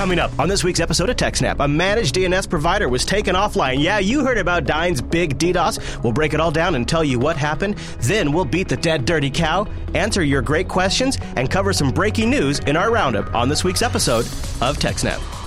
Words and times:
Coming 0.00 0.18
up 0.18 0.30
on 0.38 0.48
this 0.48 0.64
week's 0.64 0.80
episode 0.80 1.10
of 1.10 1.16
TechSnap, 1.16 1.56
a 1.62 1.68
managed 1.68 2.14
DNS 2.14 2.48
provider 2.48 2.88
was 2.88 3.04
taken 3.04 3.34
offline. 3.34 3.82
Yeah, 3.82 3.98
you 3.98 4.24
heard 4.24 4.38
about 4.38 4.64
Dyn's 4.64 5.02
big 5.02 5.36
DDoS. 5.36 6.02
We'll 6.02 6.14
break 6.14 6.32
it 6.32 6.40
all 6.40 6.50
down 6.50 6.74
and 6.74 6.88
tell 6.88 7.04
you 7.04 7.18
what 7.18 7.36
happened. 7.36 7.76
Then 8.00 8.32
we'll 8.32 8.46
beat 8.46 8.70
the 8.70 8.78
dead 8.78 9.04
dirty 9.04 9.28
cow, 9.28 9.66
answer 9.92 10.24
your 10.24 10.40
great 10.40 10.68
questions, 10.68 11.18
and 11.36 11.50
cover 11.50 11.74
some 11.74 11.90
breaking 11.90 12.30
news 12.30 12.60
in 12.60 12.78
our 12.78 12.90
roundup 12.90 13.34
on 13.34 13.50
this 13.50 13.62
week's 13.62 13.82
episode 13.82 14.24
of 14.62 14.78
TechSnap. 14.78 15.39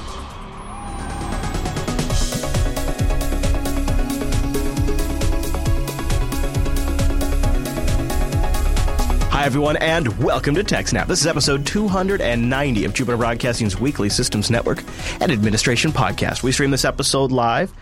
Hi, 9.43 9.47
everyone, 9.47 9.75
and 9.75 10.23
welcome 10.23 10.55
to 10.55 10.63
TechSnap. 10.63 11.07
This 11.07 11.19
is 11.19 11.27
episode 11.27 11.65
290 11.65 12.85
of 12.85 12.93
Jupiter 12.93 13.17
Broadcasting's 13.17 13.77
weekly 13.77 14.07
Systems 14.07 14.49
Network 14.49 14.81
and 15.19 15.33
Administration 15.33 15.91
podcast. 15.91 16.43
We 16.43 16.53
stream 16.53 16.71
this 16.71 16.85
episode 16.85 17.29
live 17.29 17.73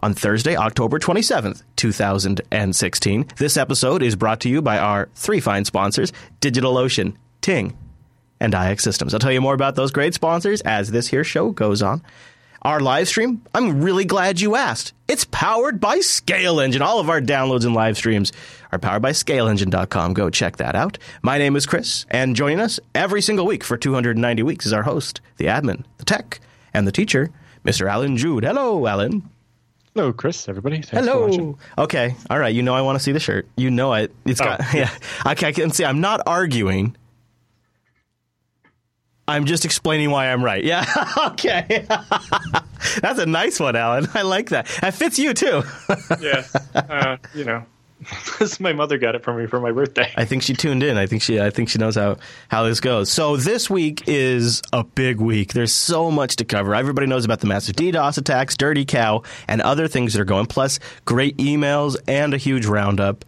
on 0.00 0.12
Thursday, 0.12 0.56
October 0.56 0.98
27th, 0.98 1.62
2016. 1.76 3.28
This 3.38 3.56
episode 3.56 4.02
is 4.02 4.14
brought 4.14 4.40
to 4.40 4.50
you 4.50 4.60
by 4.60 4.76
our 4.76 5.08
three 5.14 5.40
fine 5.40 5.64
sponsors 5.64 6.12
DigitalOcean, 6.42 7.16
Ting, 7.40 7.74
and 8.38 8.52
IX 8.52 8.84
Systems. 8.84 9.14
I'll 9.14 9.20
tell 9.20 9.32
you 9.32 9.40
more 9.40 9.54
about 9.54 9.74
those 9.74 9.92
great 9.92 10.12
sponsors 10.12 10.60
as 10.60 10.90
this 10.90 11.08
here 11.08 11.24
show 11.24 11.50
goes 11.50 11.80
on. 11.80 12.02
Our 12.60 12.80
live 12.80 13.08
stream, 13.08 13.42
I'm 13.54 13.80
really 13.80 14.04
glad 14.04 14.40
you 14.40 14.56
asked. 14.56 14.92
It's 15.08 15.24
powered 15.24 15.80
by 15.80 15.98
ScaleEngine. 15.98 16.80
All 16.80 16.98
of 16.98 17.08
our 17.08 17.20
downloads 17.20 17.64
and 17.64 17.74
live 17.74 17.96
streams 17.96 18.32
are 18.76 18.78
powered 18.78 19.02
by 19.02 19.12
ScaleEngine.com. 19.12 20.12
Go 20.12 20.28
check 20.28 20.58
that 20.58 20.74
out. 20.74 20.98
My 21.22 21.38
name 21.38 21.56
is 21.56 21.64
Chris, 21.64 22.04
and 22.10 22.36
joining 22.36 22.60
us 22.60 22.78
every 22.94 23.22
single 23.22 23.46
week 23.46 23.64
for 23.64 23.76
290 23.78 24.42
weeks 24.42 24.66
is 24.66 24.72
our 24.72 24.82
host, 24.82 25.22
the 25.38 25.46
admin, 25.46 25.84
the 25.96 26.04
tech, 26.04 26.40
and 26.74 26.86
the 26.86 26.92
teacher, 26.92 27.30
Mr. 27.64 27.90
Allan 27.90 28.18
Jude. 28.18 28.44
Hello, 28.44 28.86
Allan. 28.86 29.28
Hello, 29.94 30.12
Chris. 30.12 30.46
Everybody. 30.46 30.82
Thanks 30.82 30.90
Hello. 31.06 31.56
Okay. 31.78 32.14
All 32.28 32.38
right. 32.38 32.54
You 32.54 32.62
know 32.62 32.74
I 32.74 32.82
want 32.82 32.96
to 32.96 33.02
see 33.02 33.12
the 33.12 33.20
shirt. 33.20 33.48
You 33.56 33.70
know 33.70 33.94
it. 33.94 34.14
It's 34.26 34.40
got. 34.40 34.60
Oh. 34.60 34.70
Yeah. 34.74 34.90
Okay. 35.26 35.48
I 35.48 35.52
can 35.52 35.70
see. 35.70 35.86
I'm 35.86 36.02
not 36.02 36.20
arguing. 36.26 36.94
I'm 39.26 39.46
just 39.46 39.64
explaining 39.64 40.10
why 40.10 40.30
I'm 40.30 40.44
right. 40.44 40.62
Yeah. 40.62 40.84
okay. 41.28 41.86
That's 43.00 43.18
a 43.18 43.24
nice 43.24 43.58
one, 43.58 43.74
Allan. 43.74 44.06
I 44.12 44.20
like 44.20 44.50
that. 44.50 44.66
That 44.82 44.92
fits 44.92 45.18
you 45.18 45.32
too. 45.32 45.62
yeah. 46.20 46.44
Uh, 46.74 47.16
you 47.34 47.44
know, 47.44 47.64
my 48.60 48.72
mother 48.72 48.98
got 48.98 49.14
it 49.14 49.24
for 49.24 49.32
me 49.32 49.46
for 49.46 49.60
my 49.60 49.72
birthday. 49.72 50.12
I 50.16 50.24
think 50.24 50.42
she 50.42 50.54
tuned 50.54 50.82
in. 50.82 50.98
I 50.98 51.06
think 51.06 51.22
she. 51.22 51.40
I 51.40 51.50
think 51.50 51.68
she 51.68 51.78
knows 51.78 51.96
how 51.96 52.16
how 52.48 52.64
this 52.64 52.80
goes. 52.80 53.10
So 53.10 53.36
this 53.36 53.70
week 53.70 54.04
is 54.06 54.62
a 54.72 54.84
big 54.84 55.18
week. 55.18 55.54
There's 55.54 55.72
so 55.72 56.10
much 56.10 56.36
to 56.36 56.44
cover. 56.44 56.74
Everybody 56.74 57.06
knows 57.06 57.24
about 57.24 57.40
the 57.40 57.46
massive 57.46 57.76
DDoS 57.76 58.18
attacks, 58.18 58.56
Dirty 58.56 58.84
Cow, 58.84 59.22
and 59.48 59.62
other 59.62 59.88
things 59.88 60.12
that 60.12 60.20
are 60.20 60.26
going. 60.26 60.46
Plus, 60.46 60.78
great 61.04 61.36
emails 61.38 61.96
and 62.06 62.34
a 62.34 62.38
huge 62.38 62.66
roundup. 62.66 63.24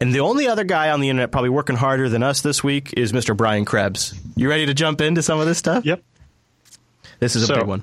And 0.00 0.14
the 0.14 0.20
only 0.20 0.48
other 0.48 0.64
guy 0.64 0.90
on 0.90 1.00
the 1.00 1.10
internet 1.10 1.30
probably 1.30 1.50
working 1.50 1.76
harder 1.76 2.08
than 2.08 2.22
us 2.22 2.40
this 2.40 2.64
week 2.64 2.94
is 2.96 3.12
Mr. 3.12 3.36
Brian 3.36 3.64
Krebs. 3.64 4.18
You 4.34 4.48
ready 4.48 4.66
to 4.66 4.74
jump 4.74 5.00
into 5.00 5.22
some 5.22 5.38
of 5.38 5.46
this 5.46 5.58
stuff? 5.58 5.84
Yep. 5.84 6.02
This 7.18 7.36
is 7.36 7.42
a 7.42 7.46
so, 7.46 7.56
big 7.56 7.66
one. 7.66 7.82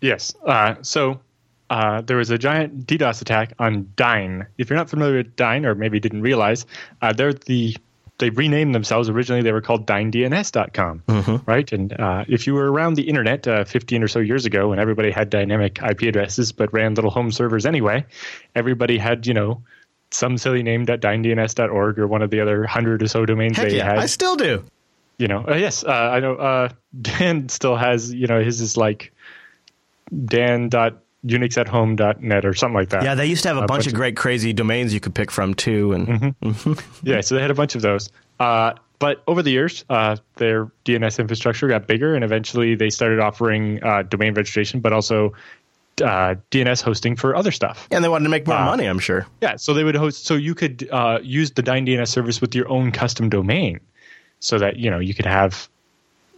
Yes. 0.00 0.34
Uh, 0.44 0.76
so 0.80 1.20
uh, 1.70 2.00
there 2.00 2.16
was 2.16 2.30
a 2.30 2.38
giant 2.38 2.86
DDoS 2.86 3.22
attack 3.22 3.52
on 3.58 3.84
Dyn. 3.96 4.46
If 4.56 4.70
you're 4.70 4.78
not 4.78 4.88
familiar 4.88 5.18
with 5.18 5.36
Dyn, 5.36 5.64
or 5.64 5.74
maybe 5.74 6.00
didn't 6.00 6.22
realize, 6.22 6.66
uh, 7.02 7.12
they're 7.12 7.32
the 7.32 7.76
they 8.18 8.30
renamed 8.30 8.74
themselves. 8.74 9.08
Originally, 9.08 9.42
they 9.42 9.52
were 9.52 9.60
called 9.60 9.86
DynDNS.com, 9.86 11.02
mm-hmm. 11.06 11.50
right? 11.50 11.72
And 11.72 11.92
uh, 11.92 12.24
if 12.28 12.46
you 12.46 12.54
were 12.54 12.70
around 12.70 12.94
the 12.94 13.08
internet 13.08 13.46
uh, 13.46 13.64
15 13.64 14.02
or 14.02 14.08
so 14.08 14.18
years 14.18 14.44
ago, 14.44 14.70
when 14.70 14.80
everybody 14.80 15.12
had 15.12 15.30
dynamic 15.30 15.80
IP 15.80 16.02
addresses 16.02 16.50
but 16.50 16.72
ran 16.72 16.94
little 16.94 17.10
home 17.10 17.30
servers 17.30 17.64
anyway, 17.64 18.04
everybody 18.54 18.98
had 18.98 19.26
you 19.26 19.34
know 19.34 19.62
some 20.10 20.38
silly 20.38 20.62
name 20.62 20.86
DynDNS.org 20.86 21.98
or 21.98 22.06
one 22.06 22.22
of 22.22 22.30
the 22.30 22.40
other 22.40 22.64
hundred 22.64 23.02
or 23.02 23.08
so 23.08 23.24
domains 23.26 23.56
Heck 23.56 23.68
they 23.68 23.76
yeah, 23.76 23.84
had. 23.84 23.98
I 23.98 24.06
still 24.06 24.36
do. 24.36 24.64
You 25.18 25.26
know, 25.26 25.44
uh, 25.48 25.56
yes, 25.56 25.84
uh, 25.84 25.90
I 25.90 26.20
know. 26.20 26.34
Uh, 26.34 26.68
Dan 27.02 27.48
still 27.48 27.76
has, 27.76 28.12
you 28.12 28.26
know, 28.26 28.42
his 28.42 28.60
is 28.60 28.76
like 28.76 29.12
Dan 30.24 30.68
dot 30.68 31.02
Unix 31.26 31.58
at 31.58 31.68
home.net 31.68 32.44
or 32.44 32.54
something 32.54 32.74
like 32.74 32.90
that. 32.90 33.02
Yeah, 33.02 33.14
they 33.14 33.26
used 33.26 33.42
to 33.42 33.48
have 33.48 33.56
a, 33.56 33.60
a 33.60 33.66
bunch, 33.66 33.80
bunch, 33.80 33.86
of 33.88 33.94
great, 33.94 34.16
crazy 34.16 34.52
domains 34.52 34.94
you 34.94 35.00
could 35.00 35.14
pick 35.14 35.30
from 35.30 35.54
too. 35.54 35.92
And 35.92 36.08
mm-hmm. 36.08 36.48
mm-hmm. 36.50 36.72
yeah, 37.06 37.20
so 37.20 37.34
they 37.34 37.42
had 37.42 37.50
a 37.50 37.54
bunch 37.54 37.74
of 37.74 37.82
those. 37.82 38.10
Uh, 38.38 38.74
but 38.98 39.22
over 39.26 39.42
the 39.42 39.50
years, 39.50 39.84
uh, 39.90 40.16
their 40.36 40.66
DNS 40.84 41.18
infrastructure 41.18 41.68
got 41.68 41.86
bigger, 41.86 42.14
and 42.14 42.24
eventually 42.24 42.74
they 42.74 42.90
started 42.90 43.20
offering 43.20 43.82
uh, 43.82 44.02
domain 44.02 44.34
registration, 44.34 44.80
but 44.80 44.92
also 44.92 45.34
uh, 46.02 46.34
DNS 46.50 46.82
hosting 46.82 47.16
for 47.16 47.34
other 47.36 47.52
stuff. 47.52 47.86
And 47.90 48.02
they 48.02 48.08
wanted 48.08 48.24
to 48.24 48.30
make 48.30 48.46
more 48.46 48.56
uh, 48.56 48.64
money, 48.64 48.86
I'm 48.86 48.98
sure. 48.98 49.26
Yeah, 49.40 49.56
so 49.56 49.74
they 49.74 49.84
would 49.84 49.94
host. 49.94 50.24
So 50.24 50.34
you 50.34 50.54
could 50.54 50.88
uh, 50.90 51.20
use 51.22 51.52
the 51.52 51.62
Dyn 51.62 51.86
DNS 51.86 52.08
service 52.08 52.40
with 52.40 52.54
your 52.54 52.68
own 52.68 52.92
custom 52.92 53.28
domain, 53.28 53.80
so 54.40 54.58
that 54.58 54.76
you 54.76 54.90
know 54.90 54.98
you 54.98 55.14
could 55.14 55.26
have 55.26 55.68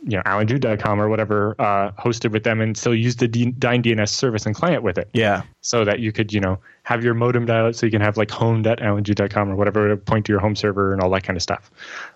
you 0.03 0.17
know 0.17 0.23
allanjude.com 0.23 1.01
or 1.01 1.09
whatever 1.09 1.55
uh, 1.59 1.93
hosted 1.93 2.33
with 2.33 2.45
them 2.45 2.61
and 2.61 2.77
still 2.77 2.95
use 2.95 3.17
the 3.17 3.29
D- 3.29 3.53
Dyn 3.53 3.83
DNS 3.83 4.09
service 4.09 4.47
and 4.47 4.55
client 4.55 4.83
with 4.83 4.99
it. 4.99 5.09
Yeah. 5.13 5.43
So 5.61 5.85
that 5.85 6.01
you 6.01 6.13
could 6.13 6.33
you 6.33 6.41
know 6.41 6.59
have 6.85 7.05
your 7.05 7.15
modem 7.15 7.47
dial 7.47 7.67
it 7.69 7.77
so 7.77 7.87
you 7.87 7.93
can 7.93 8.01
have 8.01 8.17
like 8.17 8.31
home.allanjude.com 8.31 9.51
or 9.51 9.57
whatever 9.57 9.89
to 9.89 9.97
point 9.97 10.27
to 10.27 10.33
your 10.33 10.41
home 10.41 10.57
server 10.57 10.93
and 10.93 11.03
all 11.03 11.11
that 11.11 11.23
kind 11.23 11.37
of 11.37 11.43
stuff. 11.43 11.71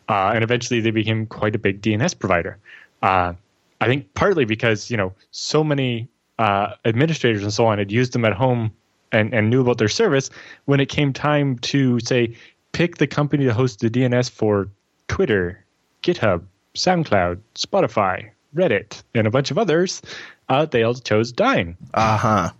Uh, 0.08 0.32
and 0.34 0.42
eventually 0.42 0.80
they 0.80 0.90
became 0.90 1.26
quite 1.26 1.54
a 1.54 1.58
big 1.58 1.82
DNS 1.82 2.18
provider. 2.18 2.58
Uh, 3.02 3.34
I 3.80 3.86
think 3.86 4.12
partly 4.14 4.44
because 4.44 4.90
you 4.90 4.96
know 4.96 5.12
so 5.30 5.62
many 5.62 6.08
uh, 6.38 6.74
administrators 6.84 7.42
and 7.42 7.52
so 7.52 7.66
on 7.66 7.78
had 7.78 7.92
used 7.92 8.12
them 8.12 8.24
at 8.24 8.32
home 8.32 8.72
and, 9.12 9.32
and 9.32 9.50
knew 9.50 9.60
about 9.60 9.78
their 9.78 9.88
service. 9.88 10.30
When 10.64 10.80
it 10.80 10.88
came 10.88 11.12
time 11.12 11.58
to 11.60 12.00
say 12.00 12.34
pick 12.72 12.96
the 12.96 13.06
company 13.06 13.44
to 13.44 13.54
host 13.54 13.80
the 13.80 13.90
DNS 13.90 14.30
for 14.30 14.68
Twitter, 15.08 15.64
GitHub, 16.02 16.42
SoundCloud, 16.76 17.40
Spotify, 17.54 18.30
Reddit, 18.54 19.02
and 19.14 19.26
a 19.26 19.30
bunch 19.30 19.50
of 19.50 19.58
others, 19.58 20.02
uh, 20.48 20.66
they 20.66 20.82
all 20.82 20.94
chose 20.94 21.32
Dyn. 21.32 21.76
Uh-huh. 21.92 22.50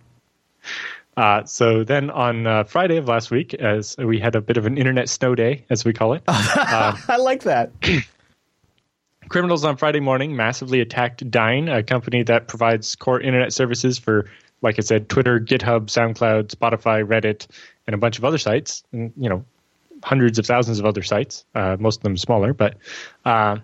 Uh, 1.17 1.43
so 1.45 1.83
then 1.83 2.09
on 2.09 2.45
uh, 2.45 2.63
Friday 2.65 2.97
of 2.97 3.07
last 3.07 3.31
week, 3.31 3.53
as 3.53 3.95
we 3.97 4.19
had 4.19 4.35
a 4.35 4.41
bit 4.41 4.57
of 4.57 4.65
an 4.65 4.77
internet 4.77 5.07
snow 5.07 5.35
day, 5.35 5.65
as 5.69 5.85
we 5.85 5.93
call 5.93 6.13
it. 6.13 6.23
Uh, 6.27 6.97
I 7.07 7.17
like 7.17 7.43
that. 7.43 7.71
criminals 9.29 9.63
on 9.63 9.77
Friday 9.77 9.99
morning 9.99 10.35
massively 10.35 10.81
attacked 10.81 11.29
Dyn, 11.29 11.73
a 11.73 11.83
company 11.83 12.23
that 12.23 12.47
provides 12.47 12.95
core 12.95 13.19
internet 13.19 13.53
services 13.53 13.97
for, 13.97 14.29
like 14.61 14.77
I 14.77 14.81
said, 14.81 15.09
Twitter, 15.09 15.39
GitHub, 15.39 15.87
SoundCloud, 15.87 16.55
Spotify, 16.55 17.05
Reddit, 17.05 17.47
and 17.87 17.93
a 17.93 17.97
bunch 17.97 18.17
of 18.17 18.25
other 18.25 18.37
sites, 18.37 18.83
and 18.91 19.13
you 19.17 19.29
know, 19.29 19.45
hundreds 20.03 20.37
of 20.37 20.45
thousands 20.45 20.79
of 20.79 20.85
other 20.85 21.03
sites, 21.03 21.45
uh, 21.55 21.77
most 21.79 21.97
of 21.97 22.03
them 22.03 22.17
smaller, 22.17 22.53
but 22.53 22.75
uh, 23.25 23.57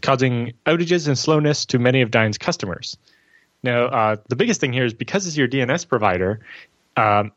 causing 0.00 0.52
outages 0.66 1.06
and 1.06 1.18
slowness 1.18 1.64
to 1.66 1.78
many 1.78 2.00
of 2.02 2.10
Dyn's 2.10 2.38
customers. 2.38 2.96
Now, 3.62 3.86
uh, 3.86 4.16
the 4.28 4.36
biggest 4.36 4.60
thing 4.60 4.72
here 4.72 4.84
is 4.84 4.94
because 4.94 5.26
it's 5.26 5.36
your 5.36 5.48
DNS 5.48 5.88
provider, 5.88 6.40
um, 6.96 7.32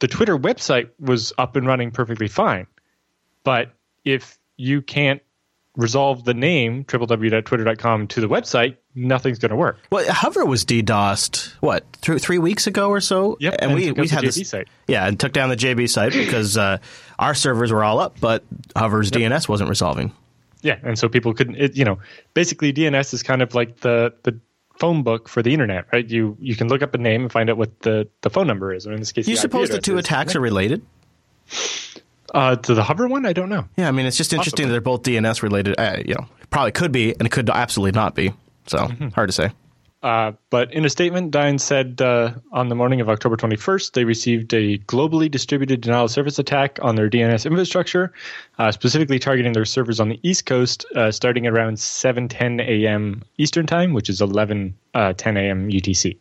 the 0.00 0.08
Twitter 0.08 0.38
website 0.38 0.90
was 1.00 1.32
up 1.38 1.56
and 1.56 1.66
running 1.66 1.90
perfectly 1.90 2.28
fine. 2.28 2.66
But 3.44 3.72
if 4.04 4.38
you 4.56 4.82
can't 4.82 5.22
resolve 5.76 6.24
the 6.24 6.34
name 6.34 6.84
www.twitter.com 6.84 8.08
to 8.08 8.20
the 8.20 8.28
website, 8.28 8.76
nothing's 8.94 9.38
going 9.38 9.50
to 9.50 9.56
work. 9.56 9.78
Well, 9.90 10.04
Hover 10.12 10.44
was 10.44 10.64
DDoSed 10.64 11.54
what 11.60 11.84
three, 12.02 12.18
three 12.18 12.38
weeks 12.38 12.66
ago 12.66 12.90
or 12.90 13.00
so. 13.00 13.36
Yep, 13.40 13.54
and, 13.60 13.70
and 13.70 13.80
we 13.80 13.92
we 13.92 14.08
had 14.08 14.22
this 14.22 14.48
site. 14.48 14.68
Yeah, 14.86 15.06
and 15.06 15.18
took 15.18 15.32
down 15.32 15.48
the 15.48 15.56
JB 15.56 15.88
site 15.88 16.12
because 16.12 16.56
uh, 16.56 16.78
our 17.18 17.34
servers 17.34 17.72
were 17.72 17.84
all 17.84 18.00
up, 18.00 18.20
but 18.20 18.44
Hover's 18.76 19.10
yep. 19.12 19.30
DNS 19.30 19.48
wasn't 19.48 19.70
resolving. 19.70 20.12
Yeah, 20.62 20.78
and 20.82 20.98
so 20.98 21.08
people 21.08 21.34
couldn't. 21.34 21.56
It, 21.56 21.76
you 21.76 21.84
know, 21.84 21.98
basically 22.34 22.72
DNS 22.72 23.14
is 23.14 23.22
kind 23.22 23.42
of 23.42 23.54
like 23.54 23.80
the 23.80 24.12
the 24.24 24.38
phone 24.78 25.02
book 25.02 25.28
for 25.28 25.42
the 25.42 25.52
internet, 25.52 25.86
right? 25.92 26.08
You 26.08 26.36
you 26.40 26.56
can 26.56 26.68
look 26.68 26.82
up 26.82 26.94
a 26.94 26.98
name 26.98 27.22
and 27.22 27.32
find 27.32 27.50
out 27.50 27.56
what 27.56 27.80
the, 27.80 28.08
the 28.22 28.30
phone 28.30 28.46
number 28.46 28.72
is, 28.72 28.86
or 28.86 28.92
in 28.92 28.98
this 28.98 29.12
case, 29.12 29.28
you 29.28 29.36
suppose 29.36 29.70
the 29.70 29.80
two 29.80 29.98
is. 29.98 30.04
attacks 30.04 30.34
are 30.34 30.40
related? 30.40 30.84
Uh, 32.34 32.56
to 32.56 32.74
the 32.74 32.82
hover 32.82 33.08
one, 33.08 33.24
I 33.24 33.32
don't 33.32 33.48
know. 33.48 33.66
Yeah, 33.76 33.88
I 33.88 33.90
mean, 33.90 34.04
it's 34.04 34.16
just 34.16 34.32
interesting 34.32 34.66
Possibly. 34.66 34.66
that 34.66 34.72
they're 34.72 34.80
both 34.80 35.02
DNS 35.02 35.42
related. 35.42 35.74
Uh, 35.78 36.02
you 36.04 36.14
know, 36.14 36.26
probably 36.50 36.72
could 36.72 36.92
be, 36.92 37.12
and 37.12 37.22
it 37.22 37.30
could 37.30 37.48
absolutely 37.48 37.92
not 37.92 38.14
be. 38.14 38.32
So 38.66 38.78
mm-hmm. 38.78 39.08
hard 39.08 39.30
to 39.30 39.32
say. 39.32 39.50
Uh, 40.00 40.32
but 40.50 40.72
in 40.72 40.84
a 40.84 40.90
statement, 40.90 41.32
Dyn 41.32 41.58
said 41.58 42.00
uh, 42.00 42.34
on 42.52 42.68
the 42.68 42.76
morning 42.76 43.00
of 43.00 43.08
October 43.08 43.36
21st, 43.36 43.92
they 43.92 44.04
received 44.04 44.54
a 44.54 44.78
globally 44.78 45.28
distributed 45.28 45.80
denial 45.80 46.04
of 46.04 46.10
service 46.12 46.38
attack 46.38 46.78
on 46.82 46.94
their 46.94 47.10
DNS 47.10 47.44
infrastructure, 47.44 48.12
uh, 48.58 48.70
specifically 48.70 49.18
targeting 49.18 49.54
their 49.54 49.64
servers 49.64 49.98
on 49.98 50.08
the 50.08 50.20
East 50.22 50.46
Coast, 50.46 50.86
uh, 50.94 51.10
starting 51.10 51.48
around 51.48 51.78
7:10 51.78 52.60
a.m. 52.60 53.22
Eastern 53.38 53.66
Time, 53.66 53.92
which 53.92 54.08
is 54.08 54.20
11:10 54.20 54.74
a.m. 54.94 55.68
UTC. 55.68 56.16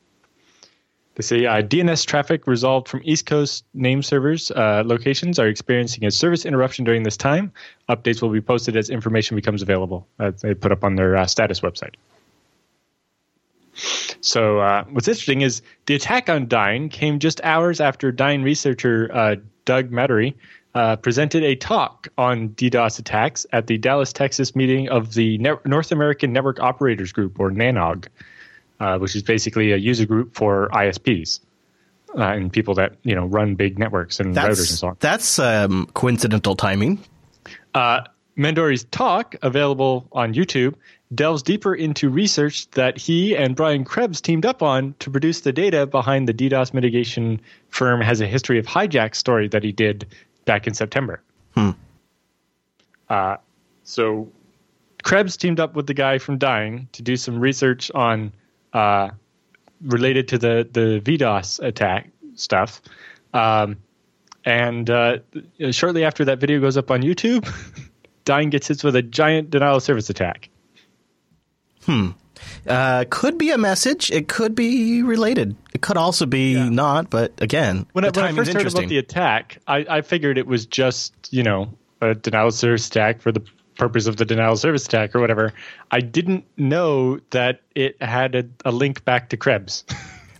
They 1.13 1.23
say 1.23 1.45
uh, 1.45 1.61
DNS 1.61 2.03
traffic 2.05 2.47
resolved 2.47 2.87
from 2.87 3.01
East 3.03 3.27
Coast 3.27 3.63
name 3.75 4.01
servers 4.01 4.49
uh, 4.51 4.83
locations 4.85 5.37
are 5.37 5.47
experiencing 5.47 6.03
a 6.05 6.11
service 6.11 6.45
interruption 6.45 6.83
during 6.83 7.03
this 7.03 7.17
time. 7.17 7.51
Updates 7.89 8.23
will 8.23 8.29
be 8.29 8.41
posted 8.41 8.75
as 8.75 8.89
information 8.89 9.35
becomes 9.35 9.61
available. 9.61 10.07
They 10.41 10.55
put 10.55 10.71
up 10.71 10.83
on 10.83 10.95
their 10.95 11.27
status 11.27 11.61
website. 11.61 11.93
So 14.21 14.59
uh, 14.59 14.83
what's 14.85 15.07
interesting 15.07 15.41
is 15.41 15.61
the 15.85 15.95
attack 15.95 16.29
on 16.29 16.47
Dyn 16.47 16.89
came 16.89 17.19
just 17.19 17.41
hours 17.43 17.79
after 17.79 18.11
Dyn 18.11 18.43
researcher 18.43 19.09
uh, 19.13 19.35
Doug 19.65 19.91
Madory 19.91 20.33
uh, 20.73 20.95
presented 20.95 21.43
a 21.43 21.55
talk 21.55 22.07
on 22.17 22.49
DDoS 22.49 22.99
attacks 22.99 23.45
at 23.51 23.67
the 23.67 23.77
Dallas, 23.77 24.13
Texas 24.13 24.55
meeting 24.55 24.89
of 24.89 25.13
the 25.13 25.37
ne- 25.39 25.55
North 25.65 25.91
American 25.91 26.33
Network 26.33 26.59
Operators 26.59 27.11
Group, 27.11 27.39
or 27.39 27.49
NANOG, 27.49 28.07
uh, 28.79 28.97
which 28.99 29.15
is 29.15 29.23
basically 29.23 29.71
a 29.71 29.77
user 29.77 30.05
group 30.05 30.35
for 30.35 30.69
ISPs 30.69 31.39
uh, 32.15 32.21
and 32.21 32.51
people 32.51 32.75
that 32.75 32.95
you 33.03 33.15
know 33.15 33.25
run 33.25 33.55
big 33.55 33.79
networks 33.79 34.19
and 34.19 34.35
That's, 34.35 34.59
routers 34.59 34.69
and 34.69 34.79
so 34.79 34.87
on. 34.89 34.97
That's 34.99 35.39
um, 35.39 35.87
coincidental 35.93 36.55
timing. 36.55 36.99
Uh, 37.73 38.01
Madory's 38.35 38.83
talk, 38.85 39.35
available 39.41 40.07
on 40.11 40.33
YouTube, 40.33 40.75
delves 41.13 41.41
deeper 41.41 41.73
into 41.73 42.09
research 42.09 42.69
that 42.71 42.97
he 42.97 43.35
and 43.35 43.55
Brian 43.55 43.85
Krebs 43.85 44.19
teamed 44.19 44.45
up 44.45 44.61
on 44.61 44.93
to 44.99 45.09
produce 45.09 45.41
the 45.41 45.53
data 45.53 45.87
behind 45.87 46.27
the 46.27 46.33
DDoS 46.33 46.73
mitigation 46.73 47.39
firm 47.69 48.01
has 48.01 48.19
a 48.19 48.27
history 48.27 48.59
of 48.59 48.65
hijack 48.65 49.15
story 49.15 49.47
that 49.49 49.63
he 49.63 49.71
did 49.71 50.07
back 50.45 50.67
in 50.67 50.73
September. 50.73 51.21
Hmm. 51.53 51.71
Uh, 53.09 53.37
so 53.83 54.29
Krebs 55.03 55.37
teamed 55.37 55.59
up 55.59 55.75
with 55.75 55.87
the 55.87 55.93
guy 55.93 56.17
from 56.17 56.37
Dyn 56.37 56.87
to 56.91 57.01
do 57.01 57.15
some 57.15 57.39
research 57.39 57.89
on 57.95 58.33
uh, 58.73 59.11
related 59.81 60.27
to 60.29 60.37
the 60.37 60.67
the 60.69 60.99
VDOS 60.99 61.63
attack 61.63 62.09
stuff. 62.35 62.81
Um, 63.33 63.77
and 64.43 64.89
uh, 64.89 65.19
shortly 65.71 66.03
after 66.03 66.25
that 66.25 66.39
video 66.39 66.59
goes 66.59 66.77
up 66.77 66.91
on 66.91 67.01
YouTube, 67.01 67.45
Dyn 68.25 68.49
gets 68.49 68.67
hit 68.67 68.83
with 68.83 68.95
a 68.95 69.01
giant 69.01 69.49
denial 69.49 69.77
of 69.77 69.83
service 69.83 70.09
attack. 70.09 70.49
Uh, 72.67 73.05
could 73.09 73.37
be 73.37 73.51
a 73.51 73.57
message. 73.57 74.11
It 74.11 74.27
could 74.27 74.53
be 74.55 75.01
related. 75.03 75.55
It 75.73 75.81
could 75.81 75.97
also 75.97 76.25
be 76.25 76.53
Yeah. 76.53 76.69
not. 76.69 77.09
But 77.09 77.33
again, 77.41 77.85
When, 77.93 78.05
I, 78.05 78.09
when 78.09 78.25
I 78.25 78.31
first 78.33 78.53
heard 78.53 78.67
about 78.67 78.87
the 78.87 78.97
attack, 78.97 79.57
I, 79.67 79.85
I 79.89 80.01
figured 80.01 80.37
it 80.37 80.47
was 80.47 80.65
just 80.65 81.13
you 81.31 81.43
know 81.43 81.73
a 82.01 82.13
denial 82.13 82.47
of 82.47 82.53
service 82.53 82.87
attack 82.87 83.21
for 83.21 83.31
the 83.31 83.41
purpose 83.77 84.07
of 84.07 84.17
the 84.17 84.25
denial 84.25 84.53
of 84.53 84.59
service 84.59 84.85
attack 84.85 85.15
or 85.15 85.19
whatever. 85.19 85.53
I 85.91 85.99
didn't 86.01 86.45
know 86.57 87.19
that 87.31 87.61
it 87.75 88.01
had 88.01 88.35
a, 88.35 88.43
a 88.65 88.71
link 88.71 89.05
back 89.05 89.29
to 89.29 89.37
Krebs. 89.37 89.83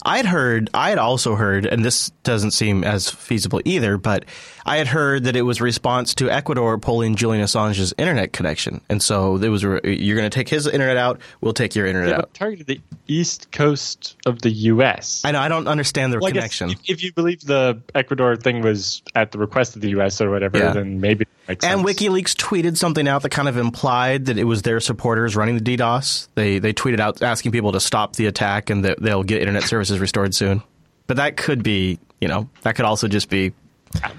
I'd 0.06 0.26
heard, 0.26 0.70
I 0.74 0.90
had 0.90 1.00
also 1.00 1.36
heard, 1.36 1.66
and 1.66 1.84
this 1.84 2.12
doesn't 2.24 2.52
seem 2.52 2.84
as 2.86 3.10
feasible 3.10 3.60
either, 3.66 3.98
but 3.98 4.24
I 4.68 4.78
had 4.78 4.88
heard 4.88 5.24
that 5.24 5.36
it 5.36 5.44
was 5.44 5.60
a 5.62 5.64
response 5.64 6.14
to 6.16 6.30
Ecuador 6.30 6.78
pulling 6.78 7.16
Julian 7.16 7.44
Assange's 7.44 7.94
internet 7.98 8.34
connection, 8.34 8.82
and 8.90 9.02
so 9.02 9.38
there 9.38 9.50
was 9.50 9.64
a, 9.64 9.80
you're 9.84 10.18
going 10.18 10.30
to 10.30 10.36
take 10.36 10.50
his 10.50 10.68
internet 10.68 10.98
out, 10.98 11.22
we'll 11.42 11.54
take 11.54 11.74
your 11.74 11.86
internet 11.88 12.10
Yeah, 12.10 12.18
out. 12.18 12.34
targeted 12.34 12.68
the 12.68 12.82
east 13.08 13.52
coast 13.52 14.18
of 14.26 14.42
the 14.42 14.50
U.S. 14.52 15.22
I 15.24 15.32
know 15.32 15.40
I 15.40 15.48
don't 15.48 15.68
understand 15.68 16.12
the 16.12 16.20
Well, 16.20 16.32
connection. 16.32 16.72
if, 16.72 16.80
if 16.88 17.04
you 17.04 17.14
believe 17.14 17.42
the 17.42 17.82
Ecuador 17.96 18.36
thing 18.36 18.62
was 18.62 19.02
at 19.16 19.32
the 19.32 19.38
request 19.40 19.76
of 19.76 19.82
the 19.82 19.90
U.S. 19.92 20.20
or 20.20 20.30
whatever, 20.30 20.58
Yeah. 20.58 20.74
then 20.74 21.00
maybe 21.00 21.26
And 21.48 21.62
sense. 21.62 21.82
WikiLeaks 21.82 22.36
tweeted 22.36 22.76
something 22.76 23.08
out 23.08 23.22
that 23.22 23.30
kind 23.30 23.48
of 23.48 23.56
implied 23.56 24.26
that 24.26 24.38
it 24.38 24.44
was 24.44 24.64
their 24.64 24.80
supporters 24.82 25.36
running 25.38 25.58
the 25.58 25.78
DDoS. 25.78 26.28
They 26.36 26.60
they 26.60 26.74
tweeted 26.74 27.00
out 27.00 27.22
asking 27.22 27.54
people 27.54 27.72
to 27.72 27.80
stop 27.80 28.18
the 28.18 28.26
attack 28.26 28.70
and 28.70 28.84
that 28.84 29.02
they'll 29.02 29.24
get 29.24 29.40
internet 29.40 29.64
services 29.64 30.00
restored 30.00 30.36
soon. 30.36 30.62
But 31.08 31.16
that 31.18 31.38
could 31.38 31.64
be, 31.64 32.00
you 32.20 32.28
know, 32.28 32.50
that 32.64 32.76
could 32.76 32.84
also 32.84 33.08
just 33.08 33.30
be 33.30 33.54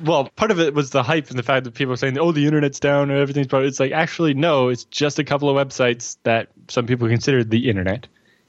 Well, 0.04 0.28
part 0.36 0.50
of 0.50 0.60
it 0.60 0.74
was 0.74 0.90
the 0.90 1.02
hype 1.02 1.30
and 1.30 1.38
the 1.38 1.42
fact 1.42 1.64
that 1.64 1.74
people 1.74 1.90
were 1.90 1.96
saying, 1.96 2.18
"Oh, 2.18 2.32
the 2.32 2.46
internet's 2.46 2.80
down 2.80 3.10
and 3.10 3.18
everything's." 3.18 3.46
But 3.46 3.64
it's 3.64 3.80
like 3.80 3.92
actually, 3.92 4.34
no, 4.34 4.68
it's 4.68 4.84
just 4.84 5.18
a 5.18 5.24
couple 5.24 5.48
of 5.48 5.56
websites 5.56 6.16
that 6.22 6.48
some 6.68 6.86
people 6.86 7.08
consider 7.08 7.44
the 7.44 7.68
internet. 7.68 8.06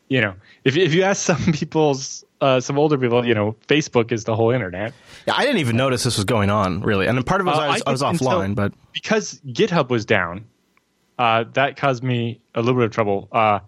You 0.08 0.22
know, 0.22 0.36
if 0.64 0.76
if 0.78 0.94
you 0.94 1.04
ask 1.04 1.22
some 1.24 1.54
people's 1.54 2.24
uh, 2.42 2.60
some 2.60 2.78
older 2.80 2.98
people, 2.98 3.26
you 3.26 3.34
know, 3.34 3.56
Facebook 3.68 4.12
is 4.12 4.24
the 4.24 4.36
whole 4.36 4.52
internet. 4.52 4.94
Yeah, 5.28 5.34
I 5.36 5.44
didn't 5.44 5.60
even 5.60 5.76
notice 5.78 6.04
this 6.04 6.18
was 6.18 6.26
going 6.26 6.50
on 6.50 6.82
really, 6.82 7.08
and 7.08 7.18
then 7.18 7.24
part 7.24 7.42
of 7.42 7.48
it 7.48 7.52
was 7.52 7.60
Uh, 7.60 7.62
I 7.62 7.92
was, 7.92 8.02
I 8.04 8.10
was 8.10 8.20
offline, 8.20 8.56
but 8.56 8.74
because 8.94 9.42
GitHub 9.48 9.90
was 9.90 10.06
down, 10.06 10.46
uh, 11.18 11.46
that 11.54 11.76
caused 11.78 12.04
me 12.04 12.40
a 12.56 12.62
little 12.62 12.76
bit 12.76 12.86
of 12.86 12.92
trouble. 12.92 13.28
Uh, 13.32 13.60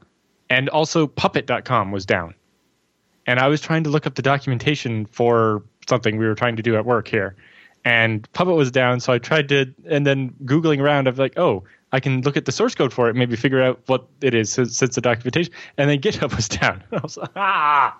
and 0.49 0.69
also 0.69 1.07
Puppet.com 1.07 1.91
was 1.91 2.05
down, 2.05 2.33
and 3.27 3.39
I 3.39 3.47
was 3.47 3.61
trying 3.61 3.83
to 3.83 3.89
look 3.89 4.07
up 4.07 4.15
the 4.15 4.21
documentation 4.21 5.05
for 5.05 5.63
something 5.91 6.17
we 6.17 6.25
were 6.25 6.35
trying 6.35 6.55
to 6.55 6.63
do 6.63 6.75
at 6.75 6.85
work 6.85 7.07
here, 7.07 7.35
and 7.85 8.31
Puppet 8.33 8.55
was 8.55 8.71
down. 8.71 8.99
So 8.99 9.13
I 9.13 9.19
tried 9.19 9.49
to, 9.49 9.71
and 9.87 10.07
then 10.07 10.33
googling 10.45 10.79
around, 10.79 11.07
I'm 11.07 11.15
like, 11.15 11.37
oh. 11.37 11.63
I 11.93 11.99
can 11.99 12.21
look 12.21 12.37
at 12.37 12.45
the 12.45 12.53
source 12.53 12.73
code 12.73 12.93
for 12.93 13.09
it, 13.09 13.17
maybe 13.17 13.35
figure 13.35 13.61
out 13.61 13.81
what 13.87 14.07
it 14.21 14.33
is 14.33 14.49
since, 14.49 14.77
since 14.77 14.95
the 14.95 15.01
documentation, 15.01 15.53
and 15.77 15.89
then 15.89 15.99
GitHub 16.05 16.33
was 16.33 16.47
down. 16.47 16.81
I 16.93 16.99
was 16.99 17.17
like, 17.17 17.31
ah, 17.35 17.97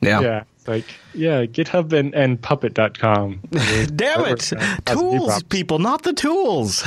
yeah. 0.00 0.20
yeah, 0.20 0.44
like 0.66 0.86
yeah, 1.12 1.44
GitHub 1.44 1.92
and, 1.92 2.14
and 2.14 2.40
Puppet.com. 2.40 3.40
Damn 3.94 4.20
it, 4.20 4.30
works 4.30 4.52
out. 4.52 4.60
Has 4.60 4.80
a 4.86 4.94
few 4.96 5.18
tools, 5.18 5.42
people, 5.44 5.78
not 5.78 6.02
the 6.02 6.14
tools. 6.14 6.82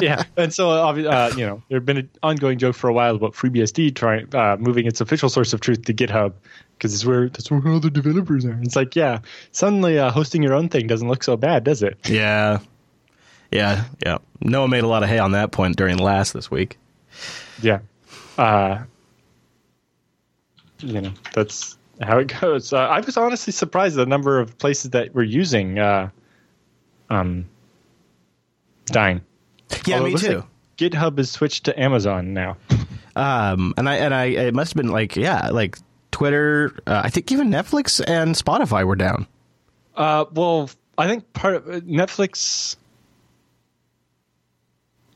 Yeah, 0.00 0.24
and 0.36 0.52
so 0.52 0.70
uh, 0.70 0.94
you 1.36 1.46
know, 1.46 1.62
there 1.68 1.76
had 1.76 1.86
been 1.86 1.98
an 1.98 2.10
ongoing 2.22 2.58
joke 2.58 2.76
for 2.76 2.88
a 2.88 2.92
while 2.92 3.16
about 3.16 3.34
FreeBSD 3.34 3.94
trying 3.94 4.34
uh, 4.34 4.56
moving 4.58 4.86
its 4.86 5.00
official 5.00 5.28
source 5.28 5.52
of 5.52 5.60
truth 5.60 5.84
to 5.86 5.94
GitHub 5.94 6.32
because 6.76 6.94
it's 6.94 7.04
where 7.04 7.28
that's 7.28 7.50
where 7.50 7.66
all 7.68 7.80
the 7.80 7.90
developers 7.90 8.44
are. 8.44 8.58
It's 8.62 8.76
like, 8.76 8.96
yeah, 8.96 9.20
suddenly 9.52 9.98
uh, 9.98 10.10
hosting 10.10 10.42
your 10.42 10.54
own 10.54 10.68
thing 10.68 10.86
doesn't 10.86 11.08
look 11.08 11.22
so 11.22 11.36
bad, 11.36 11.64
does 11.64 11.82
it? 11.82 11.98
yeah, 12.08 12.58
yeah, 13.50 13.84
yeah. 14.04 14.18
Noah 14.40 14.68
made 14.68 14.84
a 14.84 14.88
lot 14.88 15.02
of 15.02 15.08
hay 15.08 15.18
on 15.18 15.32
that 15.32 15.52
point 15.52 15.76
during 15.76 15.98
last 15.98 16.32
this 16.32 16.50
week. 16.50 16.78
Yeah, 17.62 17.80
uh, 18.36 18.82
you 20.80 21.00
know, 21.00 21.12
that's 21.32 21.78
how 22.00 22.18
it 22.18 22.32
goes. 22.40 22.72
Uh, 22.72 22.78
I 22.78 23.00
was 23.00 23.16
honestly 23.16 23.52
surprised 23.52 23.98
at 23.98 24.04
the 24.04 24.06
number 24.06 24.40
of 24.40 24.58
places 24.58 24.90
that 24.90 25.14
were 25.14 25.22
using 25.22 25.78
uh, 25.78 26.10
um, 27.08 27.46
Dyn. 28.86 29.22
Yeah, 29.86 29.98
Although 29.98 30.08
me 30.10 30.18
too. 30.18 30.36
like 30.36 30.44
GitHub 30.76 31.18
has 31.18 31.30
switched 31.30 31.64
to 31.64 31.80
Amazon 31.80 32.34
now. 32.34 32.56
Um, 33.16 33.72
and 33.78 33.88
I 33.88 33.94
and 33.96 34.12
I 34.12 34.24
it 34.26 34.54
must 34.54 34.74
have 34.74 34.76
been 34.76 34.92
like 34.92 35.16
yeah, 35.16 35.48
like 35.48 35.78
Twitter. 36.10 36.78
Uh, 36.86 37.00
I 37.02 37.08
think 37.08 37.32
even 37.32 37.48
Netflix 37.48 37.98
and 38.06 38.34
Spotify 38.34 38.86
were 38.86 38.94
down. 38.94 39.26
Uh, 39.96 40.26
well, 40.34 40.68
I 40.98 41.08
think 41.08 41.32
part 41.32 41.54
of 41.54 41.64
Netflix. 41.84 42.76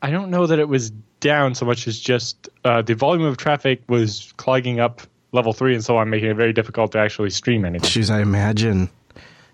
I 0.00 0.10
don't 0.10 0.30
know 0.30 0.46
that 0.46 0.58
it 0.58 0.66
was 0.66 0.92
down 1.20 1.54
so 1.54 1.66
much 1.66 1.86
as 1.86 1.98
just 1.98 2.48
uh, 2.64 2.80
the 2.80 2.94
volume 2.94 3.26
of 3.26 3.36
traffic 3.36 3.82
was 3.86 4.32
clogging 4.38 4.80
up 4.80 5.02
level 5.32 5.52
three 5.52 5.74
and 5.74 5.84
so 5.84 5.98
on, 5.98 6.08
making 6.08 6.30
it 6.30 6.36
very 6.36 6.54
difficult 6.54 6.92
to 6.92 6.98
actually 6.98 7.28
stream 7.28 7.66
anything. 7.66 7.86
Jeez, 7.88 8.10
I 8.10 8.22
imagine. 8.22 8.88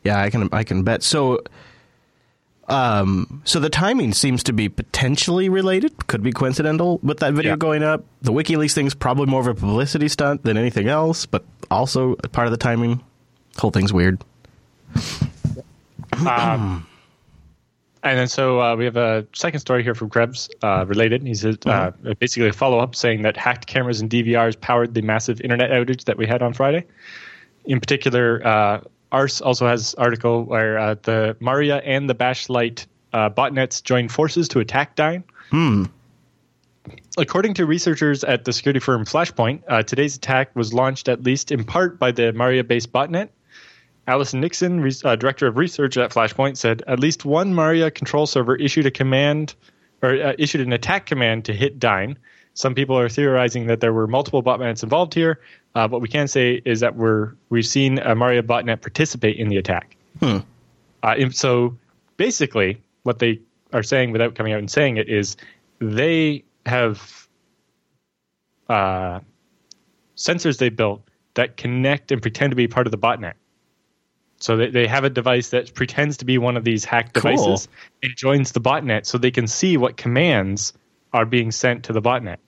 Yeah, 0.04 0.20
I 0.22 0.30
can 0.30 0.48
I 0.52 0.62
can 0.62 0.84
bet. 0.84 1.02
So, 1.02 1.40
um, 2.68 3.42
so 3.44 3.60
the 3.60 3.70
timing 3.70 4.12
seems 4.12 4.42
to 4.44 4.52
be 4.52 4.68
potentially 4.68 5.48
related. 5.48 6.06
Could 6.06 6.22
be 6.22 6.32
coincidental 6.32 6.98
with 7.02 7.18
that 7.20 7.32
video 7.34 7.52
Yeah. 7.52 7.56
going 7.56 7.82
up. 7.82 8.04
The 8.22 8.32
WikiLeaks 8.32 8.72
thing's 8.74 8.94
probably 8.94 9.26
more 9.26 9.40
of 9.40 9.46
a 9.46 9.54
publicity 9.54 10.08
stunt 10.08 10.42
than 10.42 10.56
anything 10.56 10.88
else, 10.88 11.26
but 11.26 11.44
also 11.70 12.14
part 12.32 12.46
of 12.46 12.50
the 12.50 12.56
timing. 12.56 13.00
Whole 13.58 13.70
thing's 13.70 13.92
weird. 13.92 14.20
Um, 16.26 16.86
and 18.02 18.18
then 18.18 18.28
so 18.28 18.60
uh, 18.60 18.76
we 18.76 18.84
have 18.84 18.96
a 18.96 19.26
second 19.34 19.60
story 19.60 19.82
here 19.82 19.94
from 19.94 20.10
Krebs 20.10 20.48
uh, 20.62 20.84
related. 20.86 21.22
He 21.22 21.34
says 21.34 21.58
uh, 21.66 21.90
basically 22.18 22.48
a 22.48 22.52
follow 22.52 22.78
up 22.78 22.94
saying 22.94 23.22
that 23.22 23.36
hacked 23.36 23.66
cameras 23.66 24.00
and 24.00 24.10
DVRs 24.10 24.60
powered 24.60 24.94
the 24.94 25.02
massive 25.02 25.40
internet 25.40 25.70
outage 25.70 26.04
that 26.04 26.16
we 26.16 26.26
had 26.26 26.42
on 26.42 26.52
Friday. 26.52 26.84
In 27.64 27.80
particular, 27.80 28.46
uh, 28.46 28.80
Ars 29.12 29.40
also 29.40 29.66
has 29.66 29.94
article 29.94 30.44
where 30.44 30.78
uh, 30.78 30.96
the 31.02 31.36
Mirai 31.40 31.80
and 31.84 32.08
the 32.10 32.14
Bashlite 32.14 32.86
uh, 33.12 33.30
botnets 33.30 33.82
joined 33.82 34.12
forces 34.12 34.48
to 34.48 34.60
attack 34.60 34.96
Dyn. 34.96 35.22
According 37.18 37.54
to 37.54 37.66
researchers 37.66 38.24
at 38.24 38.44
the 38.44 38.52
security 38.52 38.80
firm 38.80 39.04
Flashpoint, 39.04 39.62
uh, 39.68 39.82
today's 39.82 40.16
attack 40.16 40.54
was 40.54 40.72
launched 40.74 41.08
at 41.08 41.22
least 41.22 41.50
in 41.50 41.64
part 41.64 41.98
by 41.98 42.12
the 42.12 42.32
Mirai-based 42.32 42.92
botnet. 42.92 43.30
Allison 44.06 44.40
Nixon, 44.40 44.80
re- 44.80 44.92
uh, 45.04 45.16
director 45.16 45.46
of 45.46 45.56
research 45.56 45.96
at 45.96 46.10
Flashpoint, 46.10 46.56
said 46.56 46.82
at 46.86 47.00
least 47.00 47.24
one 47.24 47.54
Mirai 47.54 47.92
control 47.92 48.26
server 48.26 48.54
issued 48.54 48.86
a 48.86 48.90
command 48.90 49.54
or 50.02 50.10
uh, 50.10 50.34
issued 50.38 50.60
an 50.60 50.72
attack 50.72 51.06
command 51.06 51.44
to 51.46 51.52
hit 51.52 51.80
Dyn. 51.80 52.16
Some 52.54 52.74
people 52.74 52.98
are 52.98 53.08
theorizing 53.08 53.66
that 53.66 53.80
there 53.80 53.92
were 53.92 54.06
multiple 54.06 54.42
botnets 54.42 54.82
involved 54.82 55.12
here. 55.12 55.40
Uh, 55.76 55.86
what 55.86 56.00
we 56.00 56.08
can 56.08 56.26
say 56.26 56.62
is 56.64 56.80
that 56.80 56.96
we're 56.96 57.34
we've 57.50 57.66
seen 57.66 57.98
a 57.98 58.14
Mirai 58.16 58.40
botnet 58.40 58.80
participate 58.80 59.36
in 59.36 59.48
the 59.48 59.58
attack. 59.58 59.94
Uh, 60.22 60.40
and 61.02 61.34
so 61.36 61.76
basically, 62.16 62.80
what 63.02 63.18
they 63.18 63.40
are 63.74 63.82
saying 63.82 64.10
without 64.10 64.34
coming 64.34 64.54
out 64.54 64.58
and 64.58 64.70
saying 64.70 64.96
it 64.96 65.10
is 65.10 65.36
they 65.78 66.42
have 66.64 67.28
uh, 68.70 69.20
sensors 70.16 70.56
they 70.56 70.70
built 70.70 71.02
that 71.34 71.58
connect 71.58 72.10
and 72.10 72.22
pretend 72.22 72.52
to 72.52 72.56
be 72.56 72.66
part 72.66 72.86
of 72.86 72.90
the 72.90 72.96
botnet. 72.98 73.34
So 74.38 74.56
they, 74.56 74.70
they 74.70 74.86
have 74.86 75.04
a 75.04 75.10
device 75.10 75.50
that 75.50 75.74
pretends 75.74 76.16
to 76.18 76.24
be 76.24 76.38
one 76.38 76.56
of 76.56 76.64
these 76.64 76.86
hacked 76.86 77.12
Cool. 77.14 77.32
devices 77.32 77.68
and 78.02 78.16
joins 78.16 78.52
the 78.52 78.60
botnet 78.62 79.04
so 79.04 79.18
they 79.18 79.30
can 79.30 79.46
see 79.46 79.76
what 79.76 79.98
commands 79.98 80.72
are 81.12 81.26
being 81.26 81.50
sent 81.52 81.84
to 81.84 81.92
the 81.92 82.00
botnet. 82.00 82.38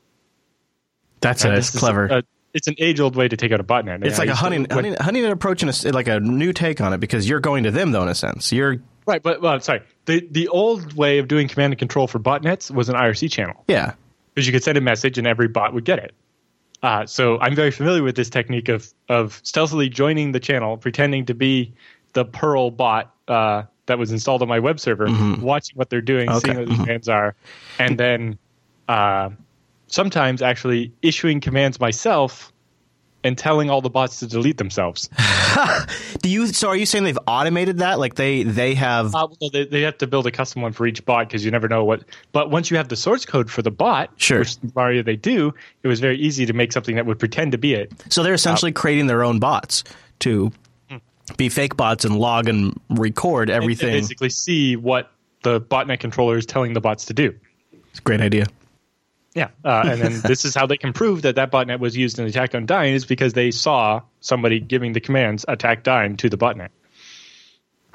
That's 1.20 1.44
And 1.44 1.52
uh, 1.52 1.56
this 1.56 1.74
is, 1.74 1.80
clever. 1.80 2.10
uh, 2.10 2.22
it's 2.58 2.66
an 2.68 2.74
age 2.78 2.98
old 3.00 3.14
way 3.16 3.28
to 3.28 3.36
take 3.36 3.52
out 3.52 3.60
a 3.60 3.64
botnet. 3.64 4.04
It's 4.04 4.18
I 4.18 4.22
like 4.22 4.28
a 4.28 4.32
used 4.32 4.40
to- 4.40 4.44
honey, 4.44 4.58
when- 4.58 4.70
honey, 4.70 4.94
honey 4.96 5.24
approach 5.24 5.62
and 5.62 5.70
a, 5.70 5.92
like 5.92 6.08
a 6.08 6.18
new 6.20 6.52
take 6.52 6.80
on 6.80 6.92
it 6.92 6.98
because 6.98 7.28
you're 7.28 7.40
going 7.40 7.62
to 7.64 7.70
them 7.70 7.92
though 7.92 8.02
in 8.02 8.08
a 8.08 8.14
sense. 8.14 8.52
You're 8.52 8.76
right, 9.06 9.22
but 9.22 9.40
well, 9.40 9.58
sorry. 9.60 9.82
The 10.06 10.26
the 10.30 10.48
old 10.48 10.94
way 10.94 11.18
of 11.18 11.28
doing 11.28 11.48
command 11.48 11.72
and 11.72 11.78
control 11.78 12.06
for 12.08 12.18
botnets 12.18 12.70
was 12.70 12.88
an 12.88 12.96
IRC 12.96 13.30
channel 13.30 13.64
yeah. 13.68 13.94
because 14.34 14.46
you 14.46 14.52
could 14.52 14.64
send 14.64 14.76
a 14.76 14.80
message 14.80 15.16
and 15.18 15.26
every 15.26 15.48
bot 15.48 15.72
would 15.72 15.84
get 15.84 15.98
it. 16.00 16.14
Uh, 16.82 17.06
so 17.06 17.38
I'm 17.40 17.54
very 17.54 17.70
familiar 17.70 18.02
with 18.02 18.16
this 18.16 18.28
technique 18.30 18.68
of 18.68 18.92
of 19.08 19.40
stealthily 19.44 19.88
joining 19.88 20.32
the 20.32 20.40
channel, 20.40 20.76
pretending 20.76 21.26
to 21.26 21.34
be 21.34 21.72
the 22.14 22.24
Perl 22.24 22.70
bot 22.70 23.14
uh, 23.28 23.62
that 23.86 23.98
was 23.98 24.10
installed 24.12 24.42
on 24.42 24.48
my 24.48 24.58
web 24.60 24.80
server, 24.80 25.06
watching 25.40 25.76
what 25.76 25.90
they're 25.90 26.00
doing, 26.00 26.28
Okay. 26.28 26.38
seeing 26.40 26.58
what 26.58 26.68
the 26.68 26.74
commands 26.76 27.08
are, 27.08 27.34
and 27.78 27.98
then 27.98 28.38
uh, 28.88 29.30
sometimes 29.88 30.40
actually 30.42 30.92
issuing 31.02 31.40
commands 31.40 31.80
myself 31.80 32.52
and 33.24 33.36
telling 33.36 33.68
all 33.68 33.80
the 33.80 33.90
bots 33.90 34.20
to 34.20 34.26
delete 34.28 34.58
themselves. 34.58 35.08
Do 36.22 36.28
you? 36.28 36.46
So 36.46 36.68
are 36.68 36.76
you 36.76 36.86
saying 36.86 37.02
they've 37.04 37.18
automated 37.26 37.78
that? 37.78 37.98
Like 37.98 38.14
they 38.14 38.44
they 38.44 38.74
have? 38.74 39.12
Uh, 39.14 39.26
well, 39.40 39.50
they, 39.50 39.64
they 39.64 39.80
have 39.82 39.98
to 39.98 40.06
build 40.06 40.26
a 40.28 40.30
custom 40.30 40.62
one 40.62 40.72
for 40.72 40.86
each 40.86 41.04
bot 41.04 41.26
because 41.28 41.44
you 41.44 41.50
never 41.50 41.68
know 41.68 41.84
what. 41.84 42.04
But 42.32 42.50
once 42.50 42.70
you 42.70 42.76
have 42.76 42.88
the 42.88 42.96
source 42.96 43.26
code 43.26 43.50
for 43.50 43.60
the 43.62 43.72
bot, 43.72 44.10
Sure. 44.18 44.38
which 44.40 44.56
Mirai 44.58 45.04
they 45.04 45.16
do, 45.16 45.52
it 45.82 45.88
was 45.88 45.98
very 45.98 46.16
easy 46.16 46.46
to 46.46 46.52
make 46.52 46.72
something 46.72 46.94
that 46.94 47.06
would 47.06 47.18
pretend 47.18 47.52
to 47.52 47.58
be 47.58 47.74
it. 47.74 47.92
so 48.08 48.22
they're 48.22 48.34
essentially 48.34 48.70
creating 48.72 49.08
their 49.08 49.24
own 49.24 49.40
bots 49.40 49.82
to 50.20 50.52
be 51.36 51.48
fake 51.48 51.76
bots 51.76 52.04
and 52.04 52.16
log 52.16 52.48
and 52.48 52.78
record 52.90 53.50
and 53.50 53.62
everything. 53.62 53.92
basically 53.92 54.30
see 54.30 54.76
what 54.76 55.10
the 55.42 55.60
botnet 55.60 56.00
controller 56.00 56.38
is 56.38 56.46
telling 56.46 56.72
the 56.72 56.80
bots 56.80 57.04
to 57.06 57.12
do. 57.14 57.34
It's 57.90 57.98
a 57.98 58.02
great 58.02 58.20
idea. 58.20 58.46
Yeah, 59.34 59.48
uh, 59.64 59.84
and 59.86 60.00
then 60.00 60.20
this 60.24 60.44
is 60.44 60.54
how 60.54 60.66
they 60.66 60.76
can 60.76 60.92
prove 60.92 61.22
that 61.22 61.36
that 61.36 61.52
botnet 61.52 61.78
was 61.80 61.96
used 61.96 62.18
in 62.18 62.26
attack 62.26 62.54
on 62.54 62.66
Dyn 62.66 62.94
is 62.94 63.04
because 63.04 63.34
they 63.34 63.50
saw 63.50 64.00
somebody 64.20 64.58
giving 64.58 64.94
the 64.94 65.00
commands 65.00 65.44
attack 65.46 65.84
Dyn 65.84 66.16
to 66.18 66.28
the 66.28 66.38
botnet. 66.38 66.70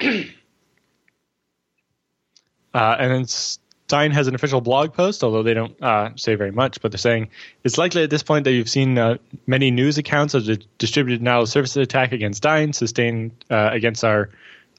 uh, 2.74 2.96
and 2.98 3.12
then 3.12 3.22
S- 3.22 3.58
Dyn 3.88 4.12
has 4.12 4.28
an 4.28 4.34
official 4.34 4.60
blog 4.60 4.94
post, 4.94 5.22
although 5.22 5.42
they 5.42 5.54
don't 5.54 5.80
uh, 5.82 6.10
say 6.16 6.34
very 6.36 6.52
much, 6.52 6.80
but 6.80 6.92
they're 6.92 6.98
saying 6.98 7.28
it's 7.64 7.76
likely 7.76 8.02
at 8.02 8.10
this 8.10 8.22
point 8.22 8.44
that 8.44 8.52
you've 8.52 8.70
seen 8.70 8.96
uh, 8.96 9.18
many 9.46 9.70
news 9.70 9.98
accounts 9.98 10.34
of 10.34 10.46
the 10.46 10.56
distributed 10.78 11.18
denial 11.18 11.42
of 11.42 11.48
services 11.48 11.76
attack 11.76 12.12
against 12.12 12.42
Dyn 12.42 12.74
sustained 12.74 13.32
uh, 13.50 13.70
against 13.72 14.04
our 14.04 14.30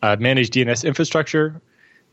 uh, 0.01 0.15
managed 0.19 0.53
DNS 0.53 0.83
infrastructure. 0.85 1.61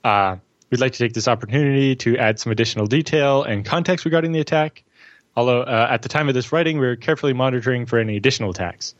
Uh, 0.04 0.36
we'd 0.72 0.80
like 0.80 0.92
to 0.92 0.98
take 0.98 1.12
this 1.12 1.28
opportunity 1.28 1.94
to 1.94 2.16
add 2.16 2.40
some 2.40 2.50
additional 2.50 2.86
detail 2.86 3.44
and 3.44 3.64
context 3.64 4.04
regarding 4.04 4.32
the 4.32 4.40
attack. 4.40 4.82
Although 5.36 5.62
uh, 5.62 5.86
at 5.90 6.02
the 6.02 6.08
time 6.08 6.28
of 6.28 6.34
this 6.34 6.50
writing, 6.50 6.78
we're 6.78 6.96
carefully 6.96 7.34
monitoring 7.34 7.86
for 7.86 7.98
any 7.98 8.16
additional 8.16 8.50
attacks. 8.50 8.94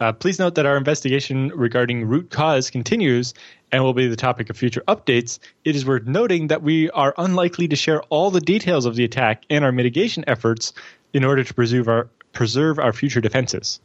Uh, 0.00 0.12
please 0.12 0.40
note 0.40 0.56
that 0.56 0.66
our 0.66 0.76
investigation 0.76 1.52
regarding 1.54 2.04
root 2.04 2.28
cause 2.30 2.70
continues 2.70 3.34
and 3.70 3.84
will 3.84 3.94
be 3.94 4.08
the 4.08 4.16
topic 4.16 4.50
of 4.50 4.56
future 4.56 4.82
updates. 4.88 5.38
It 5.64 5.76
is 5.76 5.86
worth 5.86 6.06
noting 6.06 6.48
that 6.48 6.62
we 6.62 6.90
are 6.90 7.14
unlikely 7.16 7.68
to 7.68 7.76
share 7.76 8.02
all 8.04 8.32
the 8.32 8.40
details 8.40 8.84
of 8.84 8.96
the 8.96 9.04
attack 9.04 9.44
and 9.48 9.64
our 9.64 9.70
mitigation 9.72 10.24
efforts 10.26 10.72
in 11.12 11.24
order 11.24 11.44
to 11.44 11.54
preserve 11.54 11.88
our 11.88 12.08
preserve 12.32 12.78
our 12.78 12.92
future 12.92 13.20
defenses. 13.20 13.78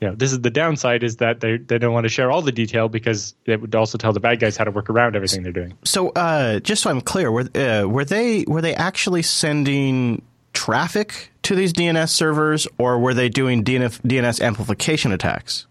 You 0.00 0.08
know, 0.08 0.14
this 0.14 0.30
is 0.32 0.40
the 0.42 0.50
downside 0.50 1.02
is 1.02 1.16
that 1.16 1.40
they 1.40 1.56
they 1.56 1.78
don't 1.78 1.94
want 1.94 2.04
to 2.04 2.10
share 2.10 2.30
all 2.30 2.42
the 2.42 2.52
detail 2.52 2.88
because 2.88 3.34
it 3.46 3.60
would 3.60 3.74
also 3.74 3.96
tell 3.96 4.12
the 4.12 4.20
bad 4.20 4.40
guys 4.40 4.56
how 4.56 4.64
to 4.64 4.70
work 4.70 4.90
around 4.90 5.16
everything 5.16 5.42
they're 5.42 5.52
doing. 5.52 5.76
So 5.84 6.10
uh, 6.10 6.60
just 6.60 6.82
so 6.82 6.90
I'm 6.90 7.00
clear, 7.00 7.32
were 7.32 7.48
uh, 7.54 7.86
were 7.88 8.04
they 8.04 8.44
were 8.46 8.60
they 8.60 8.74
actually 8.74 9.22
sending 9.22 10.20
traffic 10.52 11.30
to 11.44 11.54
these 11.54 11.72
DNS 11.72 12.10
servers, 12.10 12.68
or 12.76 12.98
were 12.98 13.14
they 13.14 13.28
doing 13.28 13.64
DNF, 13.64 14.00
DNS 14.02 14.40
amplification 14.42 15.12
attacks? 15.12 15.66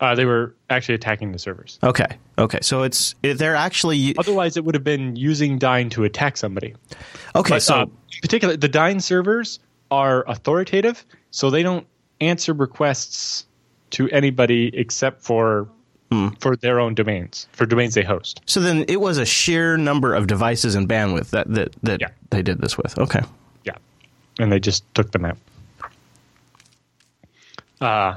Uh, 0.00 0.14
they 0.14 0.24
were 0.24 0.54
actually 0.70 0.94
attacking 0.94 1.32
the 1.32 1.38
servers. 1.38 1.78
Okay, 1.82 2.06
okay. 2.38 2.60
So 2.62 2.84
it's 2.84 3.16
they're 3.20 3.56
actually 3.56 4.16
Otherwise, 4.16 4.56
it 4.56 4.64
would 4.64 4.76
have 4.76 4.84
been 4.84 5.16
using 5.16 5.58
Dyn 5.58 5.90
to 5.90 6.04
attack 6.04 6.36
somebody. 6.36 6.74
okay. 7.34 7.56
But, 7.56 7.62
so 7.62 7.74
uh, 7.74 7.82
in 7.82 8.20
particular, 8.22 8.56
the 8.56 8.68
Dyn 8.68 9.02
servers 9.02 9.58
are 9.90 10.24
authoritative, 10.28 11.04
so 11.32 11.50
they 11.50 11.62
don't 11.62 11.86
answer 12.20 12.52
requests 12.52 13.44
to 13.90 14.08
anybody 14.10 14.70
except 14.76 15.22
for 15.22 15.68
Hmm. 16.10 16.28
for 16.40 16.56
their 16.56 16.80
own 16.80 16.94
domains, 16.94 17.46
for 17.52 17.66
domains 17.66 17.92
they 17.92 18.02
host. 18.02 18.40
so 18.46 18.60
then 18.60 18.82
it 18.88 18.98
was 18.98 19.18
a 19.18 19.26
sheer 19.26 19.76
number 19.76 20.14
of 20.14 20.26
devices 20.26 20.74
and 20.74 20.88
bandwidth 20.88 21.28
that 21.30 21.52
that, 21.52 21.74
that 21.82 22.00
Yeah. 22.00 22.08
they 22.30 22.40
did 22.40 22.60
this 22.62 22.78
with. 22.78 22.98
Okay. 22.98 23.20
Yeah, 23.64 23.74
and 24.38 24.50
they 24.50 24.58
just 24.58 24.82
took 24.94 25.10
them 25.12 25.26
out. 25.26 25.36
Uh, 27.80 28.16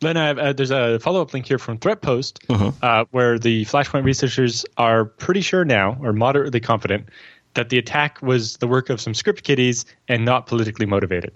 then 0.00 0.16
I 0.16 0.26
have, 0.28 0.38
uh, 0.38 0.52
there's 0.52 0.70
a 0.70 0.98
follow 1.00 1.20
up 1.22 1.32
link 1.32 1.46
here 1.46 1.58
from 1.58 1.78
Threatpost 1.78 2.38
uh, 2.82 3.04
where 3.10 3.38
the 3.38 3.64
Flashpoint 3.64 4.04
researchers 4.04 4.64
are 4.76 5.04
pretty 5.06 5.40
sure 5.40 5.64
now, 5.64 5.96
or 6.00 6.12
moderately 6.12 6.60
confident, 6.60 7.08
that 7.54 7.68
the 7.70 7.78
attack 7.78 8.20
was 8.22 8.56
the 8.58 8.66
work 8.68 8.90
of 8.90 9.00
some 9.00 9.14
script 9.14 9.44
kiddies 9.44 9.84
and 10.08 10.24
not 10.24 10.46
politically 10.46 10.86
motivated. 10.86 11.32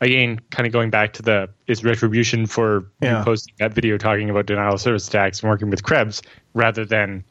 Again, 0.00 0.40
kind 0.50 0.66
of 0.66 0.72
going 0.72 0.90
back 0.90 1.14
to 1.14 1.22
the 1.22 1.48
is 1.66 1.82
retribution 1.82 2.46
for 2.46 2.84
Yeah. 3.00 3.24
posting 3.24 3.54
that 3.58 3.72
video 3.72 3.96
talking 3.96 4.28
about 4.28 4.46
denial 4.46 4.74
of 4.74 4.80
service 4.80 5.08
attacks 5.08 5.40
and 5.40 5.48
working 5.50 5.70
with 5.70 5.82
Krebs 5.82 6.20
rather 6.54 6.84
than, 6.84 7.24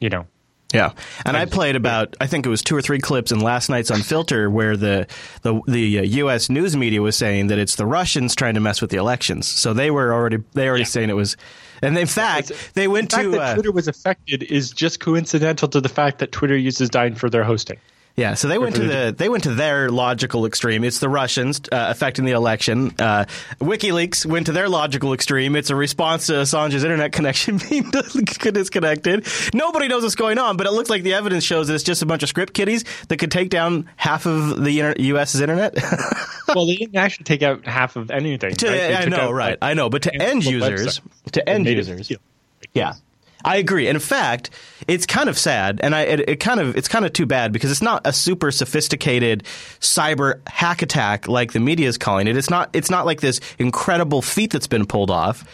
you 0.00 0.08
know, 0.08 0.24
Yeah, 0.72 0.92
and 1.24 1.36
I 1.36 1.46
played 1.46 1.76
about 1.76 2.14
I 2.20 2.26
think 2.26 2.44
it 2.46 2.50
was 2.50 2.62
two 2.62 2.76
or 2.76 2.82
three 2.82 3.00
clips 3.00 3.32
in 3.32 3.40
last 3.40 3.68
night's 3.70 3.90
Unfilter 3.90 4.52
where 4.52 4.76
the 4.76 5.06
the 5.42 5.60
the 5.66 5.98
uh, 5.98 6.02
U.S. 6.02 6.48
news 6.50 6.76
media 6.76 7.00
was 7.02 7.16
saying 7.16 7.46
that 7.48 7.58
it's 7.58 7.74
the 7.76 7.86
Russians 7.86 8.34
trying 8.36 8.54
to 8.54 8.60
mess 8.60 8.80
with 8.82 8.90
the 8.90 8.98
elections. 8.98 9.48
So 9.48 9.72
they 9.72 9.90
were 9.90 10.12
already 10.12 10.38
they 10.52 10.68
already 10.68 10.84
saying 10.84 11.08
it 11.10 11.14
was, 11.16 11.36
and 11.82 11.96
in 11.98 12.06
fact 12.06 12.52
they 12.74 12.86
went 12.86 13.10
The 13.10 13.16
fact 13.16 13.24
to 13.24 13.30
that 13.32 13.40
uh, 13.40 13.54
Twitter 13.54 13.72
was 13.72 13.88
affected 13.88 14.42
is 14.44 14.70
just 14.70 15.00
coincidental 15.00 15.68
to 15.68 15.80
the 15.80 15.88
fact 15.88 16.18
that 16.18 16.32
Twitter 16.32 16.56
uses 16.56 16.90
Dyn 16.90 17.16
for 17.16 17.30
their 17.30 17.44
hosting. 17.44 17.78
Yeah. 18.18 18.34
So 18.34 18.48
they 18.48 18.58
went 18.58 18.74
to 18.76 18.82
the 18.82 19.14
they 19.16 19.28
went 19.28 19.44
to 19.44 19.54
their 19.54 19.90
logical 19.90 20.44
extreme. 20.44 20.82
It's 20.82 20.98
the 20.98 21.08
Russians 21.08 21.60
uh, 21.70 21.86
affecting 21.88 22.24
the 22.24 22.32
election. 22.32 22.92
Uh, 22.98 23.26
WikiLeaks 23.60 24.26
went 24.26 24.46
to 24.46 24.52
their 24.52 24.68
logical 24.68 25.12
extreme. 25.12 25.54
It's 25.54 25.70
a 25.70 25.76
response 25.76 26.26
to 26.26 26.32
Assange's 26.32 26.82
internet 26.82 27.12
connection 27.18 27.58
being 27.58 27.90
disconnected. 27.90 29.26
Nobody 29.54 29.86
knows 29.86 30.02
what's 30.02 30.16
going 30.16 30.38
on, 30.38 30.56
but 30.56 30.66
it 30.66 30.72
looks 30.72 30.90
like 30.90 31.04
the 31.04 31.14
evidence 31.14 31.44
shows 31.44 31.68
that 31.68 31.74
it's 31.74 31.84
just 31.84 32.02
a 32.02 32.06
bunch 32.06 32.24
of 32.24 32.28
script 32.28 32.54
kiddies 32.54 32.84
that 33.06 33.18
could 33.18 33.30
take 33.30 33.50
down 33.50 33.88
half 33.96 34.26
of 34.26 34.62
the 34.62 34.80
inter- 34.80 34.94
U.S.'s 34.98 35.40
internet. 35.40 35.76
well, 36.54 36.66
they 36.66 36.76
didn't 36.76 36.96
actually 36.96 37.24
take 37.24 37.42
out 37.42 37.64
half 37.66 37.94
of 37.94 38.10
anything. 38.10 38.54
To- 38.56 38.66
right? 38.68 38.96
I 38.96 39.04
know, 39.04 39.30
right? 39.30 39.58
I 39.62 39.74
know, 39.74 39.88
but 39.88 40.02
to 40.02 40.14
end 40.14 40.44
users, 40.44 41.00
to 41.32 41.48
end 41.48 41.58
and 41.58 41.64
made 41.64 41.78
it 41.78 41.86
users, 41.86 42.12
yeah, 42.74 42.94
I 43.44 43.56
agree. 43.56 43.86
In 43.88 43.98
fact, 43.98 44.50
it's 44.88 45.06
kind 45.06 45.28
of 45.28 45.38
sad, 45.38 45.80
and 45.82 45.94
I 45.94 46.02
it, 46.02 46.28
it 46.28 46.36
kind 46.40 46.60
of 46.60 46.76
it's 46.76 46.88
kind 46.88 47.04
of 47.04 47.12
too 47.12 47.26
bad 47.26 47.52
because 47.52 47.70
it's 47.70 47.82
not 47.82 48.02
a 48.04 48.12
super 48.12 48.50
sophisticated 48.50 49.44
cyber 49.80 50.40
hack 50.48 50.82
attack 50.82 51.28
like 51.28 51.52
the 51.52 51.60
media 51.60 51.88
is 51.88 51.98
calling 51.98 52.26
it. 52.26 52.36
It's 52.36 52.50
not 52.50 52.70
it's 52.72 52.90
not 52.90 53.06
like 53.06 53.20
this 53.20 53.40
incredible 53.58 54.22
feat 54.22 54.50
that's 54.50 54.66
been 54.66 54.86
pulled 54.86 55.10
off. 55.10 55.44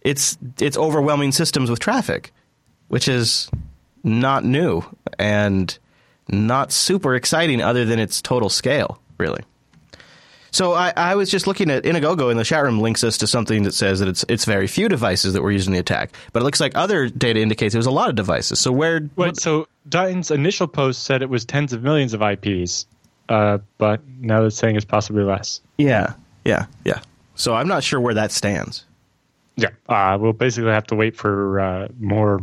It's 0.00 0.38
it's 0.58 0.76
overwhelming 0.76 1.32
systems 1.32 1.70
with 1.70 1.80
traffic, 1.80 2.32
which 2.88 3.08
is 3.08 3.50
not 4.02 4.44
new 4.44 4.82
and 5.18 5.78
not 6.28 6.72
super 6.72 7.14
exciting 7.14 7.60
other 7.60 7.84
than 7.84 7.98
its 7.98 8.22
total 8.22 8.48
scale, 8.48 9.00
really. 9.18 9.42
So 10.54 10.72
I, 10.72 10.92
I 10.96 11.16
was 11.16 11.32
just 11.32 11.48
looking 11.48 11.68
at 11.68 11.82
Inagogo 11.82 12.30
in 12.30 12.36
the 12.36 12.44
chat 12.44 12.62
room 12.62 12.78
links 12.78 13.02
us 13.02 13.18
to 13.18 13.26
something 13.26 13.64
that 13.64 13.74
says 13.74 13.98
that 13.98 14.06
it's 14.06 14.24
it's 14.28 14.44
very 14.44 14.68
few 14.68 14.88
devices 14.88 15.32
that 15.32 15.42
were 15.42 15.50
used 15.50 15.66
in 15.66 15.72
the 15.72 15.80
attack, 15.80 16.14
but 16.32 16.42
it 16.42 16.44
looks 16.44 16.60
like 16.60 16.76
other 16.76 17.08
data 17.08 17.40
indicates 17.40 17.72
there 17.72 17.80
was 17.80 17.86
a 17.86 17.90
lot 17.90 18.08
of 18.08 18.14
devices. 18.14 18.60
So 18.60 18.70
where? 18.70 19.10
Wait, 19.16 19.36
so 19.36 19.66
Dyn's 19.88 20.30
initial 20.30 20.68
post 20.68 21.02
said 21.02 21.22
it 21.22 21.28
was 21.28 21.44
tens 21.44 21.72
of 21.72 21.82
millions 21.82 22.14
of 22.14 22.22
IPs, 22.22 22.86
uh, 23.28 23.58
but 23.78 24.00
now 24.20 24.44
it's 24.44 24.54
saying 24.54 24.76
it's 24.76 24.84
possibly 24.84 25.24
less. 25.24 25.60
Yeah, 25.76 26.14
yeah, 26.44 26.66
yeah. 26.84 27.00
So 27.34 27.52
I'm 27.52 27.66
not 27.66 27.82
sure 27.82 28.00
where 28.00 28.14
that 28.14 28.30
stands. 28.30 28.84
Yeah, 29.56 29.70
uh, 29.88 30.16
we'll 30.20 30.34
basically 30.34 30.70
have 30.70 30.86
to 30.86 30.94
wait 30.94 31.16
for 31.16 31.58
uh, 31.58 31.88
more 31.98 32.40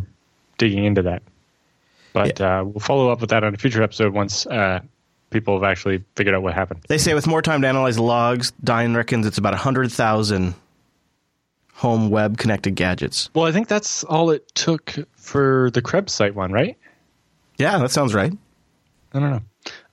digging 0.58 0.84
into 0.84 1.04
that. 1.04 1.24
But 2.12 2.42
uh, 2.42 2.66
we'll 2.66 2.82
follow 2.82 3.10
up 3.10 3.22
with 3.22 3.30
that 3.30 3.46
on 3.46 3.54
a 3.54 3.58
future 3.58 3.82
episode 3.82 4.14
once 4.14 4.46
uh, 4.48 4.82
people 5.32 5.56
have 5.56 5.64
actually 5.64 6.04
figured 6.16 6.36
out 6.36 6.44
what 6.44 6.54
happened. 6.54 6.82
They 6.88 7.00
say 7.00 7.14
with 7.16 7.26
more 7.26 7.42
time 7.42 7.62
to 7.64 7.68
analyze 7.68 7.98
logs, 7.98 8.54
Dyn 8.64 8.96
reckons 8.96 9.26
it's 9.26 9.40
about 9.40 9.56
hundred 9.56 9.92
thousand 9.92 10.54
home 11.74 12.12
web 12.12 12.38
connected 12.38 12.76
gadgets. 12.76 13.32
Well, 13.34 13.46
I 13.46 13.52
think 13.52 13.68
that's 13.68 14.04
all 14.04 14.30
it 14.30 14.54
took 14.54 14.94
for 15.16 15.72
the 15.74 15.82
Krebs 15.82 16.14
site 16.14 16.36
one, 16.36 16.52
right? 16.52 16.78
Yeah, 17.58 17.80
that 17.80 17.90
sounds 17.90 18.14
right. 18.14 18.32
I 19.14 19.20
don't 19.20 19.32
know. 19.32 19.42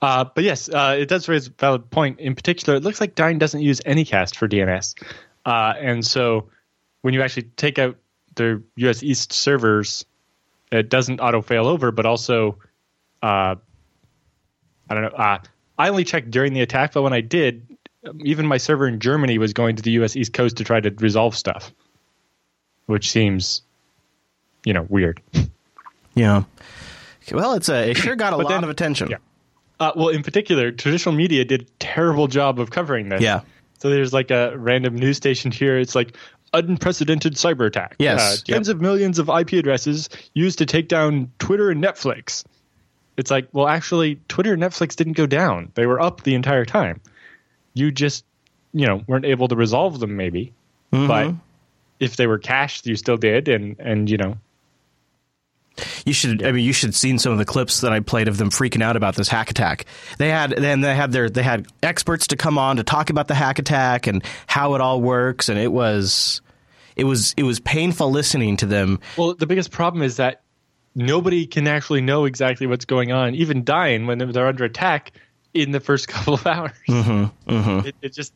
Uh, 0.00 0.24
but 0.34 0.44
yes, 0.44 0.68
uh, 0.68 0.96
it 0.98 1.08
does 1.08 1.28
raise 1.28 1.48
a 1.48 1.50
valid 1.50 1.90
point. 1.90 2.20
In 2.20 2.34
particular, 2.34 2.76
it 2.76 2.82
looks 2.82 3.00
like 3.00 3.14
Dyn 3.14 3.38
doesn't 3.38 3.60
use 3.60 3.80
Anycast 3.80 4.36
for 4.36 4.48
DNS. 4.48 4.94
Uh, 5.44 5.74
and 5.78 6.06
so 6.06 6.48
when 7.02 7.14
you 7.14 7.22
actually 7.22 7.44
take 7.56 7.78
out 7.78 7.96
their 8.36 8.62
US 8.76 9.02
East 9.02 9.32
servers, 9.32 10.04
it 10.70 10.88
doesn't 10.88 11.20
auto 11.20 11.42
fail 11.42 11.66
over, 11.66 11.90
but 11.90 12.06
also, 12.06 12.58
uh, 13.22 13.56
I 14.90 14.94
don't 14.94 15.02
know. 15.04 15.08
Uh, 15.10 15.38
I 15.78 15.88
only 15.88 16.04
checked 16.04 16.30
during 16.30 16.52
the 16.54 16.60
attack, 16.60 16.92
but 16.92 17.02
when 17.02 17.12
I 17.12 17.20
did, 17.20 17.66
even 18.24 18.46
my 18.46 18.56
server 18.56 18.86
in 18.88 19.00
Germany 19.00 19.38
was 19.38 19.52
going 19.52 19.76
to 19.76 19.82
the 19.82 19.90
U.S. 19.92 20.16
East 20.16 20.32
Coast 20.32 20.56
to 20.56 20.64
try 20.64 20.80
to 20.80 20.90
resolve 20.98 21.36
stuff, 21.36 21.72
which 22.86 23.10
seems, 23.10 23.62
you 24.64 24.72
know, 24.72 24.86
weird. 24.88 25.20
Yeah. 26.14 26.44
Well, 27.32 27.52
it's 27.54 27.68
a 27.68 27.90
it 27.90 27.96
sure 27.96 28.16
got 28.16 28.32
a 28.32 28.36
lot 28.36 28.48
then- 28.48 28.64
of 28.64 28.70
attention. 28.70 29.10
yeah. 29.10 29.18
Uh, 29.80 29.92
well, 29.94 30.08
in 30.08 30.24
particular, 30.24 30.72
traditional 30.72 31.14
media 31.14 31.44
did 31.44 31.62
a 31.62 31.66
terrible 31.78 32.26
job 32.26 32.58
of 32.58 32.70
covering 32.70 33.10
this. 33.10 33.20
Yeah. 33.20 33.42
So 33.78 33.90
there's 33.90 34.12
like 34.12 34.32
a 34.32 34.56
random 34.58 34.96
news 34.96 35.16
station 35.16 35.52
here. 35.52 35.78
It's 35.78 35.94
like 35.94 36.16
unprecedented 36.52 37.34
cyber 37.34 37.64
attack. 37.66 37.94
Yes. 38.00 38.20
Uh, 38.40 38.52
tens 38.52 38.68
of 38.68 38.80
millions 38.80 39.20
of 39.20 39.28
IP 39.28 39.52
addresses 39.52 40.08
used 40.34 40.58
to 40.58 40.66
take 40.66 40.88
down 40.88 41.30
Twitter 41.38 41.70
and 41.70 41.80
Netflix. 41.80 42.42
It's 43.18 43.30
like, 43.30 43.48
well, 43.52 43.68
actually, 43.68 44.20
Twitter 44.28 44.54
and 44.54 44.62
Netflix 44.62 44.96
didn't 44.96 45.14
go 45.14 45.26
down. 45.26 45.72
They 45.74 45.84
were 45.84 46.00
up 46.00 46.22
the 46.22 46.34
entire 46.34 46.64
time. 46.64 47.00
You 47.74 47.90
just, 47.90 48.24
you 48.72 48.86
know, 48.86 49.02
weren't 49.06 49.26
able 49.26 49.48
to 49.48 49.56
resolve 49.56 50.00
them, 50.00 50.16
maybe. 50.16 50.54
Mm-hmm. 50.92 51.06
But 51.08 51.34
if 52.00 52.16
they 52.16 52.26
were 52.26 52.38
cached, 52.38 52.86
you 52.86 52.96
still 52.96 53.16
did. 53.16 53.48
And, 53.48 53.76
and 53.80 54.08
you 54.08 54.16
know, 54.16 54.38
You 56.04 56.12
should. 56.12 56.44
I 56.44 56.52
mean, 56.52 56.64
you 56.64 56.72
should 56.72 56.88
have 56.88 56.96
seen 56.96 57.18
some 57.18 57.32
of 57.32 57.38
the 57.38 57.44
clips 57.44 57.80
that 57.82 57.92
I 57.92 58.00
played 58.00 58.28
of 58.28 58.38
them 58.38 58.50
freaking 58.50 58.82
out 58.82 58.96
about 58.96 59.14
this 59.14 59.28
hack 59.28 59.50
attack. 59.50 59.86
They 60.18 60.30
had 60.30 60.50
then 60.50 60.80
they 60.80 60.94
had 60.94 61.12
their 61.12 61.28
they 61.30 61.42
had 61.42 61.66
experts 61.82 62.28
to 62.28 62.36
come 62.36 62.58
on 62.58 62.76
to 62.76 62.82
talk 62.82 63.10
about 63.10 63.28
the 63.28 63.34
hack 63.34 63.58
attack 63.58 64.06
and 64.06 64.24
how 64.46 64.74
it 64.74 64.80
all 64.80 65.00
works, 65.00 65.48
and 65.48 65.58
it 65.58 65.72
was 65.72 66.40
it 66.96 67.04
was 67.04 67.34
it 67.36 67.42
was 67.44 67.60
painful 67.60 68.10
listening 68.10 68.56
to 68.58 68.66
them. 68.66 69.00
Well, 69.16 69.34
the 69.34 69.46
biggest 69.46 69.70
problem 69.70 70.02
is 70.02 70.16
that 70.16 70.42
nobody 70.98 71.46
can 71.46 71.66
actually 71.66 72.00
know 72.00 72.24
exactly 72.24 72.66
what's 72.66 72.84
going 72.84 73.12
on, 73.12 73.34
even 73.34 73.64
Dyn 73.64 74.06
when 74.06 74.18
they're 74.18 74.46
under 74.46 74.64
attack 74.64 75.12
in 75.54 75.70
the 75.70 75.80
first 75.80 76.08
couple 76.08 76.34
of 76.34 76.46
hours. 76.46 76.72
Mm-hmm, 76.88 77.86
It, 77.86 77.94
it 78.02 78.12
just 78.12 78.34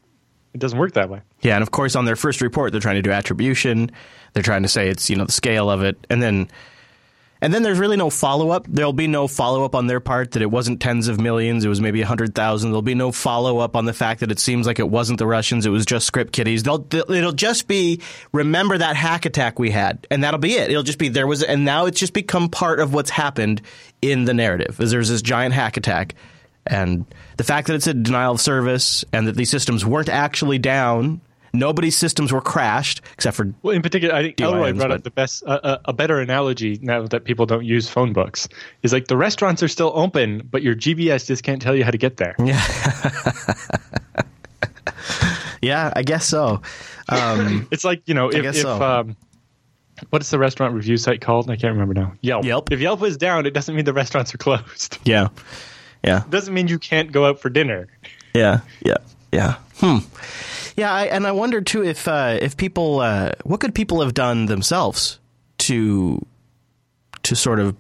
it 0.54 0.60
doesn't 0.60 0.78
work 0.78 0.92
that 0.92 1.10
way. 1.10 1.20
Yeah, 1.42 1.56
and 1.56 1.62
of 1.62 1.70
course 1.70 1.96
on 1.96 2.04
their 2.04 2.16
first 2.16 2.40
report 2.40 2.72
they're 2.72 2.80
trying 2.80 2.96
to 2.96 3.02
do 3.02 3.10
attribution. 3.10 3.90
They're 4.32 4.42
trying 4.42 4.62
to 4.62 4.68
say 4.68 4.88
it's 4.88 5.10
you 5.10 5.16
know 5.16 5.24
the 5.24 5.32
scale 5.32 5.70
of 5.70 5.82
it, 5.82 6.06
and 6.08 6.22
then 6.22 6.48
and 7.42 7.52
then 7.52 7.62
there's 7.62 7.78
really 7.78 7.96
no 7.98 8.08
follow 8.08 8.50
up. 8.50 8.66
There'll 8.68 8.92
be 8.94 9.08
no 9.08 9.26
follow 9.28 9.64
up 9.64 9.74
on 9.74 9.88
their 9.88 10.00
part 10.00 10.30
that 10.30 10.40
it 10.42 10.50
wasn't 10.50 10.80
tens 10.80 11.08
of 11.08 11.20
millions. 11.20 11.64
It 11.64 11.68
was 11.68 11.80
maybe 11.80 12.00
a 12.00 12.06
hundred 12.06 12.34
thousand. 12.34 12.70
There'll 12.70 12.80
be 12.80 12.94
no 12.94 13.12
follow 13.12 13.58
up 13.58 13.76
on 13.76 13.84
the 13.84 13.92
fact 13.92 14.20
that 14.20 14.30
it 14.30 14.38
seems 14.38 14.66
like 14.66 14.78
it 14.78 14.88
wasn't 14.88 15.18
the 15.18 15.26
Russians. 15.26 15.66
It 15.66 15.70
was 15.70 15.84
just 15.84 16.06
script 16.06 16.32
kiddies. 16.32 16.62
They'll- 16.62 16.86
it'll 16.92 17.32
just 17.32 17.68
be 17.68 18.00
remember 18.32 18.78
that 18.78 18.96
hack 18.96 19.26
attack 19.26 19.58
we 19.58 19.70
had, 19.70 20.06
and 20.10 20.24
that'll 20.24 20.40
be 20.40 20.54
it. 20.54 20.70
It'll 20.70 20.82
just 20.84 20.98
be 20.98 21.08
there 21.08 21.26
was, 21.26 21.42
and 21.42 21.64
now 21.64 21.86
it's 21.86 22.00
just 22.00 22.12
become 22.14 22.48
part 22.48 22.78
of 22.80 22.94
what's 22.94 23.10
happened 23.10 23.60
in 24.00 24.24
the 24.24 24.32
narrative. 24.32 24.80
Is 24.80 24.92
there's 24.92 25.08
this 25.08 25.20
giant 25.20 25.52
hack 25.52 25.76
attack, 25.76 26.14
and 26.64 27.04
the 27.38 27.44
fact 27.44 27.66
that 27.66 27.74
it's 27.74 27.88
a 27.88 27.94
denial 27.94 28.32
of 28.34 28.40
service, 28.40 29.04
and 29.12 29.26
that 29.26 29.34
these 29.36 29.50
systems 29.50 29.84
weren't 29.84 30.08
actually 30.08 30.58
down. 30.58 31.20
Nobody's 31.54 31.96
systems 31.96 32.32
were 32.32 32.40
crashed 32.40 33.02
except 33.12 33.36
for 33.36 33.52
Well, 33.62 33.76
in 33.76 33.82
particular, 33.82 34.14
I 34.14 34.22
think 34.22 34.40
Elroy 34.40 34.72
brought 34.72 34.88
but- 34.88 34.96
up 34.98 35.02
the 35.04 35.10
best, 35.10 35.42
uh, 35.46 35.60
uh, 35.62 35.78
a 35.84 35.92
better 35.92 36.18
analogy 36.20 36.78
now 36.80 37.06
that 37.06 37.24
people 37.24 37.44
don't 37.46 37.64
use 37.64 37.88
phone 37.88 38.12
books 38.14 38.48
is 38.82 38.92
like 38.92 39.08
the 39.08 39.16
restaurants 39.18 39.62
are 39.62 39.68
still 39.68 39.92
open, 39.94 40.48
but 40.50 40.62
your 40.62 40.74
GPS 40.74 41.26
just 41.26 41.42
can't 41.42 41.60
tell 41.60 41.76
you 41.76 41.84
how 41.84 41.90
to 41.90 41.98
get 41.98 42.16
there. 42.16 42.34
yeah, 42.38 42.62
yeah, 45.62 45.92
I 45.94 46.02
guess 46.02 46.26
so. 46.26 46.60
Um, 47.08 47.66
It's 47.70 47.84
like 47.84 48.02
you 48.06 48.14
know, 48.14 48.28
if, 48.30 48.44
if 48.44 48.56
so. 48.56 48.82
um, 48.82 49.16
what 50.10 50.22
is 50.22 50.30
the 50.30 50.38
restaurant 50.38 50.74
review 50.74 50.96
site 50.96 51.20
called? 51.20 51.50
I 51.50 51.56
can't 51.56 51.72
remember 51.72 51.94
now. 51.94 52.12
Yelp. 52.22 52.44
Yelp. 52.44 52.72
If 52.72 52.80
Yelp 52.80 53.02
is 53.02 53.16
down, 53.16 53.46
it 53.46 53.52
doesn't 53.54 53.74
mean 53.76 53.84
the 53.84 53.92
restaurants 53.92 54.34
are 54.34 54.38
closed. 54.46 54.98
yeah, 55.04 55.28
yeah. 56.04 56.24
It 56.24 56.30
doesn't 56.30 56.52
mean 56.54 56.68
you 56.68 56.78
can't 56.78 57.12
go 57.12 57.26
out 57.26 57.40
for 57.40 57.50
dinner. 57.50 57.88
Yeah, 58.34 58.60
yeah, 58.84 58.96
yeah. 59.32 59.56
Hmm. 59.76 59.98
Yeah, 60.76 60.92
I, 60.92 61.04
and 61.06 61.26
I 61.26 61.32
wonder 61.32 61.60
too 61.60 61.84
if 61.84 62.06
uh, 62.08 62.38
if 62.40 62.56
people 62.56 63.00
uh, 63.00 63.32
what 63.44 63.60
could 63.60 63.74
people 63.74 64.00
have 64.00 64.14
done 64.14 64.46
themselves 64.46 65.18
to 65.58 66.24
to 67.24 67.36
sort 67.36 67.58
of 67.60 67.76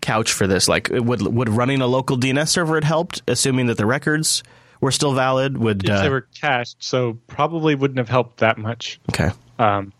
couch 0.00 0.32
for 0.32 0.46
this? 0.46 0.68
Like, 0.68 0.88
would 0.90 1.22
would 1.22 1.48
running 1.48 1.80
a 1.82 1.86
local 1.86 2.16
DNS 2.16 2.48
server 2.48 2.74
have 2.76 2.84
helped, 2.84 3.22
assuming 3.28 3.66
that 3.66 3.76
the 3.76 3.86
records 3.86 4.42
were 4.80 4.90
still 4.90 5.12
valid? 5.14 5.56
Would 5.58 5.84
If 5.84 5.90
uh, 5.90 6.02
they 6.02 6.08
were 6.08 6.26
cached, 6.40 6.76
so 6.80 7.18
probably 7.26 7.74
wouldn't 7.74 7.98
have 7.98 8.08
helped 8.08 8.38
that 8.38 8.58
much. 8.58 8.98
okay? 9.10 9.30
Um, 9.58 9.92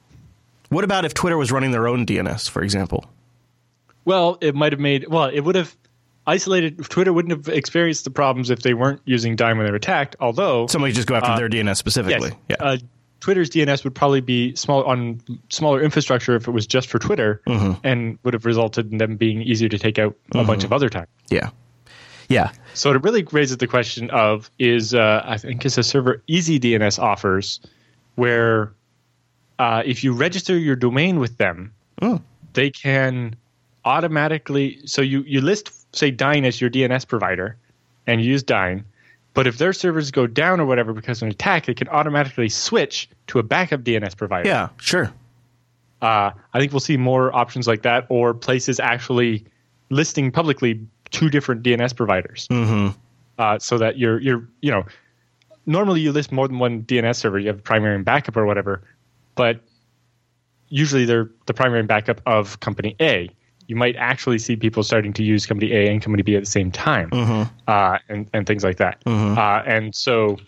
What 0.69 0.85
about 0.85 1.05
if 1.05 1.15
Twitter 1.15 1.37
was 1.39 1.53
running 1.53 1.71
their 1.71 1.87
own 1.87 2.07
DNS, 2.07 2.49
for 2.51 2.63
example? 2.63 3.05
well, 4.05 4.39
it 4.41 4.55
might 4.55 4.73
have 4.73 4.81
made. 4.81 5.07
Well, 5.09 5.27
it 5.27 5.41
would 5.41 5.55
have 5.57 5.77
isolated. 6.27 6.79
Twitter 6.91 7.13
wouldn't 7.13 7.33
have 7.47 7.55
experienced 7.55 8.05
the 8.05 8.11
problems 8.11 8.51
if 8.51 8.61
they 8.61 8.75
weren't 8.75 9.01
using 9.05 9.37
Dyn 9.37 9.57
when 9.57 9.65
they 9.67 9.71
were 9.71 9.77
attacked. 9.77 10.17
Although 10.21 10.67
Somebody 10.67 10.93
just 10.93 11.07
go 11.09 11.15
after 11.15 11.37
their 11.37 11.49
DNS 11.49 11.77
specifically. 11.77 12.31
Uh, 12.31 12.35
Yes. 12.49 12.59
Uh, 12.61 12.77
Twitter's 13.21 13.49
DNS 13.51 13.83
would 13.83 13.95
probably 13.95 14.21
be 14.21 14.55
small 14.55 14.85
on 14.85 15.21
smaller 15.49 15.83
infrastructure 15.83 16.37
if 16.37 16.47
it 16.47 16.51
was 16.51 16.67
just 16.67 16.89
for 16.89 16.99
Twitter, 16.99 17.41
Mm-hmm. 17.49 17.73
and 17.85 18.19
would 18.23 18.35
have 18.35 18.45
resulted 18.45 18.93
in 18.93 18.99
them 18.99 19.17
being 19.17 19.41
easier 19.43 19.69
to 19.71 19.79
take 19.79 19.99
out 19.99 20.15
a 20.35 20.45
bunch 20.45 20.65
of 20.65 20.73
other 20.73 20.89
time. 20.91 21.07
yeah, 21.31 21.51
yeah, 22.29 22.53
So 22.75 22.93
it 22.93 23.03
really 23.03 23.23
raises 23.33 23.57
the 23.57 23.67
question 23.67 24.11
of 24.11 24.51
is 24.59 24.95
uh, 24.95 25.23
I 25.25 25.39
think 25.39 25.65
it's 25.65 25.79
a 25.79 25.83
server 25.83 26.23
Easy 26.27 26.61
DNS 26.61 26.99
offers 26.99 27.59
where 28.17 28.73
uh, 29.59 29.83
if 29.87 30.05
you 30.05 30.13
register 30.13 30.57
your 30.57 30.77
domain 30.77 31.19
with 31.19 31.39
them, 31.39 31.73
Oh. 32.03 32.21
they 32.53 32.71
can 32.71 33.35
automatically. 33.85 34.81
So 34.85 35.01
you 35.03 35.23
you 35.27 35.41
list 35.41 35.71
say 35.93 36.13
Dyn 36.13 36.45
as 36.45 36.61
your 36.61 36.71
DNS 36.71 37.07
provider, 37.07 37.57
and 38.07 38.23
use 38.23 38.43
Dyn. 38.43 38.85
But 39.35 39.47
if 39.47 39.59
their 39.59 39.73
servers 39.73 40.11
go 40.11 40.27
down 40.27 40.61
or 40.61 40.67
whatever 40.67 40.95
because 40.95 41.21
of 41.21 41.27
an 41.27 41.33
attack, 41.33 41.69
it 41.69 41.77
can 41.77 41.89
automatically 41.89 42.49
switch 42.49 43.09
to 43.27 43.39
a 43.39 43.43
backup 43.43 43.83
DNS 43.83 44.17
provider. 44.17 44.49
yeah. 44.49 44.69
Sure. 44.79 45.13
Uh, 46.01 46.31
I 46.53 46.59
think 46.59 46.73
we'll 46.73 46.81
see 46.81 46.97
more 46.97 47.35
options 47.35 47.67
like 47.67 47.83
that, 47.83 48.07
or 48.09 48.35
places 48.35 48.81
actually 48.81 49.45
listing 49.91 50.31
publicly 50.31 50.81
two 51.11 51.31
different 51.31 51.63
DNS 51.63 51.95
providers, 51.97 52.47
mm-hmm. 52.51 52.99
uh, 53.39 53.59
so 53.59 53.79
that 53.79 53.99
you're 53.99 54.21
you're 54.21 54.47
you 54.61 54.71
know 54.71 54.85
normally 55.65 56.01
you 56.01 56.13
list 56.13 56.33
more 56.33 56.49
than 56.49 56.59
one 56.59 56.83
DNS 56.83 57.17
server. 57.17 57.39
You 57.39 57.49
have 57.49 57.63
primary 57.65 57.97
and 57.97 58.05
backup 58.05 58.37
or 58.37 58.45
whatever, 58.45 58.83
but 59.35 59.61
usually 60.69 61.05
they're 61.05 61.31
the 61.47 61.55
primary 61.55 61.81
and 61.81 61.89
backup 61.89 62.21
of 62.27 62.61
company 62.61 62.95
A. 63.01 63.31
You 63.69 63.77
might 63.77 63.97
actually 63.97 64.39
see 64.39 64.57
people 64.57 64.83
starting 64.83 65.13
to 65.15 65.23
use 65.25 65.47
company 65.47 65.73
A 65.73 65.91
and 65.91 66.01
company 66.03 66.23
B 66.23 66.37
at 66.37 66.43
the 66.45 66.51
same 66.51 66.71
time, 66.71 67.09
uh, 67.67 67.99
and 68.09 68.29
and 68.33 68.47
things 68.47 68.63
like 68.65 68.77
that. 68.79 68.99
Uh, 69.39 69.63
and 69.67 69.95
so 69.95 70.39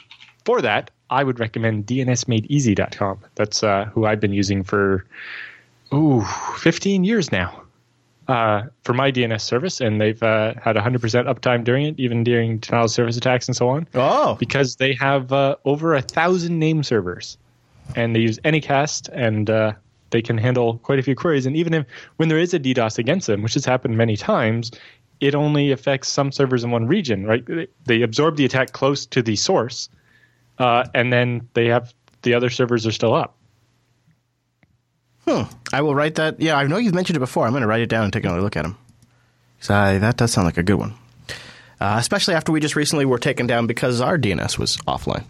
for 0.45 0.61
that, 0.63 0.91
I 1.11 1.25
would 1.25 1.41
recommend 1.41 1.87
DNSMadeEasy.com. 1.87 3.19
That's 3.35 3.63
uh, 3.63 3.87
who 3.87 4.07
I've 4.07 4.21
been 4.21 4.33
using 4.33 4.63
for 4.65 5.05
ooh, 5.93 6.23
15 6.59 7.05
years 7.05 7.33
now 7.33 7.63
uh, 8.29 8.63
for 8.85 8.93
my 8.95 9.11
DNS 9.11 9.41
service, 9.41 9.81
and 9.81 10.01
they've 10.01 10.23
uh, 10.23 10.55
had 10.63 10.77
100% 10.77 10.99
uptime 11.27 11.65
during 11.65 11.87
it, 11.87 11.99
even 11.99 12.25
during 12.25 12.59
denial 12.59 12.85
of 12.85 12.91
service 12.91 13.17
attacks 13.17 13.49
and 13.49 13.57
so 13.57 13.69
on, 13.71 13.89
Oh, 13.95 14.35
because 14.35 14.77
they 14.77 14.93
have 14.95 15.33
uh, 15.33 15.57
over 15.65 15.95
a 15.95 16.03
thousand 16.03 16.59
name 16.59 16.83
servers, 16.83 17.39
and 17.97 18.15
they 18.15 18.21
use 18.21 18.39
Anycast, 18.41 19.09
and 19.13 19.49
uh, 19.49 19.73
they 20.11 20.23
can 20.23 20.39
handle 20.39 20.79
quite 20.79 20.99
a 20.99 21.03
few 21.03 21.15
queries. 21.15 21.47
And 21.47 21.57
even 21.57 21.75
if 21.75 21.87
when 22.17 22.29
there 22.29 22.39
is 22.39 22.55
a 22.55 22.59
DDoS 22.61 22.99
against 22.99 23.27
them, 23.27 23.43
which 23.43 23.55
has 23.55 23.65
happened 23.65 23.97
many 23.97 24.17
times, 24.17 24.71
it 25.21 25.35
only 25.35 25.73
affects 25.73 26.09
some 26.09 26.31
servers 26.33 26.63
in 26.65 26.71
one 26.71 26.87
region, 26.87 27.25
right? 27.27 27.45
They- 27.85 28.03
absorb 28.03 28.37
the 28.37 28.45
attack 28.45 28.73
close 28.73 29.07
to 29.07 29.23
the 29.23 29.37
source, 29.37 29.89
uh, 30.59 30.85
and 30.95 31.13
then 31.13 31.49
they 31.55 31.67
have 31.67 31.93
the 32.23 32.35
other 32.35 32.51
servers 32.51 32.87
are 32.87 32.93
still 32.93 33.15
up. 33.15 33.35
Hmm. 35.27 35.43
I 35.73 35.83
will 35.83 35.95
write 35.95 36.15
that. 36.17 36.41
Yeah, 36.41 36.57
I 36.57 36.67
know 36.67 36.79
you've 36.79 36.95
mentioned 36.95 37.17
it 37.17 37.21
before. 37.21 37.45
I'm 37.45 37.53
going 37.53 37.63
to 37.63 37.67
write 37.69 37.83
it 37.83 37.89
down 37.89 38.05
and 38.05 38.13
take 38.13 38.25
another 38.25 38.41
look 38.41 38.57
at 38.57 38.63
them. 38.63 38.77
So 39.61 39.99
that 39.99 40.17
does 40.17 40.33
sound 40.33 40.47
like 40.47 40.57
a 40.57 40.63
good 40.63 40.77
one. 40.79 40.95
Uh, 41.81 41.97
especially 41.99 42.35
after 42.35 42.51
we 42.51 42.61
just 42.61 42.77
recently 42.77 43.05
were 43.05 43.19
taken 43.19 43.47
down 43.47 43.67
because 43.67 44.01
our 44.01 44.17
DNS 44.19 44.59
was 44.59 44.77
offline. 44.79 45.25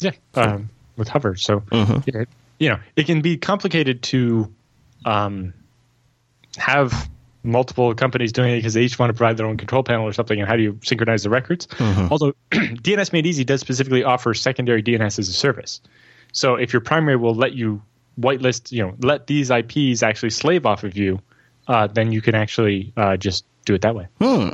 Yeah, 0.00 0.10
um, 0.34 0.68
with 0.96 1.08
Hover. 1.08 1.36
So 1.36 1.60
Mm-hmm. 1.60 2.08
it- 2.18 2.28
you 2.58 2.68
know, 2.68 2.78
it 2.96 3.06
can 3.06 3.20
be 3.20 3.36
complicated 3.36 4.02
to 4.04 4.52
um, 5.04 5.52
have 6.56 7.08
multiple 7.42 7.94
companies 7.94 8.32
doing 8.32 8.52
it 8.52 8.56
because 8.56 8.74
they 8.74 8.82
each 8.82 8.98
want 8.98 9.10
to 9.10 9.14
provide 9.14 9.36
their 9.36 9.46
own 9.46 9.56
control 9.56 9.82
panel 9.82 10.06
or 10.06 10.12
something. 10.12 10.38
And 10.38 10.48
how 10.48 10.56
do 10.56 10.62
you 10.62 10.78
synchronize 10.82 11.22
the 11.22 11.30
records? 11.30 11.66
Mm-hmm. 11.66 12.08
Although 12.10 12.32
DNS 12.50 13.12
Made 13.12 13.26
Easy 13.26 13.44
does 13.44 13.60
specifically 13.60 14.04
offer 14.04 14.34
secondary 14.34 14.82
DNS 14.82 15.18
as 15.18 15.28
a 15.28 15.32
service. 15.32 15.80
So 16.32 16.56
if 16.56 16.72
your 16.72 16.80
primary 16.80 17.16
will 17.16 17.34
let 17.34 17.54
you 17.54 17.82
whitelist, 18.20 18.72
you 18.72 18.82
know, 18.82 18.94
let 19.00 19.26
these 19.26 19.50
IPs 19.50 20.02
actually 20.02 20.30
slave 20.30 20.66
off 20.66 20.84
of 20.84 20.96
you, 20.96 21.20
uh, 21.68 21.86
then 21.86 22.12
you 22.12 22.20
can 22.20 22.34
actually 22.34 22.92
uh, 22.96 23.16
just 23.16 23.44
do 23.64 23.74
it 23.74 23.82
that 23.82 23.94
way. 23.94 24.08
Hmm. 24.20 24.50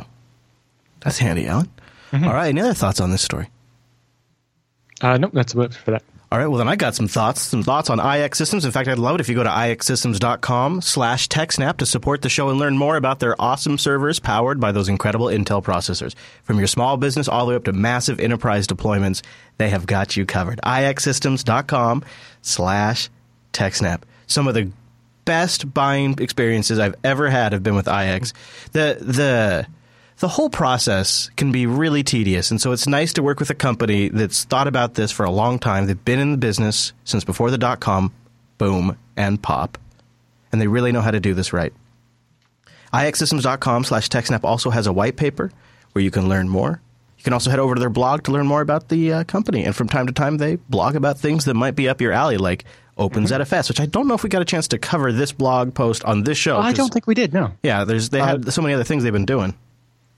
That's 1.01 1.19
handy, 1.19 1.47
Allan. 1.47 1.71
Mm-hmm. 2.13 2.27
All 2.27 2.35
right. 2.35 2.49
Any 2.49 2.61
other 2.61 2.75
thoughts 2.75 3.01
on 3.01 3.11
this 3.11 3.23
story? 3.23 3.49
Uh, 5.01 5.17
nope, 5.17 5.33
that's 5.33 5.53
about 5.53 5.73
it 5.73 5.75
for 5.75 5.93
that. 5.93 6.03
All 6.33 6.39
right, 6.39 6.47
well 6.47 6.57
then 6.57 6.69
I 6.69 6.77
got 6.77 6.95
some 6.95 7.09
thoughts, 7.09 7.43
some 7.43 7.63
thoughts 7.63 7.91
on 7.91 8.01
IX 8.01 8.39
Systems. 8.39 8.65
In 8.65 8.71
fact, 8.71 8.89
I'd 8.89 8.99
love 8.99 9.17
it 9.17 9.21
if 9.21 9.29
you 9.29 9.35
go 9.35 9.43
to 9.43 9.51
ixsystems.com 9.51 10.81
slash 10.81 11.29
TechSnap 11.29 11.77
to 11.77 11.85
support 11.85 12.23
the 12.23 12.31
show 12.31 12.49
and 12.49 12.59
learn 12.59 12.79
more 12.79 12.97
about 12.97 13.21
their 13.21 13.39
awesome 13.39 13.77
servers 13.77 14.19
powered 14.19 14.59
by 14.59 14.73
those 14.73 14.89
incredible 14.89 15.27
Intel 15.27 15.63
processors. 15.63 16.15
From 16.43 16.57
your 16.57 16.69
small 16.69 16.97
business 16.97 17.29
all 17.29 17.45
the 17.45 17.51
way 17.51 17.57
up 17.57 17.65
to 17.65 17.75
massive 17.75 18.19
enterprise 18.19 18.67
deployments, 18.67 19.21
they 19.59 19.69
have 19.69 19.85
got 19.85 20.17
you 20.17 20.25
covered. 20.25 20.59
ixsystems.com 20.65 22.03
slash 22.41 23.11
TechSnap. 23.53 24.01
Some 24.27 24.49
of 24.49 24.55
the 24.55 24.73
best 25.27 25.75
buying 25.75 26.17
experiences 26.19 26.79
I've 26.79 26.97
ever 27.05 27.29
had 27.29 27.53
have 27.53 27.63
been 27.63 27.77
with 27.77 27.89
IX. 27.89 28.33
The, 28.73 28.97
the, 28.99 29.67
the 30.23 30.29
whole 30.29 30.49
process 30.49 31.31
can 31.37 31.51
be 31.51 31.67
really 31.67 32.05
tedious. 32.05 32.53
And 32.53 32.61
so 32.61 32.71
it's 32.71 32.87
nice 32.87 33.13
to 33.15 33.25
work 33.25 33.41
with 33.41 33.51
a 33.51 33.57
company 33.57 34.09
that's 34.09 34.45
thought 34.45 34.69
about 34.69 34.95
this 34.95 35.11
for 35.11 35.25
a 35.25 35.31
long 35.33 35.59
time. 35.59 35.87
They've 35.87 36.05
been 36.05 36.21
in 36.21 36.31
the 36.31 36.39
business 36.39 36.93
since 37.03 37.25
before 37.25 37.51
the 37.51 37.59
dot 37.59 37.81
com 37.81 38.15
boom 38.57 38.97
and 39.17 39.43
pop. 39.43 39.79
And 40.53 40.61
they 40.61 40.69
really 40.69 40.93
know 40.93 41.01
how 41.01 41.11
to 41.11 41.19
do 41.19 41.35
this 41.35 41.53
right. 41.53 41.73
ixsystems.com 42.95 43.83
slash 43.83 44.09
TechSnap 44.09 44.45
also 44.45 44.71
has 44.71 44.87
a 44.87 44.93
white 44.93 45.17
paper 45.17 45.51
where 45.91 46.05
you 46.05 46.13
can 46.13 46.29
learn 46.29 46.49
more. 46.49 46.81
You 47.19 47.25
can 47.25 47.33
also 47.33 47.51
head 47.51 47.59
over 47.59 47.75
to 47.75 47.81
their 47.81 47.91
blog 47.91 48.23
to 48.25 48.31
learn 48.31 48.47
more 48.47 48.61
about 48.61 48.91
the 48.91 49.13
uh, 49.13 49.25
company. 49.25 49.65
And 49.65 49.75
from 49.75 49.89
time 49.89 50.07
to 50.07 50.13
time, 50.13 50.37
they 50.37 50.55
blog 50.55 50.95
about 50.95 51.19
things 51.19 51.47
that 51.47 51.55
might 51.55 51.75
be 51.75 51.89
up 51.89 52.01
your 52.01 52.13
alley, 52.13 52.37
like 52.37 52.65
OpenZFS, 52.97 53.45
mm-hmm. 53.49 53.71
which 53.71 53.81
I 53.81 53.87
don't 53.87 54.07
know 54.07 54.15
if 54.15 54.23
we 54.23 54.29
got 54.29 54.43
a 54.43 54.45
chance 54.45 54.69
to 54.69 54.79
cover 54.79 55.11
this 55.11 55.33
blog 55.33 55.75
post 55.75 56.05
on 56.05 56.23
this 56.23 56.39
show. 56.39 56.59
I 56.59 56.73
don't 56.73 56.93
think 56.93 57.09
we 57.09 57.15
did, 57.15 57.35
no. 57.35 57.55
Yeah, 57.65 57.83
there's 57.83 58.11
they 58.11 58.21
uh, 58.21 58.27
had 58.27 58.53
so 58.53 58.63
many 58.63 58.75
other 58.75 58.85
things 58.85 59.03
they've 59.03 59.13
been 59.13 59.25
doing 59.25 59.57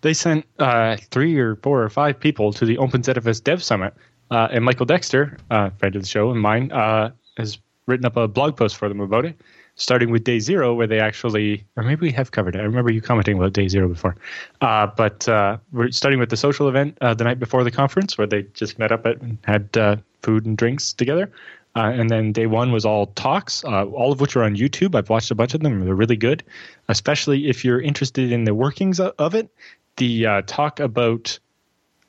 they 0.04 0.12
sent 0.12 0.44
uh, 0.58 0.98
three 1.10 1.38
or 1.38 1.56
four 1.56 1.82
or 1.82 1.88
five 1.88 2.20
people 2.20 2.52
to 2.52 2.66
the 2.66 2.76
OpenZFS 2.76 3.42
Dev 3.42 3.62
Summit, 3.62 3.94
uh, 4.30 4.48
and 4.50 4.62
Michael 4.62 4.84
Dexter, 4.84 5.38
uh, 5.50 5.70
friend 5.70 5.96
of 5.96 6.02
the 6.02 6.08
show 6.08 6.30
and 6.30 6.38
mine, 6.38 6.70
uh, 6.72 7.10
has 7.38 7.56
written 7.86 8.04
up 8.04 8.14
a 8.18 8.28
blog 8.28 8.54
post 8.54 8.76
for 8.76 8.86
them 8.86 9.00
about 9.00 9.24
it, 9.24 9.40
starting 9.76 10.10
with 10.10 10.22
day 10.22 10.40
zero, 10.40 10.74
where 10.74 10.86
they 10.86 11.00
actually, 11.00 11.64
or 11.76 11.82
maybe 11.82 12.02
we 12.02 12.12
have 12.12 12.32
covered 12.32 12.54
it. 12.54 12.58
I 12.58 12.64
remember 12.64 12.92
you 12.92 13.00
commenting 13.00 13.38
about 13.38 13.54
day 13.54 13.66
zero 13.66 13.88
before, 13.88 14.14
uh, 14.60 14.88
but 14.88 15.26
uh, 15.26 15.56
we're 15.72 15.90
starting 15.90 16.20
with 16.20 16.28
the 16.28 16.36
social 16.36 16.68
event 16.68 16.98
the 17.00 17.24
night 17.24 17.38
before 17.38 17.64
the 17.64 17.70
conference, 17.70 18.18
where 18.18 18.26
they 18.26 18.42
just 18.52 18.78
met 18.78 18.92
up 18.92 19.06
at, 19.06 19.22
and 19.22 19.38
had 19.44 20.02
food 20.22 20.44
and 20.44 20.58
drinks 20.58 20.92
together. 20.92 21.32
Uh, 21.76 21.90
and 21.92 22.08
then 22.08 22.30
day 22.30 22.46
one 22.46 22.70
was 22.70 22.84
all 22.84 23.06
talks, 23.06 23.64
uh, 23.64 23.84
all 23.86 24.12
of 24.12 24.20
which 24.20 24.36
are 24.36 24.44
on 24.44 24.54
YouTube. 24.54 24.94
I've 24.94 25.10
watched 25.10 25.30
a 25.32 25.34
bunch 25.34 25.54
of 25.54 25.60
them; 25.62 25.80
they're 25.80 25.94
really 25.94 26.16
good, 26.16 26.44
especially 26.88 27.48
if 27.48 27.64
you're 27.64 27.80
interested 27.80 28.30
in 28.30 28.44
the 28.44 28.54
workings 28.54 29.00
of 29.00 29.34
it 29.34 29.48
the 29.96 30.26
uh, 30.26 30.42
talk 30.42 30.80
about 30.80 31.38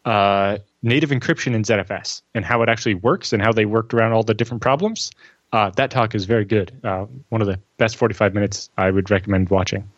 uh, 0.06 0.58
native 0.84 1.10
encryption 1.10 1.54
in 1.54 1.64
ZFS 1.64 2.22
and 2.34 2.46
how 2.46 2.62
it 2.62 2.70
actually 2.70 2.96
works 2.96 3.34
and 3.34 3.42
how 3.42 3.52
they 3.52 3.66
worked 3.66 3.94
around 3.94 4.14
all 4.14 4.24
the 4.24 4.34
different 4.34 4.62
problems. 4.62 5.12
Uh, 5.52 5.70
that 5.72 5.92
talk 5.92 6.16
is 6.16 6.26
very 6.26 6.46
good. 6.46 6.72
Uh, 6.84 7.06
one 7.30 7.42
of 7.42 7.48
the 7.48 7.60
best 7.78 7.96
45 7.96 8.34
minutes 8.34 8.70
I 8.78 8.92
would 8.92 9.10
recommend 9.10 9.50
watching. 9.50 9.90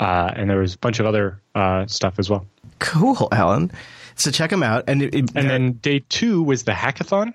Uh, 0.00 0.32
and 0.34 0.50
there 0.50 0.58
was 0.58 0.74
a 0.74 0.78
bunch 0.78 1.00
of 1.00 1.06
other 1.06 1.40
uh, 1.54 1.86
stuff 1.86 2.18
as 2.18 2.28
well. 2.28 2.46
Cool, 2.78 3.28
Allan. 3.32 3.70
So 4.16 4.30
check 4.30 4.50
them 4.50 4.62
out. 4.62 4.84
And 4.88 5.02
it, 5.02 5.14
it, 5.14 5.30
and 5.34 5.48
then 5.48 5.72
day 5.74 6.04
two 6.08 6.42
was 6.42 6.64
the 6.64 6.72
hackathon. 6.72 7.34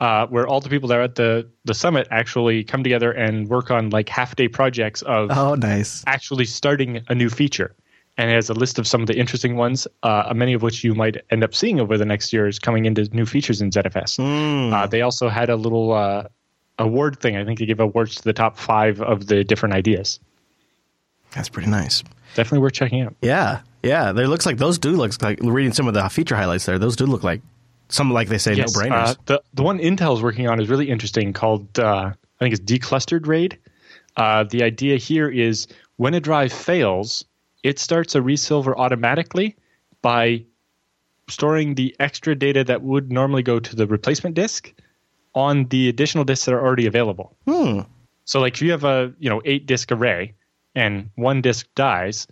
Uh, 0.00 0.26
where 0.26 0.44
all 0.44 0.60
the 0.60 0.68
people 0.68 0.88
that 0.88 0.98
are 0.98 1.02
at 1.02 1.14
the, 1.14 1.48
the 1.64 1.72
summit 1.72 2.08
actually 2.10 2.64
come 2.64 2.82
together 2.82 3.12
and 3.12 3.48
work 3.48 3.70
on 3.70 3.90
like 3.90 4.08
half 4.08 4.34
day 4.34 4.48
projects 4.48 5.02
of 5.02 5.30
oh 5.30 5.54
nice 5.54 6.02
actually 6.08 6.44
starting 6.44 7.00
a 7.08 7.14
new 7.14 7.30
feature 7.30 7.76
and 8.16 8.30
it 8.30 8.34
has 8.34 8.48
a 8.48 8.54
list 8.54 8.78
of 8.78 8.86
some 8.86 9.00
of 9.00 9.06
the 9.06 9.16
interesting 9.16 9.56
ones, 9.56 9.88
uh, 10.02 10.32
many 10.34 10.52
of 10.52 10.62
which 10.62 10.84
you 10.84 10.94
might 10.94 11.22
end 11.30 11.42
up 11.42 11.54
seeing 11.54 11.80
over 11.80 11.98
the 11.98 12.04
next 12.04 12.32
years 12.32 12.58
coming 12.58 12.84
into 12.84 13.04
new 13.12 13.26
features 13.26 13.60
in 13.60 13.70
ZFS. 13.70 14.18
Mm. 14.18 14.72
Uh, 14.72 14.86
they 14.86 15.02
also 15.02 15.28
had 15.28 15.50
a 15.50 15.56
little 15.56 15.92
uh, 15.92 16.24
award 16.78 17.18
thing. 17.18 17.36
I 17.36 17.44
think 17.44 17.58
they 17.58 17.66
give 17.66 17.80
awards 17.80 18.16
to 18.16 18.22
the 18.22 18.32
top 18.32 18.56
five 18.56 19.00
of 19.00 19.26
the 19.26 19.42
different 19.42 19.74
ideas. 19.74 20.20
That's 21.32 21.48
pretty 21.48 21.68
nice. 21.68 22.04
Definitely 22.34 22.60
worth 22.60 22.74
checking 22.74 23.02
out. 23.02 23.14
Yeah, 23.20 23.60
yeah. 23.82 24.12
There 24.12 24.28
looks 24.28 24.46
like 24.46 24.58
those 24.58 24.78
do 24.78 24.92
look 24.92 25.20
like 25.22 25.40
reading 25.42 25.72
some 25.72 25.88
of 25.88 25.94
the 25.94 26.08
feature 26.08 26.36
highlights 26.36 26.66
there. 26.66 26.78
Those 26.78 26.96
do 26.96 27.06
look 27.06 27.24
like 27.24 27.42
some 27.88 28.12
like 28.12 28.28
they 28.28 28.38
say 28.38 28.54
yes, 28.54 28.74
no 28.74 28.82
brainers. 28.82 29.08
Uh, 29.08 29.14
the 29.26 29.42
the 29.54 29.62
one 29.62 29.78
Intel's 29.78 30.22
working 30.22 30.48
on 30.48 30.60
is 30.60 30.68
really 30.68 30.88
interesting. 30.88 31.32
Called 31.32 31.78
uh, 31.78 32.12
I 32.12 32.44
think 32.44 32.54
it's 32.54 32.62
declustered 32.62 33.26
RAID. 33.26 33.58
Uh, 34.16 34.44
the 34.44 34.62
idea 34.62 34.96
here 34.96 35.28
is 35.28 35.66
when 35.96 36.14
a 36.14 36.20
drive 36.20 36.52
fails 36.52 37.24
it 37.64 37.78
starts 37.78 38.14
a 38.14 38.22
resilver 38.22 38.78
automatically 38.78 39.56
by 40.02 40.44
storing 41.28 41.74
the 41.74 41.96
extra 41.98 42.36
data 42.36 42.62
that 42.62 42.82
would 42.82 43.10
normally 43.10 43.42
go 43.42 43.58
to 43.58 43.74
the 43.74 43.86
replacement 43.86 44.36
disk 44.36 44.72
on 45.34 45.64
the 45.68 45.88
additional 45.88 46.24
disks 46.24 46.44
that 46.44 46.54
are 46.54 46.64
already 46.64 46.86
available. 46.86 47.34
Hmm. 47.48 47.80
So 48.26 48.40
like 48.40 48.54
if 48.54 48.62
you 48.62 48.70
have 48.70 48.84
a, 48.84 49.12
you 49.18 49.30
know, 49.30 49.40
8 49.44 49.66
disk 49.66 49.90
array 49.90 50.34
and 50.74 51.10
one 51.16 51.40
disk 51.40 51.66
dies, 51.74 52.28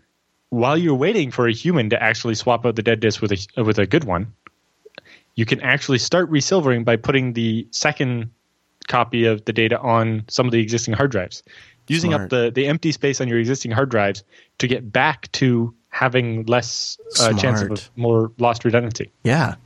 while 0.50 0.76
you're 0.76 0.94
waiting 0.94 1.30
for 1.30 1.48
a 1.48 1.52
human 1.52 1.88
to 1.90 2.02
actually 2.02 2.34
swap 2.34 2.66
out 2.66 2.76
the 2.76 2.82
dead 2.82 3.00
disk 3.00 3.22
with 3.22 3.32
a 3.32 3.62
with 3.62 3.78
a 3.78 3.86
good 3.86 4.04
one, 4.04 4.34
you 5.34 5.46
can 5.46 5.62
actually 5.62 5.98
start 5.98 6.30
resilvering 6.30 6.84
by 6.84 6.96
putting 6.96 7.32
the 7.32 7.66
second 7.70 8.30
copy 8.86 9.24
of 9.24 9.46
the 9.46 9.52
data 9.52 9.80
on 9.80 10.24
some 10.28 10.44
of 10.44 10.52
the 10.52 10.60
existing 10.60 10.92
hard 10.92 11.10
drives 11.10 11.42
using 11.88 12.10
Smart. 12.10 12.24
up 12.24 12.30
the, 12.30 12.52
the 12.54 12.66
empty 12.66 12.92
space 12.92 13.20
on 13.20 13.28
your 13.28 13.38
existing 13.38 13.70
hard 13.70 13.90
drives 13.90 14.24
to 14.58 14.68
get 14.68 14.90
back 14.90 15.30
to 15.32 15.74
having 15.88 16.46
less 16.46 16.98
uh, 17.20 17.32
chance 17.34 17.60
of 17.60 17.90
more 17.96 18.32
lost 18.38 18.64
redundancy. 18.64 19.12
Yeah. 19.22 19.56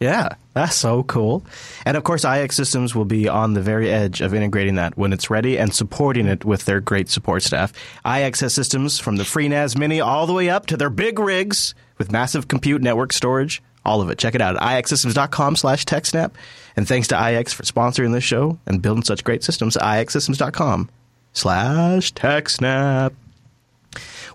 Yeah, 0.00 0.30
that's 0.54 0.76
so 0.76 1.02
cool. 1.02 1.44
And 1.84 1.94
of 1.94 2.04
course, 2.04 2.24
IX 2.24 2.54
Systems 2.54 2.94
will 2.94 3.04
be 3.04 3.28
on 3.28 3.52
the 3.52 3.60
very 3.60 3.90
edge 3.90 4.22
of 4.22 4.32
integrating 4.32 4.76
that 4.76 4.96
when 4.96 5.12
it's 5.12 5.28
ready 5.28 5.58
and 5.58 5.74
supporting 5.74 6.26
it 6.26 6.42
with 6.42 6.64
their 6.64 6.80
great 6.80 7.10
support 7.10 7.42
staff. 7.42 7.74
IX 8.06 8.40
has 8.40 8.54
systems 8.54 8.98
from 8.98 9.16
the 9.16 9.24
FreeNAS 9.24 9.76
Mini 9.76 10.00
all 10.00 10.26
the 10.26 10.32
way 10.32 10.48
up 10.48 10.64
to 10.66 10.78
their 10.78 10.88
big 10.88 11.18
rigs 11.18 11.74
with 11.98 12.10
massive 12.10 12.48
compute 12.48 12.80
network 12.80 13.12
storage. 13.12 13.62
All 13.84 14.00
of 14.00 14.08
it. 14.08 14.18
Check 14.18 14.34
it 14.34 14.40
out 14.40 14.56
at 14.56 14.62
ixsystems.com 14.62 15.56
slash 15.56 15.84
TechSnap. 15.84 16.32
And 16.76 16.88
thanks 16.88 17.08
to 17.08 17.14
IX 17.14 17.52
for 17.52 17.64
sponsoring 17.64 18.12
this 18.12 18.24
show 18.24 18.58
and 18.66 18.80
building 18.80 19.04
such 19.04 19.22
great 19.22 19.44
systems. 19.44 19.76
ixsystems.com 19.76 20.88
slash 21.32 22.12
TechSnap. 22.14 23.12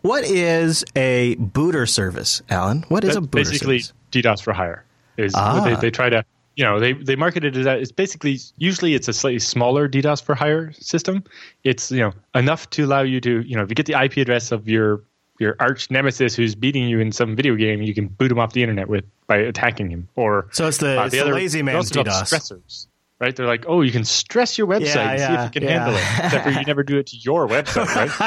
What 0.02 0.24
is 0.24 0.86
a 0.96 1.36
booter 1.36 1.86
service, 1.86 2.42
Allan? 2.50 2.86
What 2.90 3.04
is 3.04 3.16
That's 3.16 3.18
a 3.18 3.22
booter 3.22 3.50
basically 3.50 3.80
service? 3.80 3.94
DDoS 4.12 4.44
for 4.44 4.54
hire. 4.54 4.86
Is 5.18 5.34
ah. 5.36 5.64
they, 5.64 5.76
they 5.76 5.92
try 5.92 6.10
to 6.10 6.24
you 6.56 6.64
know 6.64 6.80
they 6.80 6.94
they 6.94 7.16
market 7.16 7.44
it 7.44 7.56
as 7.58 7.66
that 7.66 7.80
it's 7.80 7.92
basically 7.92 8.40
usually 8.58 8.94
it's 8.94 9.08
a 9.08 9.14
slightly 9.14 9.40
smaller 9.40 9.90
DDoS 9.90 10.22
for 10.22 10.36
hire 10.36 10.72
system. 10.74 11.24
It's 11.64 11.92
you 11.92 12.02
know 12.02 12.14
enough 12.34 12.70
to 12.72 12.86
allow 12.86 13.02
you 13.02 13.20
to 13.22 13.42
you 13.42 13.56
know 13.56 13.64
if 13.64 13.70
you 13.70 13.76
get 13.76 13.86
the 13.86 14.00
IP 14.00 14.18
address 14.18 14.52
of 14.52 14.68
your 14.70 15.02
your 15.40 15.56
arch 15.60 15.90
nemesis 15.92 16.36
who's 16.36 16.56
beating 16.56 16.88
you 16.88 17.00
in 17.00 17.12
some 17.12 17.36
video 17.36 17.56
game, 17.56 17.82
you 17.82 17.94
can 17.94 18.08
boot 18.08 18.32
him 18.32 18.40
off 18.40 18.54
the 18.54 18.62
internet 18.62 18.88
with 18.88 19.06
by 19.28 19.38
attacking 19.38 19.90
him. 19.90 20.08
Or 20.16 20.48
so 20.52 20.68
it's 20.68 20.78
the, 20.78 21.02
uh, 21.02 21.06
it's 21.06 21.12
the, 21.12 21.18
the 21.18 21.24
other, 21.24 21.34
lazy 21.34 21.62
man's 21.62 21.92
DDoS. 21.92 22.24
Stressors 22.24 22.88
right? 23.26 23.36
They're 23.36 23.48
like, 23.48 23.66
oh, 23.68 23.82
you 23.82 23.92
can 23.92 24.06
stress 24.06 24.58
your 24.58 24.68
website 24.68 24.96
yeah, 24.96 25.10
and 25.10 25.20
yeah, 25.20 25.28
see 25.28 25.34
if 25.34 25.44
you 25.46 25.62
can 25.62 25.64
yeah. 25.64 25.80
handle 25.80 25.96
it. 25.96 26.26
Except 26.26 26.44
for 26.44 26.52
you 26.52 26.66
never 26.66 26.84
do 26.84 26.98
it 26.98 27.08
to 27.08 27.18
your 27.18 27.48
website, 27.56 28.20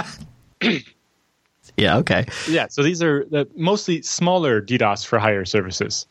right? 0.61 0.85
yeah. 1.77 1.99
Okay. 1.99 2.27
Yeah. 2.49 2.67
So 2.69 2.83
these 2.83 3.01
are 3.03 3.25
the 3.25 3.49
mostly 3.55 4.03
smaller 4.03 4.61
DDoS 4.61 5.07
for 5.07 5.19
hire 5.19 5.45
services. 5.45 6.07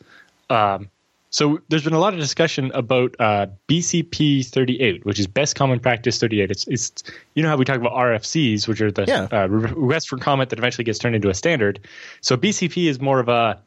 Um, 0.48 0.88
so 1.30 1.60
there's 1.68 1.84
been 1.84 1.92
a 1.92 1.98
lot 1.98 2.14
of 2.14 2.20
discussion 2.20 2.72
about 2.72 3.14
uh, 3.18 3.48
BCP 3.68 4.46
38, 4.46 5.04
which 5.04 5.18
is 5.18 5.26
Best 5.26 5.56
Common 5.56 5.78
Practice 5.78 6.18
38. 6.18 6.50
It's, 6.50 6.66
it's 6.68 7.02
you 7.34 7.42
know 7.42 7.50
how 7.50 7.56
we 7.56 7.66
talk 7.66 7.76
about 7.76 7.92
RFCs, 7.92 8.66
which 8.66 8.80
are 8.80 8.90
the 8.90 9.04
yeah. 9.04 9.28
uh, 9.30 9.46
request 9.48 10.08
for 10.08 10.16
comment 10.16 10.48
that 10.48 10.58
eventually 10.58 10.84
gets 10.84 10.98
turned 10.98 11.14
into 11.14 11.28
a 11.28 11.34
standard. 11.34 11.80
So 12.22 12.38
BCP 12.38 12.88
is 12.88 12.98
more 12.98 13.20
of 13.20 13.28
a 13.28 13.60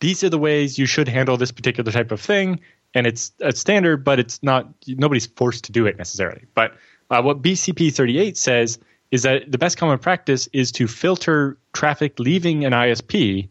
these 0.00 0.24
are 0.24 0.30
the 0.30 0.38
ways 0.38 0.78
you 0.78 0.86
should 0.86 1.08
handle 1.08 1.36
this 1.36 1.52
particular 1.52 1.92
type 1.92 2.10
of 2.10 2.20
thing 2.20 2.58
and 2.94 3.06
it's 3.06 3.32
a 3.40 3.52
standard, 3.52 4.04
but 4.04 4.18
it's 4.18 4.42
not 4.42 4.68
nobody's 4.86 5.26
forced 5.26 5.64
to 5.64 5.72
do 5.72 5.86
it 5.86 5.96
necessarily. 5.96 6.44
But 6.54 6.74
uh, 7.10 7.22
what 7.22 7.42
BCP 7.42 7.94
38 7.94 8.36
says 8.36 8.78
is 9.10 9.22
that 9.22 9.50
the 9.50 9.58
best 9.58 9.76
common 9.76 9.98
practice 9.98 10.48
is 10.52 10.72
to 10.72 10.88
filter 10.88 11.58
traffic 11.72 12.18
leaving 12.18 12.64
an 12.64 12.72
ISP 12.72 13.48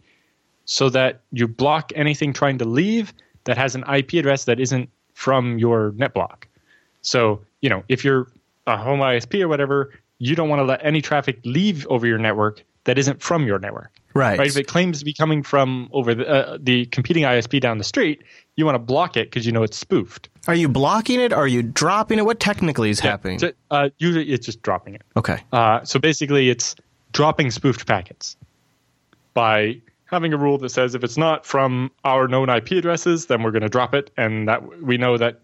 so 0.65 0.89
that 0.89 1.21
you 1.31 1.47
block 1.47 1.91
anything 1.95 2.33
trying 2.33 2.57
to 2.57 2.65
leave 2.65 3.13
that 3.43 3.57
has 3.57 3.75
an 3.75 3.83
IP 3.91 4.13
address 4.13 4.45
that 4.45 4.59
isn't 4.59 4.89
from 5.13 5.59
your 5.59 5.91
net 5.93 6.13
block. 6.13 6.47
So, 7.01 7.41
you 7.61 7.69
know, 7.69 7.83
if 7.87 8.03
you're 8.03 8.27
a 8.67 8.77
home 8.77 8.99
ISP 8.99 9.41
or 9.41 9.47
whatever, 9.47 9.93
you 10.17 10.35
don't 10.35 10.49
want 10.49 10.59
to 10.59 10.63
let 10.63 10.83
any 10.83 11.01
traffic 11.01 11.39
leave 11.43 11.85
over 11.87 12.05
your 12.07 12.17
network 12.17 12.63
that 12.83 12.97
isn't 12.97 13.21
from 13.21 13.45
your 13.45 13.59
network. 13.59 13.91
Right. 14.13 14.37
Right. 14.37 14.47
If 14.47 14.57
it 14.57 14.67
claims 14.67 14.99
to 14.99 15.05
be 15.05 15.13
coming 15.13 15.43
from 15.43 15.89
over 15.93 16.13
the, 16.13 16.27
uh, 16.27 16.57
the 16.59 16.85
competing 16.87 17.23
ISP 17.23 17.61
down 17.61 17.77
the 17.77 17.83
street, 17.83 18.23
you 18.55 18.65
want 18.65 18.75
to 18.75 18.79
block 18.79 19.17
it 19.17 19.29
because 19.29 19.45
you 19.45 19.51
know 19.51 19.63
it's 19.63 19.77
spoofed. 19.77 20.29
Are 20.47 20.55
you 20.55 20.67
blocking 20.67 21.19
it? 21.19 21.31
Or 21.33 21.37
are 21.37 21.47
you 21.47 21.63
dropping 21.63 22.19
it? 22.19 22.25
What 22.25 22.39
technically 22.39 22.89
is 22.89 23.03
yeah, 23.03 23.11
happening? 23.11 23.39
uh, 23.69 23.89
usually, 23.97 24.29
it's 24.31 24.45
just 24.45 24.61
dropping 24.61 24.95
it. 24.95 25.01
Okay. 25.15 25.39
Uh, 25.51 25.83
so 25.83 25.99
basically, 25.99 26.49
it's 26.49 26.75
dropping 27.13 27.51
spoofed 27.51 27.87
packets 27.87 28.35
by 29.33 29.81
having 30.05 30.33
a 30.33 30.37
rule 30.37 30.57
that 30.57 30.69
says 30.69 30.93
if 30.93 31.03
it's 31.03 31.17
not 31.17 31.45
from 31.45 31.89
our 32.03 32.27
known 32.27 32.49
IP 32.49 32.71
addresses, 32.71 33.27
then 33.27 33.43
we're 33.43 33.51
going 33.51 33.61
to 33.61 33.69
drop 33.69 33.93
it, 33.93 34.11
and 34.17 34.47
that 34.47 34.81
we 34.81 34.97
know 34.97 35.17
that 35.17 35.39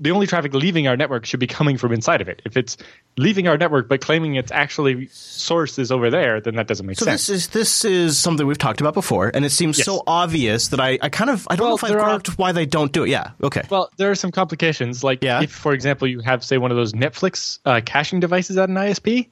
the 0.00 0.12
only 0.12 0.28
traffic 0.28 0.54
leaving 0.54 0.86
our 0.86 0.96
network 0.96 1.26
should 1.26 1.40
be 1.40 1.46
coming 1.48 1.76
from 1.76 1.92
inside 1.92 2.20
of 2.20 2.28
it. 2.28 2.40
If 2.44 2.56
it's 2.56 2.76
leaving 3.16 3.48
our 3.48 3.58
network 3.58 3.88
but 3.88 4.00
claiming 4.00 4.36
its 4.36 4.52
actually 4.52 5.08
source 5.08 5.76
is 5.78 5.90
over 5.90 6.08
there, 6.08 6.40
then 6.40 6.54
that 6.54 6.68
doesn't 6.68 6.86
make 6.86 6.96
So 6.98 7.04
sense. 7.04 7.22
So 7.24 7.32
this 7.32 7.42
is 7.42 7.48
this 7.48 7.84
is 7.84 8.16
something 8.18 8.46
we've 8.46 8.56
talked 8.58 8.80
about 8.80 8.94
before, 8.94 9.32
and 9.34 9.44
it 9.44 9.50
seems 9.50 9.78
Yes. 9.78 9.86
so 9.86 10.04
obvious 10.06 10.68
that 10.68 10.78
I, 10.80 10.98
I 11.02 11.08
kind 11.08 11.30
of 11.30 11.46
I 11.50 11.56
don't 11.56 11.68
know 11.68 11.74
if 11.74 11.82
I've 11.82 11.96
are- 11.96 12.20
why 12.36 12.52
they 12.52 12.64
don't 12.64 12.92
do 12.92 13.02
it. 13.02 13.08
Yeah, 13.08 13.30
okay. 13.42 13.62
Well, 13.70 13.90
there 13.96 14.10
are 14.10 14.14
some 14.14 14.30
complications. 14.30 15.02
Like 15.02 15.22
Yeah. 15.22 15.42
if, 15.42 15.50
for 15.50 15.72
example, 15.72 16.06
you 16.06 16.20
have, 16.20 16.44
say, 16.44 16.58
one 16.58 16.70
of 16.70 16.76
those 16.76 16.92
Netflix 16.92 17.58
uh, 17.64 17.80
caching 17.84 18.20
devices 18.20 18.56
at 18.58 18.68
an 18.68 18.76
ISP, 18.76 19.28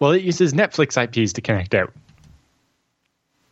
well, 0.00 0.10
it 0.12 0.22
uses 0.22 0.52
Netflix 0.52 1.02
IPs 1.02 1.32
to 1.32 1.40
connect 1.40 1.74
out. 1.74 1.92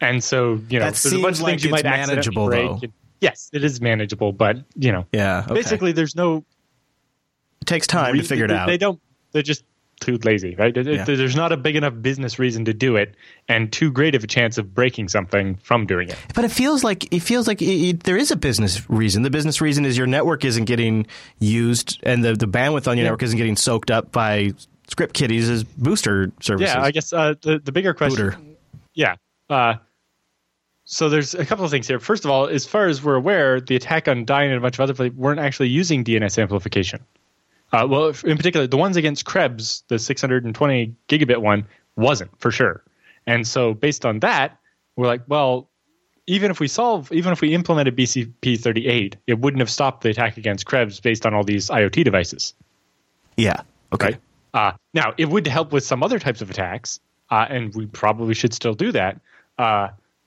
And 0.03 0.23
so, 0.23 0.61
you 0.69 0.79
know, 0.81 0.87
That 0.87 0.95
there's 0.97 1.13
a 1.13 1.19
bunch 1.21 1.37
of 1.37 1.43
like 1.45 1.53
things 1.53 1.65
you 1.65 1.75
it's 1.75 1.83
might 1.83 1.89
manageable, 1.91 2.51
though. 2.51 2.79
And- 2.83 2.93
yes, 3.23 3.49
it 3.55 3.65
is 3.65 3.81
manageable, 3.81 4.33
but 4.33 4.59
you 4.77 4.93
know, 4.93 5.07
yeah, 5.13 5.45
okay. 5.47 5.55
basically, 5.55 5.93
there's 5.93 6.15
no 6.15 6.45
it 7.63 7.65
takes 7.67 7.87
time 7.87 8.15
to 8.17 8.23
figure 8.23 8.45
it 8.45 8.51
out. 8.51 8.67
They 8.67 8.77
don't. 8.77 9.01
They're 9.33 9.41
just 9.43 9.65
too 10.01 10.19
lazy, 10.25 10.57
right? 10.57 10.77
Yeah. 10.77 11.05
There's 11.05 11.37
not 11.37 11.53
a 11.53 11.57
big 11.57 11.77
enough 11.77 11.95
business 12.03 12.37
reason 12.39 12.65
to 12.65 12.75
do 12.75 12.97
it, 12.97 13.15
and 13.49 13.73
too 13.73 13.93
great 13.93 14.17
of 14.17 14.25
a 14.25 14.27
chance 14.27 14.59
of 14.59 14.75
breaking 14.75 15.09
something 15.09 15.55
from 15.63 15.87
doing 15.87 16.09
it. 16.09 16.19
But 16.35 16.45
it 16.45 16.51
feels 16.51 16.83
like 16.83 17.13
it 17.15 17.21
feels 17.21 17.47
like 17.47 17.63
it, 17.63 17.67
it- 17.89 18.03
there 18.03 18.17
is 18.17 18.31
a 18.33 18.37
business 18.37 18.91
reason. 18.91 19.23
The 19.23 19.31
business 19.31 19.61
reason 19.61 19.87
is 19.87 19.97
your 19.97 20.09
network 20.09 20.45
isn't 20.45 20.65
getting 20.65 21.07
used, 21.39 22.01
and 22.03 22.25
the, 22.25 22.35
the 22.35 22.49
bandwidth 22.49 22.89
on 22.89 22.97
your 22.99 23.05
Yeah. 23.05 23.11
network 23.11 23.23
isn't 23.23 23.39
getting 23.39 23.57
soaked 23.57 23.91
up 23.93 24.11
by 24.13 24.51
script 24.89 25.15
kiddies 25.15 25.49
as 25.49 25.63
booster 25.65 26.33
services. 26.41 26.75
Yeah, 26.75 26.83
I 26.83 26.91
guess 26.91 27.13
uh, 27.13 27.35
the 27.41 27.61
the 27.61 27.71
bigger 27.73 27.95
question. 27.95 28.31
Booter. 28.31 28.39
Yeah. 28.95 29.15
Uh, 29.49 29.75
so 30.93 31.09
there's 31.09 31.35
a 31.35 31.47
couple 31.47 31.65
of 31.65 31.71
things 31.71 31.89
here. 31.89 31.99
First 31.99 32.25
of 32.25 32.31
all, 32.31 32.47
as 32.47 32.67
far 32.67 32.87
as 32.87 33.03
we're 33.03 33.15
aware, 33.15 33.61
the 33.61 33.77
attack 33.77 34.09
on 34.09 34.27
Dyn 34.27 34.47
and 34.47 34.55
a 34.55 34.61
bunch 34.61 34.77
of 34.77 34.81
other 34.81 34.95
places 34.95 35.17
weren't 35.17 35.41
actually 35.41 35.69
using 35.69 36.05
DNS 36.05 36.41
amplification. 36.41 37.01
Uh, 37.73 37.87
well, 37.89 38.09
in 38.25 38.37
particular, 38.37 38.67
the 38.67 38.77
ones 38.77 38.99
against 38.99 39.25
Krebs, 39.25 39.85
the 39.89 39.99
620 39.99 40.95
gigabit 41.09 41.39
one, 41.39 41.67
wasn't 41.97 42.31
for 42.39 42.51
sure. 42.51 42.85
And 43.27 43.49
so, 43.49 43.73
based 43.73 44.05
on 44.05 44.21
that, 44.21 44.59
we're 44.97 45.07
like, 45.07 45.23
well, 45.27 45.71
even 46.27 46.51
if 46.51 46.61
we 46.61 46.69
solve, 46.69 47.11
even 47.11 47.33
if 47.33 47.41
we 47.41 47.55
implemented 47.55 47.97
BCP 47.97 48.61
38, 48.61 49.17
it 49.27 49.39
wouldn't 49.39 49.61
have 49.61 49.71
stopped 49.71 50.03
the 50.03 50.11
attack 50.11 50.37
against 50.37 50.67
Krebs 50.67 51.01
based 51.01 51.25
on 51.25 51.33
all 51.33 51.43
these 51.43 51.69
IoT 51.69 52.05
devices 52.05 52.55
yeah. 53.37 53.63
Okay. 53.93 54.07
right? 54.07 54.21
Uh, 54.55 54.73
now, 54.95 55.15
it 55.17 55.29
would 55.29 55.47
help 55.47 55.73
with 55.73 55.85
some 55.85 56.03
other 56.03 56.19
types 56.19 56.43
of 56.43 56.51
attacks, 56.51 57.01
uh, 57.31 57.47
and 57.49 57.75
we 57.75 57.87
probably 57.87 58.35
should 58.35 58.53
still 58.53 58.75
do 58.75 58.93
that. 58.93 59.21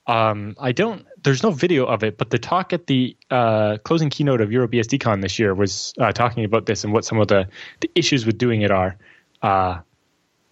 Um, 0.08 0.56
I 0.60 0.72
don't. 0.72 1.06
There's 1.24 1.42
no 1.42 1.52
video 1.52 1.86
of 1.86 2.04
it, 2.04 2.18
but 2.18 2.30
the 2.30 2.38
talk 2.38 2.74
at 2.74 2.86
the 2.88 3.18
uh, 3.32 3.78
closing 3.84 4.10
keynote 4.10 4.42
of 4.42 4.50
EuroBSDCon 4.50 5.22
this 5.22 5.40
year 5.40 5.56
was 5.56 5.94
uh, 6.00 6.12
talking 6.12 6.46
about 6.46 6.68
this 6.68 6.84
and 6.84 6.94
what 6.94 7.06
some 7.06 7.20
of 7.20 7.28
the, 7.28 7.48
the 7.80 7.90
issues 7.96 8.26
with 8.26 8.38
doing 8.38 8.62
it 8.62 8.70
are, 8.70 8.98
uh, 9.42 9.80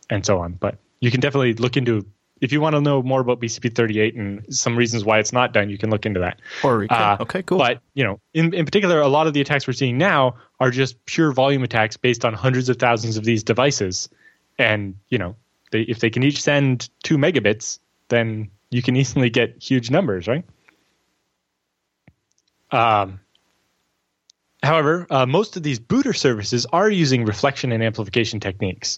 and 0.09 0.25
so 0.25 0.39
on. 0.39 0.53
But 0.53 0.77
you 0.99 1.11
can 1.11 1.19
definitely 1.19 1.53
look 1.53 1.77
into 1.77 2.05
if 2.43 2.51
you 2.51 2.59
want 2.59 2.75
to 2.75 2.81
know 2.81 3.01
more 3.01 3.21
about 3.21 3.39
BCP38 3.39 4.19
and 4.19 4.53
some 4.53 4.75
reasons 4.75 5.05
why 5.05 5.19
it's 5.19 5.31
not 5.31 5.53
done. 5.53 5.69
You 5.69 5.77
can 5.77 5.89
look 5.89 6.05
into 6.05 6.19
that. 6.19 6.41
Or 6.63 6.85
Uh, 6.89 7.17
okay, 7.21 7.41
cool. 7.43 7.57
But 7.57 7.79
you 7.93 8.03
know, 8.03 8.19
in, 8.33 8.53
in 8.53 8.65
particular, 8.65 8.99
a 8.99 9.07
lot 9.07 9.27
of 9.27 9.33
the 9.33 9.41
attacks 9.41 9.67
we're 9.67 9.73
seeing 9.73 9.97
now 9.97 10.35
are 10.59 10.71
just 10.71 11.05
pure 11.05 11.31
volume 11.31 11.63
attacks 11.63 11.95
based 11.95 12.25
on 12.25 12.33
hundreds 12.33 12.69
of 12.69 12.77
thousands 12.77 13.17
of 13.17 13.23
these 13.23 13.43
devices, 13.43 14.09
and 14.57 14.95
you 15.09 15.19
know, 15.19 15.35
they, 15.71 15.81
if 15.81 15.99
they 15.99 16.09
can 16.09 16.23
each 16.23 16.41
send 16.41 16.89
two 17.03 17.17
megabits, 17.17 17.79
then 18.09 18.49
you 18.73 18.81
can 18.81 18.95
easily 18.95 19.29
get 19.29 19.61
huge 19.61 19.91
numbers, 19.91 20.27
right? 20.27 20.43
Um, 22.71 23.19
however, 24.63 25.05
uh, 25.09 25.25
most 25.25 25.55
of 25.55 25.63
these 25.63 25.79
booter 25.79 26.13
services 26.13 26.65
are 26.73 26.89
using 26.89 27.25
reflection 27.25 27.71
and 27.71 27.83
amplification 27.83 28.39
techniques 28.39 28.97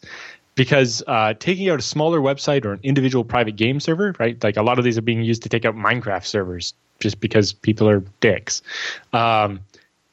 because 0.56 1.04
uh, 1.08 1.34
taking 1.34 1.70
out 1.70 1.80
a 1.80 1.82
smaller 1.82 2.20
website 2.20 2.64
or 2.64 2.74
an 2.74 2.80
individual 2.84 3.26
private 3.26 3.58
game 3.58 3.80
server, 3.82 4.16
right? 4.18 4.42
Like 4.42 4.56
a 4.56 4.64
lot 4.64 4.80
of 4.80 4.86
these 4.86 4.98
are 4.98 5.02
being 5.02 5.22
used 5.22 5.44
to 5.44 5.50
take 5.50 5.66
out 5.66 5.76
Minecraft 5.76 6.26
servers 6.26 6.74
just 7.00 7.20
because 7.20 7.52
people 7.52 7.90
are 7.90 8.00
dicks. 8.22 8.62
Um, 9.12 9.60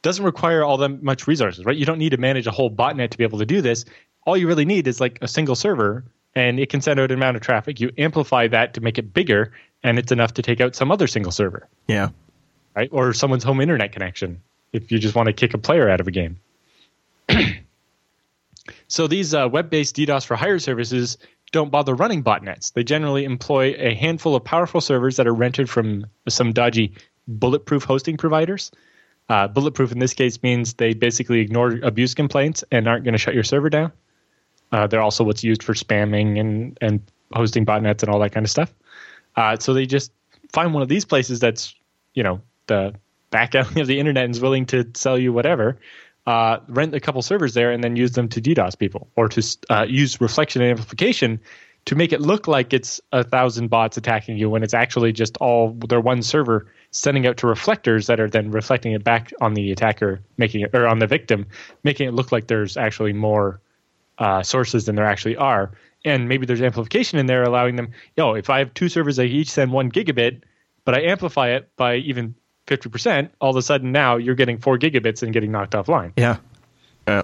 doesn't 0.02 0.24
require 0.24 0.64
all 0.64 0.76
that 0.78 1.02
much 1.02 1.28
resources, 1.28 1.64
right? 1.64 1.76
You 1.76 1.86
don't 1.86 1.98
need 1.98 2.10
to 2.10 2.16
manage 2.16 2.48
a 2.48 2.50
whole 2.50 2.70
botnet 2.70 3.10
to 3.10 3.18
be 3.18 3.22
able 3.22 3.38
to 3.38 3.46
do 3.46 3.62
this. 3.62 3.84
All 4.26 4.36
you 4.36 4.48
really 4.48 4.64
need 4.64 4.88
is 4.88 5.00
like 5.00 5.18
a 5.22 5.28
single 5.28 5.54
server, 5.54 6.04
and 6.34 6.58
it 6.58 6.70
can 6.70 6.80
send 6.80 7.00
out 7.00 7.10
an 7.10 7.18
amount 7.18 7.36
of 7.36 7.42
traffic. 7.42 7.80
You 7.80 7.90
amplify 7.98 8.48
that 8.48 8.74
to 8.74 8.80
make 8.80 8.98
it 8.98 9.12
bigger, 9.12 9.52
and 9.82 9.98
it's 9.98 10.12
enough 10.12 10.34
to 10.34 10.42
take 10.42 10.60
out 10.60 10.74
some 10.74 10.90
other 10.90 11.06
single 11.06 11.32
server, 11.32 11.68
yeah. 11.86 12.10
right? 12.74 12.88
Or 12.92 13.12
someone's 13.12 13.44
home 13.44 13.60
internet 13.60 13.92
connection 13.92 14.42
if 14.72 14.90
you 14.90 14.98
just 14.98 15.14
want 15.14 15.26
to 15.26 15.32
kick 15.32 15.54
a 15.54 15.58
player 15.58 15.88
out 15.88 16.00
of 16.00 16.08
a 16.08 16.10
game. 16.10 16.38
So 18.88 19.06
these 19.06 19.32
uh, 19.34 19.48
web-based 19.50 19.96
DDoS 19.96 20.26
for 20.26 20.36
hire 20.36 20.58
services 20.58 21.16
don't 21.50 21.70
bother 21.70 21.94
running 21.94 22.22
botnets. 22.22 22.72
They 22.74 22.84
generally 22.84 23.24
employ 23.24 23.74
a 23.78 23.94
handful 23.94 24.36
of 24.36 24.44
powerful 24.44 24.80
servers 24.80 25.16
that 25.16 25.26
are 25.26 25.34
rented 25.34 25.68
from 25.68 26.06
some 26.28 26.52
dodgy 26.52 26.92
bulletproof 27.26 27.84
hosting 27.84 28.18
providers. 28.18 28.70
Uh, 29.28 29.48
bulletproof 29.48 29.92
in 29.92 29.98
this 29.98 30.14
case 30.14 30.42
means 30.42 30.74
they 30.74 30.94
basically 30.94 31.40
ignore 31.40 31.78
abuse 31.82 32.14
complaints 32.14 32.64
and 32.70 32.86
aren't 32.86 33.04
going 33.04 33.12
to 33.12 33.18
shut 33.18 33.34
your 33.34 33.44
server 33.44 33.70
down. 33.70 33.92
Uh, 34.72 34.86
they're 34.86 35.02
also 35.02 35.22
what's 35.22 35.44
used 35.44 35.62
for 35.62 35.74
spamming 35.74 36.40
and, 36.40 36.78
and 36.80 37.02
hosting 37.32 37.64
botnets 37.66 38.02
and 38.02 38.10
all 38.10 38.18
that 38.20 38.32
kind 38.32 38.44
of 38.44 38.50
stuff. 38.50 38.72
Uh, 39.36 39.56
so 39.56 39.74
they 39.74 39.86
just 39.86 40.12
find 40.52 40.72
one 40.72 40.82
of 40.82 40.88
these 40.88 41.04
places 41.04 41.40
that's, 41.40 41.74
you 42.14 42.22
know, 42.22 42.40
the 42.66 42.94
back 43.30 43.54
alley 43.54 43.80
of 43.80 43.86
the 43.86 43.98
internet 43.98 44.24
and 44.24 44.34
is 44.34 44.40
willing 44.40 44.66
to 44.66 44.88
sell 44.94 45.18
you 45.18 45.32
whatever 45.32 45.78
uh, 46.26 46.58
rent 46.68 46.94
a 46.94 47.00
couple 47.00 47.20
servers 47.22 47.54
there 47.54 47.72
and 47.72 47.82
then 47.82 47.96
use 47.96 48.12
them 48.12 48.28
to 48.28 48.40
DDoS 48.40 48.78
people 48.78 49.08
or 49.16 49.28
to 49.28 49.56
uh, 49.70 49.86
use 49.88 50.20
reflection 50.20 50.62
and 50.62 50.70
amplification 50.70 51.40
to 51.84 51.96
make 51.96 52.12
it 52.12 52.20
look 52.20 52.46
like 52.46 52.72
it's 52.72 53.00
a 53.10 53.24
thousand 53.24 53.68
bots 53.68 53.96
attacking 53.96 54.38
you 54.38 54.48
when 54.48 54.62
it's 54.62 54.74
actually 54.74 55.12
just 55.12 55.36
all 55.38 55.72
their 55.88 56.00
one 56.00 56.22
server 56.22 56.66
sending 56.92 57.26
out 57.26 57.38
to 57.38 57.48
reflectors 57.48 58.06
that 58.06 58.20
are 58.20 58.30
then 58.30 58.52
reflecting 58.52 58.92
it 58.92 59.02
back 59.02 59.32
on 59.40 59.54
the 59.54 59.72
attacker, 59.72 60.20
making 60.36 60.60
it 60.60 60.70
or 60.74 60.86
on 60.86 61.00
the 61.00 61.08
victim, 61.08 61.44
making 61.82 62.06
it 62.06 62.12
look 62.12 62.30
like 62.30 62.46
there's 62.46 62.76
actually 62.76 63.12
more 63.12 63.60
uh, 64.22 64.42
sources 64.42 64.86
than 64.86 64.94
there 64.94 65.04
actually 65.04 65.36
are. 65.36 65.72
And 66.04 66.28
maybe 66.28 66.46
there's 66.46 66.62
amplification 66.62 67.18
in 67.18 67.26
there 67.26 67.42
allowing 67.42 67.76
them, 67.76 67.90
yo, 68.16 68.34
if 68.34 68.48
I 68.50 68.60
have 68.60 68.72
two 68.72 68.88
servers 68.88 69.16
that 69.16 69.26
each 69.26 69.50
send 69.50 69.72
one 69.72 69.90
gigabit, 69.90 70.42
but 70.84 70.94
I 70.94 71.02
amplify 71.02 71.50
it 71.50 71.68
by 71.76 71.96
even 71.96 72.36
50%, 72.68 73.30
all 73.40 73.50
of 73.50 73.56
a 73.56 73.62
sudden 73.62 73.90
now 73.90 74.16
you're 74.16 74.36
getting 74.36 74.58
four 74.58 74.78
gigabits 74.78 75.22
and 75.24 75.32
getting 75.32 75.50
knocked 75.50 75.72
offline. 75.72 76.12
Yeah. 76.16 76.36
Yeah. 77.06 77.22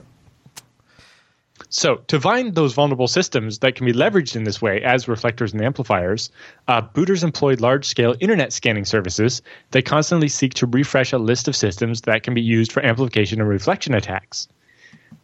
So, 1.70 1.96
to 2.06 2.20
find 2.20 2.54
those 2.54 2.72
vulnerable 2.72 3.08
systems 3.08 3.58
that 3.58 3.74
can 3.74 3.84
be 3.84 3.92
leveraged 3.92 4.36
in 4.36 4.44
this 4.44 4.62
way 4.62 4.80
as 4.82 5.06
reflectors 5.06 5.52
and 5.52 5.60
amplifiers, 5.60 6.30
uh, 6.66 6.80
booters 6.80 7.22
employ 7.22 7.56
large 7.58 7.84
scale 7.84 8.14
internet 8.20 8.52
scanning 8.52 8.86
services 8.86 9.42
that 9.72 9.84
constantly 9.84 10.28
seek 10.28 10.54
to 10.54 10.66
refresh 10.66 11.12
a 11.12 11.18
list 11.18 11.46
of 11.46 11.54
systems 11.54 12.02
that 12.02 12.22
can 12.22 12.32
be 12.32 12.40
used 12.40 12.72
for 12.72 12.84
amplification 12.84 13.40
and 13.40 13.48
reflection 13.48 13.92
attacks. 13.92 14.48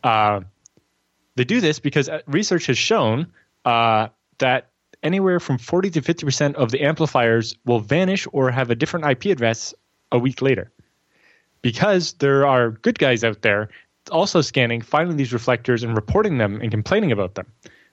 Uh, 0.02 0.40
they 1.36 1.44
do 1.44 1.60
this 1.60 1.78
because 1.78 2.08
uh, 2.08 2.20
research 2.26 2.66
has 2.66 2.78
shown 2.78 3.32
uh, 3.64 4.08
that 4.38 4.70
anywhere 5.02 5.40
from 5.40 5.58
40 5.58 5.90
to 5.90 6.00
50% 6.02 6.54
of 6.54 6.70
the 6.70 6.82
amplifiers 6.82 7.56
will 7.64 7.80
vanish 7.80 8.26
or 8.32 8.50
have 8.50 8.70
a 8.70 8.74
different 8.74 9.06
IP 9.06 9.26
address 9.26 9.74
a 10.12 10.18
week 10.18 10.40
later. 10.42 10.70
Because 11.62 12.14
there 12.14 12.46
are 12.46 12.70
good 12.70 12.98
guys 12.98 13.24
out 13.24 13.42
there 13.42 13.70
also 14.10 14.40
scanning, 14.42 14.82
finding 14.82 15.16
these 15.16 15.32
reflectors 15.32 15.82
and 15.82 15.96
reporting 15.96 16.38
them 16.38 16.60
and 16.60 16.70
complaining 16.70 17.10
about 17.12 17.34
them. 17.34 17.46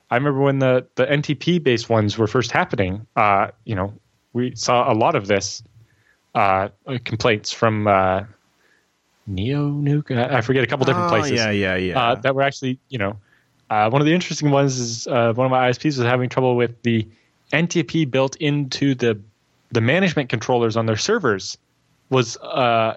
I 0.10 0.16
remember 0.16 0.42
when 0.42 0.60
the, 0.60 0.86
the 0.96 1.06
NTP 1.06 1.64
based 1.64 1.90
ones 1.90 2.18
were 2.18 2.28
first 2.28 2.52
happening, 2.52 3.08
uh, 3.16 3.48
you 3.64 3.76
know, 3.76 3.94
we 4.34 4.56
saw 4.56 4.92
a 4.92 4.96
lot 4.96 5.16
of 5.16 5.28
this 5.28 5.64
uh, 6.36 6.70
complaints 7.06 7.52
from 7.54 7.88
uh, 7.88 8.24
Neo 9.28 9.70
Nuke. 9.72 10.18
I 10.18 10.38
I 10.38 10.42
forget 10.42 10.64
a 10.64 10.68
couple 10.68 10.86
different 10.86 11.08
Oh, 11.08 11.10
places 11.10 11.32
Yeah, 11.40 11.52
yeah, 11.52 11.76
yeah. 11.76 12.00
uh, 12.00 12.16
that 12.16 12.36
were 12.36 12.42
actually, 12.42 12.80
you 12.90 12.98
know, 12.98 13.18
uh, 13.72 13.90
one 13.90 14.02
of 14.02 14.06
the 14.06 14.14
interesting 14.14 14.52
ones 14.52 14.78
is 14.78 15.08
uh, 15.08 15.32
one 15.34 15.46
of 15.46 15.52
my 15.52 15.70
ISPs 15.70 15.98
was 15.98 16.00
having 16.00 16.28
trouble 16.28 16.58
with 16.58 16.84
the 16.84 17.08
NTP 17.54 18.12
built 18.12 18.36
into 18.36 18.96
the 18.96 19.22
the 19.72 19.80
management 19.80 20.28
controllers 20.28 20.76
on 20.76 20.86
their 20.86 20.98
servers 20.98 21.58
was 22.10 22.36
uh, 22.36 22.96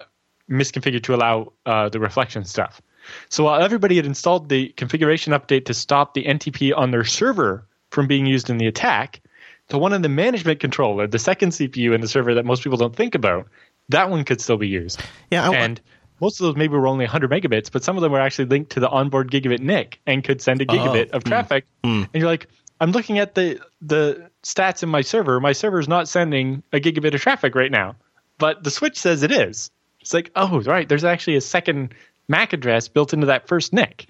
misconfigured 0.51 1.03
to 1.03 1.15
allow 1.15 1.53
uh, 1.65 1.87
the 1.87 2.01
reflection 2.01 2.43
stuff. 2.43 2.81
So 3.29 3.45
while 3.45 3.61
everybody 3.61 3.95
had 3.95 4.05
installed 4.05 4.49
the 4.49 4.67
configuration 4.75 5.31
update 5.31 5.65
to 5.67 5.73
stop 5.73 6.13
the 6.13 6.25
NTP 6.25 6.75
on 6.75 6.91
their 6.91 7.05
server 7.05 7.65
from 7.91 8.07
being 8.07 8.25
used 8.25 8.49
in 8.49 8.57
the 8.57 8.67
attack, 8.67 9.21
the 9.69 9.77
one 9.77 9.93
in 9.93 10.01
the 10.01 10.09
management 10.09 10.59
controller, 10.59 11.07
the 11.07 11.19
second 11.19 11.51
CPU 11.51 11.95
in 11.95 12.01
the 12.01 12.09
server 12.09 12.33
that 12.33 12.43
most 12.43 12.65
people 12.65 12.77
don't 12.77 12.95
think 12.95 13.15
about, 13.15 13.47
that 13.87 14.09
one 14.09 14.25
could 14.25 14.41
still 14.41 14.57
be 14.57 14.67
used 14.67 15.01
yeah. 15.31 15.49
I, 15.49 15.55
and 15.55 15.79
most 16.19 16.39
of 16.39 16.45
those 16.45 16.55
maybe 16.55 16.73
were 16.73 16.87
only 16.87 17.05
100 17.05 17.29
megabits, 17.29 17.71
but 17.71 17.83
some 17.83 17.97
of 17.97 18.01
them 18.01 18.11
were 18.11 18.19
actually 18.19 18.45
linked 18.45 18.71
to 18.71 18.79
the 18.79 18.89
onboard 18.89 19.31
gigabit 19.31 19.59
NIC 19.59 19.99
and 20.05 20.23
could 20.23 20.41
send 20.41 20.61
a 20.61 20.65
gigabit 20.65 21.09
oh, 21.13 21.17
of 21.17 21.23
hmm. 21.23 21.29
traffic. 21.29 21.65
Hmm. 21.83 22.03
And 22.03 22.09
you're 22.13 22.27
like, 22.27 22.47
I'm 22.79 22.91
looking 22.91 23.19
at 23.19 23.35
the 23.35 23.59
the 23.81 24.29
stats 24.43 24.83
in 24.83 24.89
my 24.89 25.01
server. 25.01 25.39
My 25.39 25.53
server's 25.53 25.87
not 25.87 26.07
sending 26.07 26.63
a 26.73 26.79
gigabit 26.79 27.13
of 27.13 27.21
traffic 27.21 27.55
right 27.55 27.71
now, 27.71 27.95
but 28.37 28.63
the 28.63 28.71
switch 28.71 28.97
says 28.97 29.23
it 29.23 29.31
is. 29.31 29.71
It's 30.01 30.13
like, 30.13 30.31
oh, 30.35 30.61
right. 30.61 30.87
There's 30.87 31.03
actually 31.03 31.37
a 31.37 31.41
second 31.41 31.93
MAC 32.27 32.53
address 32.53 32.87
built 32.87 33.13
into 33.13 33.27
that 33.27 33.47
first 33.47 33.73
NIC. 33.73 34.07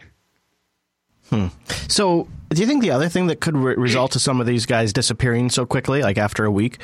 Hmm. 1.30 1.48
So, 1.88 2.28
do 2.50 2.62
you 2.62 2.68
think 2.68 2.82
the 2.82 2.92
other 2.92 3.10
thing 3.10 3.28
that 3.28 3.40
could 3.40 3.58
re- 3.58 3.76
result 3.76 4.12
to 4.12 4.20
some 4.20 4.40
of 4.40 4.46
these 4.46 4.66
guys 4.66 4.94
disappearing 4.94 5.50
so 5.50 5.66
quickly, 5.66 6.02
like 6.02 6.18
after 6.18 6.46
a 6.46 6.52
week, 6.52 6.80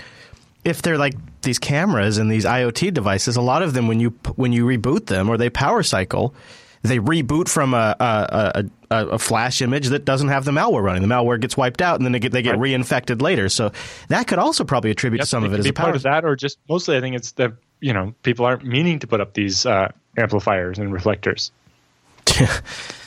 if 0.63 0.81
they're 0.81 0.97
like 0.97 1.13
these 1.41 1.59
cameras 1.59 2.17
and 2.17 2.31
these 2.31 2.45
IoT 2.45 2.93
devices, 2.93 3.35
a 3.35 3.41
lot 3.41 3.61
of 3.63 3.73
them 3.73 3.87
when 3.87 3.99
you 3.99 4.09
when 4.35 4.53
you 4.53 4.65
reboot 4.65 5.07
them 5.07 5.29
or 5.29 5.37
they 5.37 5.49
power 5.49 5.83
cycle, 5.83 6.33
they 6.83 6.99
reboot 6.99 7.47
from 7.47 7.73
a 7.73 7.95
a, 7.99 8.63
a, 8.91 9.07
a 9.07 9.19
flash 9.19 9.61
image 9.61 9.87
that 9.87 10.05
doesn't 10.05 10.27
have 10.29 10.45
the 10.45 10.51
malware 10.51 10.83
running. 10.83 11.01
The 11.01 11.07
malware 11.13 11.39
gets 11.39 11.55
wiped 11.57 11.81
out, 11.81 11.95
and 11.99 12.05
then 12.05 12.11
they 12.11 12.19
get 12.19 12.31
they 12.31 12.41
get 12.41 12.57
Right. 12.59 12.71
reinfected 12.73 13.21
later. 13.21 13.49
So 13.49 13.71
that 14.09 14.27
could 14.27 14.39
also 14.39 14.63
probably 14.63 14.91
attribute 14.91 15.21
to 15.21 15.27
some 15.27 15.43
it 15.43 15.47
of 15.47 15.53
it 15.53 15.59
as 15.59 15.65
be 15.65 15.69
a 15.69 15.73
part 15.73 15.87
power. 15.89 15.95
of 15.95 16.03
that, 16.03 16.25
or 16.25 16.35
just 16.35 16.57
mostly, 16.69 16.97
I 16.97 17.01
think 17.01 17.15
it's 17.15 17.31
that 17.33 17.53
you 17.79 17.93
know 17.93 18.13
people 18.23 18.45
aren't 18.45 18.63
meaning 18.65 18.99
to 18.99 19.07
put 19.07 19.21
up 19.21 19.33
these 19.33 19.65
uh, 19.65 19.91
amplifiers 20.17 20.77
and 20.79 20.91
reflectors. 20.93 21.51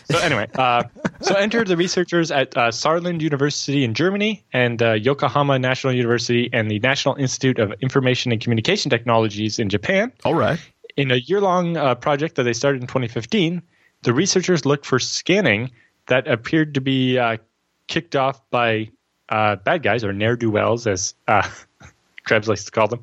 So 0.05 0.19
anyway, 0.19 0.49
uh, 0.55 0.85
so 1.23 1.35
enter 1.35 1.65
the 1.65 1.77
researchers 1.77 2.31
at 2.31 2.57
uh, 2.57 2.71
Saarland 2.71 3.23
University 3.23 3.85
in 3.85 3.95
Germany 3.95 4.45
and 4.53 4.83
uh, 4.83 4.93
Yokohama 4.93 5.59
National 5.59 5.95
University 5.95 6.51
and 6.53 6.71
the 6.71 6.79
National 6.81 7.15
Institute 7.15 7.59
of 7.59 7.73
Information 7.81 8.31
and 8.31 8.41
Communication 8.41 8.91
Technologies 8.91 9.59
in 9.59 9.71
Japan. 9.71 10.13
All 10.25 10.35
right. 10.35 10.61
In 10.97 11.11
a 11.11 11.17
year-long 11.17 11.77
uh, 11.77 11.95
project 11.95 12.37
that 12.37 12.43
they 12.43 12.53
started 12.53 12.83
in 12.83 12.87
2015, 12.87 13.63
the 14.03 14.13
researchers 14.13 14.67
looked 14.67 14.85
for 14.85 14.99
scanning 14.99 15.71
that 16.07 16.29
appeared 16.29 16.75
to 16.75 16.81
be 16.83 17.19
uh, 17.19 17.39
kicked 17.87 18.15
off 18.15 18.41
by 18.51 18.91
uh, 19.31 19.57
bad 19.57 19.83
guys 19.83 20.05
or 20.05 20.13
ne'er 20.13 20.37
do 20.37 20.51
wells, 20.51 20.87
as 20.87 21.15
uh, 21.27 21.49
Krebs 22.25 22.47
likes 22.47 22.65
to 22.65 22.71
call 22.71 22.89
them, 22.89 23.03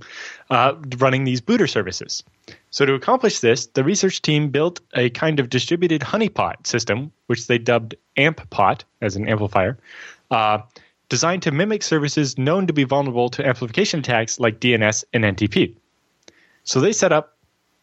uh, 0.51 0.75
running 0.99 1.23
these 1.23 1.41
booter 1.41 1.67
services. 1.67 2.23
So, 2.71 2.85
to 2.85 2.93
accomplish 2.93 3.39
this, 3.39 3.67
the 3.67 3.83
research 3.83 4.21
team 4.21 4.49
built 4.49 4.79
a 4.93 5.09
kind 5.09 5.39
of 5.39 5.49
distributed 5.49 6.01
honeypot 6.01 6.65
system, 6.65 7.11
which 7.27 7.47
they 7.47 7.57
dubbed 7.57 7.95
AmpPot 8.17 8.83
as 9.01 9.17
an 9.17 9.27
amplifier, 9.27 9.77
uh, 10.31 10.59
designed 11.09 11.43
to 11.43 11.51
mimic 11.51 11.83
services 11.83 12.37
known 12.37 12.67
to 12.67 12.73
be 12.73 12.85
vulnerable 12.85 13.29
to 13.29 13.45
amplification 13.45 13.99
attacks 13.99 14.39
like 14.39 14.61
DNS 14.61 15.03
and 15.11 15.25
NTP. 15.25 15.75
So, 16.63 16.79
they 16.79 16.93
set 16.93 17.11
up 17.11 17.37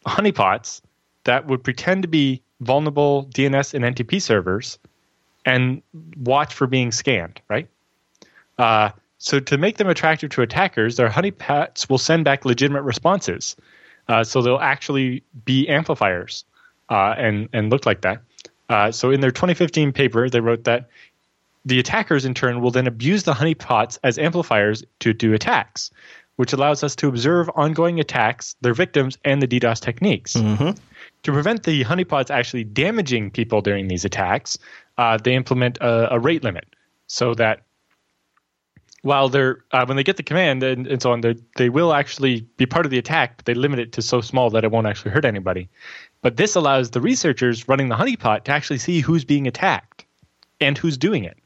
honeypots 0.07 0.81
that 1.25 1.45
would 1.45 1.63
pretend 1.63 2.01
to 2.01 2.07
be 2.07 2.41
vulnerable 2.61 3.25
DNS 3.25 3.75
and 3.75 3.95
NTP 3.95 4.21
servers 4.21 4.79
and 5.45 5.81
watch 6.17 6.53
for 6.53 6.67
being 6.67 6.91
scanned, 6.91 7.41
right? 7.47 7.67
Uh, 8.57 8.89
so 9.19 9.39
to 9.39 9.57
make 9.57 9.77
them 9.77 9.87
attractive 9.87 10.29
to 10.31 10.41
attackers, 10.41 10.95
their 10.95 11.09
honeypots 11.09 11.89
will 11.89 11.97
send 11.97 12.25
back 12.25 12.45
legitimate 12.45 12.83
responses. 12.83 13.55
Uh, 14.09 14.23
so 14.23 14.41
they'll 14.41 14.57
actually 14.57 15.23
be 15.45 15.69
amplifiers 15.69 16.43
uh, 16.89 17.13
and 17.17 17.47
and 17.53 17.69
look 17.69 17.85
like 17.85 18.01
that. 18.01 18.21
Uh, 18.67 18.91
so 18.91 19.11
in 19.11 19.21
their 19.21 19.31
2015 19.31 19.93
paper, 19.93 20.29
they 20.29 20.41
wrote 20.41 20.65
that 20.65 20.89
the 21.65 21.79
attackers 21.79 22.25
in 22.25 22.33
turn 22.33 22.61
will 22.61 22.71
then 22.71 22.87
abuse 22.87 23.23
the 23.23 23.33
honeypots 23.33 23.99
as 24.03 24.17
amplifiers 24.17 24.83
to 24.99 25.13
do 25.13 25.33
attacks, 25.33 25.91
which 26.37 26.53
allows 26.53 26.83
us 26.83 26.95
to 26.95 27.07
observe 27.07 27.49
ongoing 27.55 27.99
attacks, 27.99 28.55
their 28.61 28.73
victims, 28.73 29.17
and 29.23 29.41
the 29.41 29.47
DDoS 29.47 29.79
techniques. 29.79 30.35
To 31.23 31.31
prevent 31.31 31.63
the 31.63 31.83
honeypots 31.83 32.29
actually 32.31 32.63
damaging 32.63 33.29
people 33.31 33.61
during 33.61 33.87
these 33.87 34.05
attacks, 34.05 34.57
uh, 34.97 35.17
they 35.17 35.35
implement 35.35 35.77
a, 35.79 36.15
a 36.15 36.19
rate 36.19 36.43
limit 36.43 36.65
so 37.07 37.33
that 37.35 37.61
while 39.01 39.29
they're 39.29 39.63
uh, 39.71 39.85
when 39.85 39.97
they 39.97 40.03
get 40.03 40.17
the 40.17 40.23
command 40.23 40.61
and, 40.63 40.87
and 40.87 41.01
so 41.01 41.11
on, 41.11 41.21
they 41.21 41.35
they 41.55 41.69
will 41.69 41.93
actually 41.93 42.41
be 42.57 42.65
part 42.65 42.85
of 42.85 42.91
the 42.91 42.97
attack, 42.97 43.37
but 43.37 43.45
they 43.45 43.53
limit 43.53 43.79
it 43.79 43.91
to 43.93 44.01
so 44.01 44.21
small 44.21 44.49
that 44.51 44.63
it 44.63 44.71
won't 44.71 44.87
actually 44.87 45.11
hurt 45.11 45.25
anybody. 45.25 45.69
But 46.21 46.37
this 46.37 46.55
allows 46.55 46.91
the 46.91 47.01
researchers 47.01 47.67
running 47.67 47.87
the 47.89 47.95
honeypot 47.95 48.43
to 48.45 48.51
actually 48.51 48.79
see 48.79 48.99
who's 48.99 49.23
being 49.23 49.47
attacked 49.47 50.05
and 50.59 50.77
who's 50.77 50.97
doing 50.97 51.23
it. 51.23 51.37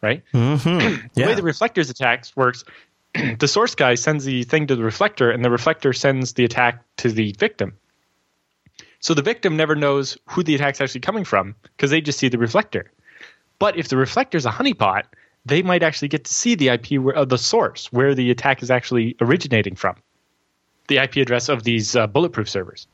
Right? 0.00 0.22
The 0.32 1.02
Yeah. 1.14 1.26
way 1.26 1.34
the 1.34 1.42
reflectors 1.42 1.90
attacks 1.90 2.36
works, 2.36 2.64
the 3.38 3.48
source 3.48 3.74
guy 3.74 3.94
sends 3.94 4.24
the 4.24 4.44
thing 4.44 4.66
to 4.68 4.76
the 4.76 4.84
reflector, 4.84 5.30
and 5.30 5.44
the 5.44 5.50
reflector 5.50 5.92
sends 5.92 6.34
the 6.34 6.44
attack 6.44 6.82
to 6.98 7.10
the 7.10 7.32
victim. 7.38 7.76
So 9.00 9.14
the 9.14 9.22
victim 9.22 9.56
never 9.56 9.76
knows 9.76 10.18
who 10.26 10.42
the 10.42 10.54
attack's 10.54 10.80
actually 10.80 11.00
coming 11.02 11.24
from 11.24 11.54
because 11.62 11.90
they 11.90 12.00
just 12.00 12.18
see 12.18 12.28
the 12.28 12.38
reflector. 12.38 12.90
But 13.58 13.76
if 13.76 13.88
the 13.88 13.96
reflector's 13.96 14.46
a 14.46 14.50
honeypot, 14.50 15.04
they 15.48 15.62
might 15.62 15.82
actually 15.82 16.08
get 16.08 16.24
to 16.24 16.32
see 16.32 16.54
the 16.54 16.68
IP 16.68 17.00
where, 17.00 17.14
of 17.14 17.28
the 17.28 17.38
source 17.38 17.92
where 17.92 18.14
the 18.14 18.30
attack 18.30 18.62
is 18.62 18.70
actually 18.70 19.16
originating 19.20 19.74
from. 19.74 19.96
The 20.88 20.98
IP 20.98 21.16
address 21.16 21.48
of 21.48 21.64
these 21.64 21.94
uh, 21.96 22.06
bulletproof 22.06 22.48
servers. 22.48 22.86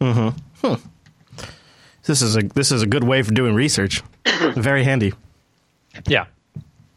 This 2.04 2.22
is 2.22 2.36
a 2.36 2.42
this 2.42 2.72
is 2.72 2.82
a 2.82 2.86
good 2.86 3.04
way 3.04 3.22
for 3.22 3.32
doing 3.32 3.54
research. 3.54 4.02
Very 4.54 4.84
handy. 4.84 5.12
Yeah. 6.06 6.26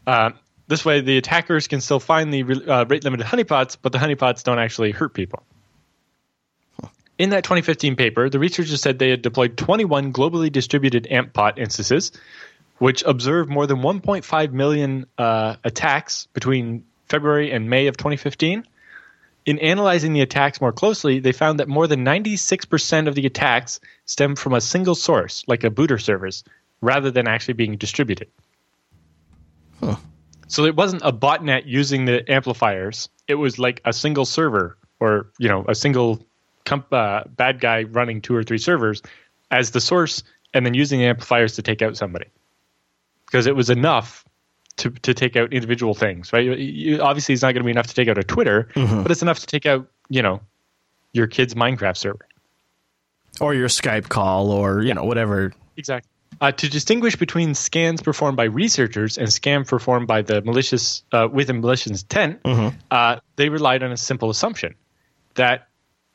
Uh, 0.06 0.30
this 0.66 0.84
way, 0.84 1.00
the 1.00 1.16
attackers 1.16 1.66
can 1.66 1.80
still 1.80 2.00
find 2.00 2.32
the 2.32 2.42
uh, 2.42 2.84
rate 2.86 3.04
limited 3.04 3.26
honeypots, 3.26 3.76
but 3.80 3.92
the 3.92 3.98
honeypots 3.98 4.42
don't 4.42 4.58
actually 4.58 4.90
hurt 4.90 5.14
people. 5.14 5.42
In 7.16 7.30
that 7.30 7.42
2015 7.42 7.96
paper, 7.96 8.30
the 8.30 8.38
researchers 8.38 8.80
said 8.80 8.98
they 8.98 9.10
had 9.10 9.22
deployed 9.22 9.56
21 9.56 10.12
globally 10.12 10.52
distributed 10.52 11.08
AmpPot 11.10 11.58
instances, 11.58 12.12
which 12.78 13.02
observed 13.02 13.50
more 13.50 13.66
than 13.66 13.78
1.5 13.78 14.52
million 14.52 15.06
uh, 15.16 15.56
attacks 15.64 16.26
between 16.32 16.84
February 17.06 17.50
and 17.52 17.68
May 17.68 17.86
of 17.86 17.96
2015. 17.96 18.64
In 19.46 19.58
analyzing 19.60 20.12
the 20.12 20.20
attacks 20.20 20.60
more 20.60 20.72
closely, 20.72 21.20
they 21.20 21.32
found 21.32 21.60
that 21.60 21.68
more 21.68 21.86
than 21.86 22.04
96% 22.04 23.08
of 23.08 23.14
the 23.14 23.26
attacks 23.26 23.80
stem 24.04 24.36
from 24.36 24.52
a 24.52 24.60
single 24.60 24.94
source, 24.94 25.44
like 25.46 25.64
a 25.64 25.70
booter 25.70 25.98
service, 25.98 26.44
rather 26.80 27.10
than 27.10 27.26
actually 27.26 27.54
being 27.54 27.76
distributed. 27.76 28.28
So 30.48 30.64
it 30.64 30.74
wasn't 30.74 31.02
a 31.04 31.12
botnet 31.12 31.62
using 31.66 32.06
the 32.06 32.30
amplifiers. 32.30 33.08
It 33.26 33.34
was 33.34 33.58
like 33.58 33.80
a 33.84 33.92
single 33.92 34.24
server 34.24 34.76
or, 34.98 35.30
you 35.38 35.48
know, 35.48 35.64
a 35.68 35.74
single 35.74 36.26
comp- 36.64 36.92
uh, 36.92 37.24
bad 37.26 37.60
guy 37.60 37.84
running 37.84 38.22
two 38.22 38.34
or 38.34 38.42
three 38.42 38.58
servers 38.58 39.02
as 39.50 39.70
the 39.70 39.80
source 39.80 40.22
and 40.54 40.64
then 40.64 40.74
using 40.74 41.00
the 41.00 41.06
amplifiers 41.06 41.56
to 41.56 41.62
take 41.62 41.82
out 41.82 41.96
somebody. 41.96 42.26
Because 43.30 43.46
it 43.46 43.54
was 43.54 43.68
enough 43.70 44.24
to, 44.78 44.90
to 44.90 45.12
take 45.14 45.36
out 45.36 45.52
individual 45.52 45.92
things, 45.94 46.32
right? 46.32 46.44
You- 46.44 46.54
you- 46.54 47.00
obviously, 47.02 47.32
it's 47.34 47.42
not 47.42 47.48
going 47.52 47.62
to 47.62 47.64
be 47.64 47.70
enough 47.70 47.88
to 47.88 47.94
take 47.94 48.08
out 48.08 48.16
a 48.18 48.22
Twitter, 48.24 48.68
but 48.74 49.10
it's 49.10 49.22
enough 49.22 49.40
to 49.40 49.46
take 49.46 49.66
out, 49.66 49.86
you 50.08 50.22
know, 50.22 50.40
your 51.12 51.26
kid's 51.26 51.54
Minecraft 51.54 51.96
server. 51.96 52.26
Or 53.40 53.54
your 53.54 53.68
Skype 53.68 54.08
call 54.08 54.50
or, 54.50 54.82
you 54.82 54.94
know, 54.94 55.04
whatever. 55.04 55.52
Exactly. 55.76 56.08
Uh, 56.40 56.52
to 56.52 56.68
distinguish 56.68 57.16
between 57.16 57.54
scans 57.54 58.00
performed 58.00 58.36
by 58.36 58.44
researchers 58.44 59.18
and 59.18 59.26
scams 59.28 59.66
performed 59.66 60.06
by 60.06 60.22
the 60.22 60.40
malicious 60.42 61.02
uh, 61.12 61.26
with 61.30 61.50
a 61.50 61.52
malicious 61.54 62.02
intent, 62.02 62.40
uh, 62.90 63.16
they 63.36 63.48
relied 63.48 63.82
on 63.82 63.90
a 63.90 63.96
simple 63.96 64.30
assumption 64.30 64.74
that 65.34 65.68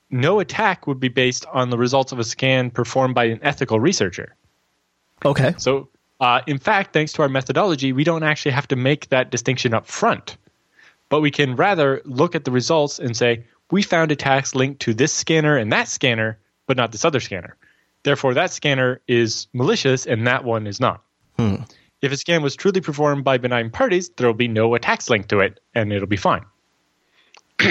no 0.09 0.39
attack 0.39 0.87
would 0.87 0.99
be 0.99 1.09
based 1.09 1.45
on 1.51 1.69
the 1.69 1.77
results 1.77 2.11
of 2.13 2.19
a 2.19 2.23
scan 2.23 2.69
performed 2.71 3.15
by 3.15 3.25
an 3.25 3.39
ethical 3.41 3.79
researcher. 3.79 4.35
Okay. 5.25 5.53
So, 5.57 5.89
uh, 6.19 6.41
in 6.47 6.57
fact, 6.57 6.93
thanks 6.93 7.13
to 7.13 7.21
our 7.21 7.29
methodology, 7.29 7.93
we 7.93 8.03
don't 8.03 8.23
actually 8.23 8.51
have 8.51 8.67
to 8.69 8.75
make 8.75 9.09
that 9.09 9.31
distinction 9.31 9.73
up 9.73 9.87
front, 9.87 10.37
but 11.09 11.21
we 11.21 11.31
can 11.31 11.55
rather 11.55 12.01
look 12.05 12.35
at 12.35 12.45
the 12.45 12.51
results 12.51 12.99
and 12.99 13.15
say 13.15 13.45
we 13.71 13.81
found 13.81 14.11
attacks 14.11 14.55
linked 14.55 14.81
to 14.81 14.93
this 14.93 15.11
scanner 15.11 15.57
and 15.57 15.71
that 15.71 15.87
scanner, 15.87 16.37
but 16.67 16.77
not 16.77 16.91
this 16.91 17.05
other 17.05 17.19
scanner. 17.19 17.55
Therefore, 18.03 18.33
that 18.33 18.51
scanner 18.51 19.01
is 19.07 19.47
malicious 19.53 20.05
and 20.05 20.27
that 20.27 20.43
one 20.43 20.67
is 20.67 20.79
not. 20.79 21.01
If 22.01 22.11
a 22.11 22.17
scan 22.17 22.43
was 22.43 22.55
truly 22.55 22.81
performed 22.81 23.23
by 23.23 23.37
benign 23.37 23.69
parties, 23.69 24.09
there 24.09 24.27
will 24.27 24.33
be 24.33 24.49
no 24.49 24.75
attacks 24.75 25.09
linked 25.09 25.29
to 25.29 25.39
it, 25.39 25.61
and 25.73 25.91
it'll 25.93 26.07
be 26.07 26.17
fine. 26.17 26.43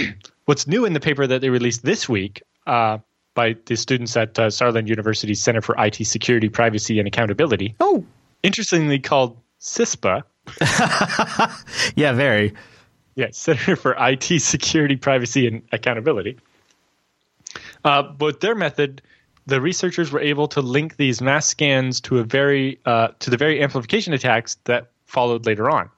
What's 0.46 0.66
new 0.66 0.87
in 0.87 0.94
the 0.94 1.00
paper 1.00 1.26
that 1.26 1.42
they 1.42 1.50
released 1.50 1.85
this 1.85 2.09
week 2.09 2.42
uh, 2.66 2.98
by 3.35 3.57
the 3.66 3.76
students 3.76 4.16
at 4.16 4.38
uh, 4.38 4.46
Saarland 4.48 4.88
University's 4.88 5.40
Center 5.42 5.61
for 5.61 5.74
IT 5.78 6.07
Security, 6.07 6.48
Privacy, 6.48 6.98
and 6.98 7.07
Accountability, 7.07 7.74
Oh, 7.78 8.05
interestingly 8.42 8.98
called 8.98 9.38
CISPA, 9.61 10.24
yeah, 11.96 12.12
very. 12.12 12.55
yeah, 13.14 13.28
Center 13.30 13.76
for 13.76 13.95
IT 13.99 14.40
Security, 14.40 14.97
Privacy, 14.97 15.47
and 15.47 15.62
Accountability. 15.72 16.38
Uh, 17.84 18.03
but 18.03 18.40
their 18.40 18.55
method, 18.55 19.03
the 19.47 19.61
researchers 19.61 20.11
were 20.11 20.20
able 20.20 20.49
to 20.49 20.61
link 20.61 20.97
these 20.97 21.20
mass 21.20 21.47
scans 21.47 22.01
to 22.03 22.18
a 22.18 22.24
very 22.24 22.78
uh, 22.84 23.09
to 23.20 23.30
the 23.30 23.36
very 23.36 23.62
amplification 23.62 24.12
attacks 24.12 24.57
that 24.64 24.90
followed 25.05 25.47
later 25.47 25.70
on. 25.70 25.90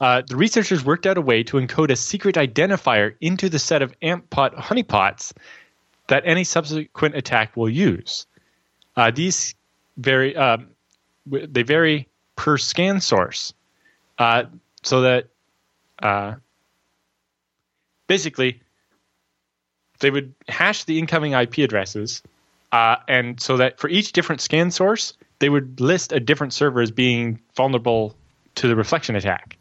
Uh, 0.00 0.22
the 0.26 0.36
researchers 0.36 0.84
worked 0.84 1.06
out 1.06 1.18
a 1.18 1.20
way 1.20 1.42
to 1.42 1.56
encode 1.56 1.90
a 1.90 1.96
secret 1.96 2.36
identifier 2.36 3.14
into 3.20 3.48
the 3.48 3.58
set 3.58 3.82
of 3.82 3.98
AmpPot 4.00 4.54
honeypots 4.54 5.32
that 6.06 6.22
any 6.24 6.44
subsequent 6.44 7.16
attack 7.16 7.56
will 7.56 7.68
use. 7.68 8.26
Uh, 8.96 9.10
these 9.10 9.54
vary 9.96 10.36
um, 10.36 10.68
they 11.30 11.62
vary 11.62 12.08
per 12.36 12.58
scan 12.58 13.00
source, 13.00 13.52
uh, 14.18 14.44
so 14.82 15.02
that 15.02 15.28
uh, 16.02 16.34
basically 18.06 18.62
they 20.00 20.10
would 20.10 20.34
hash 20.48 20.84
the 20.84 20.98
incoming 20.98 21.32
IP 21.32 21.58
addresses 21.58 22.22
Uh, 22.70 22.96
and 23.08 23.40
so 23.40 23.56
that 23.56 23.78
for 23.78 23.88
each 23.88 24.12
different 24.12 24.40
scan 24.40 24.70
source, 24.70 25.14
they 25.38 25.48
would 25.48 25.80
list 25.80 26.12
a 26.12 26.20
different 26.20 26.52
server 26.52 26.82
as 26.82 26.90
being 26.90 27.40
vulnerable 27.56 28.14
to 28.56 28.68
the 28.68 28.76
reflection 28.76 29.16
attack. 29.16 29.56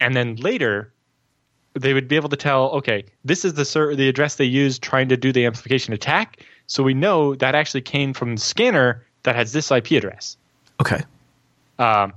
And 0.00 0.16
then 0.16 0.36
later, 0.36 0.92
they 1.74 1.94
would 1.94 2.08
be 2.08 2.16
able 2.16 2.30
to 2.30 2.36
tell, 2.36 2.70
okay, 2.70 3.04
this 3.24 3.44
is 3.44 3.54
the 3.54 3.64
ser- 3.64 3.94
the 3.94 4.08
address 4.08 4.36
they 4.36 4.44
used 4.44 4.82
trying 4.82 5.08
to 5.10 5.16
do 5.16 5.32
the 5.32 5.46
amplification 5.46 5.94
attack. 5.94 6.44
So 6.66 6.82
we 6.82 6.94
know 6.94 7.36
that 7.36 7.54
actually 7.54 7.82
came 7.82 8.12
from 8.12 8.34
the 8.34 8.40
scanner 8.40 9.04
that 9.22 9.36
has 9.36 9.52
this 9.52 9.70
IP 9.70 9.92
address. 9.92 10.36
Okay. 10.80 11.02
Um, 11.78 12.14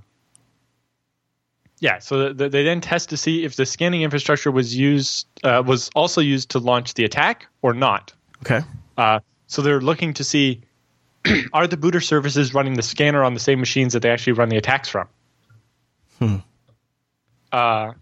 yeah, 1.79 1.99
so 1.99 2.33
the, 2.33 2.49
they 2.49 2.63
then 2.63 2.81
test 2.81 3.09
to 3.09 3.17
see 3.17 3.43
if 3.43 3.55
the 3.55 3.65
scanning 3.65 4.01
infrastructure 4.01 4.51
was 4.51 4.75
used 4.75 5.27
uh, 5.43 5.63
was 5.65 5.89
also 5.95 6.21
used 6.21 6.51
to 6.51 6.59
launch 6.59 6.95
the 6.95 7.03
attack 7.03 7.45
or 7.61 7.73
not. 7.73 8.13
Okay. 8.41 8.61
Uh, 8.97 9.19
so 9.47 9.61
they're 9.61 9.81
looking 9.81 10.13
to 10.15 10.23
see 10.23 10.61
are 11.53 11.67
the 11.67 11.77
booter 11.77 12.01
services 12.01 12.53
running 12.53 12.73
the 12.73 12.81
scanner 12.81 13.23
on 13.23 13.33
the 13.33 13.39
same 13.39 13.59
machines 13.59 13.93
that 13.93 14.01
they 14.01 14.09
actually 14.09 14.33
run 14.33 14.49
the 14.49 14.57
attacks 14.57 14.89
from. 14.89 15.07
Hmm. 16.19 16.35
Uh, 17.51 17.93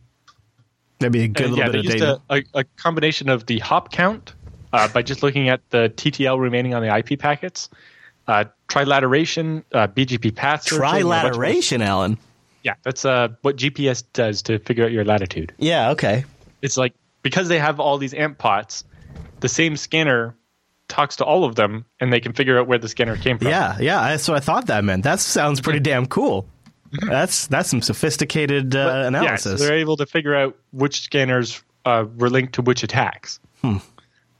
That'd 0.99 1.11
be 1.11 1.23
a 1.23 1.27
good 1.27 1.51
little 1.51 1.57
yeah, 1.57 1.69
bit 1.69 1.85
of 1.85 1.91
data. 1.91 2.21
a, 2.29 2.35
a, 2.37 2.43
a 2.59 2.63
combination 2.77 3.29
of 3.29 3.45
the 3.45 3.59
hop 3.59 3.91
count 3.91 4.33
uh, 4.71 4.87
by 4.87 5.01
just 5.01 5.21
looking 5.21 5.49
at 5.49 5.61
the 5.69 5.91
TTL 5.95 6.39
remaining 6.39 6.73
on 6.73 6.81
the 6.81 6.95
IP 6.95 7.19
packets, 7.19 7.69
uh, 8.27 8.45
trilateration, 8.67 9.63
uh, 9.73 9.87
BGP 9.87 10.35
path 10.35 10.63
searching, 10.63 10.79
a 11.01 11.03
bunch 11.05 11.35
of- 11.35 11.41
Trilateration, 11.41 11.81
Allan. 11.83 12.17
Yeah, 12.63 12.73
that's 12.83 13.05
uh, 13.05 13.27
what 13.43 13.57
GPS 13.57 14.03
does 14.13 14.41
to 14.43 14.57
figure 14.59 14.83
out 14.85 14.91
your 14.91 15.05
latitude. 15.05 15.53
Yeah. 15.59 15.91
Okay. 15.91 16.25
It's 16.63 16.77
like 16.77 16.93
because 17.21 17.47
they 17.47 17.59
have 17.59 17.79
all 17.79 17.97
these 17.99 18.13
amp 18.15 18.39
pots, 18.39 18.83
the 19.41 19.49
same 19.49 19.77
scanner 19.77 20.35
talks 20.87 21.17
to 21.17 21.25
all 21.25 21.43
of 21.43 21.53
them, 21.55 21.85
and 21.99 22.11
they 22.11 22.19
can 22.19 22.33
figure 22.33 22.59
out 22.59 22.67
where 22.67 22.79
the 22.79 22.87
scanner 22.87 23.17
came 23.17 23.37
from. 23.37 23.49
Yeah. 23.49 23.77
Yeah. 23.79 24.07
That's 24.09 24.27
what 24.27 24.37
I 24.37 24.39
thought 24.39 24.65
that 24.67 24.83
meant. 24.83 25.03
That 25.03 25.19
sounds 25.19 25.61
pretty 25.61 25.79
damn 25.79 26.07
cool. 26.07 26.47
That's 27.07 27.45
that's 27.47 27.69
some 27.69 27.81
sophisticated 27.83 28.75
uh, 28.75 28.79
Yeah, 28.79 29.01
so 29.03 29.07
analysis. 29.09 29.61
they're 29.61 29.77
able 29.77 29.97
to 29.97 30.05
figure 30.07 30.33
out 30.33 30.57
which 30.71 31.01
scanners 31.01 31.61
uh, 31.85 32.05
were 32.17 32.29
linked 32.31 32.53
to 32.53 32.61
which 32.63 32.81
attacks. 32.83 33.39
Hmm. 33.61 33.77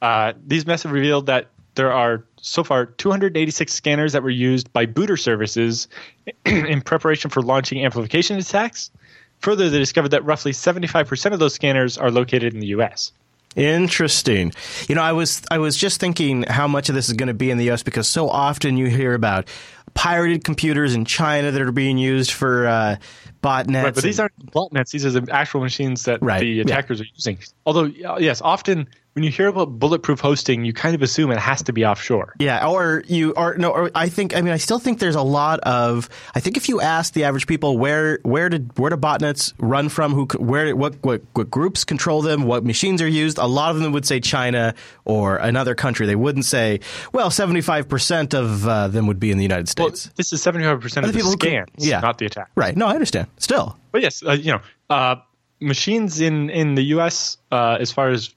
Uh, 0.02 0.34
these 0.46 0.66
methods 0.66 0.92
revealed 0.92 1.26
that 1.28 1.48
there 1.76 1.92
are 1.92 2.26
so 2.46 2.64
far 2.64 2.86
286 2.86 3.74
scanners 3.74 4.14
that 4.14 4.22
were 4.24 4.30
used 4.30 4.72
by 4.72 4.86
booter 4.86 5.18
services 5.18 5.88
in 6.46 6.82
preparation 6.82 7.30
for 7.30 7.42
launching 7.42 7.84
amplification 7.84 8.38
attacks. 8.38 8.92
Further, 9.40 9.70
they 9.70 9.80
discovered 9.80 10.10
that 10.10 10.24
roughly 10.24 10.52
75% 10.52 11.34
of 11.34 11.40
those 11.40 11.54
scanners 11.54 11.98
are 11.98 12.12
located 12.12 12.54
in 12.54 12.60
the 12.60 12.68
U.S. 12.68 13.12
Interesting. 13.56 14.52
You 14.88 14.96
know, 14.96 15.02
I 15.02 15.14
was 15.14 15.42
I 15.50 15.58
was 15.58 15.78
just 15.78 16.00
thinking 16.00 16.44
how 16.44 16.68
much 16.68 16.90
of 16.90 16.96
this 16.96 17.08
is 17.08 17.14
going 17.14 17.28
to 17.28 17.34
be 17.34 17.52
in 17.52 17.58
the 17.58 17.66
U.S. 17.66 17.84
because 17.84 18.08
so 18.08 18.30
often 18.30 18.76
you 18.78 18.88
hear 18.88 19.14
about 19.14 19.48
pirated 19.94 20.44
computers 20.44 20.94
in 20.94 21.06
China 21.06 21.52
that 21.52 21.62
are 21.62 21.72
being 21.72 21.98
used 21.98 22.32
for 22.32 22.68
uh, 22.68 22.98
botnets. 23.42 23.84
Right, 23.84 23.96
but 23.96 24.04
these 24.04 24.20
and- 24.20 24.30
aren't 24.40 24.52
botnets; 24.52 24.92
these 24.92 25.06
are 25.06 25.12
the 25.12 25.32
actual 25.34 25.62
machines 25.62 26.04
that 26.04 26.22
Right, 26.22 26.42
the 26.42 26.48
yeah. 26.48 26.64
attackers 26.64 27.00
are 27.02 27.08
using. 27.14 27.38
Although, 27.66 27.86
yes, 28.20 28.42
often 28.42 28.88
when 29.16 29.24
you 29.24 29.32
hear 29.32 29.48
about 29.48 29.80
bulletproof 29.80 30.20
hosting, 30.20 30.66
you 30.66 30.74
kind 30.74 30.94
of 30.94 31.02
assume 31.02 31.32
it 31.32 31.38
has 31.40 31.64
to 31.64 31.72
be 31.72 31.86
offshore. 31.86 32.34
Yeah, 32.38 32.68
or 32.68 33.02
you 33.08 33.34
are 33.36 33.56
no, 33.58 33.70
or 33.72 33.90
I 33.96 34.10
think 34.10 34.36
I 34.36 34.42
mean 34.42 34.52
I 34.52 34.58
still 34.58 34.78
think 34.78 35.00
there's 35.00 35.16
a 35.16 35.22
lot 35.22 35.62
of 35.62 36.10
I 36.36 36.42
think 36.42 36.58
if 36.58 36.68
you 36.68 36.82
ask 36.82 37.14
the 37.14 37.24
average 37.24 37.48
people 37.48 37.78
where 37.78 38.20
where 38.24 38.50
did 38.50 38.78
where 38.78 38.90
do 38.90 38.98
botnets 38.98 39.54
run 39.58 39.88
from, 39.88 40.12
who 40.14 40.26
where 40.38 40.76
what 40.76 40.96
what 41.02 41.22
what 41.32 41.50
groups 41.50 41.86
control 41.86 42.22
them, 42.22 42.44
what 42.44 42.66
machines 42.66 43.02
are 43.02 43.08
used, 43.08 43.38
a 43.38 43.46
lot 43.46 43.74
of 43.74 43.80
them 43.82 43.94
would 43.94 44.06
say 44.06 44.20
China 44.20 44.76
or 45.06 45.38
another 45.38 45.76
country. 45.76 46.06
They 46.08 46.18
wouldn't 46.18 46.44
say 46.44 46.82
well 47.14 47.30
75% 47.30 48.34
of 48.34 48.68
uh, 48.68 48.90
them 48.90 49.08
would 49.08 49.20
be 49.22 49.32
in 49.32 49.38
the 49.38 49.44
United 49.44 49.72
Well, 49.80 49.96
States. 49.96 50.14
this 50.18 50.34
is 50.34 50.42
seventy-five 50.42 50.82
percent 50.82 51.06
of 51.06 51.14
the 51.14 51.20
who 51.20 51.32
scans, 51.32 51.70
can- 51.78 51.88
yeah. 51.88 52.02
not 52.02 52.18
the 52.18 52.26
attack. 52.26 52.50
right. 52.56 52.76
No, 52.76 52.88
I 52.88 52.92
understand. 52.96 53.28
Still. 53.38 53.78
But 53.94 54.02
yes, 54.02 54.22
uh, 54.28 54.34
you 54.34 54.52
know, 54.52 54.60
uh, 54.90 55.16
machines 55.62 56.20
in 56.20 56.50
in 56.50 56.76
the 56.76 56.84
U.S. 56.96 57.38
Uh, 57.50 57.78
as 57.80 57.94
far 57.94 58.10
as 58.10 58.36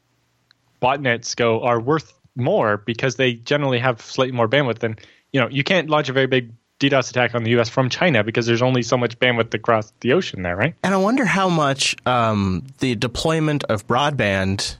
botnets 0.81 1.35
go 1.37 1.63
are 1.63 1.81
worth 1.81 2.13
more 2.37 2.77
because 2.79 3.17
they 3.17 3.35
generally 3.35 3.79
have 3.79 4.01
slightly 4.01 4.33
more 4.33 4.49
bandwidth. 4.49 4.79
than 4.79 4.97
you 5.33 5.41
know, 5.41 5.49
you 5.49 5.65
can't 5.65 5.91
launch 5.91 6.09
a 6.09 6.13
very 6.13 6.27
big 6.27 6.53
DDoS 6.81 7.11
attack 7.11 7.35
on 7.35 7.43
the 7.43 7.51
U.S. 7.51 7.69
from 7.69 7.91
China 7.91 8.23
because 8.23 8.47
there's 8.47 8.63
only 8.63 8.83
so 8.83 8.97
much 8.97 9.19
bandwidth 9.19 9.53
across 9.53 9.93
the 10.01 10.13
ocean 10.13 10.43
there, 10.43 10.57
right? 10.57 10.75
And 10.83 10.95
I 10.95 10.97
wonder 10.99 11.25
how 11.25 11.49
much 11.49 11.97
um, 12.07 12.65
the 12.79 12.95
deployment 12.95 13.65
of 13.65 13.87
broadband 13.87 14.77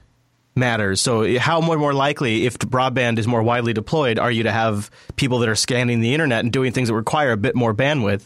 matters. 0.55 1.01
So, 1.01 1.37
how 1.37 1.59
more 1.61 1.77
more 1.77 1.93
likely, 1.93 2.45
if 2.45 2.57
broadband 2.57 3.19
is 3.19 3.27
more 3.27 3.43
widely 3.43 3.73
deployed, 3.73 4.17
are 4.17 4.31
you 4.31 4.43
to 4.43 4.51
have 4.51 4.89
people 5.17 5.39
that 5.39 5.49
are 5.49 5.55
scanning 5.55 5.99
the 5.99 6.13
internet 6.13 6.43
and 6.43 6.51
doing 6.53 6.71
things 6.71 6.87
that 6.87 6.95
require 6.95 7.31
a 7.31 7.37
bit 7.37 7.55
more 7.55 7.73
bandwidth? 7.73 8.25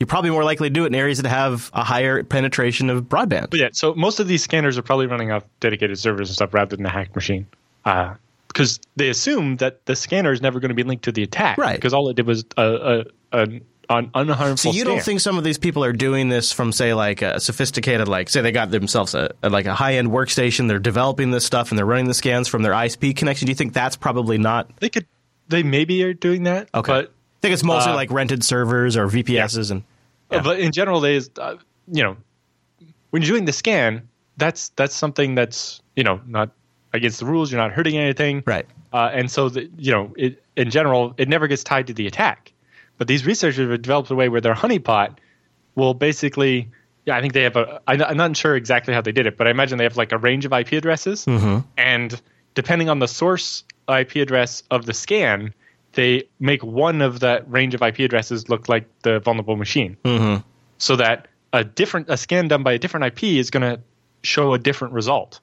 You're 0.00 0.06
probably 0.06 0.30
more 0.30 0.44
likely 0.44 0.68
to 0.68 0.72
do 0.72 0.84
it 0.84 0.88
in 0.88 0.94
areas 0.94 1.22
that 1.22 1.28
have 1.28 1.70
a 1.72 1.84
higher 1.84 2.22
penetration 2.24 2.90
of 2.90 3.04
broadband. 3.04 3.50
But 3.50 3.60
yeah, 3.60 3.68
so 3.72 3.94
most 3.94 4.18
of 4.20 4.26
these 4.26 4.42
scanners 4.42 4.76
are 4.76 4.82
probably 4.82 5.06
running 5.06 5.30
off 5.30 5.44
dedicated 5.60 5.98
servers 5.98 6.28
and 6.28 6.34
stuff 6.34 6.52
rather 6.52 6.76
than 6.76 6.84
a 6.84 6.90
hacked 6.90 7.14
machine. 7.14 7.46
Uh, 7.84 8.14
because 8.48 8.78
they 8.96 9.08
assume 9.08 9.56
that 9.56 9.84
the 9.86 9.96
scanner 9.96 10.32
is 10.32 10.40
never 10.40 10.60
going 10.60 10.68
to 10.68 10.76
be 10.76 10.84
linked 10.84 11.04
to 11.04 11.12
the 11.12 11.24
attack, 11.24 11.58
Right. 11.58 11.74
Because 11.74 11.92
all 11.92 12.08
it 12.08 12.14
did 12.14 12.26
was 12.26 12.44
a, 12.56 12.62
a, 12.62 13.04
a, 13.32 13.42
an 13.90 14.10
unharmful. 14.10 14.58
So 14.58 14.70
you 14.70 14.84
don't 14.84 15.02
think 15.02 15.20
some 15.20 15.38
of 15.38 15.44
these 15.44 15.58
people 15.58 15.84
are 15.84 15.92
doing 15.92 16.28
this 16.28 16.52
from, 16.52 16.70
say, 16.70 16.94
like 16.94 17.20
a 17.22 17.40
sophisticated, 17.40 18.06
like, 18.06 18.28
say 18.28 18.42
they 18.42 18.52
got 18.52 18.70
themselves 18.70 19.14
a, 19.14 19.34
a 19.42 19.50
like 19.50 19.66
a 19.66 19.74
high 19.74 19.94
end 19.94 20.08
workstation, 20.08 20.68
they're 20.68 20.78
developing 20.78 21.32
this 21.32 21.44
stuff 21.44 21.70
and 21.70 21.78
they're 21.78 21.86
running 21.86 22.06
the 22.06 22.14
scans 22.14 22.46
from 22.46 22.62
their 22.62 22.72
ISP 22.72 23.16
connection? 23.16 23.46
Do 23.46 23.50
you 23.50 23.56
think 23.56 23.72
that's 23.72 23.96
probably 23.96 24.38
not 24.38 24.74
they 24.78 24.88
could? 24.88 25.06
They 25.48 25.62
maybe 25.62 26.02
are 26.04 26.14
doing 26.14 26.44
that. 26.44 26.68
Okay. 26.74 26.92
but 26.92 27.13
think 27.44 27.52
it's 27.52 27.62
mostly 27.62 27.92
Uh, 27.92 27.96
like 27.96 28.10
rented 28.10 28.42
servers 28.42 28.96
or 28.96 29.06
VPSs 29.06 29.70
and 29.70 29.82
Uh, 30.30 30.42
But 30.42 30.58
in 30.60 30.72
general, 30.72 31.00
they, 31.00 31.16
is, 31.16 31.30
uh, 31.38 31.56
you 31.92 32.02
know, 32.02 32.16
when 33.10 33.20
you're 33.22 33.32
doing 33.32 33.44
the 33.44 33.52
scan, 33.52 34.08
that's 34.38 34.70
that's 34.70 34.94
something 34.96 35.34
that's 35.34 35.82
you 35.94 36.02
know 36.02 36.20
not 36.26 36.50
against 36.94 37.20
the 37.20 37.26
rules. 37.26 37.52
You're 37.52 37.60
not 37.60 37.72
hurting 37.72 37.96
anything, 37.98 38.42
right. 38.46 38.66
Uh, 38.92 39.10
and 39.12 39.30
so 39.30 39.48
the, 39.50 39.68
you 39.76 39.92
know, 39.92 40.12
it, 40.16 40.42
in 40.56 40.70
general, 40.70 41.14
it 41.18 41.28
never 41.28 41.46
gets 41.46 41.62
tied 41.62 41.86
to 41.88 41.92
the 41.92 42.06
attack. 42.06 42.52
But 42.96 43.08
these 43.08 43.26
researchers 43.26 43.68
have 43.68 43.82
developed 43.82 44.10
a 44.10 44.14
way 44.14 44.28
where 44.28 44.40
their 44.40 44.54
honeypot 44.54 45.16
will 45.74 45.94
basically, 45.94 46.68
yeah, 47.04 47.16
I 47.16 47.20
think 47.20 47.34
they 47.34 47.42
have 47.42 47.56
a. 47.56 47.80
I'm 47.86 48.16
not 48.16 48.36
sure 48.36 48.56
exactly 48.56 48.94
how 48.94 49.02
they 49.02 49.12
did 49.12 49.26
it, 49.26 49.36
but 49.36 49.46
I 49.46 49.50
imagine 49.50 49.76
they 49.78 49.84
have 49.84 49.98
like 49.98 50.12
a 50.12 50.18
range 50.18 50.46
of 50.46 50.52
IP 50.52 50.72
addresses, 50.72 51.26
and 51.76 52.20
depending 52.54 52.88
on 52.88 53.00
the 53.00 53.08
source 53.08 53.64
IP 53.88 54.16
address 54.16 54.62
of 54.70 54.86
the 54.86 54.94
scan, 54.94 55.52
they 55.94 56.24
make 56.40 56.62
one 56.62 57.02
of 57.02 57.20
that 57.20 57.50
range 57.50 57.74
of 57.74 57.82
IP 57.82 58.00
addresses 58.00 58.48
look 58.48 58.68
like 58.68 58.86
the 59.02 59.20
vulnerable 59.20 59.56
machine, 59.56 59.96
mm-hmm. 60.04 60.46
so 60.78 60.96
that 60.96 61.28
a 61.52 61.64
different 61.64 62.08
a 62.10 62.16
scan 62.16 62.48
done 62.48 62.62
by 62.62 62.72
a 62.72 62.78
different 62.78 63.06
IP 63.06 63.24
is 63.24 63.50
going 63.50 63.62
to 63.62 63.80
show 64.22 64.54
a 64.54 64.58
different 64.58 64.94
result, 64.94 65.40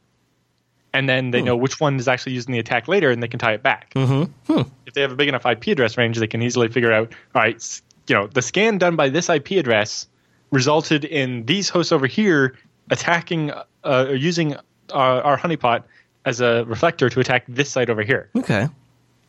and 0.94 1.08
then 1.08 1.32
they 1.32 1.42
know 1.42 1.56
which 1.56 1.80
one 1.80 1.98
is 1.98 2.08
actually 2.08 2.34
used 2.34 2.48
in 2.48 2.54
the 2.54 2.60
attack 2.60 2.88
later, 2.88 3.10
and 3.10 3.22
they 3.22 3.28
can 3.28 3.40
tie 3.40 3.54
it 3.54 3.64
back. 3.64 3.94
Mm-hmm. 3.94 4.62
If 4.86 4.94
they 4.94 5.02
have 5.02 5.12
a 5.12 5.16
big 5.16 5.30
enough 5.30 5.46
IP 5.46 5.68
address 5.68 5.98
range, 5.98 6.18
they 6.18 6.28
can 6.28 6.42
easily 6.42 6.68
figure 6.68 6.92
out, 6.92 7.14
all 7.34 7.42
right, 7.42 7.82
you 8.08 8.16
know, 8.16 8.28
the 8.28 8.42
scan 8.42 8.78
done 8.78 8.96
by 8.96 9.10
this 9.10 9.30
IP 9.30 9.52
address 9.52 10.08
resulted 10.52 11.06
in 11.06 11.46
these 11.46 11.70
hosts 11.70 11.92
over 11.92 12.08
here 12.08 12.58
attacking 12.90 13.52
uh, 13.52 13.64
or 13.84 14.16
using 14.16 14.56
our, 14.94 15.22
our 15.22 15.38
honeypot 15.38 15.84
as 16.26 16.42
a 16.42 16.66
reflector 16.66 17.10
to 17.10 17.20
attack 17.20 17.46
this 17.48 17.70
site 17.70 17.90
over 17.90 18.04
here. 18.04 18.30
Okay. 18.36 18.68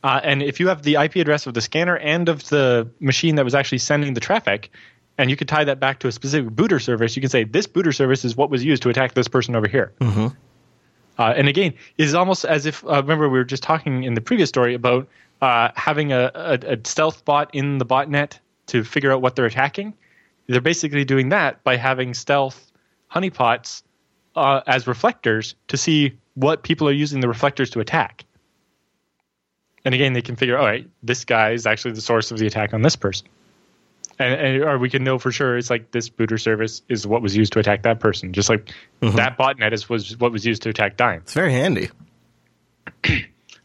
Uh, 0.03 0.21
and 0.23 0.43
if 0.43 0.59
you 0.59 0.69
have 0.69 0.83
the 0.83 0.97
IP 0.97 1.17
address 1.17 1.47
of 1.47 1.55
the 1.55 1.61
scanner 1.61 1.97
and 1.97 2.29
of 2.29 2.49
the 2.49 2.89
machine 2.99 3.37
that 3.37 3.45
was 3.45 3.55
actually 3.55 3.79
sending 3.79 4.15
the 4.15 4.21
traffic, 4.21 4.71
and 5.19 5.31
you 5.31 5.37
could 5.37 5.49
tie 5.49 5.65
that 5.65 5.79
back 5.79 6.01
to 6.01 6.09
a 6.09 6.13
specific 6.13 6.51
booter 6.51 6.81
service, 6.81 7.15
you 7.17 7.23
can 7.23 7.31
say 7.31 7.45
this 7.45 7.67
booter 7.67 7.93
service 7.93 8.25
is 8.25 8.37
what 8.37 8.51
was 8.51 8.65
used 8.65 8.83
to 8.83 8.89
attack 8.89 9.15
this 9.15 9.29
person 9.29 9.55
over 9.55 9.69
here. 9.69 9.93
Mm-hmm. 10.01 10.29
Uh, 11.19 11.35
and 11.37 11.49
again, 11.49 11.75
it 11.99 12.05
is 12.05 12.15
almost 12.15 12.45
as 12.45 12.67
if 12.67 12.85
uh, 12.85 13.03
remember 13.03 13.29
we 13.29 13.39
were 13.39 13.45
just 13.45 13.63
talking 13.63 14.05
in 14.05 14.15
the 14.15 14.21
previous 14.21 14.49
story 14.49 14.75
about 14.75 15.07
uh, 15.41 15.71
having 15.77 16.13
a, 16.13 16.31
a, 16.35 16.59
a 16.75 16.79
stealth 16.85 17.25
bot 17.25 17.55
in 17.55 17.79
the 17.79 17.85
botnet 17.85 18.39
to 18.69 18.83
figure 18.83 19.13
out 19.13 19.21
what 19.21 19.37
they're 19.37 19.47
attacking. 19.47 19.93
They're 20.47 20.61
basically 20.61 21.05
doing 21.05 21.29
that 21.29 21.63
by 21.63 21.77
having 21.77 22.15
stealth 22.15 22.73
honeypots 23.11 23.83
uh, 24.35 24.63
as 24.67 24.87
reflectors 24.87 25.55
to 25.69 25.77
see 25.77 26.19
what 26.35 26.63
people 26.63 26.89
are 26.89 26.93
using 26.93 27.21
the 27.21 27.29
reflectors 27.29 27.71
to 27.71 27.81
attack. 27.81 28.25
And 29.85 29.95
again, 29.95 30.13
they 30.13 30.23
can 30.23 30.37
figure, 30.37 30.57
all 30.57 30.65
right, 30.65 30.89
this 31.03 31.25
guy 31.25 31.51
is 31.51 31.67
actually 31.67 31.93
the 31.93 32.01
source 32.01 32.31
of 32.31 32.39
the 32.39 32.47
attack 32.47 32.73
on 32.73 32.83
this 32.83 32.97
person. 32.97 33.27
And, 34.19 34.35
and 34.35 34.63
or 34.63 34.79
we 34.79 34.91
can 34.91 35.03
know 35.03 35.19
for 35.19 35.33
sure 35.33 35.57
it's 35.57 35.71
like 35.71 35.91
this 35.91 36.09
booter 36.09 36.39
service 36.39 36.83
is 36.89 37.07
what 37.07 37.23
was 37.23 37.37
used 37.37 37.53
to 37.55 37.59
attack 37.59 37.83
that 37.83 37.99
person, 37.99 38.33
just 38.33 38.49
like 38.49 38.73
that 39.01 39.39
botnet 39.39 39.73
is 39.73 39.89
was 39.89 40.17
what 40.19 40.33
was 40.33 40.47
used 40.47 40.63
to 40.63 40.69
attack 40.69 40.97
Dyn. 40.97 41.19
It's 41.19 41.33
very 41.33 41.53
handy. 41.53 41.89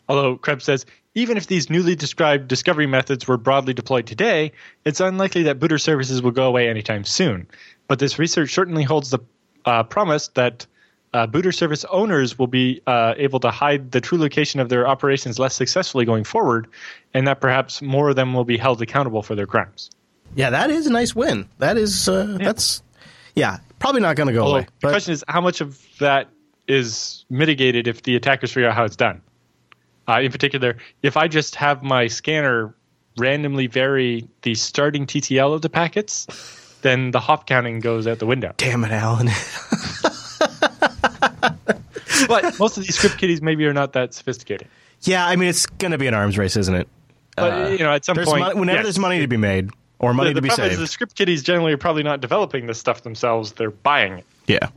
Although 0.09 0.37
Krebs 0.37 0.63
says, 0.63 0.85
even 1.15 1.35
if 1.35 1.47
these 1.47 1.69
newly 1.69 1.95
described 1.95 2.47
discovery 2.47 2.87
methods 2.87 3.27
were 3.27 3.37
broadly 3.37 3.73
deployed 3.73 4.07
today, 4.07 4.53
it's 4.85 4.99
unlikely 4.99 5.43
that 5.43 5.59
booter 5.59 5.77
services 5.77 6.21
will 6.21 6.31
go 6.31 6.47
away 6.47 6.69
anytime 6.69 7.03
soon. 7.03 7.47
But 7.87 7.99
this 7.99 8.17
research 8.17 8.53
certainly 8.53 8.83
holds 8.83 9.09
the 9.09 9.19
uh, 9.65 9.83
promise 9.83 10.29
that 10.29 10.65
uh, 11.13 11.25
booter 11.27 11.51
service 11.51 11.85
owners 11.89 12.37
will 12.37 12.47
be 12.47 12.81
uh, 12.87 13.13
able 13.17 13.39
to 13.39 13.51
hide 13.51 13.91
the 13.91 14.01
true 14.01 14.17
location 14.17 14.59
of 14.59 14.69
their 14.69 14.87
operations 14.87 15.39
less 15.39 15.55
successfully 15.55 16.05
going 16.05 16.23
forward, 16.23 16.67
and 17.13 17.27
that 17.27 17.41
perhaps 17.41 17.81
more 17.81 18.09
of 18.09 18.15
them 18.15 18.33
will 18.33 18.45
be 18.45 18.57
held 18.57 18.81
accountable 18.81 19.21
for 19.23 19.35
their 19.35 19.47
crimes. 19.47 19.89
Yeah, 20.35 20.49
that 20.49 20.69
is 20.69 20.87
a 20.87 20.91
nice 20.91 21.15
win. 21.15 21.47
That 21.59 21.77
is 21.77 22.09
uh, 22.09 22.37
that's 22.39 22.83
yeah, 23.35 23.59
probably 23.79 24.01
not 24.01 24.15
going 24.15 24.27
to 24.27 24.33
go 24.33 24.41
Although, 24.41 24.57
away. 24.57 24.67
the 24.81 24.89
question 24.89 25.13
is, 25.13 25.23
how 25.27 25.41
much 25.41 25.61
of 25.61 25.81
that 25.99 26.29
is 26.67 27.25
mitigated 27.29 27.87
if 27.87 28.03
the 28.03 28.15
attackers 28.15 28.51
figure 28.51 28.69
out 28.69 28.75
how 28.75 28.83
it's 28.83 28.95
done? 28.95 29.21
Uh, 30.07 30.21
in 30.21 30.31
particular, 30.31 30.77
if 31.01 31.17
I 31.17 31.27
just 31.27 31.55
have 31.55 31.83
my 31.83 32.07
scanner 32.07 32.75
randomly 33.17 33.67
vary 33.67 34.27
the 34.41 34.55
starting 34.55 35.05
TTL 35.05 35.53
of 35.53 35.61
the 35.61 35.69
packets, 35.69 36.27
then 36.81 37.11
the 37.11 37.19
hop 37.19 37.47
counting 37.47 37.79
goes 37.79 38.07
out 38.07 38.19
the 38.19 38.25
window. 38.25 38.53
damn 38.57 38.83
it, 38.83 38.91
Allan. 38.91 39.29
But 42.27 42.59
most 42.59 42.77
of 42.77 42.83
these 42.83 42.95
script 42.95 43.17
kiddies 43.17 43.41
maybe 43.41 43.65
are 43.65 43.73
not 43.73 43.93
that 43.93 44.13
sophisticated. 44.13 44.67
yeah, 45.01 45.25
I 45.25 45.35
mean 45.35 45.49
it's 45.49 45.65
going 45.65 45.91
to 45.91 45.97
be 45.97 46.07
an 46.07 46.13
arms 46.13 46.37
race, 46.37 46.55
isn't 46.57 46.75
it? 46.75 46.87
But 47.35 47.53
uh, 47.53 47.67
you 47.69 47.79
know, 47.79 47.91
at 47.91 48.03
some 48.03 48.17
point, 48.17 48.39
money, 48.39 48.59
whenever 48.59 48.77
yes. 48.77 48.85
there's 48.85 48.99
money 48.99 49.19
to 49.19 49.27
be 49.27 49.37
made 49.37 49.69
or 49.99 50.13
money 50.13 50.29
the, 50.29 50.35
to 50.35 50.41
the 50.41 50.47
be 50.47 50.49
saved. 50.49 50.73
is 50.73 50.79
the 50.79 50.87
script 50.87 51.15
kiddies 51.15 51.43
generally 51.43 51.71
are 51.73 51.77
probably 51.77 52.03
not 52.03 52.19
developing 52.19 52.65
this 52.67 52.79
stuff 52.79 53.03
themselves; 53.03 53.51
they're 53.53 53.71
buying 53.71 54.13
it. 54.13 54.25
yeah, 54.47 54.69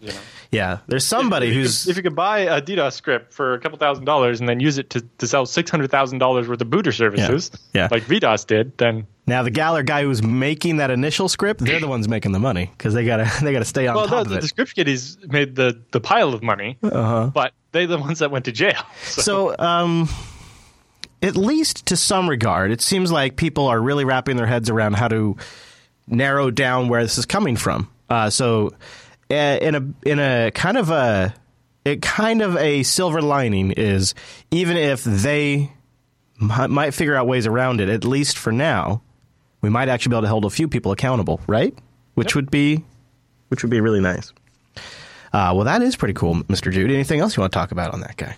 You 0.00 0.08
know? 0.08 0.18
Yeah. 0.52 0.78
There's 0.88 1.06
somebody 1.06 1.48
if 1.48 1.54
who's 1.54 1.86
if 1.88 1.96
you 1.96 2.02
could 2.02 2.16
buy 2.16 2.40
a 2.40 2.60
DDoS 2.60 2.92
script 2.94 3.32
for 3.32 3.54
a 3.54 3.60
couple 3.60 3.78
thousand 3.78 4.04
dollars 4.04 4.40
and 4.40 4.48
then 4.48 4.58
use 4.60 4.78
it 4.78 4.90
to, 4.90 5.00
to 5.18 5.26
sell 5.26 5.46
six 5.46 5.70
hundred 5.70 5.90
thousand 5.90 6.18
dollars 6.18 6.48
worth 6.48 6.60
of 6.60 6.70
booter 6.70 6.92
services, 6.92 7.50
Yeah. 7.72 7.88
like 7.90 8.02
VDOS 8.04 8.46
did, 8.46 8.76
then 8.78 9.06
now 9.26 9.42
the 9.44 9.50
gal 9.50 9.76
or 9.76 9.82
guy 9.84 10.02
who's 10.02 10.22
making 10.22 10.78
that 10.78 10.90
initial 10.90 11.28
script. 11.28 11.60
They're 11.60 11.78
the 11.78 11.86
ones 11.88 12.08
making 12.08 12.32
the 12.32 12.40
money 12.40 12.70
because 12.76 12.94
they 12.94 13.04
gotta 13.04 13.30
they 13.44 13.52
gotta 13.52 13.64
stay 13.64 13.86
on 13.86 13.94
well, 13.94 14.06
top 14.08 14.26
no, 14.26 14.32
of 14.32 14.38
it. 14.38 14.40
the 14.40 14.48
script 14.48 14.74
kiddies 14.74 15.18
made 15.28 15.54
the 15.54 15.80
the 15.92 16.00
pile 16.00 16.34
of 16.34 16.42
money, 16.42 16.78
Uh-huh. 16.82 17.30
but 17.32 17.52
they're 17.72 17.86
the 17.86 17.98
ones 17.98 18.18
that 18.18 18.30
went 18.30 18.46
to 18.46 18.52
jail. 18.52 18.82
So, 19.02 19.22
So, 19.22 19.56
um, 19.58 20.08
at 21.22 21.36
least 21.36 21.86
to 21.86 21.96
some 21.96 22.28
regard, 22.28 22.72
it 22.72 22.80
seems 22.80 23.12
like 23.12 23.36
people 23.36 23.66
are 23.66 23.80
really 23.80 24.04
wrapping 24.04 24.36
their 24.36 24.46
heads 24.46 24.70
around 24.70 24.94
how 24.94 25.06
to 25.08 25.36
narrow 26.08 26.50
down 26.50 26.88
where 26.88 27.02
this 27.02 27.18
is 27.18 27.26
coming 27.26 27.56
from. 27.56 27.88
Uh, 28.08 28.30
so, 28.30 28.72
in 29.34 29.74
a 29.74 30.08
in 30.08 30.18
a 30.18 30.50
kind 30.52 30.76
of 30.76 30.90
a 30.90 31.34
it 31.84 32.02
kind 32.02 32.42
of 32.42 32.56
a 32.56 32.82
silver 32.82 33.22
lining 33.22 33.70
is 33.72 34.14
even 34.50 34.76
if 34.76 35.02
they 35.04 35.72
mi- 36.40 36.66
might 36.68 36.92
figure 36.92 37.14
out 37.14 37.26
ways 37.26 37.46
around 37.46 37.80
it, 37.80 37.88
at 37.88 38.04
least 38.04 38.36
for 38.36 38.52
now, 38.52 39.02
we 39.62 39.70
might 39.70 39.88
actually 39.88 40.10
be 40.10 40.16
able 40.16 40.22
to 40.22 40.28
hold 40.28 40.44
a 40.44 40.50
few 40.50 40.68
people 40.68 40.92
accountable, 40.92 41.40
right? 41.46 41.74
Which 42.14 42.34
would 42.34 42.50
be 42.50 42.84
which 43.48 43.62
would 43.62 43.70
be 43.70 43.80
really 43.80 44.00
nice. 44.00 44.32
Uh, 45.32 45.52
well, 45.54 45.64
that 45.64 45.80
is 45.80 45.94
pretty 45.96 46.14
cool, 46.14 46.34
Mr. 46.44 46.72
Jude. 46.72 46.90
Anything 46.90 47.20
else 47.20 47.36
you 47.36 47.40
want 47.40 47.52
to 47.52 47.58
talk 47.58 47.70
about 47.72 47.92
on 47.94 48.00
that 48.00 48.16
guy? 48.16 48.36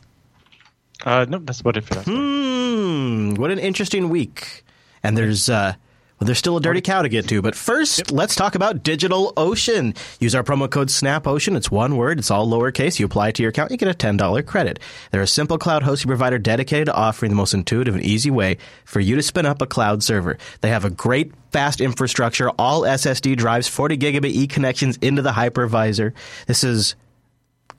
uh, 1.05 1.25
no, 1.29 1.39
that's 1.39 1.61
about 1.61 1.77
it 1.77 1.85
for 1.85 1.95
that. 1.95 2.05
Hmm, 2.05 3.35
what 3.35 3.51
an 3.51 3.59
interesting 3.59 4.09
week. 4.09 4.63
And 5.03 5.17
there's 5.17 5.49
uh 5.49 5.75
well, 6.23 6.27
there's 6.29 6.39
still 6.39 6.57
a 6.57 6.61
dirty 6.61 6.81
cow 6.81 7.03
to 7.03 7.09
get 7.09 7.27
to, 7.27 7.43
but 7.43 7.57
first, 7.57 8.13
let's 8.13 8.37
talk 8.37 8.55
about 8.55 8.85
DigitalOcean. 8.85 9.97
Use 10.21 10.37
our 10.37 10.45
promo 10.45 10.71
code 10.71 10.87
SNAPOcean. 10.87 11.57
It's 11.57 11.69
one 11.69 11.97
word. 11.97 12.21
It's 12.21 12.31
all 12.31 12.47
lowercase. 12.47 13.01
You 13.01 13.07
apply 13.07 13.31
it 13.31 13.35
to 13.35 13.43
your 13.43 13.51
account, 13.51 13.73
you 13.73 13.77
get 13.77 13.89
a 13.89 13.93
$10 13.93 14.47
credit. 14.47 14.79
They're 15.11 15.23
a 15.23 15.27
simple 15.27 15.59
cloud 15.59 15.83
hosting 15.83 16.07
provider 16.07 16.39
dedicated 16.39 16.87
to 16.87 16.95
offering 16.95 17.31
the 17.31 17.35
most 17.35 17.55
intuitive 17.55 17.97
and 17.97 18.05
easy 18.05 18.31
way 18.31 18.59
for 18.85 19.01
you 19.01 19.17
to 19.17 19.23
spin 19.23 19.47
up 19.47 19.61
a 19.63 19.67
cloud 19.67 20.05
server. 20.05 20.39
They 20.61 20.69
have 20.69 20.85
a 20.85 20.91
great 20.91 21.33
fast 21.51 21.81
infrastructure, 21.81 22.51
all 22.51 22.83
SSD 22.83 23.37
drives, 23.37 23.67
40 23.67 23.99
gigabit 23.99 24.27
E 24.27 24.47
connections 24.47 24.99
into 24.99 25.23
the 25.23 25.33
hypervisor. 25.33 26.13
This 26.47 26.63
is 26.63 26.95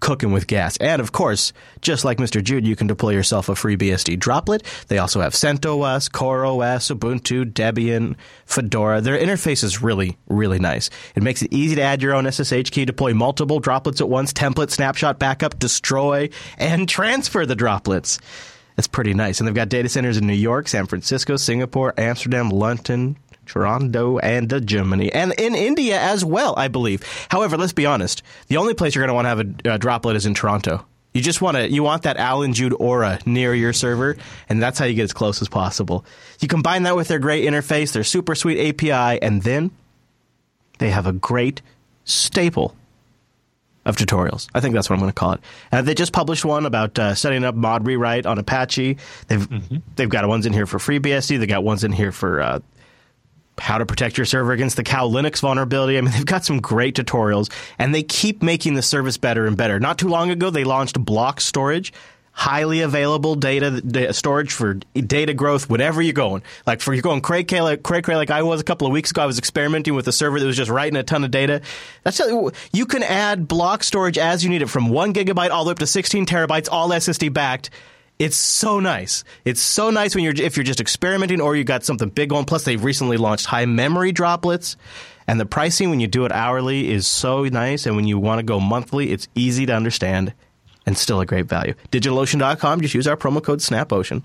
cooking 0.03 0.33
with 0.33 0.47
gas. 0.47 0.75
And 0.77 1.01
of 1.01 1.13
course, 1.13 1.53
just 1.81 2.03
like 2.03 2.17
Mr. 2.17 2.43
Jude, 2.43 2.67
you 2.67 2.75
can 2.75 2.87
deploy 2.87 3.11
yourself 3.11 3.47
a 3.47 3.53
FreeBSD 3.53 4.19
droplet. 4.19 4.61
They 4.89 4.97
also 4.97 5.21
have 5.21 5.31
CentOS, 5.31 6.11
CoreOS, 6.11 6.93
Ubuntu, 6.93 7.45
Debian, 7.45 8.15
Fedora. 8.45 8.99
Their 8.99 9.17
interface 9.17 9.63
is 9.63 9.81
really, 9.81 10.17
really 10.27 10.59
nice. 10.59 10.89
It 11.15 11.23
makes 11.23 11.41
it 11.41 11.53
easy 11.53 11.75
to 11.75 11.81
add 11.81 12.01
your 12.01 12.13
own 12.13 12.29
SSH 12.29 12.69
key, 12.71 12.83
deploy 12.83 13.13
multiple 13.13 13.61
droplets 13.61 14.01
at 14.01 14.09
once, 14.09 14.33
template, 14.33 14.71
snapshot, 14.71 15.19
backup, 15.19 15.57
destroy, 15.57 16.29
and 16.57 16.87
transfer 16.89 17.45
the 17.45 17.55
droplets. 17.55 18.19
It's 18.77 18.87
pretty 18.87 19.13
nice. 19.13 19.39
And 19.39 19.47
they've 19.47 19.55
got 19.55 19.69
data 19.69 19.87
centers 19.87 20.17
in 20.17 20.27
New 20.27 20.33
York, 20.33 20.67
San 20.67 20.85
Francisco, 20.85 21.37
Singapore, 21.37 21.93
Amsterdam, 21.97 22.49
London, 22.49 23.15
Toronto, 23.45 24.19
and 24.19 24.51
uh, 24.51 24.59
Germany, 24.59 25.11
and 25.11 25.33
in 25.37 25.55
India 25.55 25.99
as 25.99 26.23
well, 26.23 26.53
I 26.57 26.67
believe. 26.67 27.03
However, 27.29 27.57
let's 27.57 27.73
be 27.73 27.85
honest: 27.85 28.23
the 28.47 28.57
only 28.57 28.73
place 28.73 28.95
you're 28.95 29.05
going 29.05 29.09
to 29.09 29.13
want 29.13 29.25
to 29.25 29.29
have 29.29 29.39
a 29.39 29.73
uh, 29.73 29.77
droplet 29.77 30.15
is 30.15 30.25
in 30.25 30.33
Toronto. 30.33 30.85
You 31.13 31.21
just 31.21 31.41
want 31.41 31.57
to 31.57 31.69
you 31.69 31.83
want 31.83 32.03
that 32.03 32.17
Allan 32.17 32.53
Jude 32.53 32.73
aura 32.79 33.19
near 33.25 33.53
your 33.53 33.73
server, 33.73 34.17
and 34.49 34.61
that's 34.61 34.79
how 34.79 34.85
you 34.85 34.95
get 34.95 35.03
as 35.03 35.13
close 35.13 35.41
as 35.41 35.47
possible. 35.47 36.05
You 36.39 36.47
combine 36.47 36.83
that 36.83 36.95
with 36.95 37.07
their 37.07 37.19
great 37.19 37.45
interface, 37.45 37.91
their 37.93 38.03
super 38.03 38.33
sweet 38.33 38.59
API, 38.69 39.21
and 39.21 39.43
then 39.43 39.71
they 40.79 40.89
have 40.89 41.05
a 41.05 41.13
great 41.13 41.61
staple 42.03 42.75
of 43.85 43.95
tutorials. 43.95 44.47
I 44.53 44.59
think 44.59 44.73
that's 44.73 44.89
what 44.89 44.95
I'm 44.95 45.01
going 45.01 45.11
to 45.11 45.15
call 45.15 45.33
it. 45.33 45.41
Uh, 45.71 45.81
they 45.81 45.93
just 45.93 46.13
published 46.13 46.45
one 46.45 46.65
about 46.65 46.97
uh, 46.97 47.15
setting 47.15 47.43
up 47.43 47.53
mod 47.53 47.85
rewrite 47.85 48.25
on 48.25 48.39
Apache. 48.39 48.97
They've 49.27 49.47
they've 49.95 50.09
got 50.09 50.27
ones 50.27 50.45
in 50.45 50.53
here 50.53 50.65
for 50.65 50.79
FreeBSD. 50.79 51.39
They 51.39 51.45
got 51.45 51.63
ones 51.63 51.83
in 51.83 51.91
here 51.91 52.11
for 52.11 52.41
uh, 52.41 52.59
how 53.59 53.77
to 53.77 53.85
protect 53.85 54.17
your 54.17 54.25
server 54.25 54.51
against 54.51 54.75
the 54.75 54.83
cow 54.83 55.07
linux 55.07 55.39
vulnerability. 55.41 55.97
I 55.97 56.01
mean 56.01 56.11
they've 56.13 56.25
got 56.25 56.45
some 56.45 56.59
great 56.59 56.95
tutorials 56.95 57.51
and 57.77 57.93
they 57.93 58.03
keep 58.03 58.41
making 58.41 58.73
the 58.73 58.81
service 58.81 59.17
better 59.17 59.45
and 59.45 59.57
better. 59.57 59.79
Not 59.79 59.97
too 59.97 60.07
long 60.07 60.31
ago 60.31 60.49
they 60.49 60.63
launched 60.63 61.03
block 61.03 61.41
storage 61.41 61.93
highly 62.35 62.81
available 62.81 63.35
data, 63.35 63.79
da- 63.79 64.11
storage 64.11 64.51
for 64.51 64.73
data 64.73 65.35
growth 65.35 65.69
whatever 65.69 66.01
you're 66.01 66.13
going. 66.13 66.41
Like 66.65 66.81
for 66.81 66.93
you're 66.93 67.03
going 67.03 67.21
cray 67.21 67.43
cray 67.43 67.61
like, 67.61 67.83
cray 67.83 68.01
cray 68.01 68.15
like 68.15 68.31
i 68.31 68.41
was 68.41 68.59
a 68.59 68.63
couple 68.63 68.87
of 68.87 68.93
weeks 68.93 69.11
ago 69.11 69.21
i 69.21 69.25
was 69.25 69.37
experimenting 69.37 69.93
with 69.93 70.07
a 70.07 70.11
server 70.11 70.39
that 70.39 70.45
was 70.45 70.57
just 70.57 70.71
writing 70.71 70.97
a 70.97 71.03
ton 71.03 71.23
of 71.23 71.31
data. 71.31 71.61
That's 72.03 72.19
you 72.73 72.85
can 72.85 73.03
add 73.03 73.47
block 73.47 73.83
storage 73.83 74.17
as 74.17 74.43
you 74.43 74.49
need 74.49 74.63
it 74.63 74.69
from 74.69 74.89
one 74.89 75.13
gigabyte 75.13 75.51
all 75.51 75.63
the 75.63 75.69
way 75.69 75.73
up 75.73 75.79
to 75.79 75.87
16 75.87 76.25
terabytes 76.25 76.67
all 76.71 76.89
ssd 76.89 77.31
backed 77.31 77.69
it's 78.19 78.37
so 78.37 78.79
nice. 78.79 79.23
It's 79.43 79.61
so 79.61 79.89
nice 79.89 80.15
when 80.15 80.23
you're 80.23 80.33
if 80.35 80.55
you're 80.55 80.63
just 80.63 80.79
experimenting 80.79 81.41
or 81.41 81.55
you 81.55 81.63
got 81.63 81.83
something 81.83 82.09
big 82.09 82.29
going. 82.29 82.45
Plus, 82.45 82.63
they've 82.63 82.83
recently 82.83 83.17
launched 83.17 83.47
high 83.47 83.65
memory 83.65 84.11
droplets, 84.11 84.77
and 85.27 85.39
the 85.39 85.45
pricing 85.45 85.89
when 85.89 85.99
you 85.99 86.07
do 86.07 86.25
it 86.25 86.31
hourly 86.31 86.91
is 86.91 87.07
so 87.07 87.43
nice. 87.45 87.85
And 87.85 87.95
when 87.95 88.05
you 88.05 88.19
want 88.19 88.39
to 88.39 88.43
go 88.43 88.59
monthly, 88.59 89.11
it's 89.11 89.27
easy 89.35 89.65
to 89.65 89.73
understand 89.73 90.33
and 90.85 90.97
still 90.97 91.21
a 91.21 91.25
great 91.25 91.47
value. 91.47 91.73
DigitalOcean.com. 91.91 92.81
Just 92.81 92.93
use 92.93 93.07
our 93.07 93.17
promo 93.17 93.43
code 93.43 93.59
SNAPOcean. 93.59 94.23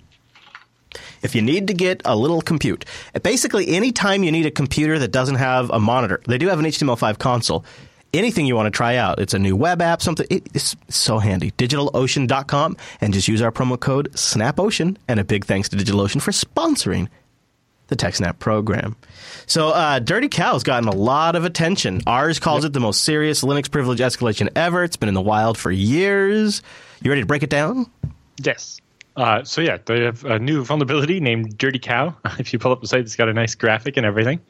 If 1.22 1.34
you 1.34 1.42
need 1.42 1.66
to 1.66 1.74
get 1.74 2.00
a 2.04 2.16
little 2.16 2.40
compute, 2.40 2.84
basically 3.22 3.68
any 3.68 3.92
time 3.92 4.22
you 4.22 4.32
need 4.32 4.46
a 4.46 4.50
computer 4.50 4.98
that 4.98 5.12
doesn't 5.12 5.34
have 5.34 5.70
a 5.70 5.78
monitor, 5.78 6.20
they 6.26 6.38
do 6.38 6.48
have 6.48 6.58
an 6.58 6.64
HTML5 6.64 7.18
console 7.18 7.64
anything 8.12 8.46
you 8.46 8.56
want 8.56 8.66
to 8.66 8.76
try 8.76 8.96
out. 8.96 9.18
It's 9.18 9.34
a 9.34 9.38
new 9.38 9.56
web 9.56 9.82
app, 9.82 10.02
something. 10.02 10.26
It's 10.30 10.76
so 10.88 11.18
handy. 11.18 11.50
DigitalOcean.com 11.52 12.76
and 13.00 13.12
just 13.12 13.28
use 13.28 13.42
our 13.42 13.52
promo 13.52 13.78
code 13.78 14.12
SNAPOcean. 14.12 14.96
And 15.08 15.20
a 15.20 15.24
big 15.24 15.44
thanks 15.44 15.68
to 15.70 15.76
DigitalOcean 15.76 16.22
for 16.22 16.30
sponsoring 16.30 17.08
the 17.88 17.96
TechSnap 17.96 18.38
program. 18.38 18.96
So, 19.46 19.70
uh, 19.70 19.98
Dirty 19.98 20.28
Cow's 20.28 20.62
gotten 20.62 20.88
a 20.88 20.94
lot 20.94 21.36
of 21.36 21.44
attention. 21.44 22.02
Ars 22.06 22.38
calls 22.38 22.62
yep. 22.62 22.70
it 22.70 22.72
the 22.74 22.80
most 22.80 23.02
serious 23.02 23.42
Linux 23.42 23.70
privilege 23.70 23.98
escalation 23.98 24.50
ever. 24.54 24.84
It's 24.84 24.96
been 24.96 25.08
in 25.08 25.14
the 25.14 25.22
wild 25.22 25.56
for 25.56 25.70
years. 25.70 26.62
You 27.02 27.10
ready 27.10 27.22
to 27.22 27.26
break 27.26 27.42
it 27.42 27.50
down? 27.50 27.86
Yes. 28.42 28.80
Uh, 29.16 29.42
so 29.42 29.60
yeah, 29.60 29.78
they 29.84 30.02
have 30.02 30.24
a 30.24 30.38
new 30.38 30.64
vulnerability 30.64 31.18
named 31.18 31.58
Dirty 31.58 31.78
Cow. 31.78 32.14
If 32.38 32.52
you 32.52 32.58
pull 32.58 32.70
up 32.72 32.80
the 32.80 32.86
site, 32.86 33.00
it's 33.00 33.16
got 33.16 33.28
a 33.28 33.32
nice 33.32 33.54
graphic 33.54 33.96
and 33.96 34.06
everything. 34.06 34.40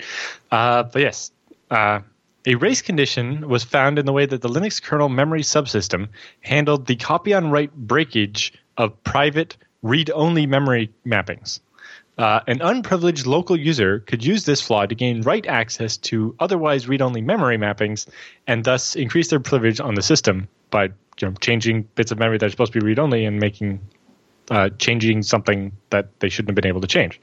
Uh, 0.51 0.83
but 0.83 1.01
yes, 1.01 1.31
uh, 1.71 2.01
a 2.49 2.55
race 2.55 2.81
condition 2.81 3.47
was 3.47 3.63
found 3.63 3.99
in 3.99 4.07
the 4.07 4.13
way 4.13 4.25
that 4.25 4.41
the 4.41 4.49
Linux 4.49 4.83
kernel 4.83 5.11
memory 5.11 5.43
subsystem 5.43 6.09
handled 6.41 6.87
the 6.87 6.97
copy 6.97 7.35
on 7.35 7.51
write 7.51 7.75
breakage 7.75 8.55
of 8.79 9.03
private 9.05 9.59
read 9.83 10.11
only 10.15 10.47
memory 10.47 10.91
mappings. 11.07 11.61
Uh, 12.17 12.41
an 12.47 12.63
unprivileged 12.63 13.27
local 13.27 13.55
user 13.55 14.01
could 14.01 14.25
use 14.25 14.47
this 14.47 14.63
flaw 14.63 14.87
to 14.87 14.95
gain 14.95 15.21
write 15.21 15.47
access 15.47 15.99
to 15.99 16.35
otherwise 16.41 16.89
read 16.89 17.03
only 17.03 17.21
memory 17.21 17.59
mappings 17.59 18.09
and 18.47 18.65
thus 18.65 18.97
increase 18.97 19.29
their 19.29 19.41
privilege 19.41 19.79
on 19.79 19.95
the 19.95 20.03
system 20.03 20.49
by 20.71 20.85
you 20.85 21.29
know, 21.29 21.33
changing 21.41 21.83
bits 21.97 22.11
of 22.11 22.19
memory 22.19 22.39
that 22.39 22.47
are 22.47 22.51
supposed 22.51 22.73
to 22.73 22.81
be 22.81 22.87
read 22.87 22.99
only 22.99 23.27
and 23.27 23.39
making 23.39 23.79
uh, 24.51 24.71
changing 24.79 25.23
something 25.23 25.71
that 25.91 26.19
they 26.21 26.31
shouldn't 26.31 26.49
have 26.49 26.57
been 26.57 26.67
able 26.67 26.81
to 26.81 26.87
change. 26.87 27.21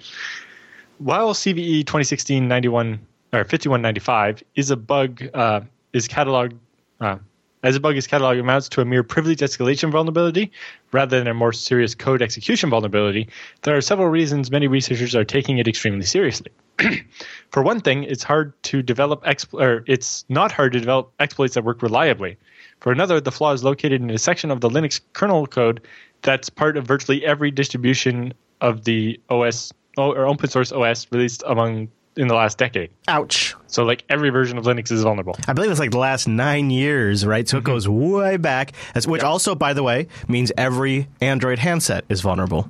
While 0.99 1.33
CVE 1.33 1.79
2016 1.79 2.47
91 2.47 2.99
or 3.35 3.43
5195 3.43 4.43
is 4.55 4.71
a 4.71 4.77
bug 4.77 5.23
uh, 5.33 5.61
is 5.93 6.07
cataloged 6.07 6.57
uh, 6.99 7.17
as 7.65 7.75
a 7.75 7.79
bug 7.79 7.97
is 7.97 8.07
cataloged 8.07 8.39
amounts 8.39 8.69
to 8.69 8.81
a 8.81 8.85
mere 8.85 9.01
privilege 9.01 9.39
escalation 9.39 9.91
vulnerability 9.91 10.51
rather 10.91 11.17
than 11.17 11.27
a 11.27 11.33
more 11.33 11.51
serious 11.51 11.95
code 11.95 12.21
execution 12.21 12.69
vulnerability. 12.69 13.27
There 13.63 13.75
are 13.75 13.81
several 13.81 14.07
reasons 14.07 14.51
many 14.51 14.67
researchers 14.67 15.15
are 15.15 15.23
taking 15.23 15.57
it 15.57 15.67
extremely 15.67 16.05
seriously. 16.05 16.51
For 17.51 17.63
one 17.63 17.79
thing, 17.81 18.03
it's 18.03 18.21
hard 18.23 18.53
to 18.63 18.83
develop 18.83 19.23
expl- 19.23 19.59
or 19.59 19.83
it's 19.87 20.25
not 20.29 20.51
hard 20.51 20.73
to 20.73 20.79
develop 20.79 21.11
exploits 21.19 21.55
that 21.55 21.63
work 21.63 21.81
reliably. 21.81 22.37
For 22.81 22.91
another, 22.91 23.19
the 23.19 23.31
flaw 23.31 23.53
is 23.53 23.63
located 23.63 23.99
in 23.99 24.11
a 24.11 24.19
section 24.19 24.51
of 24.51 24.61
the 24.61 24.69
Linux 24.69 25.01
kernel 25.13 25.47
code 25.47 25.81
that's 26.21 26.51
part 26.51 26.77
of 26.77 26.85
virtually 26.85 27.25
every 27.25 27.49
distribution 27.49 28.33
of 28.61 28.83
the 28.83 29.19
OS 29.29 29.73
or 29.97 30.27
open 30.27 30.49
source 30.49 30.71
OS 30.71 31.07
released 31.11 31.41
among 31.47 31.87
in 32.17 32.27
the 32.27 32.35
last 32.35 32.57
decade. 32.57 32.89
Ouch. 33.07 33.55
So 33.67 33.83
like 33.83 34.03
every 34.09 34.29
version 34.29 34.57
of 34.57 34.65
Linux 34.65 34.91
is 34.91 35.03
vulnerable. 35.03 35.35
I 35.47 35.53
believe 35.53 35.71
it's 35.71 35.79
like 35.79 35.91
the 35.91 35.97
last 35.97 36.27
nine 36.27 36.69
years, 36.69 37.25
right? 37.25 37.47
So 37.47 37.57
it 37.57 37.63
goes 37.63 37.87
way 37.87 38.37
back, 38.37 38.71
as, 38.93 39.07
which 39.07 39.23
also, 39.23 39.55
by 39.55 39.73
the 39.73 39.83
way, 39.83 40.07
means 40.27 40.51
every 40.57 41.07
Android 41.21 41.59
handset 41.59 42.05
is 42.09 42.21
vulnerable. 42.21 42.69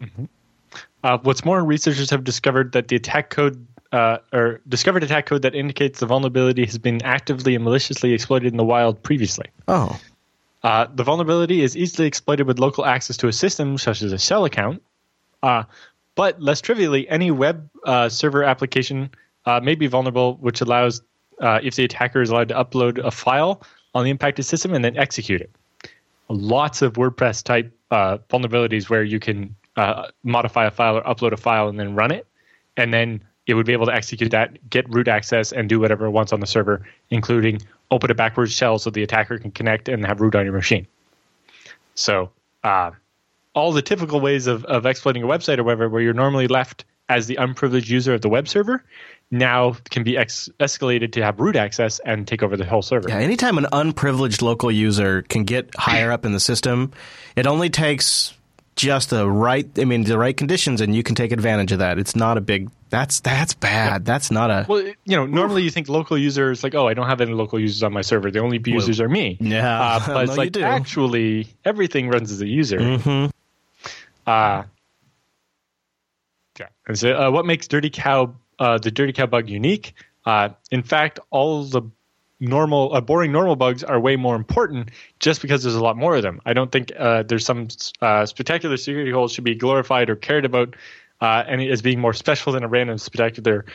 Uh, 1.03 1.19
what's 1.19 1.45
more, 1.45 1.63
researchers 1.63 2.09
have 2.09 2.23
discovered 2.23 2.71
that 2.71 2.87
the 2.87 2.95
attack 2.95 3.29
code 3.29 3.65
uh, 3.91 4.17
or 4.33 4.59
discovered 4.67 5.03
attack 5.03 5.27
code 5.27 5.43
that 5.43 5.55
indicates 5.55 5.99
the 5.99 6.05
vulnerability 6.05 6.65
has 6.65 6.77
been 6.77 7.01
actively 7.03 7.55
and 7.55 7.63
maliciously 7.63 8.13
exploited 8.13 8.51
in 8.51 8.57
the 8.57 8.63
wild 8.63 9.01
previously. 9.03 9.45
Oh. 9.67 9.99
Uh, 10.63 10.87
the 10.93 11.03
vulnerability 11.03 11.61
is 11.61 11.77
easily 11.77 12.07
exploited 12.07 12.47
with 12.47 12.57
local 12.57 12.85
access 12.85 13.17
to 13.17 13.27
a 13.27 13.33
system, 13.33 13.77
such 13.77 14.01
as 14.01 14.11
a 14.11 14.17
shell 14.17 14.45
account. 14.45 14.81
Uh, 15.43 15.63
but 16.15 16.41
less 16.41 16.59
trivially, 16.59 17.07
any 17.07 17.29
web 17.29 17.69
uh, 17.83 18.09
server 18.09 18.43
application 18.43 19.11
uh, 19.45 19.59
may 19.61 19.75
be 19.75 19.87
vulnerable, 19.87 20.35
which 20.35 20.61
allows 20.61 21.01
uh, 21.39 21.59
if 21.61 21.75
the 21.75 21.83
attacker 21.83 22.21
is 22.21 22.29
allowed 22.29 22.49
to 22.49 22.55
upload 22.55 22.97
a 23.03 23.11
file 23.11 23.61
on 23.93 24.03
the 24.03 24.11
impacted 24.11 24.45
system 24.45 24.73
and 24.73 24.83
then 24.83 24.97
execute 24.97 25.41
it. 25.41 25.51
Lots 26.29 26.81
of 26.81 26.93
WordPress 26.93 27.43
type 27.43 27.71
uh, 27.91 28.17
vulnerabilities 28.29 28.89
where 28.89 29.03
you 29.03 29.19
can 29.19 29.55
uh, 29.75 30.07
modify 30.23 30.65
a 30.65 30.71
file 30.71 30.97
or 30.97 31.03
upload 31.03 31.31
a 31.31 31.37
file 31.37 31.67
and 31.67 31.79
then 31.79 31.95
run 31.95 32.11
it, 32.11 32.25
and 32.77 32.93
then 32.93 33.21
it 33.47 33.53
would 33.53 33.65
be 33.65 33.73
able 33.73 33.85
to 33.85 33.93
execute 33.93 34.31
that, 34.31 34.69
get 34.69 34.89
root 34.89 35.07
access, 35.07 35.51
and 35.51 35.69
do 35.69 35.79
whatever 35.79 36.05
it 36.05 36.11
wants 36.11 36.33
on 36.33 36.39
the 36.39 36.47
server, 36.47 36.85
including 37.11 37.61
open 37.91 38.09
a 38.09 38.15
backwards 38.15 38.51
shell 38.51 38.79
so 38.79 38.89
the 38.89 39.03
attacker 39.03 39.37
can 39.37 39.51
connect 39.51 39.87
and 39.87 40.05
have 40.05 40.19
root 40.19 40.35
on 40.35 40.45
your 40.45 40.53
machine. 40.53 40.87
So, 41.93 42.31
uh, 42.63 42.91
all 43.53 43.71
the 43.71 43.81
typical 43.81 44.19
ways 44.19 44.47
of, 44.47 44.65
of 44.65 44.85
exploiting 44.85 45.23
a 45.23 45.27
website 45.27 45.59
or 45.59 45.63
whatever, 45.63 45.87
where 45.87 46.01
you're 46.01 46.13
normally 46.13 46.47
left 46.47 46.85
as 47.07 47.27
the 47.27 47.35
unprivileged 47.35 47.89
user 47.89 48.13
of 48.13 48.21
the 48.21 48.29
web 48.29 48.47
server, 48.47 48.83
now 49.31 49.75
can 49.89 50.03
be 50.03 50.17
ex- 50.17 50.49
escalated 50.59 51.11
to 51.13 51.23
have 51.23 51.39
root 51.39 51.55
access 51.55 51.99
and 51.99 52.27
take 52.27 52.43
over 52.43 52.55
the 52.55 52.65
whole 52.65 52.81
server. 52.81 53.09
Yeah, 53.09 53.17
anytime 53.17 53.57
an 53.57 53.67
unprivileged 53.71 54.41
local 54.41 54.71
user 54.71 55.23
can 55.23 55.43
get 55.43 55.69
higher 55.77 56.11
up 56.11 56.25
in 56.25 56.31
the 56.31 56.39
system, 56.39 56.91
it 57.35 57.47
only 57.47 57.69
takes 57.69 58.33
just 58.75 59.09
the 59.09 59.29
right 59.29 59.69
I 59.79 59.85
mean 59.85 60.03
the 60.03 60.17
right 60.17 60.35
conditions 60.35 60.81
and 60.81 60.93
you 60.93 61.01
can 61.01 61.15
take 61.15 61.31
advantage 61.31 61.71
of 61.71 61.79
that. 61.79 61.97
It's 61.97 62.15
not 62.15 62.37
a 62.37 62.41
big 62.41 62.69
that's 62.89 63.21
that's 63.21 63.53
bad. 63.53 64.05
That's 64.05 64.31
not 64.31 64.51
a 64.51 64.65
Well, 64.67 64.81
you 64.81 65.15
know, 65.15 65.25
normally 65.25 65.63
you 65.63 65.69
think 65.69 65.87
local 65.89 66.17
users 66.17 66.63
like, 66.63 66.75
oh, 66.75 66.87
I 66.87 66.93
don't 66.93 67.07
have 67.07 67.21
any 67.21 67.31
local 67.33 67.59
users 67.59 67.83
on 67.83 67.93
my 67.93 68.01
server. 68.01 68.31
The 68.31 68.39
only 68.39 68.61
users 68.65 68.99
are 68.99 69.07
me. 69.09 69.37
Yeah. 69.39 69.81
uh, 69.81 69.99
but 70.07 70.23
it's 70.29 70.37
like 70.37 70.57
actually 70.57 71.47
everything 71.63 72.09
runs 72.09 72.31
as 72.31 72.41
a 72.41 72.47
user. 72.47 72.79
Mhm. 72.79 73.31
Uh, 74.27 74.63
yeah. 76.59 76.67
And 76.87 76.97
so, 76.97 77.13
uh, 77.13 77.31
what 77.31 77.45
makes 77.45 77.67
Dirty 77.67 77.89
Cow 77.89 78.35
uh, 78.59 78.77
the 78.77 78.91
Dirty 78.91 79.13
Cow 79.13 79.25
bug 79.25 79.49
unique? 79.49 79.93
Uh, 80.25 80.49
in 80.71 80.83
fact, 80.83 81.19
all 81.29 81.63
the 81.63 81.83
normal, 82.39 82.93
uh, 82.93 83.01
boring 83.01 83.31
normal 83.31 83.55
bugs 83.55 83.83
are 83.83 83.99
way 83.99 84.15
more 84.15 84.35
important 84.35 84.89
just 85.19 85.41
because 85.41 85.63
there's 85.63 85.75
a 85.75 85.83
lot 85.83 85.97
more 85.97 86.15
of 86.15 86.23
them. 86.23 86.41
I 86.45 86.53
don't 86.53 86.71
think 86.71 86.91
uh, 86.97 87.23
there's 87.23 87.45
some 87.45 87.67
uh, 88.01 88.25
spectacular 88.25 88.77
security 88.77 89.11
holes 89.11 89.33
should 89.33 89.43
be 89.43 89.55
glorified 89.55 90.09
or 90.09 90.15
cared 90.15 90.45
about 90.45 90.75
any 91.21 91.69
as 91.69 91.81
being 91.81 91.99
more 91.99 92.13
special 92.13 92.53
than 92.53 92.63
a 92.63 92.67
random 92.67 92.97
spectacular 92.97 93.65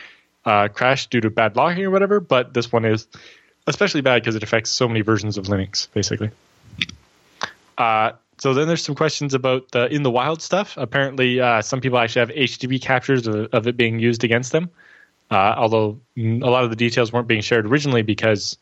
crash 0.45 1.07
due 1.09 1.21
to 1.21 1.31
bad 1.31 1.57
locking 1.57 1.85
or 1.85 1.91
whatever. 1.91 2.21
But 2.21 2.55
this 2.55 2.71
one 2.71 2.85
is 2.85 3.07
especially 3.67 4.03
bad 4.03 4.23
because 4.23 4.37
it 4.37 4.43
affects 4.43 4.71
so 4.71 4.87
many 4.89 5.01
versions 5.01 5.39
of 5.39 5.47
Linux, 5.47 5.89
basically. 5.93 6.31
So 8.41 8.55
then 8.55 8.67
there's 8.69 8.83
some 8.83 8.95
questions 8.95 9.35
about 9.35 9.71
the 9.73 9.87
in 9.95 10.03
the 10.03 10.11
wild 10.11 10.41
stuff. 10.41 10.75
Apparently, 10.79 11.41
uh, 11.41 11.61
some 11.61 11.81
people 11.81 11.99
actually 11.99 12.21
have 12.21 12.31
HDB 12.31 12.81
captures 12.81 13.27
of, 13.27 13.49
of 13.53 13.67
it 13.67 13.77
being 13.77 13.99
used 13.99 14.25
against 14.25 14.53
them. 14.53 14.71
Uh, 15.31 15.55
although 15.57 16.01
a 16.17 16.51
lot 16.51 16.65
of 16.65 16.71
the 16.71 16.77
details 16.77 17.13
weren't 17.13 17.29
being 17.29 17.43
shared 17.43 17.65
originally 17.67 18.03
because 18.03 18.57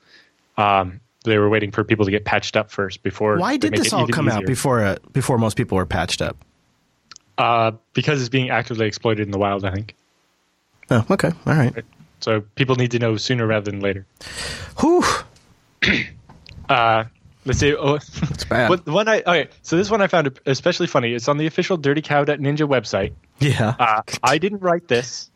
um, 0.59 1.01
they 1.25 1.39
were 1.39 1.49
waiting 1.49 1.71
for 1.71 1.85
people 1.85 2.05
to 2.05 2.11
get 2.11 2.25
patched 2.25 2.57
up 2.57 2.71
first 2.71 3.03
before. 3.03 3.39
Why 3.39 3.57
did 3.57 3.73
this 3.73 3.93
all 3.93 4.07
come 4.09 4.29
out 4.29 4.45
before 4.45 4.85
uh, 4.85 4.97
before 5.13 5.39
most 5.39 5.57
people 5.57 5.77
were 5.77 5.87
patched 5.87 6.21
up? 6.21 6.37
Uh, 7.39 7.71
because 7.95 8.21
it's 8.21 8.29
being 8.29 8.51
actively 8.51 8.87
exploited 8.87 9.27
in 9.27 9.31
the 9.31 9.39
wild, 9.39 9.65
I 9.65 9.71
think. 9.71 9.95
Oh, 10.91 11.07
okay. 11.09 11.31
All 11.47 11.55
right. 11.55 11.85
So 12.21 12.41
people 12.57 12.75
need 12.75 12.91
to 12.91 12.99
know 12.99 13.17
sooner 13.17 13.47
rather 13.47 13.71
than 13.71 13.81
later. 13.81 14.07
Whew. 14.81 15.05
Uh, 16.69 17.05
let's 17.49 17.59
see. 17.59 17.75
Oh, 17.75 17.95
It's 17.95 18.45
bad. 18.45 18.71
what, 18.71 18.85
the 18.85 18.93
one 18.93 19.09
I 19.09 19.21
okay. 19.23 19.49
So 19.63 19.77
this 19.77 19.91
one 19.91 20.01
I 20.01 20.07
found 20.07 20.39
especially 20.47 20.87
funny. 20.87 21.15
It's 21.15 21.27
on 21.27 21.39
the 21.39 21.47
official 21.47 21.77
Dirty 21.77 22.03
Cow 22.03 22.25
Ninja 22.25 22.69
website. 22.69 23.15
Yeah. 23.41 23.75
Uh, 23.79 24.03
I 24.23 24.39
didn't 24.39 24.61
write 24.61 24.87
this. 24.87 25.31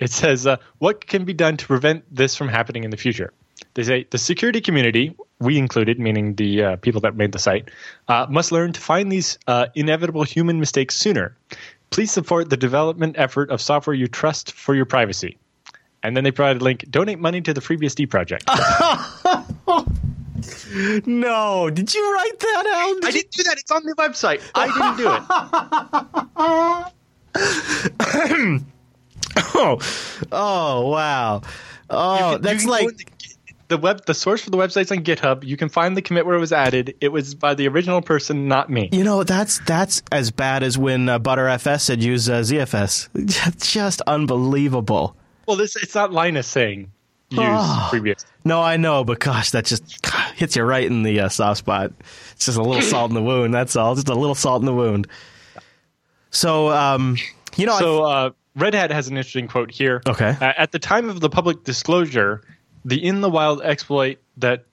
It 0.00 0.10
says, 0.10 0.46
uh, 0.46 0.56
what 0.78 1.06
can 1.06 1.24
be 1.24 1.32
done 1.32 1.56
to 1.56 1.66
prevent 1.66 2.04
this 2.14 2.34
from 2.36 2.48
happening 2.48 2.84
in 2.84 2.90
the 2.90 2.96
future? 2.96 3.32
They 3.74 3.84
say 3.84 4.06
the 4.10 4.18
security 4.18 4.60
community, 4.60 5.14
we 5.38 5.56
included, 5.56 6.00
meaning 6.00 6.34
the 6.34 6.62
uh, 6.62 6.76
people 6.76 7.00
that 7.02 7.16
made 7.16 7.32
the 7.32 7.38
site, 7.38 7.70
uh, 8.08 8.26
must 8.28 8.50
learn 8.50 8.72
to 8.72 8.80
find 8.80 9.10
these 9.10 9.38
uh, 9.46 9.66
inevitable 9.74 10.24
human 10.24 10.58
mistakes 10.58 10.96
sooner. 10.96 11.36
Please 11.90 12.10
support 12.10 12.50
the 12.50 12.56
development 12.56 13.14
effort 13.18 13.50
of 13.50 13.60
software 13.60 13.94
you 13.94 14.08
trust 14.08 14.52
for 14.52 14.74
your 14.74 14.84
privacy. 14.84 15.38
And 16.02 16.16
then 16.16 16.24
they 16.24 16.32
provide 16.32 16.56
a 16.56 16.64
link 16.64 16.84
donate 16.90 17.20
money 17.20 17.40
to 17.40 17.54
the 17.54 17.60
FreeBSD 17.60 18.10
project. 18.10 18.44
no, 21.06 21.70
did 21.70 21.94
you 21.94 22.12
write 22.14 22.38
that 22.40 22.66
out? 22.66 23.04
I 23.04 23.10
didn't 23.10 23.30
do 23.32 23.42
that. 23.44 23.58
It's 23.58 23.70
on 23.70 23.84
the 23.84 23.94
website. 23.94 24.40
I 24.54 24.66
didn't 24.68 24.96
do 24.98 25.08
it. 28.54 28.64
Oh, 29.36 29.78
oh 30.30 30.88
wow. 30.90 31.42
Oh, 31.90 32.32
can- 32.34 32.42
that's 32.42 32.64
like 32.64 32.86
the, 32.86 33.04
the 33.68 33.78
web. 33.78 34.04
The 34.06 34.14
source 34.14 34.42
for 34.42 34.50
the 34.50 34.56
website's 34.56 34.92
on 34.92 34.98
GitHub. 34.98 35.42
You 35.44 35.56
can 35.56 35.68
find 35.68 35.96
the 35.96 36.02
commit 36.02 36.24
where 36.24 36.36
it 36.36 36.40
was 36.40 36.52
added. 36.52 36.94
It 37.00 37.08
was 37.08 37.34
by 37.34 37.54
the 37.54 37.66
original 37.66 38.00
person, 38.00 38.46
not 38.46 38.70
me. 38.70 38.90
you 38.92 39.02
know 39.02 39.24
that's 39.24 39.58
that's 39.60 40.02
as 40.12 40.30
bad 40.30 40.62
as 40.62 40.78
when 40.78 41.08
uh, 41.08 41.18
Btrfs 41.18 41.80
said 41.80 42.00
use 42.02 42.28
uh, 42.28 42.40
ZFS. 42.40 43.08
Just 43.72 44.00
unbelievable. 44.02 45.16
Well, 45.48 45.56
this 45.56 45.74
it's 45.76 45.94
not 45.96 46.12
Linus 46.12 46.46
saying 46.46 46.92
Oh. 47.38 47.86
previous. 47.90 48.24
No, 48.44 48.60
I 48.60 48.76
know, 48.76 49.04
but 49.04 49.20
gosh, 49.20 49.50
that 49.52 49.64
just 49.64 50.04
hits 50.36 50.56
you 50.56 50.62
right 50.62 50.86
in 50.86 51.02
the 51.02 51.20
uh, 51.20 51.28
soft 51.28 51.58
spot. 51.58 51.92
It's 52.32 52.46
just 52.46 52.58
a 52.58 52.62
little 52.62 52.82
salt 52.82 53.10
in 53.10 53.14
the 53.14 53.22
wound. 53.22 53.54
That's 53.54 53.76
all. 53.76 53.94
Just 53.94 54.08
a 54.08 54.14
little 54.14 54.34
salt 54.34 54.60
in 54.62 54.66
the 54.66 54.74
wound. 54.74 55.06
So, 56.30 56.70
um, 56.70 57.16
you 57.56 57.66
know, 57.66 57.78
So 57.78 58.04
uh, 58.04 58.30
Red 58.56 58.74
Hat 58.74 58.90
has 58.90 59.08
an 59.08 59.16
interesting 59.16 59.48
quote 59.48 59.70
here. 59.70 60.02
Okay. 60.06 60.36
Uh, 60.40 60.52
at 60.56 60.72
the 60.72 60.78
time 60.78 61.08
of 61.08 61.20
the 61.20 61.30
public 61.30 61.64
disclosure, 61.64 62.42
the 62.84 63.04
in 63.04 63.20
the 63.20 63.30
wild 63.30 63.62
exploit 63.62 64.18
that 64.38 64.64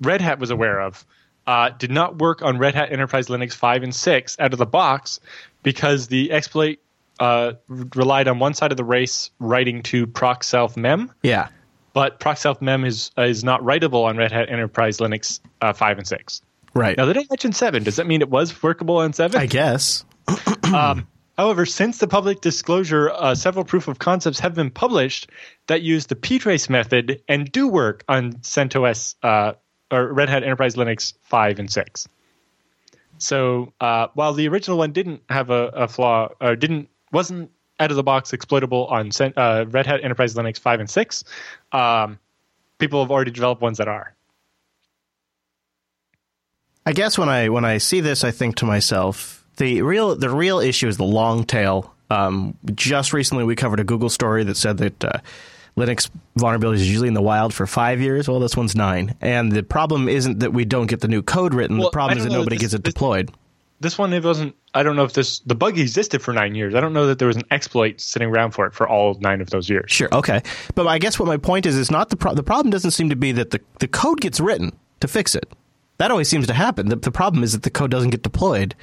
Red 0.00 0.20
Hat 0.20 0.38
was 0.38 0.50
aware 0.50 0.80
of 0.80 1.04
uh, 1.46 1.70
did 1.70 1.90
not 1.90 2.18
work 2.18 2.42
on 2.42 2.58
Red 2.58 2.74
Hat 2.74 2.92
Enterprise 2.92 3.28
Linux 3.28 3.54
5 3.54 3.82
and 3.82 3.94
6 3.94 4.36
out 4.38 4.52
of 4.52 4.58
the 4.58 4.66
box 4.66 5.20
because 5.62 6.08
the 6.08 6.32
exploit 6.32 6.78
uh, 7.20 7.52
relied 7.68 8.26
on 8.26 8.38
one 8.38 8.54
side 8.54 8.70
of 8.70 8.76
the 8.76 8.84
race 8.84 9.30
writing 9.38 9.82
to 9.84 10.06
proc 10.06 10.42
self 10.42 10.76
mem. 10.76 11.12
yeah, 11.22 11.48
but 11.92 12.20
proc 12.20 12.36
self 12.36 12.60
mem 12.62 12.84
is 12.84 13.10
is 13.18 13.44
not 13.44 13.60
writable 13.62 14.04
on 14.04 14.16
Red 14.16 14.32
Hat 14.32 14.48
Enterprise 14.48 14.98
Linux 14.98 15.40
uh, 15.60 15.72
five 15.72 15.98
and 15.98 16.06
six. 16.06 16.42
right. 16.74 16.96
Now 16.96 17.06
they 17.06 17.12
don't 17.12 17.30
mention 17.30 17.52
seven. 17.52 17.82
Does 17.82 17.96
that 17.96 18.06
mean 18.06 18.22
it 18.22 18.30
was 18.30 18.62
workable 18.62 18.98
on 18.98 19.12
seven? 19.12 19.40
I 19.40 19.46
guess. 19.46 20.04
um, 20.74 21.06
however, 21.36 21.66
since 21.66 21.98
the 21.98 22.08
public 22.08 22.40
disclosure, 22.40 23.10
uh, 23.10 23.34
several 23.34 23.64
proof 23.64 23.88
of 23.88 23.98
concepts 23.98 24.40
have 24.40 24.54
been 24.54 24.70
published 24.70 25.30
that 25.66 25.82
use 25.82 26.06
the 26.06 26.14
ptrace 26.14 26.70
method 26.70 27.22
and 27.28 27.50
do 27.50 27.68
work 27.68 28.04
on 28.08 28.34
CentOS 28.34 29.16
uh, 29.22 29.54
or 29.90 30.12
Red 30.12 30.28
Hat 30.28 30.42
Enterprise 30.42 30.74
Linux 30.76 31.14
five 31.22 31.58
and 31.58 31.70
six. 31.70 32.08
So 33.18 33.72
uh, 33.80 34.08
while 34.14 34.32
the 34.32 34.48
original 34.48 34.78
one 34.78 34.92
didn't 34.92 35.22
have 35.28 35.50
a, 35.50 35.68
a 35.68 35.88
flaw 35.88 36.30
or 36.40 36.56
didn't 36.56 36.88
wasn't 37.12 37.50
out 37.82 37.90
of 37.90 37.96
the 37.96 38.02
box 38.02 38.32
exploitable 38.32 38.86
on 38.86 39.10
uh, 39.36 39.64
Red 39.68 39.86
Hat 39.86 40.02
Enterprise 40.02 40.34
Linux 40.34 40.58
five 40.58 40.80
and 40.80 40.88
six, 40.88 41.24
um, 41.72 42.18
people 42.78 43.02
have 43.02 43.10
already 43.10 43.32
developed 43.32 43.60
ones 43.60 43.78
that 43.78 43.88
are. 43.88 44.14
I 46.86 46.92
guess 46.92 47.18
when 47.18 47.28
I 47.28 47.48
when 47.48 47.64
I 47.64 47.78
see 47.78 48.00
this, 48.00 48.24
I 48.24 48.30
think 48.30 48.56
to 48.56 48.64
myself, 48.64 49.44
the 49.56 49.82
real 49.82 50.14
the 50.16 50.30
real 50.30 50.58
issue 50.58 50.88
is 50.88 50.96
the 50.96 51.04
long 51.04 51.44
tail. 51.44 51.94
Um, 52.10 52.56
just 52.74 53.12
recently, 53.12 53.44
we 53.44 53.56
covered 53.56 53.80
a 53.80 53.84
Google 53.84 54.10
story 54.10 54.44
that 54.44 54.56
said 54.56 54.78
that 54.78 55.04
uh, 55.04 55.12
Linux 55.76 56.10
vulnerabilities 56.38 56.74
is 56.76 56.88
usually 56.88 57.08
in 57.08 57.14
the 57.14 57.22
wild 57.22 57.54
for 57.54 57.66
five 57.66 58.00
years. 58.00 58.28
Well, 58.28 58.40
this 58.40 58.56
one's 58.56 58.74
nine, 58.74 59.14
and 59.20 59.52
the 59.52 59.62
problem 59.62 60.08
isn't 60.08 60.40
that 60.40 60.52
we 60.52 60.64
don't 60.64 60.86
get 60.88 61.00
the 61.00 61.08
new 61.08 61.22
code 61.22 61.54
written. 61.54 61.78
Well, 61.78 61.88
the 61.88 61.92
problem 61.92 62.18
is 62.18 62.24
that 62.24 62.32
nobody 62.32 62.56
this- 62.56 62.62
gets 62.62 62.74
it 62.74 62.84
this- 62.84 62.92
deployed. 62.94 63.30
This 63.82 63.98
one, 63.98 64.12
it 64.12 64.24
wasn't. 64.24 64.54
I 64.74 64.82
don't 64.82 64.96
know 64.96 65.04
if 65.04 65.12
this 65.12 65.40
the 65.40 65.54
bug 65.54 65.78
existed 65.78 66.22
for 66.22 66.32
nine 66.32 66.54
years. 66.54 66.74
I 66.74 66.80
don't 66.80 66.92
know 66.92 67.06
that 67.06 67.18
there 67.18 67.28
was 67.28 67.36
an 67.36 67.42
exploit 67.50 68.00
sitting 68.00 68.28
around 68.28 68.52
for 68.52 68.64
it 68.66 68.74
for 68.74 68.88
all 68.88 69.18
nine 69.20 69.40
of 69.40 69.50
those 69.50 69.68
years. 69.68 69.90
Sure, 69.90 70.08
okay, 70.12 70.40
but 70.74 70.86
I 70.86 70.98
guess 70.98 71.18
what 71.18 71.26
my 71.26 71.36
point 71.36 71.66
is 71.66 71.76
is 71.76 71.90
not 71.90 72.08
the 72.08 72.16
pro- 72.16 72.34
the 72.34 72.42
problem 72.42 72.70
doesn't 72.70 72.92
seem 72.92 73.10
to 73.10 73.16
be 73.16 73.32
that 73.32 73.50
the 73.50 73.60
the 73.80 73.88
code 73.88 74.20
gets 74.20 74.40
written 74.40 74.72
to 75.00 75.08
fix 75.08 75.34
it. 75.34 75.50
That 75.98 76.10
always 76.10 76.28
seems 76.28 76.46
to 76.46 76.54
happen. 76.54 76.88
The, 76.88 76.96
the 76.96 77.10
problem 77.10 77.44
is 77.44 77.52
that 77.52 77.64
the 77.64 77.70
code 77.70 77.90
doesn't 77.90 78.10
get 78.10 78.22
deployed 78.22 78.74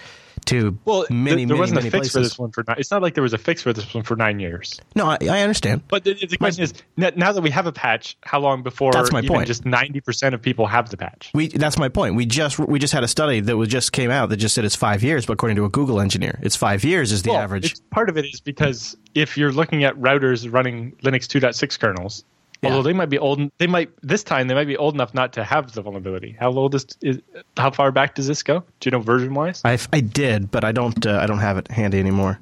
to 0.46 0.78
Well, 0.86 1.06
many, 1.10 1.20
there, 1.20 1.36
there 1.36 1.48
many, 1.48 1.60
wasn't 1.60 1.76
many 1.76 1.88
a 1.88 1.92
fix 1.92 2.10
places. 2.10 2.14
for 2.14 2.20
this 2.22 2.40
one 2.40 2.52
for 2.52 2.64
nine. 2.68 2.76
It's 2.80 2.92
not 2.92 3.02
like 3.02 3.14
there 3.14 3.24
was 3.24 3.34
a 3.34 3.38
fix 3.38 3.62
for 3.62 3.74
this 3.74 3.94
one 3.94 4.04
for 4.04 4.16
nine 4.16 4.40
years. 4.40 4.80
No, 4.96 5.06
I, 5.08 5.18
I 5.30 5.42
understand. 5.42 5.84
But 5.88 6.04
the, 6.04 6.14
the 6.14 6.38
question 6.38 6.64
is, 6.64 6.74
now 6.98 7.32
that 7.32 7.42
we 7.42 7.50
have 7.52 7.68
a 7.68 7.72
patch, 7.72 8.18
how 8.22 8.40
long 8.40 8.64
before 8.64 8.92
That's 8.92 9.12
my 9.12 9.22
point. 9.22 9.48
just 9.48 9.66
ninety 9.66 10.02
percent 10.02 10.36
of 10.36 10.42
people 10.42 10.68
have 10.68 10.90
the 10.90 10.98
patch? 10.98 11.32
We 11.34 11.48
that's 11.48 11.78
my 11.78 11.90
point. 11.90 12.16
We 12.16 12.26
just 12.26 12.60
we 12.60 12.80
just 12.80 12.94
had 12.94 13.04
a 13.04 13.08
study 13.08 13.40
that 13.42 13.58
was 13.58 13.70
just 13.70 13.92
came 13.92 14.12
out 14.12 14.30
that 14.30 14.38
just 14.38 14.56
said 14.56 14.66
it's 14.66 14.76
five 14.76 15.04
years, 15.04 15.26
but 15.26 15.34
according 15.34 15.56
to 15.58 15.66
a 15.66 15.70
Google 15.70 16.00
engineer, 16.00 16.40
it's 16.42 16.56
five 16.56 16.84
years 16.84 17.12
is 17.12 17.24
the 17.24 17.32
Well, 17.32 17.40
average. 17.42 17.76
part 17.90 18.10
of 18.10 18.18
it 18.18 18.26
is 18.26 18.40
because 18.42 18.98
if 19.16 19.38
you're 19.38 19.52
looking 19.52 19.84
at 19.84 19.96
routers 19.96 20.52
running 20.52 20.92
Linux 21.04 21.26
2.6 21.28 21.80
kernels, 21.80 22.24
Yeah. 22.62 22.72
although 22.72 22.84
they 22.84 22.94
might 22.94 23.10
be 23.10 23.18
old, 23.18 23.50
they 23.58 23.68
might 23.68 23.90
this 24.02 24.22
time 24.24 24.48
they 24.50 24.54
might 24.54 24.68
be 24.68 24.76
old 24.76 24.94
enough 24.94 25.14
not 25.14 25.32
to 25.34 25.44
have 25.44 25.72
the 25.72 25.82
vulnerability. 25.82 26.36
How 26.38 26.52
old 26.52 26.76
is, 26.76 26.86
is 27.02 27.20
how 27.56 27.72
far 27.72 27.92
back 27.92 28.16
does 28.16 28.28
this 28.28 28.44
go? 28.44 28.64
Do 28.80 28.88
you 28.88 28.92
know 28.92 29.00
version 29.00 29.34
wise? 29.34 29.62
I, 29.64 29.78
I 29.94 30.02
did, 30.02 30.52
but 30.52 30.66
I 30.66 30.74
don't 30.74 31.06
uh, 31.06 31.20
I 31.22 31.26
don't 31.26 31.40
have 31.40 31.58
it 31.58 31.70
handy 31.70 32.00
anymore. 32.00 32.40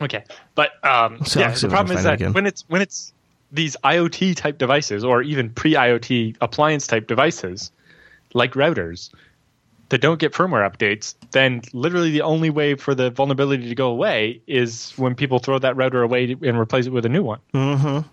Okay, 0.00 0.24
but 0.54 0.84
um, 0.84 1.24
So 1.24 1.40
yeah, 1.40 1.50
the 1.50 1.52
if 1.52 1.56
I 1.56 1.60
can 1.60 1.70
problem 1.70 1.96
is 1.98 2.04
that 2.04 2.14
again. 2.14 2.32
when 2.32 2.46
it's 2.46 2.64
when 2.68 2.82
it's 2.82 3.12
these 3.52 3.76
IoT 3.84 4.36
type 4.36 4.58
devices 4.58 5.04
or 5.04 5.22
even 5.22 5.50
pre 5.50 5.74
IoT 5.74 6.36
appliance 6.40 6.86
type 6.86 7.06
devices 7.06 7.70
like 8.34 8.52
routers 8.54 9.10
that 9.88 10.00
don't 10.00 10.18
get 10.18 10.32
firmware 10.32 10.68
updates, 10.70 11.14
then 11.30 11.62
literally 11.72 12.10
the 12.10 12.22
only 12.22 12.50
way 12.50 12.74
for 12.74 12.94
the 12.94 13.10
vulnerability 13.10 13.68
to 13.68 13.74
go 13.74 13.88
away 13.88 14.40
is 14.46 14.92
when 14.96 15.14
people 15.14 15.38
throw 15.38 15.58
that 15.58 15.76
router 15.76 16.02
away 16.02 16.36
and 16.42 16.58
replace 16.58 16.86
it 16.86 16.92
with 16.92 17.06
a 17.06 17.08
new 17.08 17.22
one. 17.22 17.40
Mm-hmm. 17.54 18.06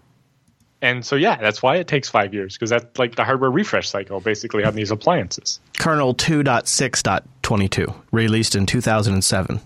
And 0.86 1.04
so 1.04 1.16
yeah, 1.16 1.36
that's 1.38 1.64
why 1.64 1.78
it 1.78 1.88
takes 1.88 2.10
five 2.10 2.32
years 2.32 2.54
because 2.54 2.70
that's 2.70 3.00
like 3.00 3.16
the 3.16 3.24
hardware 3.24 3.50
refresh 3.50 3.90
cycle 3.90 4.20
basically 4.20 4.64
on 4.64 4.76
these 4.76 4.92
appliances. 4.92 5.60
Kernel 5.80 6.14
2.6.22, 6.14 7.96
released 8.12 8.56
in 8.56 8.68
2007. 8.68 9.60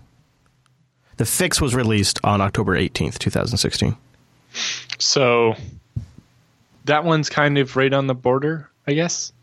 The 1.18 1.26
fix 1.26 1.60
was 1.60 1.76
released 1.76 2.22
on 2.24 2.40
October 2.40 2.78
18th, 2.78 3.20
2016. 3.20 3.98
So 4.98 5.56
that 6.86 7.04
one's 7.04 7.30
kind 7.30 7.58
of 7.58 7.76
right 7.76 7.92
on 7.92 8.08
the 8.08 8.16
border, 8.16 8.70
I 8.88 8.94
guess, 8.94 9.34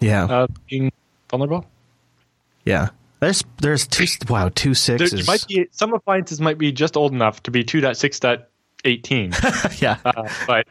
Yeah, 0.00 0.24
of 0.26 0.50
being 0.68 0.90
vulnerable. 1.30 1.66
yeah. 2.64 2.88
There's 3.20 3.44
there's 3.62 3.86
two 3.86 4.06
wow 4.28 4.50
two 4.54 4.74
There 4.74 4.98
might 5.26 5.46
be 5.48 5.68
some 5.70 5.94
appliances 5.94 6.40
might 6.40 6.58
be 6.58 6.72
just 6.72 6.96
old 6.96 7.12
enough 7.12 7.42
to 7.44 7.50
be 7.52 7.64
2.6.18, 8.86 9.80
yeah, 9.82 9.98
uh, 10.04 10.28
but 10.46 10.66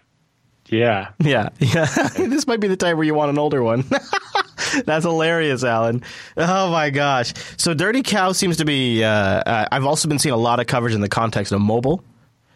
yeah, 0.67 1.09
yeah, 1.19 1.49
yeah. 1.59 1.85
this 2.17 2.47
might 2.47 2.59
be 2.59 2.67
the 2.67 2.77
time 2.77 2.97
where 2.97 3.05
you 3.05 3.13
want 3.13 3.29
an 3.29 3.37
older 3.37 3.61
one. 3.61 3.83
That's 4.85 5.05
hilarious, 5.05 5.63
Allan. 5.63 6.03
Oh 6.37 6.71
my 6.71 6.89
gosh. 6.89 7.33
So 7.57 7.73
Dirty 7.73 8.01
Cow 8.01 8.31
seems 8.31 8.57
to 8.57 8.65
be. 8.65 9.03
Uh, 9.03 9.09
uh, 9.09 9.67
I've 9.71 9.85
also 9.85 10.07
been 10.09 10.19
seeing 10.19 10.33
a 10.33 10.37
lot 10.37 10.59
of 10.59 10.67
coverage 10.67 10.93
in 10.93 11.01
the 11.01 11.09
context 11.09 11.51
of 11.53 11.61
mobile. 11.61 12.03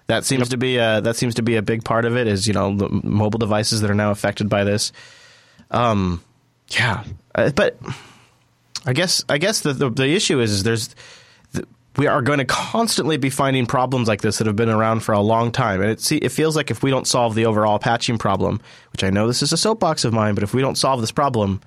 That 0.08 0.26
seems 0.26 0.50
to 0.50 0.58
be 0.58 0.78
a, 0.78 1.02
that 1.02 1.16
seems 1.18 1.36
to 1.36 1.44
be 1.44 1.56
a 1.56 1.62
big 1.62 1.86
part 1.86 2.06
of 2.06 2.18
it. 2.18 2.28
Is 2.28 2.48
you 2.48 2.54
know 2.54 2.76
the 2.76 2.90
mobile 2.90 3.38
devices 3.38 3.82
that 3.82 3.92
are 3.92 3.96
now 3.96 4.12
affected 4.12 4.50
by 4.50 4.64
this. 4.64 4.92
Um, 5.72 6.24
yeah, 6.70 7.04
Uh, 7.36 7.52
but 7.52 7.80
I 8.86 8.94
guess 8.94 9.24
I 9.30 9.38
guess 9.38 9.62
the 9.62 9.74
the, 9.74 9.90
the 9.90 10.08
issue 10.10 10.40
is, 10.40 10.52
is 10.52 10.64
there's 10.64 10.88
th- 10.88 10.98
we 12.00 12.08
are 12.08 12.22
going 12.22 12.40
to 12.40 12.46
constantly 12.46 13.18
be 13.18 13.30
finding 13.30 13.66
problems 13.66 14.08
like 14.08 14.22
this 14.22 14.38
that 14.38 14.48
have 14.48 14.56
been 14.56 14.70
around 14.70 15.02
for 15.02 15.12
a 15.12 15.20
long 15.20 15.52
time, 15.52 15.82
and 15.82 15.92
it 15.92 16.00
see, 16.00 16.16
it 16.16 16.32
feels 16.32 16.56
like 16.56 16.72
if 16.72 16.82
we 16.82 16.90
don't 16.90 17.06
solve 17.06 17.36
the 17.36 17.46
overall 17.46 17.78
patching 17.78 18.18
problem, 18.18 18.62
which 18.94 19.04
I 19.04 19.10
know 19.10 19.28
this 19.28 19.44
is 19.44 19.52
a 19.52 19.58
soapbox 19.58 20.06
of 20.06 20.14
mine, 20.14 20.34
but 20.34 20.44
if 20.44 20.54
we 20.54 20.62
don't 20.62 20.78
solve 20.78 21.02
this 21.02 21.12
problem, 21.12 21.60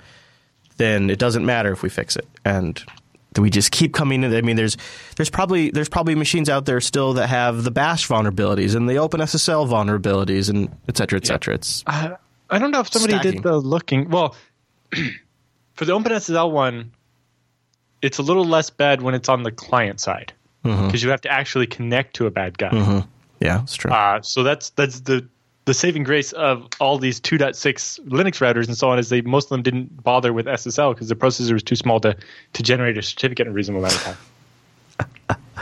then 0.79 1.11
it 1.11 1.19
doesn't 1.19 1.45
matter 1.45 1.71
if 1.71 1.83
we 1.83 1.91
fix 1.91 2.17
it, 2.17 2.27
and 2.47 2.83
we 3.37 3.51
just 3.51 3.73
keep 3.73 3.93
coming 3.93 4.25
in. 4.25 4.35
I 4.35 4.41
mean, 4.41 4.57
there's 4.57 4.79
there's 5.17 5.29
probably 5.29 5.71
there's 5.71 5.91
probably 5.91 6.15
machines 6.15 6.49
out 6.49 6.65
there 6.65 6.81
still 6.81 7.13
that 7.13 7.27
have 7.27 7.63
the 7.63 7.71
Bash 7.71 8.09
vulnerabilities 8.09 8.75
and 8.75 8.89
the 8.89 8.95
OpenSSL 8.95 9.69
vulnerabilities 9.69 10.49
and 10.49 10.75
et 10.89 10.97
cetera, 10.97 11.19
et 11.19 11.27
cetera. 11.27 11.57
It's 11.57 11.85
I, 11.87 12.17
I 12.49 12.59
don't 12.59 12.71
know 12.71 12.81
if 12.81 12.91
somebody 12.91 13.15
Stacking. 13.15 13.33
did 13.33 13.43
the 13.43 13.59
looking. 13.59 14.09
Well, 14.09 14.35
for 15.75 15.85
the 15.85 15.93
OpenSSL 15.93 16.51
one, 16.51 16.93
it's 18.03 18.19
a 18.19 18.23
little 18.23 18.45
less 18.45 18.69
bad 18.71 19.01
when 19.03 19.15
it's 19.15 19.29
on 19.29 19.43
the 19.45 19.53
client 19.53 20.01
side 20.01 20.33
because 20.63 21.03
you 21.03 21.11
have 21.11 21.21
to 21.23 21.29
actually 21.31 21.67
connect 21.67 22.15
to 22.17 22.27
a 22.27 22.31
bad 22.31 22.57
guy. 22.59 23.05
yeah, 23.41 23.63
it's 23.63 23.75
true. 23.75 23.91
Uh, 23.91 24.21
so 24.23 24.43
that's 24.43 24.71
that's 24.71 25.01
the 25.01 25.27
the 25.65 25.75
saving 25.75 26.03
grace 26.03 26.33
of 26.33 26.67
all 26.81 26.99
these 26.99 27.21
2.6 27.21 28.01
Linux 28.09 28.41
routers 28.41 28.67
and 28.67 28.77
so 28.77 28.91
on 28.91 28.99
is 28.99 29.09
they 29.09 29.21
most 29.21 29.45
of 29.47 29.51
them 29.51 29.63
didn't 29.63 30.03
bother 30.03 30.33
with 30.33 30.47
SSL 30.47 30.93
because 30.95 31.09
the 31.09 31.15
processor 31.15 31.53
was 31.53 31.63
too 31.63 31.77
small 31.77 32.01
to 32.01 32.17
to 32.53 32.63
generate 32.63 32.99
a 32.99 33.03
certificate 33.03 33.47
in 33.47 33.53
a 33.53 33.55
reasonable 33.55 33.85
amount 33.85 33.95
of 33.95 34.03
time. 34.03 34.17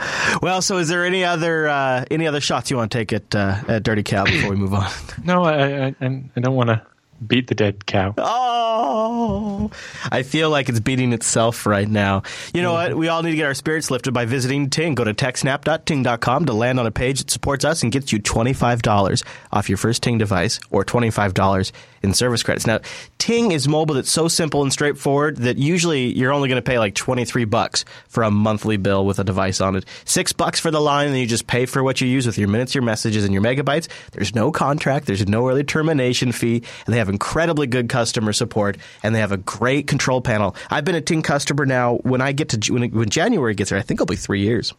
Well, 0.41 0.61
so 0.63 0.77
is 0.77 0.87
there 0.87 1.05
any 1.05 1.23
other 1.23 1.67
uh, 1.67 2.05
any 2.09 2.25
other 2.25 2.41
shots 2.41 2.71
you 2.71 2.77
want 2.77 2.91
to 2.91 2.97
take 2.97 3.13
at 3.13 3.35
uh, 3.35 3.57
at 3.67 3.83
Dirty 3.83 4.01
Cow 4.01 4.23
before 4.23 4.49
we 4.49 4.55
move 4.55 4.73
on? 4.73 4.89
No, 5.23 5.43
I 5.43 5.87
I, 5.87 5.95
I 6.01 6.23
I 6.35 6.39
don't 6.39 6.55
want 6.55 6.69
to 6.69 6.81
beat 7.25 7.47
the 7.47 7.55
dead 7.55 7.85
cow. 7.85 8.13
Oh, 8.17 9.71
I 10.11 10.23
feel 10.23 10.49
like 10.49 10.69
it's 10.69 10.79
beating 10.79 11.13
itself 11.13 11.65
right 11.65 11.87
now. 11.87 12.23
You 12.53 12.61
know 12.61 12.73
what? 12.73 12.95
We 12.95 13.07
all 13.07 13.21
need 13.23 13.31
to 13.31 13.37
get 13.37 13.45
our 13.45 13.53
spirits 13.53 13.91
lifted 13.91 14.13
by 14.13 14.25
visiting 14.25 14.69
Ting. 14.69 14.95
Go 14.95 15.03
to 15.03 15.13
techsnap.ting.com 15.13 16.45
to 16.45 16.53
land 16.53 16.79
on 16.79 16.87
a 16.87 16.91
page 16.91 17.19
that 17.19 17.29
supports 17.29 17.65
us 17.65 17.83
and 17.83 17.91
gets 17.91 18.11
you 18.11 18.19
$25 18.19 19.23
off 19.51 19.69
your 19.69 19.77
first 19.77 20.03
Ting 20.03 20.17
device 20.17 20.59
or 20.69 20.83
$25 20.83 21.71
in 22.03 22.13
service 22.13 22.43
credits. 22.43 22.67
Now, 22.67 22.79
Ting 23.17 23.51
is 23.51 23.67
mobile 23.67 23.95
that's 23.95 24.11
so 24.11 24.27
simple 24.27 24.63
and 24.63 24.73
straightforward 24.73 25.37
that 25.37 25.57
usually 25.57 26.17
you're 26.17 26.33
only 26.33 26.49
going 26.49 26.61
to 26.61 26.67
pay 26.67 26.79
like 26.79 26.95
23 26.95 27.45
bucks 27.45 27.85
for 28.07 28.23
a 28.23 28.31
monthly 28.31 28.77
bill 28.77 29.05
with 29.05 29.19
a 29.19 29.23
device 29.23 29.61
on 29.61 29.75
it. 29.75 29.85
6 30.05 30.33
bucks 30.33 30.59
for 30.59 30.71
the 30.71 30.81
line 30.81 31.07
and 31.07 31.17
you 31.17 31.25
just 31.25 31.47
pay 31.47 31.65
for 31.65 31.83
what 31.83 32.01
you 32.01 32.07
use 32.07 32.25
with 32.25 32.37
your 32.37 32.47
minutes, 32.47 32.73
your 32.73 32.83
messages 32.83 33.23
and 33.23 33.33
your 33.33 33.43
megabytes. 33.43 33.87
There's 34.11 34.33
no 34.33 34.51
contract, 34.51 35.05
there's 35.05 35.27
no 35.27 35.47
early 35.47 35.63
termination 35.63 36.31
fee, 36.31 36.63
and 36.85 36.93
they 36.93 36.97
have 36.97 37.09
incredibly 37.09 37.67
good 37.67 37.89
customer 37.89 38.33
support 38.33 38.77
and 39.03 39.13
they 39.13 39.19
have 39.19 39.31
a 39.31 39.37
great 39.37 39.87
control 39.87 40.21
panel. 40.21 40.55
I've 40.69 40.85
been 40.85 40.95
a 40.95 41.01
Ting 41.01 41.21
customer 41.21 41.65
now. 41.65 41.97
When 41.97 42.21
I 42.21 42.31
get 42.31 42.49
to 42.49 42.73
when, 42.73 42.89
when 42.91 43.09
January 43.09 43.53
gets 43.53 43.69
here, 43.69 43.79
I 43.79 43.81
think 43.81 43.99
it'll 43.99 44.07
be 44.07 44.15
3 44.15 44.41
years. 44.41 44.73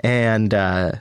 And 0.00 0.54
uh 0.54 0.92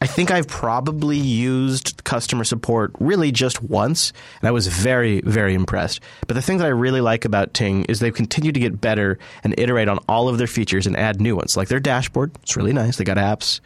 I 0.00 0.06
think 0.06 0.30
I've 0.30 0.46
probably 0.46 1.16
used 1.16 2.04
customer 2.04 2.44
support 2.44 2.92
really 3.00 3.32
just 3.32 3.60
once, 3.62 4.12
and 4.40 4.48
I 4.48 4.52
was 4.52 4.68
very, 4.68 5.20
very 5.22 5.54
impressed. 5.54 6.00
But 6.28 6.34
the 6.34 6.42
thing 6.42 6.58
that 6.58 6.66
I 6.66 6.70
really 6.70 7.00
like 7.00 7.24
about 7.24 7.52
Ting 7.52 7.84
is 7.84 7.98
they've 7.98 8.14
continued 8.14 8.54
to 8.54 8.60
get 8.60 8.80
better 8.80 9.18
and 9.42 9.58
iterate 9.58 9.88
on 9.88 9.98
all 10.08 10.28
of 10.28 10.38
their 10.38 10.46
features 10.46 10.86
and 10.86 10.96
add 10.96 11.20
new 11.20 11.34
ones. 11.34 11.56
Like 11.56 11.66
their 11.66 11.80
dashboard, 11.80 12.30
it's 12.42 12.56
really 12.56 12.72
nice. 12.72 12.96
They 12.96 13.04
got 13.04 13.16
apps, 13.16 13.58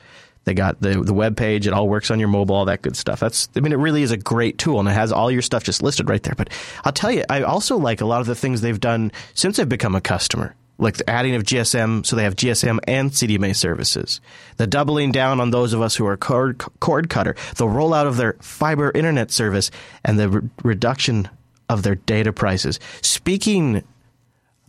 they 0.44 0.54
got 0.54 0.80
the 0.80 1.02
the 1.02 1.12
web 1.12 1.36
page, 1.36 1.66
it 1.66 1.74
all 1.74 1.86
works 1.86 2.10
on 2.10 2.18
your 2.18 2.28
mobile, 2.28 2.56
all 2.56 2.64
that 2.64 2.80
good 2.80 2.96
stuff. 2.96 3.20
That's 3.20 3.50
I 3.54 3.60
mean, 3.60 3.72
it 3.72 3.78
really 3.78 4.02
is 4.02 4.10
a 4.10 4.16
great 4.16 4.56
tool, 4.56 4.80
and 4.80 4.88
it 4.88 4.92
has 4.92 5.12
all 5.12 5.30
your 5.30 5.42
stuff 5.42 5.64
just 5.64 5.82
listed 5.82 6.08
right 6.08 6.22
there. 6.22 6.34
But 6.34 6.48
I'll 6.84 6.92
tell 6.92 7.12
you, 7.12 7.24
I 7.28 7.42
also 7.42 7.76
like 7.76 8.00
a 8.00 8.06
lot 8.06 8.22
of 8.22 8.26
the 8.26 8.34
things 8.34 8.62
they've 8.62 8.80
done 8.80 9.12
since 9.34 9.58
I've 9.58 9.68
become 9.68 9.94
a 9.94 10.00
customer 10.00 10.54
like 10.82 10.96
the 10.96 11.08
adding 11.08 11.34
of 11.34 11.44
GSM, 11.44 12.04
so 12.04 12.16
they 12.16 12.24
have 12.24 12.36
GSM 12.36 12.78
and 12.86 13.10
CDMA 13.10 13.54
services. 13.54 14.20
The 14.56 14.66
doubling 14.66 15.12
down 15.12 15.40
on 15.40 15.50
those 15.50 15.72
of 15.72 15.80
us 15.80 15.96
who 15.96 16.06
are 16.06 16.16
cord, 16.16 16.58
cord 16.80 17.08
cutter. 17.08 17.36
The 17.56 17.66
rollout 17.66 18.06
of 18.06 18.16
their 18.16 18.34
fiber 18.40 18.90
internet 18.94 19.30
service 19.30 19.70
and 20.04 20.18
the 20.18 20.28
re- 20.28 20.48
reduction 20.62 21.28
of 21.68 21.82
their 21.82 21.94
data 21.94 22.32
prices. 22.32 22.80
Speaking 23.00 23.84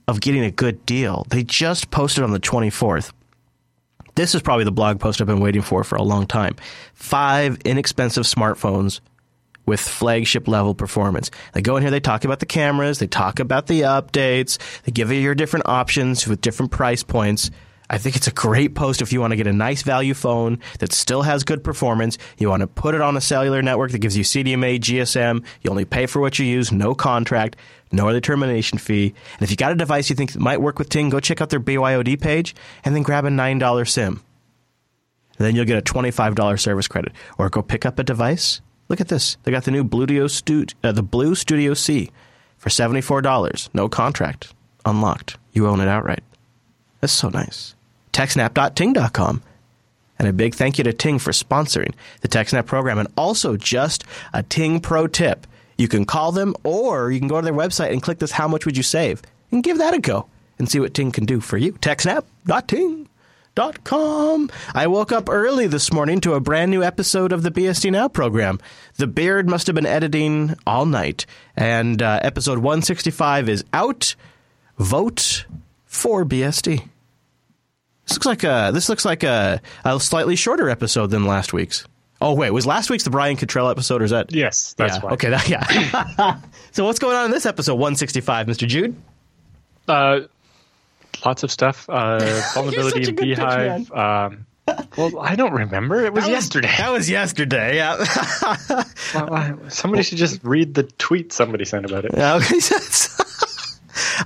of 0.07 0.21
getting 0.21 0.43
a 0.43 0.51
good 0.51 0.85
deal, 0.85 1.25
they 1.29 1.43
just 1.43 1.89
posted 1.91 2.23
on 2.23 2.31
the 2.31 2.39
24th. 2.39 3.11
This 4.15 4.35
is 4.35 4.41
probably 4.43 4.65
the 4.65 4.71
blog 4.71 4.99
post 4.99 5.19
I've 5.19 5.27
been 5.27 5.39
waiting 5.39 5.63
for 5.63 5.83
for 5.83 5.95
a 5.95 6.03
long 6.03 6.27
time. 6.27 6.55
Five 6.93 7.57
inexpensive 7.65 8.25
smartphones 8.25 8.99
with 9.65 9.79
flagship 9.79 10.47
level 10.47 10.75
performance. 10.75 11.31
They 11.53 11.61
go 11.61 11.77
in 11.77 11.83
here, 11.83 11.91
they 11.91 11.99
talk 11.99 12.25
about 12.25 12.39
the 12.39 12.45
cameras, 12.45 12.99
they 12.99 13.07
talk 13.07 13.39
about 13.39 13.67
the 13.67 13.81
updates, 13.81 14.57
they 14.83 14.91
give 14.91 15.11
you 15.11 15.19
your 15.19 15.35
different 15.35 15.67
options 15.67 16.27
with 16.27 16.41
different 16.41 16.71
price 16.71 17.03
points. 17.03 17.51
I 17.89 17.97
think 17.97 18.15
it's 18.15 18.27
a 18.27 18.31
great 18.31 18.75
post 18.75 19.01
if 19.01 19.13
you 19.13 19.19
want 19.19 19.31
to 19.31 19.37
get 19.37 19.45
a 19.45 19.53
nice 19.53 19.83
value 19.83 20.13
phone 20.13 20.59
that 20.79 20.93
still 20.93 21.21
has 21.21 21.43
good 21.43 21.63
performance. 21.63 22.17
You 22.37 22.49
want 22.49 22.61
to 22.61 22.67
put 22.67 22.95
it 22.95 23.01
on 23.01 23.17
a 23.17 23.21
cellular 23.21 23.61
network 23.61 23.91
that 23.91 23.99
gives 23.99 24.17
you 24.17 24.23
CDMA, 24.23 24.79
GSM. 24.79 25.45
You 25.61 25.69
only 25.69 25.85
pay 25.85 26.05
for 26.05 26.19
what 26.19 26.39
you 26.39 26.45
use, 26.45 26.71
no 26.71 26.95
contract, 26.95 27.57
no 27.91 28.09
early 28.09 28.21
termination 28.21 28.79
fee. 28.79 29.13
And 29.33 29.41
if 29.41 29.51
you 29.51 29.57
got 29.57 29.73
a 29.73 29.75
device 29.75 30.09
you 30.09 30.15
think 30.15 30.35
might 30.37 30.61
work 30.61 30.79
with 30.79 30.89
Ting, 30.89 31.09
go 31.09 31.19
check 31.19 31.41
out 31.41 31.49
their 31.49 31.59
BYOD 31.59 32.19
page 32.19 32.55
and 32.83 32.95
then 32.95 33.03
grab 33.03 33.25
a 33.25 33.29
$9 33.29 33.87
SIM. 33.87 34.23
And 35.37 35.47
then 35.47 35.55
you'll 35.55 35.65
get 35.65 35.77
a 35.77 35.93
$25 35.93 36.59
service 36.59 36.87
credit. 36.87 37.11
Or 37.37 37.49
go 37.49 37.61
pick 37.61 37.85
up 37.85 37.99
a 37.99 38.03
device. 38.03 38.61
Look 38.89 39.01
at 39.01 39.07
this. 39.07 39.37
They 39.43 39.51
got 39.51 39.63
the 39.63 39.71
new 39.71 39.83
uh, 39.83 40.91
the 40.91 41.03
BLU 41.03 41.35
Studio 41.35 41.73
C 41.73 42.11
for 42.57 42.69
$74. 42.69 43.69
No 43.73 43.89
contract. 43.89 44.53
Unlocked. 44.85 45.37
You 45.53 45.67
own 45.67 45.79
it 45.79 45.87
outright. 45.87 46.23
That's 47.01 47.13
so 47.13 47.29
nice. 47.29 47.75
TechSnap.ting.com. 48.13 49.41
And 50.19 50.27
a 50.27 50.33
big 50.33 50.55
thank 50.55 50.77
you 50.77 50.83
to 50.83 50.93
Ting 50.93 51.19
for 51.19 51.31
sponsoring 51.31 51.93
the 52.21 52.27
TechSnap 52.27 52.65
program. 52.65 52.99
And 52.99 53.09
also, 53.17 53.57
just 53.57 54.03
a 54.33 54.43
Ting 54.43 54.79
pro 54.79 55.07
tip. 55.07 55.47
You 55.77 55.87
can 55.87 56.05
call 56.05 56.31
them, 56.31 56.55
or 56.63 57.11
you 57.11 57.19
can 57.19 57.27
go 57.27 57.41
to 57.41 57.45
their 57.45 57.53
website 57.53 57.91
and 57.91 58.01
click 58.01 58.19
this 58.19 58.31
"How 58.31 58.47
much 58.47 58.65
would 58.65 58.77
you 58.77 58.83
save?" 58.83 59.21
and 59.51 59.63
give 59.63 59.79
that 59.79 59.93
a 59.93 59.99
go 59.99 60.27
and 60.59 60.69
see 60.69 60.79
what 60.79 60.93
Ting 60.93 61.11
can 61.11 61.25
do 61.25 61.41
for 61.41 61.57
you. 61.57 61.73
TechSnap.ting.com. 63.55 64.49
I 64.73 64.87
woke 64.87 65.11
up 65.11 65.29
early 65.29 65.67
this 65.67 65.91
morning 65.91 66.19
to 66.21 66.33
a 66.33 66.39
brand 66.39 66.71
new 66.71 66.83
episode 66.83 67.31
of 67.31 67.43
the 67.43 67.51
BSD 67.51 67.91
Now 67.91 68.07
program. 68.07 68.59
The 68.95 69.07
Beard 69.07 69.49
must 69.49 69.67
have 69.67 69.75
been 69.75 69.85
editing 69.85 70.55
all 70.65 70.85
night, 70.85 71.25
and 71.55 72.01
uh, 72.01 72.19
episode 72.21 72.59
165 72.59 73.49
is 73.49 73.63
out. 73.73 74.15
Vote 74.77 75.45
for 75.85 76.25
BSD. 76.25 76.87
This 78.05 78.17
looks 78.17 78.25
like 78.25 78.43
a 78.43 78.71
this 78.73 78.89
looks 78.89 79.05
like 79.05 79.23
a, 79.23 79.61
a 79.85 79.99
slightly 79.99 80.35
shorter 80.35 80.69
episode 80.69 81.09
than 81.09 81.25
last 81.25 81.53
week's. 81.53 81.85
Oh 82.19 82.33
wait, 82.33 82.51
was 82.51 82.65
last 82.65 82.89
week's 82.89 83.03
the 83.03 83.09
Bryan 83.09 83.37
Cantrill 83.37 83.69
episode, 83.69 84.01
or 84.01 84.05
is 84.05 84.11
that? 84.11 84.33
Yes, 84.33 84.73
that's 84.73 84.95
yeah. 84.95 85.01
why. 85.01 85.11
Okay, 85.11 85.29
that, 85.29 85.47
yeah. 85.49 86.39
so 86.71 86.85
what's 86.85 86.99
going 86.99 87.15
on 87.15 87.25
in 87.25 87.31
this 87.31 87.45
episode 87.45 87.75
165, 87.75 88.47
Mr. 88.47 88.67
Jude? 88.67 88.95
Uh, 89.87 90.21
lots 91.25 91.43
of 91.43 91.51
stuff. 91.51 91.89
Uh, 91.89 92.19
vulnerability 92.53 93.09
in 93.09 93.15
bhyve. 93.15 93.95
Um, 93.97 94.45
well, 94.97 95.19
I 95.19 95.35
don't 95.35 95.51
remember. 95.53 96.05
It 96.05 96.13
was 96.13 96.23
That 96.23 96.31
yesterday. 96.31 96.73
That 96.77 96.91
was 96.91 97.09
yesterday. 97.09 97.75
Yeah. 97.77 98.03
Well, 99.13 99.59
somebody 99.69 100.01
should 100.03 100.17
just 100.17 100.43
read 100.43 100.73
the 100.73 100.83
tweet 100.83 101.31
somebody 101.33 101.65
sent 101.65 101.85
about 101.85 102.05
it. 102.05 102.13
okay. 102.15 102.59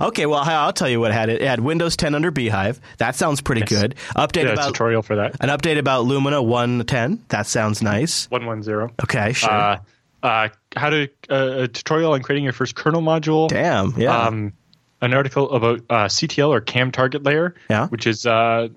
okay. 0.00 0.26
Well, 0.26 0.40
I'll 0.42 0.72
tell 0.72 0.88
you 0.88 0.98
what 1.00 1.10
it 1.10 1.14
had 1.14 1.28
it. 1.28 1.42
It 1.42 1.46
had 1.46 1.60
Windows 1.60 1.96
10 1.96 2.14
under 2.14 2.32
bhyve. 2.32 2.78
That 2.98 3.14
sounds 3.16 3.40
pretty 3.42 3.62
Yes. 3.62 3.68
good. 3.68 3.94
Update 4.16 4.44
Yeah, 4.44 4.50
a 4.50 4.52
about 4.54 4.68
tutorial 4.68 5.02
for 5.02 5.16
that. 5.16 5.36
an 5.40 5.50
update 5.50 5.78
about 5.78 6.04
Lumina 6.06 6.42
110. 6.42 7.22
That 7.28 7.46
sounds 7.46 7.82
nice. 7.82 8.30
One 8.30 8.46
one 8.46 8.62
zero. 8.62 8.90
Okay. 9.02 9.32
Sure. 9.34 9.50
Uh, 9.50 9.78
uh, 10.22 10.48
how 10.74 10.90
to 10.90 11.08
uh, 11.28 11.34
a 11.64 11.68
tutorial 11.68 12.12
on 12.12 12.22
creating 12.22 12.44
your 12.44 12.52
first 12.54 12.74
kernel 12.74 13.02
module. 13.02 13.48
Damn. 13.48 13.92
Yeah. 13.98 14.16
Um, 14.26 14.52
an 15.00 15.14
article 15.14 15.50
about 15.52 15.80
uh, 15.90 16.04
CTL 16.06 16.48
or 16.48 16.60
CAM 16.60 16.90
target 16.90 17.22
layer, 17.22 17.54
Yeah. 17.70 17.86
which 17.88 18.06
is 18.06 18.26
uh, 18.26 18.68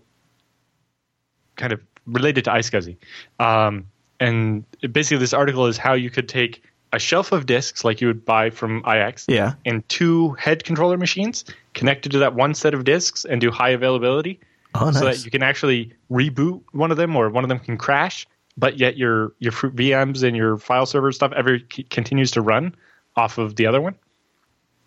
kind 1.55 1.73
of 1.73 1.81
related 2.05 2.45
to 2.45 2.51
iSCSI. 2.51 2.97
Um, 3.39 3.87
and 4.19 4.63
basically, 4.91 5.17
this 5.17 5.33
article 5.33 5.67
is 5.67 5.77
how 5.77 5.93
you 5.93 6.09
could 6.09 6.29
take 6.29 6.63
a 6.93 6.99
shelf 6.99 7.31
of 7.31 7.45
disks 7.45 7.83
like 7.85 8.01
you 8.01 8.07
would 8.07 8.25
buy 8.25 8.49
from 8.49 8.83
IX 8.85 9.23
Yeah. 9.29 9.53
and 9.65 9.87
two 9.89 10.31
head 10.31 10.63
controller 10.63 10.97
machines 10.97 11.45
connected 11.73 12.11
to 12.11 12.19
that 12.19 12.35
one 12.35 12.53
set 12.53 12.73
of 12.73 12.83
disks 12.83 13.23
and 13.25 13.39
do 13.39 13.49
high 13.49 13.69
availability 13.69 14.39
oh, 14.75 14.85
nice. 14.85 14.99
so 14.99 15.05
that 15.05 15.23
you 15.25 15.31
can 15.31 15.41
actually 15.41 15.93
reboot 16.11 16.61
one 16.73 16.91
of 16.91 16.97
them 16.97 17.15
or 17.15 17.29
one 17.29 17.45
of 17.45 17.47
them 17.49 17.59
can 17.59 17.77
crash 17.77 18.27
but 18.57 18.77
yet 18.77 18.97
your 18.97 19.31
your 19.39 19.53
vms 19.53 20.21
and 20.23 20.35
your 20.35 20.57
file 20.57 20.85
server 20.85 21.13
stuff 21.13 21.31
ever 21.33 21.59
c- 21.71 21.83
continues 21.83 22.31
to 22.31 22.41
run 22.41 22.75
off 23.15 23.37
of 23.37 23.55
the 23.55 23.65
other 23.67 23.79
one 23.79 23.95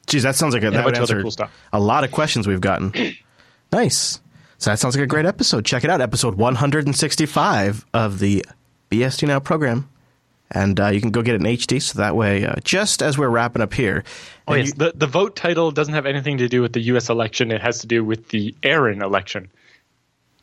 Geez, 0.07 0.23
that 0.23 0.37
sounds 0.37 0.55
like 0.55 0.63
a, 0.63 0.71
that 0.71 0.85
would 0.85 0.95
bunch 0.95 0.99
of 0.99 1.05
other 1.05 1.15
answer 1.15 1.23
cool 1.23 1.31
stuff 1.31 1.51
a 1.73 1.81
lot 1.81 2.05
of 2.05 2.11
questions 2.13 2.47
we've 2.47 2.61
gotten. 2.61 2.93
nice. 3.73 4.21
So 4.59 4.71
that 4.71 4.79
sounds 4.79 4.97
like 4.97 5.05
a 5.05 5.07
great 5.07 5.27
episode. 5.27 5.65
Check 5.65 5.85
it 5.85 5.91
out, 5.91 6.01
episode 6.01 6.37
165 6.37 7.85
of 7.93 8.19
the 8.19 8.45
BSD 8.91 9.29
Now 9.29 9.41
program. 9.41 9.89
And 10.51 10.79
uh, 10.79 10.89
you 10.89 11.01
can 11.01 11.11
go 11.11 11.23
get 11.23 11.35
it 11.35 11.41
in 11.41 11.47
HD, 11.47 11.83
so 11.83 11.99
that 11.99 12.15
way, 12.15 12.45
uh, 12.45 12.55
just 12.63 13.03
as 13.03 13.19
we're 13.19 13.29
wrapping 13.29 13.63
up 13.63 13.73
here. 13.75 14.05
oh 14.47 14.55
yes 14.55 14.69
you- 14.69 14.73
the, 14.75 14.93
the 14.95 15.07
vote 15.07 15.35
title 15.35 15.71
doesn't 15.71 15.95
have 15.95 16.07
anything 16.07 16.39
to 16.39 16.49
do 16.49 16.63
with 16.63 16.73
the 16.75 16.81
us 16.83 17.09
election 17.09 17.51
it 17.51 17.61
has 17.61 17.81
to 17.81 17.87
do 17.87 18.05
with 18.05 18.29
the 18.29 18.55
ARIN 18.63 19.03
election 19.03 19.51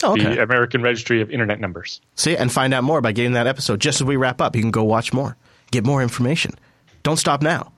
oh, 0.03 0.13
okay. 0.13 0.35
the 0.35 0.41
american 0.41 0.81
registry 0.81 1.21
of 1.21 1.29
internet 1.29 1.59
numbers 1.59 2.01
See, 2.15 2.35
and 2.35 2.51
find 2.51 2.73
out 2.73 2.83
more 2.83 2.99
by 2.99 3.11
getting 3.11 3.33
that 3.33 3.47
episode. 3.47 3.79
Just 3.79 4.01
as 4.01 4.05
we 4.05 4.15
wrap 4.17 4.41
up, 4.41 4.55
you 4.55 4.61
can 4.61 4.71
go 4.71 4.83
watch 4.83 5.13
more, 5.13 5.37
get 5.71 5.85
more 5.85 6.01
information. 6.01 6.55
Don't 7.03 7.17
stop 7.17 7.41
now. 7.41 7.71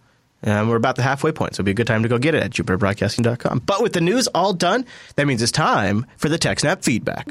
Um, 0.44 0.70
we're 0.70 0.76
about 0.76 0.96
the 0.96 1.04
halfway 1.04 1.32
point, 1.32 1.56
so 1.56 1.62
it'll 1.62 1.66
be 1.66 1.72
a 1.72 1.76
good 1.76 1.88
time 1.88 2.04
to 2.04 2.10
go 2.10 2.18
get 2.18 2.36
it 2.36 2.44
at 2.44 2.52
jupiterbroadcasting.com. 2.52 3.64
But 3.66 3.82
with 3.82 3.94
the 3.94 4.02
news 4.02 4.28
all 4.28 4.54
done, 4.54 4.86
that 5.16 5.28
means 5.28 5.42
it's 5.42 5.52
time 5.52 6.06
for 6.18 6.30
the 6.30 6.38
TechSnap 6.38 6.84
feedback. 6.84 7.28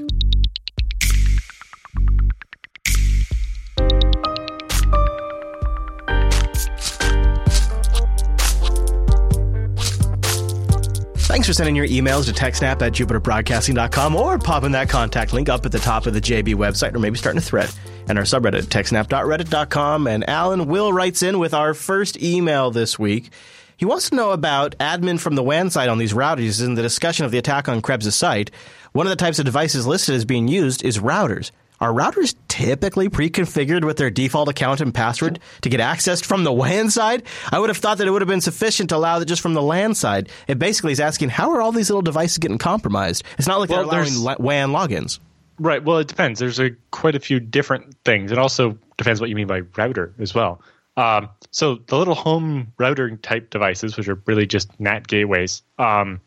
Thanks 11.32 11.46
for 11.46 11.54
sending 11.54 11.74
your 11.74 11.86
emails 11.86 12.26
to 12.26 12.32
techsnap 12.34 12.82
at 12.82 12.92
jupiterbroadcasting.com 12.92 14.16
or 14.16 14.38
popping 14.38 14.72
that 14.72 14.90
contact 14.90 15.32
link 15.32 15.48
up 15.48 15.64
at 15.64 15.72
the 15.72 15.78
top 15.78 16.04
of 16.04 16.12
the 16.12 16.20
JB 16.20 16.56
website 16.56 16.94
or 16.94 16.98
maybe 16.98 17.16
starting 17.16 17.38
a 17.38 17.40
thread 17.40 17.70
and 18.06 18.18
our 18.18 18.24
subreddit, 18.24 18.64
techsnap.reddit.com. 18.64 20.08
And 20.08 20.28
Alan 20.28 20.66
Will 20.66 20.92
writes 20.92 21.22
in 21.22 21.38
with 21.38 21.54
our 21.54 21.72
first 21.72 22.22
email 22.22 22.70
this 22.70 22.98
week. 22.98 23.30
He 23.78 23.86
wants 23.86 24.10
to 24.10 24.14
know 24.14 24.32
about 24.32 24.76
admin 24.76 25.18
from 25.18 25.34
the 25.34 25.42
WAN 25.42 25.70
site 25.70 25.88
on 25.88 25.96
these 25.96 26.12
routers 26.12 26.62
in 26.62 26.74
the 26.74 26.82
discussion 26.82 27.24
of 27.24 27.30
the 27.30 27.38
attack 27.38 27.66
on 27.66 27.80
Krebs' 27.80 28.14
site. 28.14 28.50
One 28.92 29.06
of 29.06 29.10
the 29.10 29.16
types 29.16 29.38
of 29.38 29.46
devices 29.46 29.86
listed 29.86 30.14
as 30.14 30.26
being 30.26 30.48
used 30.48 30.84
is 30.84 30.98
routers. 30.98 31.50
Are 31.82 31.92
routers 31.92 32.36
typically 32.46 33.08
pre-configured 33.08 33.84
with 33.84 33.96
their 33.96 34.08
default 34.08 34.48
account 34.48 34.80
and 34.80 34.94
password 34.94 35.40
to 35.62 35.68
get 35.68 35.80
accessed 35.80 36.24
from 36.24 36.44
the 36.44 36.52
WAN 36.52 36.90
side? 36.90 37.24
I 37.50 37.58
would 37.58 37.70
have 37.70 37.78
thought 37.78 37.98
that 37.98 38.06
it 38.06 38.10
would 38.12 38.22
have 38.22 38.28
been 38.28 38.40
sufficient 38.40 38.90
to 38.90 38.96
allow 38.96 39.18
that 39.18 39.24
just 39.24 39.42
from 39.42 39.54
the 39.54 39.62
LAN 39.62 39.96
side. 39.96 40.28
It 40.46 40.60
basically 40.60 40.92
is 40.92 41.00
asking 41.00 41.30
how 41.30 41.50
are 41.50 41.60
all 41.60 41.72
these 41.72 41.90
little 41.90 42.00
devices 42.00 42.38
getting 42.38 42.58
compromised? 42.58 43.24
It's 43.36 43.48
not 43.48 43.58
like 43.58 43.68
Well, 43.68 43.88
they're 43.88 44.00
allowing 44.04 44.16
la- 44.16 44.36
WAN 44.38 44.70
logins. 44.70 45.18
Right. 45.58 45.82
Well, 45.82 45.98
it 45.98 46.06
depends. 46.06 46.38
There's 46.38 46.60
a 46.60 46.70
quite 46.92 47.16
a 47.16 47.20
few 47.20 47.40
different 47.40 47.96
things. 48.04 48.30
It 48.30 48.38
also 48.38 48.78
depends 48.96 49.20
what 49.20 49.28
you 49.28 49.34
mean 49.34 49.48
by 49.48 49.62
router 49.76 50.14
as 50.20 50.32
well. 50.32 50.62
Um, 50.96 51.30
so 51.50 51.80
the 51.88 51.98
little 51.98 52.14
home 52.14 52.72
router 52.78 53.16
type 53.16 53.50
devices, 53.50 53.96
which 53.96 54.06
are 54.06 54.22
really 54.26 54.46
just 54.46 54.70
NAT 54.78 55.08
gateways, 55.08 55.62
um, 55.80 56.20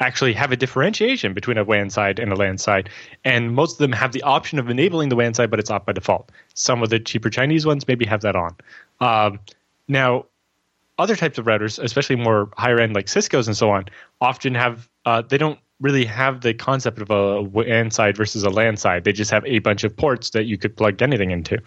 actually 0.00 0.32
have 0.34 0.52
a 0.52 0.56
differentiation 0.56 1.34
between 1.34 1.58
a 1.58 1.64
WAN 1.64 1.90
side 1.90 2.18
and 2.18 2.32
a 2.32 2.36
LAN 2.36 2.58
side, 2.58 2.90
and 3.24 3.54
most 3.54 3.72
of 3.72 3.78
them 3.78 3.92
have 3.92 4.12
the 4.12 4.22
option 4.22 4.58
of 4.58 4.68
enabling 4.68 5.08
the 5.08 5.16
WAN 5.16 5.34
side, 5.34 5.50
but 5.50 5.58
it's 5.58 5.70
off 5.70 5.86
by 5.86 5.92
default. 5.92 6.30
Some 6.54 6.82
of 6.82 6.90
the 6.90 6.98
cheaper 6.98 7.30
Chinese 7.30 7.66
ones 7.66 7.86
maybe 7.88 8.04
have 8.06 8.20
that 8.22 8.36
on. 8.36 8.56
Um, 9.00 9.40
now, 9.88 10.26
other 10.98 11.16
types 11.16 11.38
of 11.38 11.46
routers, 11.46 11.82
especially 11.82 12.16
more 12.16 12.50
higher 12.56 12.80
end 12.80 12.94
like 12.94 13.08
Cisco's 13.08 13.46
and 13.46 13.56
so 13.56 13.70
on, 13.70 13.86
often 14.20 14.54
have 14.54 14.88
uh, 15.04 15.22
they 15.22 15.38
don't 15.38 15.58
really 15.80 16.06
have 16.06 16.40
the 16.40 16.54
concept 16.54 17.00
of 17.00 17.10
a 17.10 17.42
WAN 17.42 17.90
side 17.90 18.16
versus 18.16 18.42
a 18.42 18.50
LAN 18.50 18.76
side. 18.76 19.04
They 19.04 19.12
just 19.12 19.30
have 19.30 19.44
a 19.44 19.58
bunch 19.58 19.84
of 19.84 19.94
ports 19.96 20.30
that 20.30 20.44
you 20.44 20.56
could 20.56 20.76
plug 20.76 21.02
anything 21.02 21.30
into, 21.30 21.60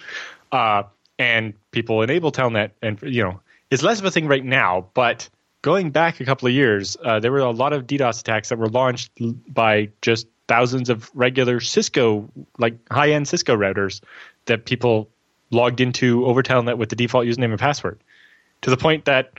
uh, 0.52 0.84
and 1.20 1.54
people 1.72 2.02
enable 2.02 2.32
Telnet, 2.32 2.72
and 2.82 3.00
you 3.04 3.24
know 3.24 3.40
it's 3.70 3.84
less 3.84 4.00
of 4.00 4.06
a 4.06 4.12
thing 4.12 4.28
right 4.28 4.44
now, 4.44 4.88
but 4.94 5.30
going 5.62 5.91
back 5.91 6.20
a 6.20 6.26
couple 6.26 6.47
of 6.47 6.53
years, 6.53 6.97
uh, 7.03 7.20
there 7.20 7.32
were 7.32 7.39
a 7.39 7.51
lot 7.51 7.74
of 7.74 7.86
DDoS 7.86 8.22
attacks 8.22 8.49
that 8.49 8.57
were 8.57 8.70
launched 8.70 9.12
by 9.47 9.89
just 10.01 10.28
thousands 10.47 10.89
of 10.89 11.12
regular 11.14 11.60
Cisco, 11.60 12.30
like 12.57 12.76
high 12.91 13.12
end 13.12 13.28
Cisco 13.28 13.55
routers 13.55 14.01
that 14.45 14.66
people 14.66 15.10
logged 15.51 15.82
into 15.82 16.26
over 16.26 16.41
Telnet 16.43 16.78
with 16.78 16.89
the 16.89 16.95
default 16.95 17.26
username 17.26 17.51
and 17.51 17.60
password 17.60 17.99
to 18.62 18.70
the 18.70 18.78
point 18.78 19.05
that 19.05 19.32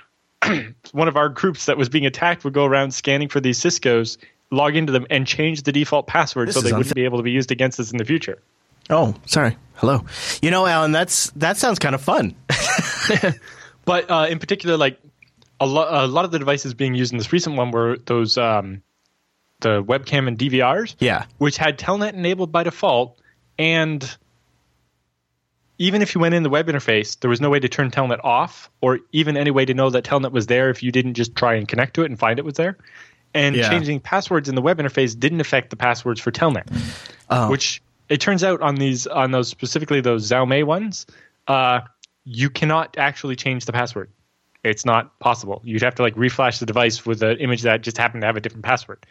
one 0.93 1.09
of 1.09 1.17
our 1.17 1.29
groups 1.29 1.67
that 1.67 1.77
was 1.77 1.89
being 1.89 2.07
attacked 2.07 2.45
would 2.45 2.53
go 2.55 2.65
around 2.65 2.93
scanning 2.93 3.29
for 3.29 3.41
these 3.41 3.59
Cisco's, 3.59 4.19
log 4.51 4.77
into 4.77 4.93
them, 4.93 5.07
and 5.11 5.27
change 5.27 5.63
the 5.63 5.73
default 5.73 6.07
password 6.07 6.49
This 6.49 6.55
so 6.55 6.61
is 6.61 6.65
they 6.65 6.73
wouldn't 6.73 6.93
unfa- 6.93 6.95
be 6.95 7.05
able 7.05 7.19
to 7.19 7.25
be 7.25 7.31
used 7.31 7.51
against 7.51 7.79
us 7.79 7.93
in 7.93 7.99
the 7.99 8.05
future. 8.05 8.41
Oh, 8.89 9.15
sorry. 9.27 9.57
Hello. 9.75 10.05
You 10.43 10.51
know, 10.51 10.67
Allan, 10.67 10.93
that's 10.93 11.31
that 11.31 11.57
sounds 11.57 11.79
kind 11.79 11.95
of 11.95 12.01
fun. 12.01 12.35
But 13.85 14.11
uh, 14.11 14.27
in 14.31 14.39
particular, 14.39 14.77
like 14.77 15.01
a, 15.61 15.67
lo- 15.67 15.89
a 15.89 16.07
lot 16.07 16.25
of 16.25 16.31
the 16.31 16.39
devices 16.39 16.75
being 16.75 16.95
used 16.95 17.13
in 17.13 17.19
this 17.19 17.33
recent 17.33 17.57
one 17.57 17.71
were 17.71 17.99
those 18.07 18.39
um, 18.39 18.83
the 19.61 19.83
webcam 19.83 20.27
and 20.27 20.39
DVRs, 20.39 20.97
yeah. 21.01 21.27
which 21.39 21.57
had 21.59 21.79
Telnet 21.79 22.15
enabled 22.15 22.51
by 22.51 22.63
default, 22.63 23.19
and 23.59 24.17
even 25.79 26.03
if 26.03 26.15
you 26.15 26.21
went 26.21 26.35
in 26.35 26.43
the 26.43 26.51
web 26.51 26.67
interface, 26.67 27.19
there 27.21 27.31
was 27.31 27.41
no 27.41 27.49
way 27.49 27.59
to 27.61 27.69
turn 27.69 27.91
Telnet 27.91 28.23
off, 28.23 28.71
or 28.81 29.01
even 29.13 29.37
any 29.37 29.51
way 29.51 29.65
to 29.65 29.73
know 29.75 29.91
that 29.91 30.05
Telnet 30.05 30.33
was 30.33 30.47
there 30.47 30.69
if 30.71 30.83
you 30.83 30.93
didn't 30.93 31.15
just 31.15 31.35
try 31.35 31.55
and 31.55 31.67
connect 31.67 31.95
to 31.95 32.03
it 32.03 32.07
and 32.07 32.19
find 32.19 32.39
it 32.39 32.45
was 32.45 32.55
there. 32.55 32.77
And 33.33 33.55
Yeah. 33.57 33.69
changing 33.71 34.01
passwords 34.01 34.49
in 34.49 34.55
the 34.57 34.63
web 34.63 34.79
interface 34.79 35.19
didn't 35.19 35.41
affect 35.41 35.71
the 35.71 35.77
passwords 35.77 36.21
for 36.21 36.31
Telnet, 36.31 36.67
Oh. 37.31 37.49
which 37.51 37.81
it 38.09 38.21
turns 38.21 38.43
out 38.45 38.61
on 38.61 38.75
these 38.75 39.07
on 39.07 39.31
those 39.31 39.49
specifically 39.49 40.01
those 40.01 40.29
Xiongmai 40.29 40.65
ones, 40.65 41.07
uh, 41.47 41.81
you 42.25 42.51
cannot 42.51 42.99
actually 42.99 43.37
change 43.37 43.65
the 43.65 43.73
password. 43.73 44.11
It's 44.63 44.85
not 44.85 45.19
possible. 45.21 45.63
You'd 45.65 45.83
have 45.83 45.95
to 45.97 46.03
like 46.03 46.15
reflash 46.15 46.59
the 46.59 46.67
device 46.67 47.07
with 47.07 47.23
an 47.23 47.39
image 47.39 47.63
that 47.63 47.83
just 47.83 47.97
happened 47.97 48.23
to 48.23 48.27
have 48.27 48.37
a 48.37 48.41
different 48.41 48.65
password. 48.65 49.07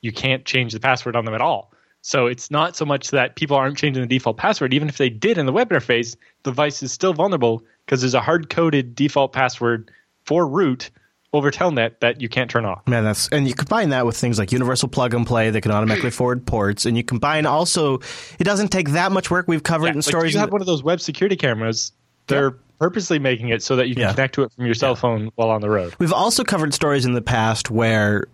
You 0.00 0.12
can't 0.12 0.44
change 0.44 0.72
the 0.72 0.80
password 0.80 1.16
on 1.16 1.24
them 1.24 1.34
at 1.34 1.40
all. 1.40 1.72
So 2.02 2.26
it's 2.26 2.50
not 2.50 2.76
so 2.76 2.84
much 2.84 3.10
that 3.10 3.34
people 3.36 3.56
aren't 3.56 3.76
changing 3.76 4.00
the 4.00 4.06
default 4.08 4.36
password. 4.36 4.72
Even 4.72 4.88
if 4.88 4.96
they 4.96 5.08
did 5.10 5.38
in 5.38 5.46
the 5.46 5.52
web 5.52 5.70
interface, 5.70 6.16
the 6.44 6.52
device 6.52 6.82
is 6.82 6.92
still 6.92 7.12
vulnerable 7.12 7.64
because 7.84 8.00
there's 8.00 8.14
a 8.14 8.20
hard 8.20 8.48
coded 8.48 8.94
default 8.94 9.32
password 9.32 9.90
for 10.24 10.46
root 10.46 10.90
over 11.32 11.50
Telnet 11.50 11.98
that 12.00 12.20
you 12.20 12.28
can't 12.28 12.48
turn 12.48 12.64
off. 12.64 12.86
Man, 12.86 13.04
that's 13.04 13.28
and 13.28 13.46
you 13.48 13.54
combine 13.54 13.90
that 13.90 14.06
with 14.06 14.16
things 14.16 14.38
like 14.38 14.52
universal 14.52 14.88
plug 14.88 15.12
and 15.14 15.26
play 15.26 15.50
that 15.50 15.60
can 15.60 15.72
automatically 15.72 16.10
forward 16.12 16.46
ports, 16.46 16.86
and 16.86 16.96
you 16.96 17.02
combine 17.02 17.44
also 17.44 17.98
it 18.38 18.44
doesn't 18.44 18.68
take 18.68 18.90
that 18.90 19.10
much 19.12 19.30
work. 19.30 19.46
We've 19.48 19.62
covered 19.62 19.86
Yeah, 19.86 19.90
in 19.92 19.96
like, 19.98 20.04
stories. 20.04 20.32
you 20.32 20.40
have 20.40 20.52
one 20.52 20.60
of 20.60 20.66
those 20.66 20.82
web 20.84 21.00
security 21.00 21.36
cameras. 21.36 21.92
They're 22.28 22.56
purposely 22.78 23.18
making 23.18 23.48
it 23.48 23.62
so 23.62 23.76
that 23.76 23.88
you 23.88 23.94
can 23.94 24.02
Yeah. 24.02 24.12
connect 24.12 24.34
to 24.36 24.42
it 24.42 24.52
from 24.52 24.66
your 24.66 24.74
cell 24.74 24.94
phone 24.96 25.30
while 25.34 25.50
on 25.50 25.60
the 25.60 25.70
road. 25.70 25.94
We've 25.98 26.12
also 26.12 26.44
covered 26.44 26.74
stories 26.74 27.04
in 27.04 27.12
the 27.14 27.22
past 27.22 27.70
where, 27.70 28.26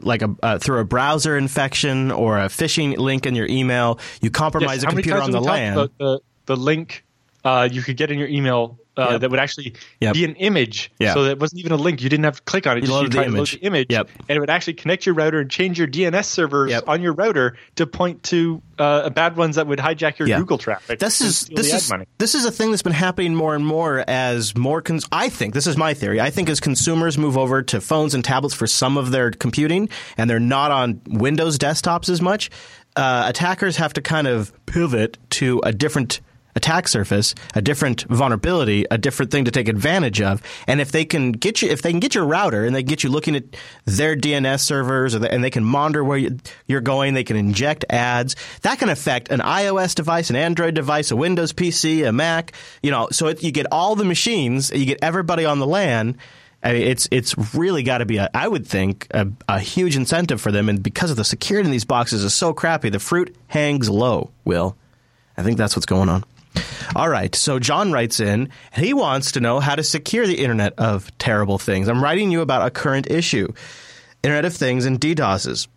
like 0.00 0.22
a 0.22 0.34
uh, 0.42 0.58
through 0.58 0.78
a 0.80 0.84
browser 0.84 1.36
infection 1.36 2.10
or 2.10 2.38
a 2.38 2.46
phishing 2.46 2.96
link 2.96 3.26
in 3.26 3.34
your 3.34 3.46
email, 3.46 3.98
you 4.20 4.30
compromise 4.30 4.82
Yes, 4.82 4.84
a 4.84 4.86
computer 4.94 5.20
on 5.22 5.30
the 5.30 5.38
have 5.38 5.44
we 5.44 5.46
talked 5.48 5.58
LAN. 5.58 5.72
about 5.74 5.90
The, 5.98 6.20
the 6.46 6.56
link 6.56 7.04
uh, 7.44 7.68
you 7.70 7.82
could 7.82 7.96
get 7.96 8.10
in 8.10 8.18
your 8.18 8.28
email 8.28 8.78
uh, 8.96 9.08
Yep. 9.12 9.20
that 9.20 9.30
would 9.30 9.40
actually 9.40 9.74
Yep. 10.00 10.14
be 10.14 10.24
an 10.24 10.34
image. 10.36 10.90
Yeah. 10.98 11.14
So 11.14 11.24
that 11.24 11.32
it 11.32 11.38
wasn't 11.38 11.60
even 11.60 11.72
a 11.72 11.76
link. 11.76 12.02
You 12.02 12.08
didn't 12.08 12.24
have 12.24 12.36
to 12.36 12.42
click 12.42 12.66
on 12.66 12.76
it. 12.76 12.80
You 12.82 12.86
just 12.88 13.02
the 13.04 13.08
tried 13.10 13.24
to 13.24 13.30
load 13.32 13.48
the 13.48 13.58
image. 13.58 13.86
Yep. 13.90 14.08
And 14.28 14.36
it 14.36 14.40
would 14.40 14.50
actually 14.50 14.74
connect 14.74 15.06
your 15.06 15.14
router 15.14 15.40
and 15.40 15.50
change 15.50 15.78
your 15.78 15.86
DNS 15.88 16.24
servers 16.26 16.70
Yep. 16.70 16.84
on 16.88 17.02
your 17.02 17.12
router 17.12 17.56
to 17.76 17.86
point 17.86 18.22
to 18.24 18.62
uh, 18.78 19.08
bad 19.10 19.36
ones 19.36 19.56
that 19.56 19.66
would 19.66 19.78
hijack 19.78 20.18
your. 20.18 20.28
Google 20.36 20.58
traffic. 20.58 20.98
This 20.98 21.20
is 21.22 21.46
this 21.46 21.72
is 21.72 21.90
this 22.18 22.34
is 22.34 22.44
a 22.44 22.50
thing 22.50 22.70
that's 22.70 22.82
been 22.82 22.92
happening 22.92 23.34
more 23.34 23.54
and 23.54 23.64
more 23.66 24.04
as 24.06 24.54
more. 24.56 24.82
Cons- 24.82 25.06
I 25.10 25.28
think 25.30 25.54
this 25.54 25.66
is 25.66 25.76
my 25.78 25.94
theory. 25.94 26.20
I 26.20 26.28
think 26.30 26.48
as 26.50 26.60
consumers 26.60 27.16
move 27.16 27.38
over 27.38 27.62
to 27.62 27.80
phones 27.80 28.14
and 28.14 28.22
tablets 28.24 28.54
for 28.54 28.66
some 28.66 28.96
of 28.98 29.12
their 29.12 29.30
computing, 29.30 29.88
and 30.18 30.28
they're 30.28 30.38
not 30.40 30.70
on 30.72 31.00
Windows 31.08 31.56
desktops 31.58 32.08
as 32.10 32.20
much, 32.20 32.50
uh, 32.96 33.24
attackers 33.28 33.76
have 33.76 33.92
to 33.94 34.02
kind 34.02 34.26
of 34.26 34.52
pivot 34.66 35.16
to 35.30 35.60
a 35.64 35.72
different 35.72 36.20
attack 36.56 36.88
surface, 36.88 37.34
a 37.54 37.62
different 37.62 38.02
vulnerability, 38.04 38.86
a 38.90 38.98
different 38.98 39.30
thing 39.30 39.44
to 39.44 39.50
take 39.50 39.68
advantage 39.68 40.20
of. 40.20 40.42
And 40.66 40.80
if 40.80 40.90
they 40.90 41.04
can 41.04 41.32
get 41.32 41.62
you, 41.62 41.68
if 41.68 41.82
they 41.82 41.90
can 41.90 42.00
get 42.00 42.14
your 42.14 42.24
router 42.24 42.64
and 42.64 42.74
they 42.74 42.82
get 42.82 43.04
you 43.04 43.10
looking 43.10 43.36
at 43.36 43.44
their 43.84 44.16
DNS 44.16 44.60
servers, 44.60 45.12
the, 45.12 45.30
and 45.30 45.44
they 45.44 45.50
can 45.50 45.62
monitor 45.62 46.02
where 46.02 46.18
you, 46.18 46.38
you're 46.66 46.80
going, 46.80 47.14
they 47.14 47.24
can 47.24 47.36
inject 47.36 47.84
ads. 47.90 48.34
That 48.62 48.78
can 48.78 48.88
affect 48.88 49.30
an 49.30 49.40
iOS 49.40 49.94
device, 49.94 50.30
an 50.30 50.36
Android 50.36 50.74
device, 50.74 51.10
a 51.10 51.16
Windows 51.16 51.52
PC, 51.52 52.08
a 52.08 52.12
Mac. 52.12 52.52
You 52.82 52.90
know, 52.90 53.08
so 53.12 53.28
it, 53.28 53.42
you 53.42 53.52
get 53.52 53.66
all 53.70 53.94
the 53.94 54.04
machines, 54.04 54.70
you 54.70 54.86
get 54.86 54.98
everybody 55.02 55.44
on 55.44 55.58
the 55.58 55.66
LAN. 55.66 56.16
I 56.62 56.72
mean, 56.72 56.82
it's 56.82 57.06
it's 57.12 57.36
really 57.54 57.82
got 57.82 57.98
to 57.98 58.06
be 58.06 58.16
a 58.16 58.30
I 58.34 58.48
would 58.48 58.66
think 58.66 59.06
a, 59.10 59.28
a 59.46 59.60
huge 59.60 59.94
incentive 59.94 60.40
for 60.40 60.50
them, 60.50 60.68
and 60.68 60.82
because 60.82 61.10
of 61.10 61.16
the 61.16 61.24
security 61.24 61.66
in 61.66 61.70
these 61.70 61.84
boxes 61.84 62.24
is 62.24 62.34
so 62.34 62.54
crappy, 62.54 62.88
the 62.88 62.98
fruit 62.98 63.36
hangs 63.46 63.90
low. 63.90 64.32
Will, 64.44 64.76
I 65.36 65.42
think 65.42 65.58
that's 65.58 65.76
what's 65.76 65.86
going 65.86 66.08
on. 66.08 66.24
All 66.94 67.08
right, 67.08 67.34
so 67.34 67.58
John 67.58 67.92
writes 67.92 68.20
in, 68.20 68.50
he 68.74 68.94
wants 68.94 69.32
to 69.32 69.40
know 69.40 69.60
how 69.60 69.74
to 69.74 69.82
secure 69.82 70.26
the 70.26 70.38
Internet 70.42 70.74
of 70.78 71.16
Terrible 71.18 71.58
Things. 71.58 71.88
I'm 71.88 72.02
writing 72.02 72.30
you 72.30 72.40
about 72.40 72.66
a 72.66 72.70
current 72.70 73.10
issue 73.10 73.52
Internet 74.22 74.44
of 74.44 74.54
Things 74.54 74.86
and 74.86 75.00
DDoSes. 75.00 75.68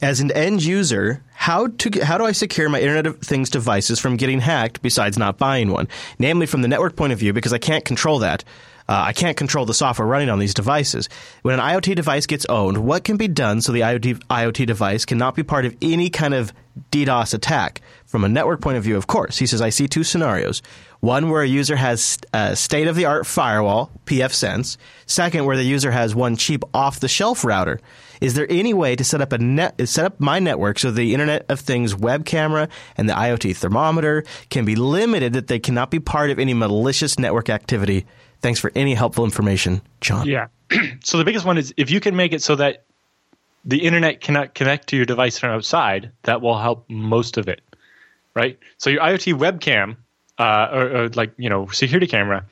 As 0.00 0.20
an 0.20 0.32
end 0.32 0.64
user, 0.64 1.22
how 1.34 1.68
to 1.68 2.04
how 2.04 2.18
do 2.18 2.24
I 2.24 2.32
secure 2.32 2.68
my 2.68 2.80
Internet 2.80 3.06
of 3.06 3.18
Things 3.20 3.50
devices 3.50 4.00
from 4.00 4.16
getting 4.16 4.40
hacked 4.40 4.82
besides 4.82 5.18
not 5.18 5.38
buying 5.38 5.70
one? 5.70 5.86
Namely, 6.18 6.46
from 6.46 6.62
the 6.62 6.68
network 6.68 6.96
point 6.96 7.12
of 7.12 7.18
view, 7.18 7.32
because 7.32 7.52
I 7.52 7.58
can't 7.58 7.84
control 7.84 8.20
that. 8.20 8.42
Uh, 8.88 9.04
I 9.06 9.12
can't 9.12 9.36
control 9.36 9.64
the 9.64 9.74
software 9.74 10.08
running 10.08 10.28
on 10.28 10.38
these 10.38 10.54
devices. 10.54 11.08
When 11.42 11.54
an 11.54 11.60
IoT 11.60 11.94
device 11.94 12.26
gets 12.26 12.46
owned, 12.46 12.78
what 12.78 13.04
can 13.04 13.16
be 13.16 13.28
done 13.28 13.60
so 13.60 13.72
the 13.72 13.80
IoT, 13.80 14.24
IoT 14.26 14.66
device 14.66 15.04
cannot 15.04 15.34
be 15.34 15.42
part 15.42 15.64
of 15.64 15.76
any 15.80 16.10
kind 16.10 16.34
of 16.34 16.52
DDoS 16.90 17.32
attack? 17.34 17.80
From 18.12 18.24
a 18.24 18.28
network 18.28 18.60
point 18.60 18.76
of 18.76 18.84
view, 18.84 18.98
of 18.98 19.06
course. 19.06 19.38
He 19.38 19.46
says, 19.46 19.62
I 19.62 19.70
see 19.70 19.88
two 19.88 20.04
scenarios. 20.04 20.60
One 21.00 21.30
where 21.30 21.40
a 21.40 21.48
user 21.48 21.76
has 21.76 22.18
uh, 22.34 22.50
a 22.52 22.56
state 22.56 22.86
of 22.86 22.94
the 22.94 23.06
art 23.06 23.26
firewall, 23.26 23.90
pfSense. 24.04 24.76
Second, 25.06 25.46
where 25.46 25.56
the 25.56 25.62
user 25.62 25.90
has 25.90 26.14
one 26.14 26.36
cheap 26.36 26.62
off 26.74 27.00
the 27.00 27.08
shelf 27.08 27.42
router. 27.42 27.80
Is 28.20 28.34
there 28.34 28.46
any 28.50 28.74
way 28.74 28.96
to 28.96 29.02
set 29.02 29.22
up 29.22 29.32
a 29.32 29.38
net, 29.38 29.88
set 29.88 30.04
up 30.04 30.20
my 30.20 30.40
network 30.40 30.78
so 30.78 30.90
the 30.90 31.14
Internet 31.14 31.46
of 31.48 31.58
Things 31.60 31.96
web 31.96 32.26
camera 32.26 32.68
and 32.98 33.08
the 33.08 33.14
IoT 33.14 33.56
thermometer 33.56 34.24
can 34.50 34.66
be 34.66 34.76
limited 34.76 35.32
that 35.32 35.46
they 35.46 35.58
cannot 35.58 35.90
be 35.90 35.98
part 35.98 36.28
of 36.28 36.38
any 36.38 36.52
malicious 36.52 37.18
network 37.18 37.48
activity? 37.48 38.04
Thanks 38.42 38.60
for 38.60 38.70
any 38.74 38.92
helpful 38.92 39.24
information, 39.24 39.80
John. 40.02 40.26
Yeah. 40.26 40.48
so 41.02 41.16
the 41.16 41.24
biggest 41.24 41.46
one 41.46 41.56
is 41.56 41.72
if 41.78 41.90
you 41.90 41.98
can 41.98 42.14
make 42.14 42.34
it 42.34 42.42
so 42.42 42.56
that 42.56 42.84
the 43.64 43.84
internet 43.84 44.20
cannot 44.20 44.54
connect 44.54 44.88
to 44.88 44.96
your 44.96 45.06
device 45.06 45.38
from 45.38 45.48
outside, 45.48 46.12
that 46.24 46.42
will 46.42 46.58
help 46.58 46.84
most 46.90 47.38
of 47.38 47.48
it, 47.48 47.62
right? 48.34 48.58
So 48.78 48.90
your 48.90 49.00
IoT 49.00 49.34
webcam, 49.34 49.96
uh, 50.38 50.68
or, 50.72 50.96
or 50.96 51.08
like 51.10 51.32
you 51.36 51.48
know 51.48 51.68
security 51.68 52.06
camera, 52.06 52.44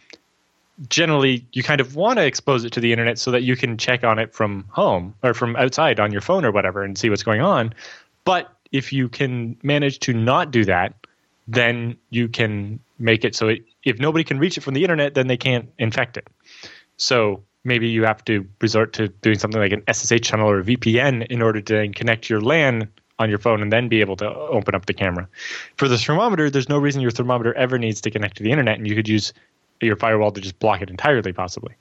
generally 0.89 1.47
you 1.53 1.63
kind 1.63 1.81
of 1.81 1.97
want 1.97 2.19
to 2.19 2.25
expose 2.25 2.65
it 2.65 2.73
to 2.73 2.81
the 2.81 2.93
internet 2.93 3.19
so 3.19 3.31
that 3.31 3.43
you 3.43 3.57
can 3.57 3.77
check 3.77 4.05
on 4.05 4.19
it 4.19 4.35
from 4.35 4.65
home 4.71 5.15
or 5.23 5.35
from 5.35 5.57
outside 5.57 6.01
on 6.01 6.13
your 6.13 6.21
phone 6.21 6.45
or 6.45 6.51
whatever 6.51 6.83
and 6.83 6.97
see 6.97 7.11
what's 7.11 7.23
going 7.23 7.41
on. 7.41 7.75
But 8.25 8.51
if 8.73 8.93
you 8.93 9.09
can 9.09 9.57
manage 9.63 9.99
to 10.01 10.13
not 10.13 10.51
do 10.51 10.65
that, 10.65 10.95
then 11.49 11.97
you 12.11 12.29
can 12.29 12.79
make 12.99 13.25
it 13.25 13.35
so 13.35 13.49
it, 13.49 13.65
if 13.85 13.99
nobody 13.99 14.25
can 14.25 14.39
reach 14.39 14.57
it 14.57 14.61
from 14.63 14.75
the 14.75 14.83
internet, 14.83 15.15
then 15.15 15.27
they 15.27 15.37
can't 15.37 15.69
infect 15.79 16.17
it. 16.17 16.29
So 16.97 17.43
maybe 17.65 17.89
you 17.89 18.05
have 18.05 18.25
to 18.27 18.47
resort 18.61 18.93
to 18.95 19.09
doing 19.09 19.39
something 19.39 19.61
like 19.61 19.73
an 19.73 19.83
SSH 19.93 20.21
channel 20.23 20.49
or 20.49 20.61
a 20.61 20.65
VPN 20.65 21.27
in 21.27 21.43
order 21.43 21.61
to 21.61 21.73
then 21.73 21.93
connect 21.93 22.31
your 22.31 22.41
LAN 22.41 22.89
on 23.21 23.29
your 23.29 23.39
phone 23.39 23.63
and 23.63 23.71
then 23.71 23.87
be 23.87 24.01
able 24.01 24.17
to 24.17 24.27
open 24.27 24.75
up 24.75 24.87
the 24.87 24.95
camera. 24.95 25.29
For 25.77 25.87
the 25.87 25.99
thermometer, 25.99 26.51
there's 26.51 26.69
no 26.69 26.79
reason 26.79 27.03
your 27.03 27.11
thermometer 27.11 27.55
ever 27.55 27.79
needs 27.79 28.01
to 28.01 28.11
connect 28.11 28.39
to 28.39 28.43
the 28.43 28.51
internet, 28.51 28.79
and 28.79 28.89
you 28.89 28.97
could 28.97 29.09
use 29.09 29.33
your 29.81 29.95
firewall 29.95 30.33
to 30.33 30.41
just 30.41 30.59
block 30.59 30.81
it 30.81 30.91
entirely, 30.91 31.33
possibly. 31.33 31.75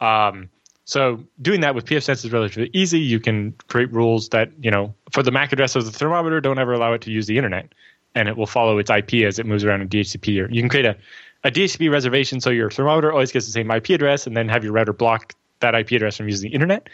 Um, 0.00 0.48
so 0.84 1.24
doing 1.42 1.60
that 1.62 1.74
with 1.74 1.86
pfSense 1.86 2.24
is 2.24 2.32
relatively 2.32 2.70
easy. 2.72 3.00
You 3.00 3.18
can 3.18 3.52
create 3.68 3.92
rules 3.92 4.28
that 4.30 4.50
you 4.60 4.70
know 4.70 4.94
for 5.10 5.22
the 5.22 5.32
MAC 5.32 5.52
address 5.52 5.76
of 5.76 5.84
the 5.84 5.90
thermometer, 5.90 6.40
don't 6.40 6.58
ever 6.58 6.72
allow 6.72 6.92
it 6.92 7.00
to 7.02 7.10
use 7.10 7.26
the 7.26 7.36
internet, 7.36 7.72
and 8.14 8.28
it 8.28 8.36
will 8.36 8.46
follow 8.46 8.78
its 8.78 8.90
IP 8.90 9.24
as 9.26 9.38
it 9.38 9.46
moves 9.46 9.64
around 9.64 9.82
in 9.82 9.88
DHCP. 9.88 10.42
Or 10.42 10.50
you 10.50 10.62
can 10.62 10.68
create 10.68 10.86
a, 10.86 10.96
a 11.42 11.50
DHCP 11.50 11.90
reservation 11.90 12.40
so 12.40 12.50
your 12.50 12.70
thermometer 12.70 13.12
always 13.12 13.32
gets 13.32 13.46
the 13.46 13.52
same 13.52 13.70
IP 13.70 13.90
address, 13.90 14.26
and 14.26 14.36
then 14.36 14.48
have 14.48 14.62
your 14.62 14.72
router 14.72 14.92
block 14.92 15.34
that 15.60 15.74
IP 15.74 15.92
address 15.92 16.16
from 16.16 16.28
using 16.28 16.50
the 16.50 16.54
internet. 16.54 16.88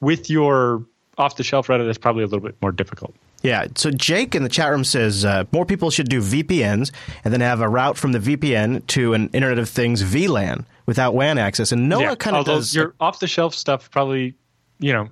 With 0.00 0.28
your 0.28 0.84
off-the-shelf 1.18 1.68
router, 1.68 1.88
is 1.88 1.98
probably 1.98 2.22
a 2.22 2.26
little 2.26 2.40
bit 2.40 2.56
more 2.60 2.72
difficult. 2.72 3.14
Yeah. 3.42 3.66
So 3.76 3.90
Jake 3.90 4.34
in 4.34 4.42
the 4.42 4.48
chat 4.48 4.70
room 4.70 4.84
says 4.84 5.24
uh, 5.24 5.44
more 5.52 5.64
people 5.64 5.90
should 5.90 6.08
do 6.08 6.20
VPNs 6.20 6.90
and 7.24 7.32
then 7.32 7.40
have 7.40 7.60
a 7.60 7.68
route 7.68 7.96
from 7.96 8.12
the 8.12 8.18
VPN 8.18 8.86
to 8.88 9.14
an 9.14 9.28
Internet 9.28 9.58
of 9.58 9.68
Things 9.68 10.02
VLAN 10.02 10.64
without 10.86 11.14
WAN 11.14 11.38
access. 11.38 11.72
And 11.72 11.88
Noah 11.88 12.02
Yeah, 12.02 12.14
kind 12.16 12.36
of 12.36 12.38
although 12.38 12.56
does 12.56 12.74
your 12.74 12.94
off-the-shelf 13.00 13.54
stuff 13.54 13.90
probably, 13.90 14.34
you 14.78 14.92
know, 14.92 15.08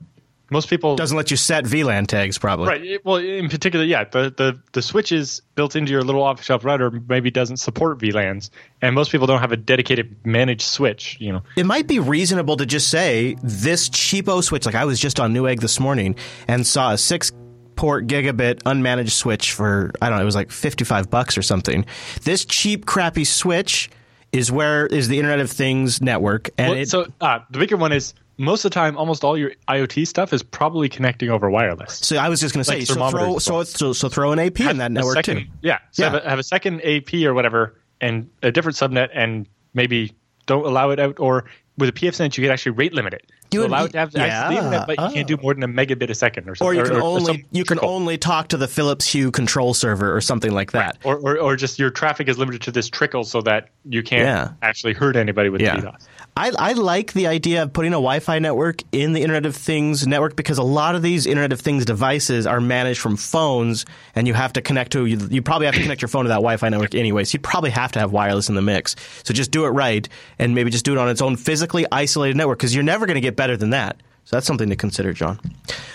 most 0.51 0.69
people 0.69 0.97
doesn't 0.97 1.17
let 1.17 1.31
you 1.31 1.37
set 1.37 1.65
VLAN 1.65 2.07
tags 2.07 2.39
probably. 2.39 2.69
Right. 2.69 3.05
Well, 3.05 3.17
in 3.17 3.49
particular, 3.49 3.85
yeah, 3.85 4.05
the, 4.05 4.33
the, 4.37 4.61
the 4.73 4.83
switches 4.83 5.41
built 5.55 5.75
into 5.75 5.91
your 5.91 6.03
little 6.03 6.23
off-the-shelf 6.23 6.65
router 6.65 6.91
maybe 7.09 7.31
doesn't 7.31 7.57
support 7.57 7.99
VLANs, 7.99 8.51
and 8.83 8.95
most 8.95 9.11
people 9.11 9.27
don't 9.27 9.41
have 9.41 9.53
a 9.53 9.57
dedicated 9.57 10.15
managed 10.25 10.63
switch. 10.63 11.17
You 11.21 11.33
know, 11.33 11.43
It 11.57 11.67
might 11.67 11.87
be 11.87 11.99
reasonable 11.99 12.57
to 12.59 12.67
just 12.67 12.89
say 12.89 13.37
this 13.43 13.89
cheapo 13.89 14.43
switch. 14.43 14.67
Like 14.67 14.75
I 14.75 14.85
was 14.85 15.01
just 15.01 15.19
on 15.19 15.33
Newegg 15.35 15.61
this 15.61 15.81
morning 15.81 16.17
and 16.47 16.67
saw 16.67 16.93
a 16.93 16.99
six 16.99 17.33
port 17.77 18.07
gigabit 18.07 18.63
unmanaged 18.63 19.11
switch 19.11 19.53
for 19.53 19.91
I 20.01 20.09
don't 20.09 20.19
know, 20.19 20.23
it 20.23 20.27
was 20.27 20.37
like 20.37 20.51
fifty 20.51 20.85
five 20.85 21.11
bucks 21.11 21.37
or 21.37 21.43
something. 21.43 21.85
This 22.23 22.45
cheap 22.45 22.87
crappy 22.87 23.25
switch 23.25 23.91
is 24.33 24.51
where 24.51 24.87
is 24.87 25.09
the 25.09 25.19
Internet 25.19 25.41
of 25.41 25.51
Things 25.51 26.03
network, 26.03 26.51
and 26.59 26.71
Well, 26.71 26.79
it, 26.81 26.89
so 26.89 27.07
uh, 27.21 27.41
the 27.51 27.59
bigger 27.59 27.77
one 27.77 27.93
is 27.93 28.15
most 28.37 28.65
of 28.65 28.71
the 28.71 28.75
time, 28.75 28.97
almost 28.97 29.23
all 29.25 29.37
your 29.39 29.53
IoT 29.69 30.07
stuff 30.07 30.33
is 30.33 30.43
probably 30.43 30.89
connecting 30.89 31.31
over 31.31 31.49
wireless. 31.51 31.99
So 31.99 32.17
I 32.17 32.29
was 32.29 32.41
just 32.41 32.55
going 32.55 32.65
to 32.65 32.71
say, 32.71 32.79
Like 32.79 32.87
so 32.87 33.11
throw 33.11 33.39
so, 33.39 33.63
so 33.65 33.93
so 33.93 34.09
throw 34.09 34.33
an 34.33 34.39
AP 34.39 34.61
in 34.61 34.79
that 34.79 34.91
network 34.93 35.17
second- 35.17 35.37
too. 35.39 35.47
Yeah. 35.63 35.79
So 35.93 36.03
Yeah. 36.05 36.11
Have, 36.11 36.25
a, 36.25 36.29
have 36.31 36.39
a 36.39 36.43
second 36.43 36.81
AP 36.85 37.15
or 37.25 37.35
whatever, 37.35 37.79
and 38.01 38.29
a 38.43 38.51
different 38.51 38.77
subnet, 38.77 39.09
and 39.15 39.47
maybe 39.73 40.13
don't 40.47 40.67
allow 40.67 40.91
it 40.91 40.99
out. 41.01 41.21
Or 41.21 41.45
with 41.79 41.89
a 41.89 41.93
PFSense, 41.93 42.37
you 42.37 42.45
could 42.45 42.51
actually 42.53 42.73
rate 42.73 42.93
limit 42.93 43.15
it. 43.15 43.31
You 43.51 43.61
would- 43.61 43.71
allow 43.71 43.85
it 43.85 43.93
to 43.93 43.99
have 43.99 44.09
access 44.09 44.15
to 44.15 44.49
the 44.49 44.55
yeah, 44.55 44.59
internet, 44.59 44.87
but 44.89 45.01
you 45.01 45.15
can't 45.15 45.29
do 45.29 45.37
oh. 45.37 45.43
more 45.43 45.55
than 45.55 45.63
a 45.63 45.69
megabit 45.69 46.11
a 46.11 46.15
second 46.15 46.49
or 46.49 46.53
Or 46.53 46.55
something. 46.57 46.77
you 46.79 46.85
can 46.85 46.97
only 46.97 47.25
some 47.25 47.43
you 47.53 47.65
can 47.65 47.79
only 47.83 48.19
talk 48.19 48.49
to 48.49 48.57
the 48.57 48.67
Philips 48.67 49.07
Hue 49.13 49.31
control 49.31 49.75
server 49.75 50.15
or 50.15 50.21
something 50.21 50.51
like 50.53 50.73
that. 50.73 50.99
or, 51.05 51.17
or 51.19 51.39
or 51.39 51.55
just 51.57 51.79
your 51.79 51.91
traffic 51.91 52.29
is 52.29 52.37
limited 52.37 52.63
to 52.63 52.73
this 52.73 52.89
trickle 52.89 53.23
so 53.23 53.41
that 53.43 53.69
you 53.85 54.03
can't 54.03 54.23
Yeah. 54.25 54.53
actually 54.63 54.93
hurt 54.95 55.15
anybody 55.15 55.51
with 55.51 55.61
Yeah. 55.61 55.77
DDoS. 55.77 56.09
I, 56.37 56.51
I 56.59 56.73
like 56.73 57.13
the 57.13 57.29
idea 57.29 57.63
of 57.63 57.73
putting 57.73 57.93
a 57.93 57.97
Wi-Fi 57.97 58.41
network 58.41 58.83
in 58.91 59.13
the 59.13 59.23
Internet 59.23 59.47
of 59.47 59.55
Things 59.55 60.05
network 60.05 60.35
because 60.35 60.59
a 60.59 60.65
lot 60.65 60.97
of 60.97 61.03
these 61.03 61.27
Internet 61.27 61.53
of 61.53 61.61
Things 61.61 61.85
devices 61.85 62.45
are 62.45 62.61
managed 62.61 63.01
from 63.01 63.17
phones, 63.17 63.87
and 64.17 64.27
you 64.27 64.35
have 64.35 64.53
to 64.55 64.61
connect 64.63 64.93
to 64.93 65.07
you, 65.07 65.17
you 65.31 65.43
probably 65.43 65.67
have 65.67 65.77
to 65.77 65.81
connect 65.83 66.03
your 66.03 66.09
phone 66.09 66.25
to 66.25 66.29
that 66.31 66.37
Wi-Fi 66.37 66.69
network 66.71 66.95
anyway. 66.97 67.23
So 67.23 67.37
you'd 67.37 67.45
probably 67.45 67.71
have 67.71 67.93
to 67.93 68.01
have 68.01 68.11
wireless 68.11 68.49
in 68.49 68.57
the 68.57 68.63
mix. 68.63 68.97
So 69.23 69.33
just 69.33 69.53
do 69.53 69.65
it 69.65 69.69
right, 69.69 70.09
and 70.41 70.57
maybe 70.57 70.71
just 70.71 70.85
do 70.85 70.93
it 70.93 70.99
on 70.99 71.09
its 71.09 71.23
own 71.23 71.37
physically 71.37 71.87
isolated 71.93 72.37
network 72.37 72.59
because 72.59 72.75
you're 72.75 72.83
never 72.83 73.07
going 73.07 73.15
to 73.15 73.21
get 73.21 73.37
better 73.37 73.57
than 73.57 73.71
that. 73.71 73.97
So 74.25 74.35
that's 74.37 74.47
something 74.47 74.71
to 74.71 74.77
consider, 74.77 75.13
John. 75.13 75.39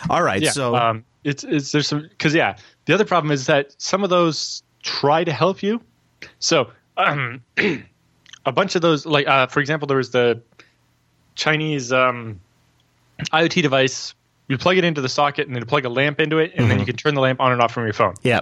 All 0.09 0.23
right, 0.23 0.41
Yeah. 0.41 0.51
so 0.51 0.73
um, 0.75 1.03
it's 1.25 1.43
it's 1.43 1.73
there's 1.73 1.87
some 1.87 2.03
because 2.03 2.33
yeah, 2.33 2.55
the 2.85 2.93
other 2.93 3.03
problem 3.05 3.31
is 3.31 3.47
that 3.47 3.73
some 3.77 4.05
of 4.05 4.09
those 4.09 4.63
try 4.83 5.23
to 5.25 5.33
help 5.33 5.61
you. 5.63 5.81
So 6.39 6.71
um, 6.97 7.41
a 8.45 8.51
bunch 8.51 8.75
of 8.75 8.81
those, 8.81 9.05
like 9.05 9.27
uh, 9.27 9.47
for 9.47 9.59
example, 9.59 9.87
there 9.87 9.97
was 9.97 10.11
the 10.11 10.41
Chinese 11.35 11.91
um, 11.91 12.39
IoT 13.31 13.61
device. 13.61 14.13
You 14.47 14.57
plug 14.57 14.77
it 14.77 14.83
into 14.83 15.01
the 15.01 15.09
socket 15.09 15.45
and 15.47 15.55
then 15.55 15.61
you 15.61 15.65
plug 15.67 15.85
a 15.85 15.89
lamp 15.89 16.19
into 16.19 16.39
it, 16.39 16.53
and 16.55 16.71
then 16.71 16.79
you 16.79 16.85
can 16.85 16.95
turn 16.95 17.13
the 17.13 17.21
lamp 17.21 17.39
on 17.39 17.51
and 17.51 17.61
off 17.61 17.71
from 17.71 17.83
your 17.83 17.93
phone. 17.93 18.15
yeah, 18.23 18.39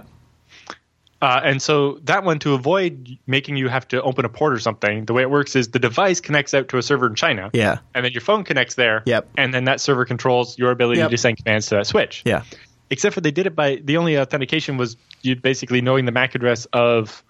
Uh, 1.20 1.40
and 1.44 1.60
so 1.60 1.98
that 2.04 2.24
one, 2.24 2.38
to 2.38 2.54
avoid 2.54 3.18
making 3.26 3.56
you 3.56 3.68
have 3.68 3.86
to 3.88 4.00
open 4.02 4.24
a 4.24 4.28
port 4.30 4.54
or 4.54 4.58
something, 4.58 5.04
the 5.04 5.12
way 5.12 5.20
it 5.22 5.28
works 5.30 5.54
is 5.56 5.68
the 5.68 5.78
device 5.78 6.20
connects 6.20 6.54
out 6.54 6.68
to 6.68 6.78
a 6.78 6.82
server 6.82 7.08
in 7.08 7.14
China. 7.14 7.50
Yeah. 7.52 7.80
And 7.94 8.04
then 8.04 8.12
your 8.12 8.20
phone 8.22 8.44
connects 8.44 8.76
there. 8.76 9.02
Yep. 9.04 9.28
And 9.36 9.52
then 9.52 9.64
that 9.64 9.80
server 9.80 10.04
controls 10.06 10.56
your 10.58 10.70
ability 10.70 11.00
Yep. 11.00 11.10
to 11.10 11.18
send 11.18 11.36
commands 11.36 11.66
to 11.66 11.74
that 11.74 11.86
switch. 11.86 12.22
Yeah. 12.24 12.44
Except 12.88 13.14
for 13.14 13.20
they 13.20 13.32
did 13.32 13.46
it 13.46 13.54
by 13.54 13.76
the 13.84 13.96
only 13.98 14.16
authentication 14.18 14.78
was 14.78 14.96
you 15.20 15.36
basically 15.36 15.82
knowing 15.82 16.06
the 16.06 16.12
MAC 16.12 16.36
address 16.36 16.64
of 16.72 17.22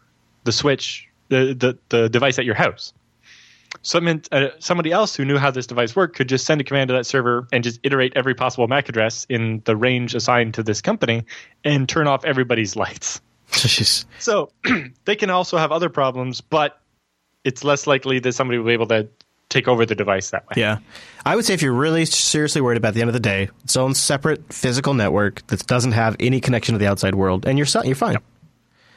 the 0.44 0.52
switch, 0.52 1.07
the 1.28 1.54
the, 1.54 1.78
the 1.88 2.08
device 2.08 2.38
at 2.38 2.44
your 2.44 2.54
house. 2.54 2.92
So 3.82 3.98
it 3.98 4.02
meant 4.02 4.28
uh, 4.32 4.48
somebody 4.58 4.92
else 4.92 5.14
who 5.14 5.24
knew 5.24 5.36
how 5.36 5.50
this 5.50 5.66
device 5.66 5.94
worked 5.94 6.16
could 6.16 6.28
just 6.28 6.46
send 6.46 6.60
a 6.60 6.64
command 6.64 6.88
to 6.88 6.94
that 6.94 7.06
server 7.06 7.46
and 7.52 7.62
just 7.62 7.80
iterate 7.82 8.14
every 8.16 8.34
possible 8.34 8.66
MAC 8.66 8.88
address 8.88 9.26
in 9.28 9.62
the 9.66 9.76
range 9.76 10.14
assigned 10.14 10.54
to 10.54 10.62
this 10.62 10.80
company 10.80 11.24
and 11.64 11.88
turn 11.88 12.06
off 12.06 12.24
everybody's 12.24 12.76
lights. 12.76 13.20
Jeez. 13.52 14.04
So 14.18 14.50
they 15.04 15.16
can 15.16 15.30
also 15.30 15.58
have 15.58 15.70
other 15.72 15.88
problems, 15.88 16.40
but 16.40 16.80
it's 17.44 17.64
less 17.64 17.86
likely 17.86 18.18
that 18.20 18.32
somebody 18.32 18.58
will 18.58 18.66
be 18.66 18.72
able 18.72 18.88
to 18.88 19.08
take 19.48 19.68
over 19.68 19.86
the 19.86 19.94
device 19.94 20.30
that 20.30 20.46
way. 20.48 20.54
Yeah. 20.56 20.78
I 21.24 21.34
would 21.34 21.44
say 21.44 21.54
if 21.54 21.62
you're 21.62 21.72
really 21.72 22.04
seriously 22.04 22.60
worried 22.60 22.76
about 22.76 22.94
the 22.94 23.00
end 23.00 23.08
of 23.08 23.14
the 23.14 23.20
day, 23.20 23.48
its 23.64 23.76
own 23.76 23.94
separate 23.94 24.52
physical 24.52 24.94
network 24.94 25.46
that 25.46 25.66
doesn't 25.66 25.92
have 25.92 26.16
any 26.20 26.40
connection 26.40 26.74
to 26.74 26.78
the 26.78 26.86
outside 26.86 27.14
world, 27.14 27.46
and 27.46 27.58
you're 27.58 27.66
you're 27.84 27.94
fine. 27.94 28.18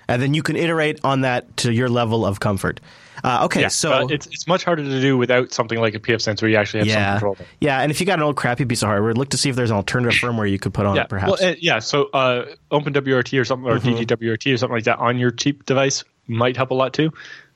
And 0.08 0.22
then 0.22 0.34
you 0.34 0.44
can 0.44 0.56
iterate 0.56 1.00
on 1.04 1.22
that 1.22 1.58
to 1.58 1.72
your 1.74 1.90
level 1.90 2.26
of 2.26 2.40
comfort. 2.40 2.80
Uh, 3.24 3.46
okay, 3.46 3.62
Yeah, 3.62 3.68
so 3.68 4.08
it's 4.10 4.26
it's 4.28 4.48
much 4.48 4.64
harder 4.64 4.84
to 4.84 5.02
do 5.02 5.16
without 5.16 5.54
something 5.54 5.80
like 5.80 5.94
a 5.94 6.00
PF 6.00 6.22
Sense 6.22 6.42
where 6.42 6.50
you 6.50 6.58
actually 6.58 6.90
have 6.90 7.20
some 7.20 7.32
control. 7.32 7.48
yeah. 7.60 7.80
And 7.82 7.92
if 7.92 8.00
you 8.00 8.06
got 8.08 8.18
an 8.18 8.24
old 8.24 8.36
crappy 8.36 8.66
piece 8.66 8.82
of 8.82 8.88
hardware, 8.88 9.14
look 9.14 9.30
to 9.30 9.38
see 9.38 9.50
if 9.50 9.56
there's 9.56 9.70
an 9.70 9.76
alternative 9.78 10.20
firmware 10.20 10.50
you 10.50 10.58
could 10.58 10.74
put 10.74 10.86
on 10.88 10.96
Yeah, 10.96 11.04
it, 11.04 11.10
perhaps. 11.10 11.40
Well, 11.40 11.52
uh, 11.52 11.56
yeah. 11.60 11.80
So 11.80 12.06
uh, 12.14 12.46
OpenWRT 12.72 13.40
or 13.40 13.46
something, 13.46 13.70
or 13.70 13.78
Mm-hmm. 13.78 13.90
DD-WRT 13.90 14.54
or 14.54 14.58
something 14.58 14.76
like 14.76 14.86
that 14.86 14.98
on 14.98 15.20
your 15.20 15.30
cheap 15.32 15.66
device 15.66 16.04
might 16.28 16.58
help 16.58 16.72
a 16.72 16.74
lot 16.74 16.94
too. 16.94 17.12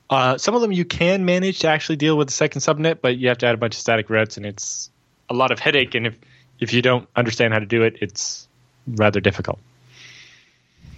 Uh, 0.10 0.38
some 0.38 0.54
of 0.54 0.62
them 0.62 0.72
you 0.72 0.86
can 0.86 1.26
manage 1.26 1.60
to 1.60 1.68
actually 1.68 1.96
deal 1.96 2.16
with 2.16 2.28
the 2.28 2.34
second 2.34 2.62
subnet, 2.62 3.00
but 3.02 3.18
you 3.18 3.28
have 3.30 3.40
to 3.40 3.48
add 3.48 3.56
a 3.56 3.58
bunch 3.58 3.74
of 3.74 3.80
static 3.80 4.10
routes, 4.12 4.38
and 4.38 4.46
it's 4.46 4.92
a 5.32 5.34
lot 5.34 5.50
of 5.52 5.58
headache. 5.58 5.96
And 5.96 6.06
if 6.06 6.16
if 6.60 6.74
you 6.74 6.84
don't 6.84 7.08
understand 7.16 7.54
how 7.54 7.60
to 7.60 7.66
do 7.66 7.82
it, 7.82 7.98
it's 8.02 8.48
rather 8.88 9.20
difficult. 9.20 9.58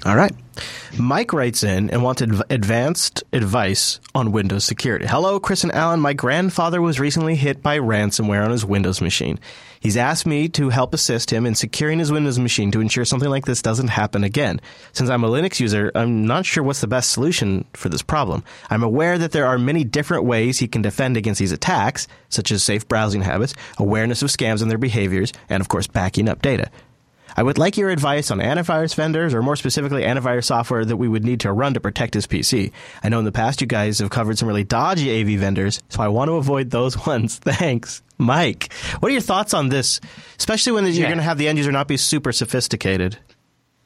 All 0.05 0.15
right. 0.15 0.31
Mike 0.97 1.33
writes 1.33 1.63
in 1.63 1.89
and 1.89 2.03
adv- 2.05 2.43
advanced 2.49 3.23
advice 3.33 3.99
on 4.15 4.31
Windows 4.31 4.63
security. 4.63 5.05
Hello, 5.05 5.39
Chris 5.39 5.63
and 5.63 5.73
Allan. 5.73 5.99
My 5.99 6.13
grandfather 6.13 6.81
was 6.81 6.99
recently 6.99 7.35
hit 7.35 7.61
by 7.61 7.77
ransomware 7.77 8.43
on 8.43 8.51
his 8.51 8.65
Windows 8.65 9.01
machine. 9.01 9.39
He's 9.79 9.97
asked 9.97 10.25
me 10.25 10.49
to 10.49 10.69
help 10.69 10.93
assist 10.93 11.31
him 11.31 11.45
in 11.45 11.53
securing 11.53 11.99
his 11.99 12.11
Windows 12.11 12.39
machine 12.39 12.71
to 12.71 12.81
ensure 12.81 13.05
something 13.05 13.29
like 13.29 13.45
this 13.45 13.61
doesn't 13.61 13.89
happen 13.89 14.23
again. 14.23 14.59
Since 14.93 15.09
I'm 15.09 15.23
a 15.23 15.29
Linux 15.29 15.59
user, 15.59 15.91
I'm 15.93 16.25
not 16.25 16.45
sure 16.45 16.63
what's 16.63 16.81
the 16.81 16.87
best 16.87 17.11
solution 17.11 17.65
for 17.73 17.89
this 17.89 18.01
problem. 18.01 18.43
I'm 18.69 18.83
aware 18.83 19.17
that 19.17 19.31
there 19.31 19.45
are 19.45 19.59
many 19.59 19.83
different 19.83 20.23
ways 20.23 20.57
he 20.57 20.67
can 20.67 20.81
defend 20.81 21.17
against 21.17 21.39
these 21.39 21.51
attacks, 21.51 22.07
such 22.29 22.51
as 22.51 22.63
safe 22.63 22.87
browsing 22.87 23.21
habits, 23.21 23.53
awareness 23.77 24.23
of 24.23 24.29
scams 24.29 24.61
and 24.61 24.71
their 24.71 24.77
behaviors, 24.77 25.31
and 25.49 25.61
of 25.61 25.69
course, 25.69 25.85
backing 25.85 26.27
up 26.27 26.41
data. 26.41 26.71
I 27.39 27.43
would 27.43 27.59
like 27.59 27.77
your 27.77 27.91
advice 27.91 28.31
on 28.31 28.39
antivirus 28.39 28.95
vendors, 28.95 29.35
or 29.35 29.43
more 29.43 29.55
specifically, 29.55 30.01
antivirus 30.01 30.45
software 30.45 30.83
that 30.83 30.97
we 30.97 31.07
would 31.07 31.23
need 31.23 31.41
to 31.41 31.53
run 31.53 31.75
to 31.75 31.79
protect 31.79 32.15
his 32.15 32.25
PC. 32.25 32.71
I 33.03 33.09
know 33.09 33.19
in 33.19 33.25
the 33.25 33.31
past 33.31 33.61
you 33.61 33.67
guys 33.67 33.99
have 33.99 34.09
covered 34.09 34.39
some 34.39 34.47
really 34.47 34.63
dodgy 34.63 35.21
AV 35.21 35.39
vendors, 35.39 35.79
so 35.89 36.01
I 36.01 36.07
want 36.07 36.29
to 36.29 36.38
avoid 36.38 36.71
those 36.71 36.97
ones. 37.07 37.38
Thanks. 37.38 38.01
Mike, 38.17 38.73
what 38.99 39.09
are 39.09 39.13
your 39.13 39.21
thoughts 39.21 39.53
on 39.53 39.69
this? 39.69 40.01
Especially 40.39 40.71
when 40.71 40.88
you're 40.88 41.05
going 41.05 41.17
to 41.17 41.23
have 41.23 41.38
the 41.38 41.47
end 41.47 41.59
user 41.59 41.71
not 41.71 41.88
be 41.88 41.97
super 41.97 42.31
sophisticated. 42.31 43.19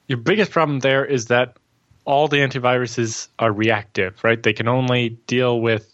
Your 0.08 0.20
biggest 0.20 0.52
problem 0.52 0.80
there 0.80 1.04
is 1.04 1.26
that 1.26 1.58
all 2.06 2.30
the 2.30 2.38
antiviruses 2.38 3.28
are 3.38 3.52
reactive, 3.52 4.24
right? 4.24 4.42
They 4.42 4.54
can 4.54 4.70
only 4.70 5.10
deal 5.28 5.60
with 5.60 5.90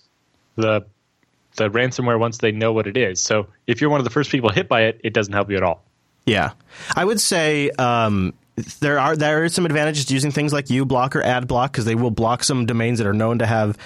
the 0.56 0.86
the 1.56 1.72
ransomware 1.72 2.20
once 2.20 2.38
they 2.38 2.52
know 2.52 2.72
what 2.72 2.86
it 2.86 2.98
is. 2.98 3.20
So 3.20 3.48
if 3.66 3.82
you're 3.82 3.90
one 3.90 4.00
of 4.00 4.04
the 4.04 4.12
first 4.12 4.30
people 4.30 4.52
hit 4.52 4.70
by 4.70 4.84
it, 4.84 5.02
it 5.04 5.12
doesn't 5.12 5.34
help 5.34 5.50
you 5.50 5.58
at 5.58 5.64
all. 5.64 5.84
Yeah, 6.28 6.52
I 6.96 7.04
would 7.04 7.20
say 7.20 7.72
um, 7.72 8.34
there 8.82 9.00
are 9.00 9.16
there 9.16 9.44
are 9.44 9.50
some 9.50 9.66
advantages 9.66 10.06
to 10.06 10.14
using 10.14 10.32
things 10.32 10.54
like 10.54 10.66
uBlock 10.66 11.16
or 11.16 11.24
AdBlock 11.24 11.72
because 11.72 11.86
they 11.86 11.96
will 11.96 12.12
block 12.12 12.44
some 12.44 12.66
domains 12.68 13.00
that 13.00 13.08
are 13.08 13.14
known 13.14 13.40
to 13.40 13.46
have 13.48 13.78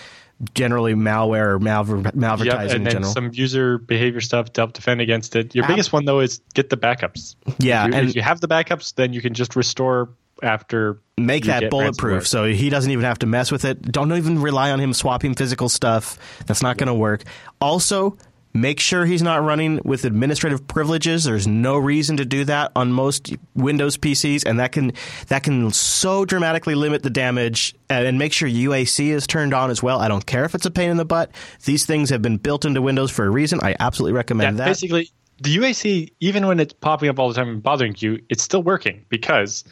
generally 0.56 0.96
malware 0.96 1.46
or 1.54 1.60
malver- 1.60 2.04
Yep, 2.04 2.16
malvertising 2.16 2.70
in 2.70 2.76
and 2.78 2.86
then 2.88 2.92
general. 2.94 3.12
some 3.14 3.30
user 3.32 3.78
behavior 3.78 4.22
stuff 4.22 4.52
to 4.54 4.62
help 4.62 4.74
defend 4.74 5.00
against 5.00 5.36
it. 5.36 5.54
Your 5.54 5.66
Ab- 5.66 5.70
biggest 5.70 5.94
one 5.94 6.06
though 6.06 6.20
is 6.20 6.42
get 6.56 6.70
the 6.72 6.78
backups. 6.78 7.36
Yeah, 7.60 7.86
if 7.86 7.92
you, 7.94 8.00
and- 8.00 8.10
if 8.10 8.16
you 8.16 8.22
have 8.24 8.42
the 8.42 8.48
backups, 8.48 8.96
then 8.96 9.14
you 9.14 9.22
can 9.22 9.34
just 9.36 9.56
restore 9.56 10.10
after 10.42 11.00
make 11.18 11.46
that 11.46 11.70
bulletproof 11.70 12.24
ransomware. 12.24 12.28
so 12.28 12.46
he 12.46 12.72
doesn't 12.72 12.90
even 12.90 13.06
have 13.06 13.20
to 13.20 13.28
mess 13.28 13.52
with 13.52 13.64
it. 13.66 13.80
Don't 13.92 14.12
even 14.14 14.42
rely 14.42 14.72
on 14.72 14.80
him 14.80 14.92
swapping 14.94 15.36
physical 15.36 15.70
stuff. 15.70 16.18
That's 16.48 16.64
not 16.64 16.78
going 16.78 16.88
to 16.88 16.96
work. 16.96 17.24
Also, 17.60 18.18
make 18.54 18.80
sure 18.80 19.06
he's 19.06 19.22
not 19.22 19.44
running 19.44 19.80
with 19.84 20.06
administrative 20.06 20.68
privileges. 20.68 21.24
There's 21.24 21.48
no 21.48 21.78
reason 21.78 22.18
to 22.18 22.26
do 22.26 22.44
that 22.46 22.72
on 22.76 22.92
most 22.92 23.34
Windows 23.56 23.98
PCs 23.98 24.46
and 24.46 24.60
that 24.60 24.72
can 24.72 24.94
that 25.28 25.44
can 25.44 25.72
so 25.72 26.26
dramatically 26.26 26.76
limit 26.76 27.04
the 27.04 27.10
damage 27.10 27.76
and 27.90 28.18
make 28.20 28.34
sure 28.34 28.48
UAC 28.50 29.08
is 29.10 29.28
turned 29.28 29.54
on 29.54 29.70
as 29.70 29.82
well. 29.82 30.00
I 30.00 30.08
don't 30.08 30.26
care 30.26 30.46
if 30.46 30.56
it's 30.56 30.66
a 30.66 30.72
pain 30.72 30.90
in 30.90 30.98
the 30.98 31.06
butt. 31.06 31.32
These 31.66 31.86
things 31.86 32.10
have 32.10 32.22
been 32.22 32.38
built 32.38 32.66
into 32.66 32.82
Windows 32.82 33.12
for 33.12 33.26
a 33.26 33.30
reason. 33.30 33.60
I 33.62 33.76
absolutely 33.80 34.14
Yeah, 34.14 34.18
recommend 34.18 34.60
that. 34.60 34.66
basically 34.66 35.10
the 35.42 35.58
UAC, 35.58 36.12
even 36.20 36.46
when 36.48 36.60
it's 36.60 36.74
popping 36.74 37.10
up 37.10 37.18
all 37.20 37.28
the 37.30 37.34
time 37.36 37.50
and 37.50 37.64
bothering 37.64 37.96
you, 37.98 38.20
it's 38.30 38.44
still 38.44 38.62
working 38.64 39.06
because 39.10 39.64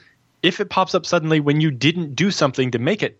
if 0.42 0.60
it 0.60 0.70
pops 0.70 0.96
up 0.96 1.06
suddenly 1.06 1.40
when 1.40 1.62
you 1.62 1.70
didn't 1.70 2.16
do 2.16 2.32
something 2.32 2.72
to 2.72 2.80
make 2.80 3.04
it, 3.04 3.20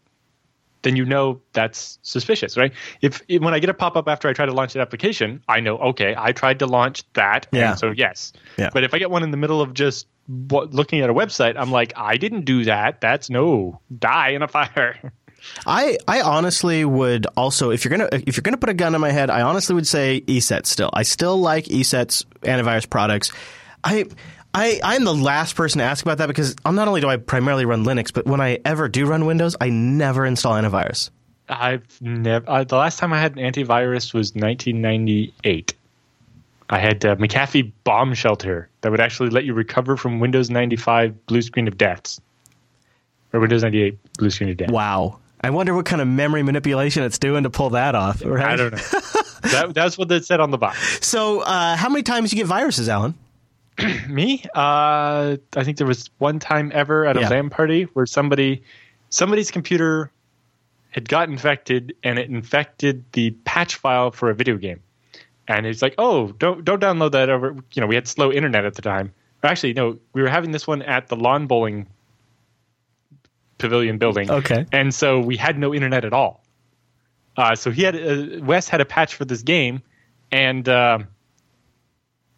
then 0.82 0.96
you 0.96 1.06
know 1.06 1.42
that's 1.54 2.00
suspicious, 2.04 2.56
right? 2.58 2.72
If 3.02 3.22
when 3.30 3.54
I 3.54 3.60
get 3.60 3.70
a 3.70 3.74
pop 3.74 3.96
up 3.98 4.08
after 4.08 4.28
I 4.30 4.34
try 4.34 4.46
to 4.46 4.54
launch 4.54 4.76
an 4.76 4.82
application, 4.82 5.44
I 5.48 5.60
know 5.60 5.78
okay, 5.78 6.16
I 6.18 6.32
tried 6.32 6.60
to 6.60 6.66
launch 6.68 7.04
that, 7.14 7.48
Yeah. 7.52 7.72
and 7.72 7.80
so 7.80 7.92
yes. 7.92 8.34
Yeah. 8.58 8.70
But 8.74 8.84
if 8.84 8.94
I 8.94 9.00
get 9.00 9.12
one 9.12 9.24
in 9.24 9.32
the 9.32 9.38
middle 9.38 9.62
of 9.62 9.74
just 9.74 10.08
what, 10.28 10.74
looking 10.74 11.02
at 11.02 11.10
a 11.10 11.14
website, 11.14 11.56
I'm 11.58 11.72
like, 11.72 11.94
I 11.96 12.18
didn't 12.18 12.46
do 12.46 12.66
that. 12.66 13.02
That's 13.02 13.30
no 13.30 13.80
die 13.98 14.30
in 14.30 14.42
a 14.42 14.48
fire. 14.48 15.12
I, 15.66 15.98
I 16.08 16.22
honestly 16.22 16.84
would 16.84 17.26
also 17.38 17.72
if 17.72 17.86
you're 17.86 17.92
gonna 17.98 18.10
if 18.12 18.36
you're 18.36 18.42
gonna 18.42 18.58
put 18.58 18.70
a 18.70 18.74
gun 18.74 18.94
in 18.94 19.02
my 19.02 19.12
head, 19.12 19.30
I 19.30 19.42
honestly 19.42 19.74
would 19.74 19.88
say 19.88 20.22
ESET 20.28 20.66
still. 20.66 20.90
I 20.94 21.04
still 21.04 21.38
like 21.40 21.66
ESET's 21.66 22.26
antivirus 22.42 22.90
products. 22.90 23.32
I 23.84 24.06
I 24.54 24.80
I'm 24.84 25.04
the 25.04 25.14
last 25.14 25.56
person 25.56 25.80
to 25.80 25.86
ask 25.86 26.04
about 26.04 26.18
that 26.20 26.28
because 26.28 26.56
I'm 26.66 26.76
not 26.76 26.88
only 26.88 27.02
do 27.02 27.10
I 27.10 27.18
primarily 27.18 27.66
run 27.66 27.84
Linux, 27.84 28.12
but 28.14 28.26
when 28.26 28.42
I 28.42 28.60
ever 28.66 28.88
do 28.88 29.06
run 29.06 29.26
Windows, 29.26 29.56
I 29.60 29.70
never 29.70 30.26
install 30.26 30.54
antivirus. 30.54 31.10
I've 31.48 32.02
never. 32.02 32.50
Uh, 32.50 32.64
the 32.64 32.78
last 32.78 33.00
time 33.00 33.14
I 33.14 33.20
had 33.20 33.38
an 33.38 33.52
antivirus 33.52 34.14
was 34.14 34.34
1998. 34.36 35.74
I 36.70 36.80
had 36.80 37.04
uh, 37.04 37.16
McAfee 37.16 37.72
Bomb 37.84 38.14
Shelter 38.14 38.70
that 38.82 38.92
would 38.92 39.00
actually 39.00 39.30
let 39.30 39.44
you 39.44 39.54
recover 39.54 39.98
from 39.98 40.20
Windows 40.20 40.50
95 40.52 41.26
blue 41.26 41.42
screen 41.42 41.68
of 41.68 41.78
deaths, 41.78 42.22
or 43.34 43.40
Windows 43.40 43.64
98 43.64 43.98
blue 44.18 44.30
screen 44.30 44.52
of 44.52 44.58
death. 44.58 44.70
Wow. 44.70 45.20
I 45.42 45.50
wonder 45.52 45.74
what 45.74 45.86
kind 45.86 46.02
of 46.02 46.08
memory 46.08 46.44
manipulation 46.44 47.04
it's 47.04 47.18
doing 47.18 47.44
to 47.44 47.50
pull 47.50 47.72
that 47.72 47.96
off. 47.96 48.24
Right? 48.24 48.46
I 48.46 48.56
don't 48.56 48.72
know. 48.72 48.78
that, 49.52 49.72
that's 49.74 49.98
what 49.98 50.12
it 50.12 50.26
said 50.26 50.42
on 50.42 50.52
the 50.52 50.58
box. 50.58 51.06
So, 51.06 51.40
uh, 51.40 51.76
how 51.76 51.90
many 51.90 52.04
times 52.04 52.30
do 52.30 52.36
you 52.36 52.44
get 52.44 52.48
viruses, 52.48 52.90
Allan? 52.90 53.16
Me, 54.10 54.44
uh, 54.56 55.38
I 55.56 55.64
think 55.64 55.78
there 55.78 55.88
was 55.88 56.10
one 56.18 56.40
time 56.40 56.72
ever 56.74 57.06
at 57.06 57.18
a 57.18 57.22
Yeah. 57.22 57.30
LAN 57.30 57.50
party 57.50 57.84
where 57.94 58.06
somebody, 58.06 58.64
somebody's 59.10 59.52
computer 59.52 60.12
had 60.92 61.08
got 61.08 61.30
infected, 61.30 61.96
and 62.04 62.18
it 62.18 62.30
infected 62.30 63.04
the 63.14 63.32
patch 63.46 63.76
file 63.76 64.12
for 64.12 64.30
a 64.30 64.34
video 64.36 64.58
game. 64.58 64.80
And 65.48 65.66
it's 65.66 65.82
like, 65.82 65.96
oh, 65.98 66.32
don't 66.34 66.64
don't 66.66 66.82
download 66.82 67.12
that 67.14 67.30
over. 67.30 67.56
You 67.74 67.82
know, 67.82 67.88
we 67.88 67.96
had 67.96 68.08
slow 68.08 68.32
internet 68.32 68.66
at 68.66 68.76
the 68.76 68.82
time. 68.82 69.14
Actually, 69.44 69.74
no, 69.74 69.98
we 70.14 70.22
were 70.22 70.30
having 70.30 70.52
this 70.52 70.68
one 70.68 70.82
at 70.82 71.08
the 71.08 71.16
lawn 71.16 71.48
bowling 71.48 71.88
pavilion 73.58 73.98
building. 73.98 74.30
Okay. 74.30 74.66
and 74.72 74.94
so 74.94 75.20
we 75.20 75.38
had 75.38 75.58
no 75.58 75.74
internet 75.74 76.06
at 76.06 76.14
all. 76.14 76.44
Uh, 77.38 77.56
so 77.56 77.72
he 77.72 77.84
had 77.84 77.96
uh, 77.96 78.44
Wes 78.44 78.68
had 78.68 78.82
a 78.82 78.86
patch 78.86 79.16
for 79.16 79.26
this 79.26 79.42
game, 79.42 79.82
and. 80.32 80.68
Uh, 80.68 81.00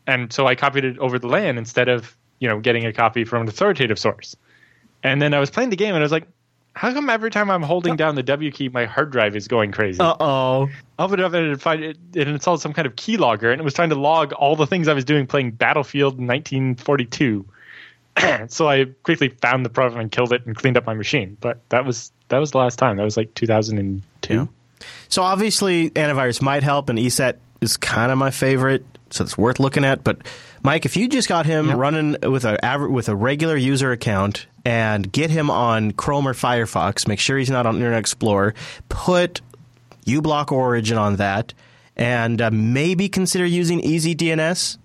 and 0.08 0.32
so 0.32 0.48
I 0.48 0.56
copied 0.56 0.86
it 0.86 0.98
over 1.00 1.20
the 1.20 1.28
LAN 1.28 1.58
instead 1.58 1.90
of 1.90 2.16
you 2.40 2.48
know 2.48 2.60
getting 2.60 2.86
a 2.86 2.94
copy 2.94 3.24
from 3.24 3.44
an 3.44 3.48
authoritative 3.48 4.00
source. 4.00 4.36
And 5.04 5.22
then 5.22 5.34
I 5.34 5.40
was 5.40 5.50
playing 5.50 5.72
the 5.72 5.76
game 5.76 5.96
and 5.96 5.98
I 5.98 6.06
was 6.06 6.12
like, 6.12 6.28
how 6.74 6.94
come 6.94 7.10
every 7.10 7.32
time 7.32 7.50
I'm 7.50 7.64
holding 7.64 7.96
down 7.96 8.16
the 8.16 8.24
W 8.24 8.52
key, 8.52 8.70
my 8.70 8.86
hard 8.86 9.12
drive 9.12 9.36
is 9.36 9.48
going 9.48 9.72
crazy? 9.72 10.00
Uh 10.00 10.16
oh. 10.20 10.70
I 11.00 11.04
opened 11.04 11.22
it 11.22 11.26
up 11.26 11.34
and 11.34 11.48
it, 11.48 11.62
find 11.62 11.84
it, 11.84 11.98
it 12.14 12.28
installed 12.28 12.62
some 12.62 12.74
kind 12.74 12.86
of 12.86 12.96
keylogger 12.96 13.52
and 13.52 13.60
it 13.60 13.64
was 13.64 13.74
trying 13.74 13.90
to 13.90 13.96
log 13.96 14.34
all 14.34 14.56
the 14.56 14.68
things 14.68 14.88
I 14.88 14.94
was 14.94 15.06
doing 15.06 15.28
playing 15.28 15.52
Battlefield 15.52 16.14
1942. 16.14 17.46
so 18.48 18.70
I 18.70 18.86
quickly 19.04 19.30
found 19.30 19.66
the 19.66 19.70
problem 19.70 20.00
and 20.00 20.12
killed 20.12 20.34
it 20.34 20.46
and 20.46 20.56
cleaned 20.56 20.78
up 20.78 20.86
my 20.86 20.94
machine. 20.94 21.38
But 21.40 21.60
that 21.70 21.86
was 21.86 22.12
that 22.30 22.38
was 22.38 22.52
the 22.52 22.58
last 22.58 22.78
time. 22.78 22.98
That 22.98 23.04
was 23.04 23.18
like 23.18 23.34
2002. 23.36 24.34
Yeah. 24.34 24.46
So 25.10 25.24
obviously, 25.24 25.90
antivirus 25.92 26.42
might 26.42 26.64
help, 26.64 26.90
and 26.90 26.98
ESET 26.98 27.38
is 27.62 27.78
kind 27.78 28.12
of 28.12 28.18
my 28.18 28.32
favorite, 28.32 28.86
so 29.12 29.24
it's 29.24 29.38
worth 29.38 29.60
looking 29.60 29.84
at. 29.86 30.04
But 30.04 30.20
Mike, 30.64 30.86
if 30.86 30.96
you 30.98 31.08
just 31.08 31.28
got 31.28 31.46
him 31.46 31.68
Yep. 31.68 31.78
running 31.78 32.16
with 32.24 32.46
a 32.46 32.58
with 32.90 33.10
a 33.10 33.16
regular 33.16 33.56
user 33.58 33.92
account 33.92 34.48
and 34.66 35.12
get 35.12 35.30
him 35.30 35.50
on 35.50 35.92
Chrome 35.92 36.28
or 36.28 36.34
Firefox. 36.34 37.08
Make 37.08 37.20
sure 37.20 37.38
he's 37.38 37.50
not 37.50 37.66
on 37.66 37.76
Internet 37.76 38.00
Explorer. 38.00 38.54
Put 38.90 39.42
uBlock 40.06 40.52
Origin 40.52 40.98
on 40.98 41.16
that, 41.18 41.54
and 41.96 42.42
uh, 42.42 42.52
maybe 42.52 43.10
consider 43.10 43.46
using 43.46 43.80
Easy 43.82 44.14
DNS. 44.16 44.78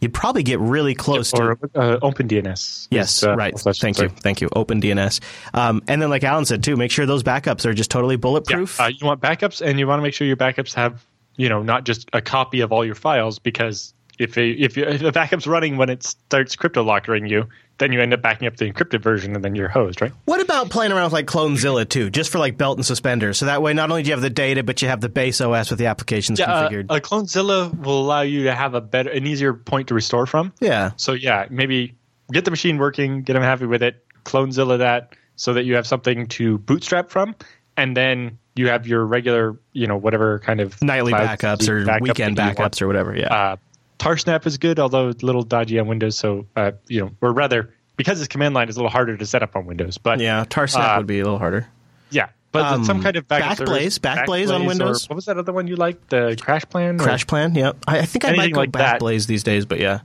You'd 0.00 0.14
probably 0.14 0.44
get 0.44 0.60
really 0.60 0.94
close 0.94 1.32
or 1.34 1.56
to 1.56 1.68
uh, 1.80 1.98
OpenDNS. 2.00 2.86
Yes, 2.90 3.24
uh, 3.24 3.34
right. 3.34 3.52
Thank 3.58 3.96
sorry. 3.96 4.08
you, 4.10 4.14
thank 4.20 4.40
you. 4.40 4.48
OpenDNS, 4.50 5.20
um, 5.54 5.82
and 5.88 6.00
then 6.00 6.08
like 6.08 6.22
Allan 6.22 6.44
said 6.44 6.62
too, 6.62 6.76
make 6.76 6.92
sure 6.92 7.04
those 7.04 7.24
backups 7.24 7.64
are 7.66 7.74
just 7.74 7.90
totally 7.90 8.14
Yeah, 8.14 8.18
bulletproof. 8.18 8.80
uh, 8.80 8.84
you 8.96 9.04
want 9.06 9.20
backups, 9.20 9.60
and 9.60 9.76
you 9.78 9.88
want 9.88 9.98
to 9.98 10.02
make 10.04 10.14
sure 10.14 10.24
your 10.26 10.36
backups 10.36 10.74
have, 10.74 11.04
you 11.38 11.48
know, 11.48 11.62
not 11.62 11.84
just 11.84 12.10
a 12.12 12.20
copy 12.20 12.60
of 12.60 12.70
all 12.72 12.84
your 12.84 12.94
files, 12.94 13.38
because 13.38 13.94
if 14.18 14.36
a, 14.36 14.50
if, 14.50 14.76
you, 14.76 14.84
if 14.84 15.00
a 15.02 15.12
backup's 15.12 15.46
running 15.46 15.76
when 15.78 15.88
it 15.88 16.02
starts 16.02 16.56
crypto 16.56 16.82
lockering 16.82 17.26
you, 17.26 17.48
then 17.78 17.92
you 17.92 18.00
end 18.00 18.12
up 18.12 18.20
backing 18.20 18.48
up 18.48 18.56
the 18.56 18.70
encrypted 18.70 19.00
version, 19.00 19.36
and 19.36 19.44
then 19.44 19.54
you're 19.54 19.68
hosed, 19.68 20.02
right? 20.02 20.12
What 20.24 20.40
about 20.40 20.68
playing 20.68 20.90
around 20.90 21.04
with 21.04 21.12
like 21.12 21.26
Clonezilla 21.26 21.88
too, 21.88 22.10
just 22.10 22.32
for 22.32 22.40
like 22.40 22.58
belt 22.58 22.76
and 22.76 22.84
suspenders? 22.84 23.38
So 23.38 23.46
that 23.46 23.62
way, 23.62 23.72
not 23.72 23.88
only 23.90 24.02
do 24.02 24.08
you 24.08 24.14
have 24.14 24.20
the 24.20 24.28
data, 24.30 24.64
but 24.64 24.82
you 24.82 24.88
have 24.88 25.00
the 25.00 25.08
base 25.08 25.40
OS 25.40 25.70
with 25.70 25.78
the 25.78 25.86
applications 25.86 26.40
Yeah, 26.40 26.52
uh, 26.52 26.68
configured. 26.68 26.86
a 26.90 27.00
Clonezilla 27.00 27.78
will 27.80 28.00
allow 28.00 28.22
you 28.22 28.42
to 28.44 28.54
have 28.54 28.74
a 28.74 28.80
better, 28.80 29.10
an 29.10 29.24
easier 29.28 29.54
point 29.54 29.86
to 29.88 29.94
restore 29.94 30.26
from. 30.26 30.52
yeah, 30.60 30.90
So 30.96 31.12
yeah, 31.12 31.46
maybe 31.50 31.94
get 32.32 32.44
the 32.44 32.50
machine 32.50 32.78
working, 32.78 33.22
get 33.22 33.34
them 33.34 33.42
happy 33.44 33.66
with 33.66 33.84
it, 33.84 34.04
Clonezilla 34.24 34.78
that 34.78 35.14
so 35.36 35.52
that 35.52 35.62
you 35.64 35.76
have 35.76 35.86
something 35.86 36.26
to 36.26 36.58
bootstrap 36.58 37.10
from, 37.10 37.36
and 37.78 37.96
then 37.96 38.38
you 38.56 38.68
have 38.68 38.86
your 38.86 39.06
regular, 39.06 39.56
you 39.72 39.86
know, 39.86 39.96
whatever 39.96 40.40
kind 40.40 40.60
of 40.60 40.80
nightly 40.82 41.12
backups 41.12 41.68
or 41.68 41.84
backup 41.86 42.02
weekend 42.02 42.36
that 42.36 42.42
you 42.56 42.62
want. 42.62 42.72
backups 42.74 42.82
or 42.82 42.86
whatever. 42.88 43.16
Yeah, 43.16 43.32
Uh, 43.32 43.56
Tarsnap 43.98 44.46
is 44.46 44.58
good, 44.58 44.78
although 44.78 45.08
a 45.08 45.14
little 45.22 45.42
dodgy 45.42 45.78
on 45.78 45.86
Windows. 45.86 46.18
So 46.18 46.46
uh, 46.56 46.72
you 46.88 47.00
know, 47.00 47.10
or 47.20 47.32
rather, 47.32 47.72
because 47.96 48.20
it's 48.20 48.28
command 48.28 48.54
line, 48.54 48.68
it's 48.68 48.76
a 48.76 48.80
little 48.80 48.90
harder 48.90 49.16
to 49.16 49.24
set 49.26 49.42
up 49.42 49.56
on 49.56 49.64
Windows. 49.66 49.96
But 49.98 50.20
yeah. 50.20 50.44
Tarsnap 50.44 50.94
uh, 50.94 50.98
would 50.98 51.06
be 51.06 51.20
a 51.20 51.24
little 51.24 51.38
harder. 51.38 51.66
yeah, 52.10 52.28
but 52.52 52.64
Um, 52.64 52.84
some 52.84 53.02
kind 53.02 53.16
of 53.16 53.26
backup 53.28 53.58
Backblaze, 53.58 53.92
service, 53.92 53.98
Backblaze 53.98 54.54
on 54.54 54.62
or 54.62 54.66
Windows? 54.66 55.08
what 55.08 55.16
was 55.16 55.24
that 55.26 55.36
other 55.38 55.52
one 55.52 55.66
you 55.66 55.76
liked? 55.76 56.10
The 56.10 56.36
Crash 56.40 56.64
Plan. 56.68 57.00
or- 57.00 57.04
Crash 57.04 57.26
Plan. 57.26 57.54
Yeah, 57.54 57.72
I, 57.86 57.98
I 58.00 58.04
think 58.06 58.24
I 58.24 58.32
might 58.32 58.52
go 58.52 58.60
like. 58.60 58.70
Backblaze 58.72 59.26
these 59.26 59.42
days, 59.42 59.66
but 59.66 59.80
yeah. 59.80 60.00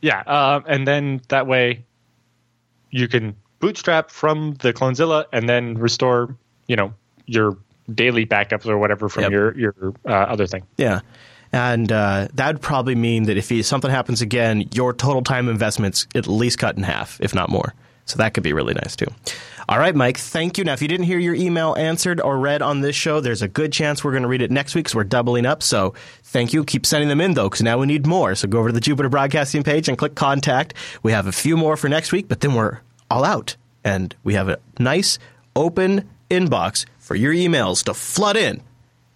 Yeah, 0.00 0.20
uh, 0.26 0.60
and 0.66 0.86
then 0.86 1.20
that 1.28 1.46
way 1.48 1.84
you 2.90 3.08
can 3.08 3.34
bootstrap 3.60 4.10
from 4.10 4.54
the 4.60 4.72
Clonezilla 4.72 5.24
and 5.32 5.48
then 5.48 5.74
restore, 5.78 6.36
you 6.68 6.76
know, 6.76 6.94
your 7.28 7.56
daily 7.92 8.26
backups 8.26 8.66
or 8.66 8.78
whatever 8.78 9.08
from 9.08 9.22
Yep. 9.24 9.32
your 9.32 9.58
your 9.58 9.74
uh, 10.06 10.12
other 10.12 10.46
thing. 10.46 10.64
Yeah. 10.76 11.00
And 11.52 11.90
uh, 11.90 12.28
that 12.34 12.52
would 12.54 12.62
probably 12.62 12.94
mean 12.94 13.24
that 13.24 13.38
if 13.38 13.66
something 13.66 13.90
happens 13.90 14.20
again, 14.20 14.68
your 14.74 14.92
total 14.92 15.22
time 15.22 15.48
investments 15.48 16.06
at 16.14 16.26
least 16.26 16.58
cut 16.58 16.76
in 16.76 16.82
half, 16.82 17.18
if 17.22 17.34
not 17.34 17.48
more. 17.48 17.72
So 18.04 18.16
that 18.18 18.34
could 18.34 18.42
be 18.42 18.52
really 18.52 18.74
nice 18.74 18.96
too. 18.96 19.06
All 19.68 19.78
right, 19.78 19.94
Mike, 19.94 20.16
thank 20.16 20.56
you. 20.56 20.64
Now, 20.64 20.72
if 20.72 20.80
you 20.80 20.88
didn't 20.88 21.04
hear 21.04 21.18
your 21.18 21.34
email 21.34 21.74
answered 21.76 22.22
or 22.22 22.38
read 22.38 22.62
on 22.62 22.80
this 22.80 22.96
show, 22.96 23.20
there's 23.20 23.42
a 23.42 23.48
good 23.48 23.70
chance 23.70 24.02
we're 24.02 24.12
going 24.12 24.22
to 24.22 24.28
read 24.28 24.40
it 24.40 24.50
next 24.50 24.74
week 24.74 24.86
because 24.86 24.94
we're 24.94 25.04
doubling 25.04 25.44
up. 25.44 25.62
So 25.62 25.92
thank 26.22 26.54
you. 26.54 26.64
Keep 26.64 26.86
sending 26.86 27.10
them 27.10 27.20
in, 27.20 27.34
though, 27.34 27.50
because 27.50 27.60
now 27.62 27.76
we 27.78 27.86
need 27.86 28.06
more. 28.06 28.34
So 28.34 28.48
go 28.48 28.60
over 28.60 28.68
to 28.70 28.72
the 28.72 28.80
Jupiter 28.80 29.10
Broadcasting 29.10 29.62
page 29.62 29.86
and 29.88 29.98
click 29.98 30.14
contact. 30.14 30.72
We 31.02 31.12
have 31.12 31.26
a 31.26 31.32
few 31.32 31.54
more 31.56 31.76
for 31.76 31.90
next 31.90 32.12
week, 32.12 32.28
but 32.28 32.40
then 32.40 32.54
we're 32.54 32.80
all 33.10 33.24
out. 33.24 33.56
And 33.84 34.14
we 34.24 34.32
have 34.34 34.48
a 34.48 34.58
nice 34.78 35.18
open 35.54 36.08
inbox 36.30 36.86
for 37.08 37.16
your 37.16 37.32
emails 37.32 37.82
to 37.84 37.94
flood 37.94 38.36
in 38.36 38.62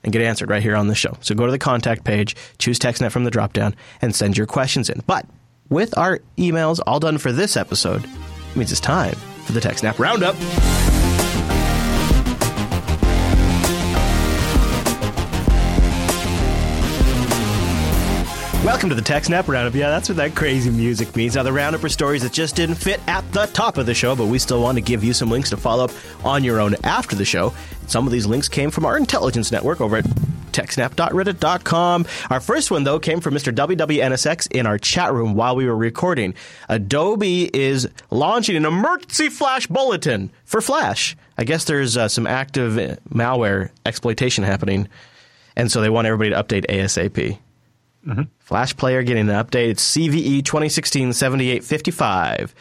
and 0.02 0.14
get 0.14 0.22
answered 0.22 0.48
right 0.48 0.62
here 0.62 0.74
on 0.74 0.88
the 0.88 0.94
show. 0.94 1.14
So 1.20 1.34
go 1.34 1.44
to 1.44 1.52
the 1.52 1.58
contact 1.58 2.04
page, 2.04 2.34
choose 2.56 2.78
TechSnap 2.78 3.12
from 3.12 3.24
the 3.24 3.30
dropdown, 3.30 3.74
and 4.00 4.16
send 4.16 4.38
your 4.38 4.46
questions 4.46 4.88
in. 4.88 5.02
But 5.06 5.26
with 5.68 5.96
our 5.98 6.20
emails 6.38 6.80
all 6.86 7.00
done 7.00 7.18
for 7.18 7.32
this 7.32 7.54
episode, 7.54 8.02
it 8.02 8.56
means 8.56 8.72
it's 8.72 8.80
time 8.80 9.14
for 9.44 9.52
the 9.52 9.60
TechSnap 9.60 9.98
Roundup. 9.98 10.91
Welcome 18.72 18.88
to 18.88 18.94
the 18.94 19.02
TechSnap 19.02 19.48
Roundup. 19.48 19.74
Yeah, 19.74 19.90
that's 19.90 20.08
what 20.08 20.16
that 20.16 20.34
crazy 20.34 20.70
music 20.70 21.14
means. 21.14 21.36
Now, 21.36 21.42
the 21.42 21.52
Roundup 21.52 21.84
are 21.84 21.90
stories 21.90 22.22
that 22.22 22.32
just 22.32 22.56
didn't 22.56 22.76
fit 22.76 23.06
at 23.06 23.30
the 23.30 23.44
top 23.44 23.76
of 23.76 23.84
the 23.84 23.92
show, 23.92 24.16
but 24.16 24.28
we 24.28 24.38
still 24.38 24.62
want 24.62 24.78
to 24.78 24.80
give 24.80 25.04
you 25.04 25.12
some 25.12 25.30
links 25.30 25.50
to 25.50 25.58
follow 25.58 25.84
up 25.84 25.90
on 26.24 26.42
your 26.42 26.58
own 26.58 26.74
after 26.82 27.14
the 27.14 27.26
show. 27.26 27.52
Some 27.86 28.06
of 28.06 28.14
these 28.14 28.24
links 28.24 28.48
came 28.48 28.70
from 28.70 28.86
our 28.86 28.96
intelligence 28.96 29.52
network 29.52 29.82
over 29.82 29.98
at 29.98 30.04
techsnap.reddit.com. 30.52 32.06
Our 32.30 32.40
first 32.40 32.70
one, 32.70 32.84
though, 32.84 32.98
came 32.98 33.20
from 33.20 33.34
Mr. 33.34 33.54
WWNSX 33.54 34.50
in 34.50 34.66
our 34.66 34.78
chat 34.78 35.12
room 35.12 35.34
while 35.34 35.54
we 35.54 35.66
were 35.66 35.76
recording. 35.76 36.32
Adobe 36.70 37.54
is 37.54 37.86
launching 38.10 38.56
an 38.56 38.64
emergency 38.64 39.28
flash 39.28 39.66
bulletin 39.66 40.30
for 40.46 40.62
Flash. 40.62 41.14
I 41.36 41.44
guess 41.44 41.64
there's 41.64 41.98
uh, 41.98 42.08
some 42.08 42.26
active 42.26 42.98
malware 43.10 43.68
exploitation 43.84 44.44
happening, 44.44 44.88
and 45.56 45.70
so 45.70 45.82
they 45.82 45.90
want 45.90 46.06
everybody 46.06 46.30
to 46.30 46.42
update 46.42 46.66
ASAP. 46.70 47.38
Flash 48.40 48.76
Player 48.76 49.02
getting 49.02 49.28
an 49.28 49.34
update. 49.34 49.68
It's 49.70 49.96
CVE 49.96 50.44
2016 50.44 51.12
7855. 51.12 52.54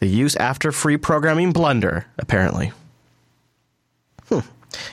The 0.00 0.06
use 0.06 0.36
after 0.36 0.72
free 0.72 0.96
programming 0.96 1.52
blunder, 1.52 2.06
apparently. 2.18 2.72
Hmm. 4.28 4.40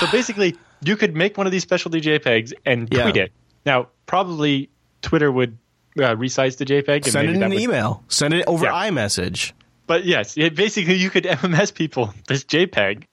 So 0.00 0.06
basically, 0.12 0.56
you 0.84 0.96
could 0.96 1.14
make 1.14 1.36
one 1.38 1.46
of 1.46 1.52
these 1.52 1.62
specialty 1.62 2.00
JPEGs 2.00 2.52
and 2.64 2.88
Yeah. 2.92 3.02
tweet 3.04 3.16
it. 3.16 3.32
Now, 3.64 3.88
probably 4.06 4.68
Twitter 5.02 5.30
would 5.30 5.56
uh, 5.98 6.14
resize 6.16 6.56
the 6.56 6.64
JPEG. 6.64 7.04
And 7.04 7.12
Send 7.12 7.28
it 7.28 7.36
in 7.36 7.42
an 7.44 7.50
would- 7.50 7.60
email. 7.60 8.02
Send 8.08 8.34
it 8.34 8.44
over 8.48 8.64
Yeah. 8.66 8.90
iMessage. 8.90 9.52
But 9.86 10.04
yes, 10.04 10.36
it, 10.36 10.54
basically, 10.54 10.94
you 10.94 11.10
could 11.10 11.24
MMS 11.24 11.72
people 11.74 12.12
this 12.28 12.44
JPEG 12.44 13.04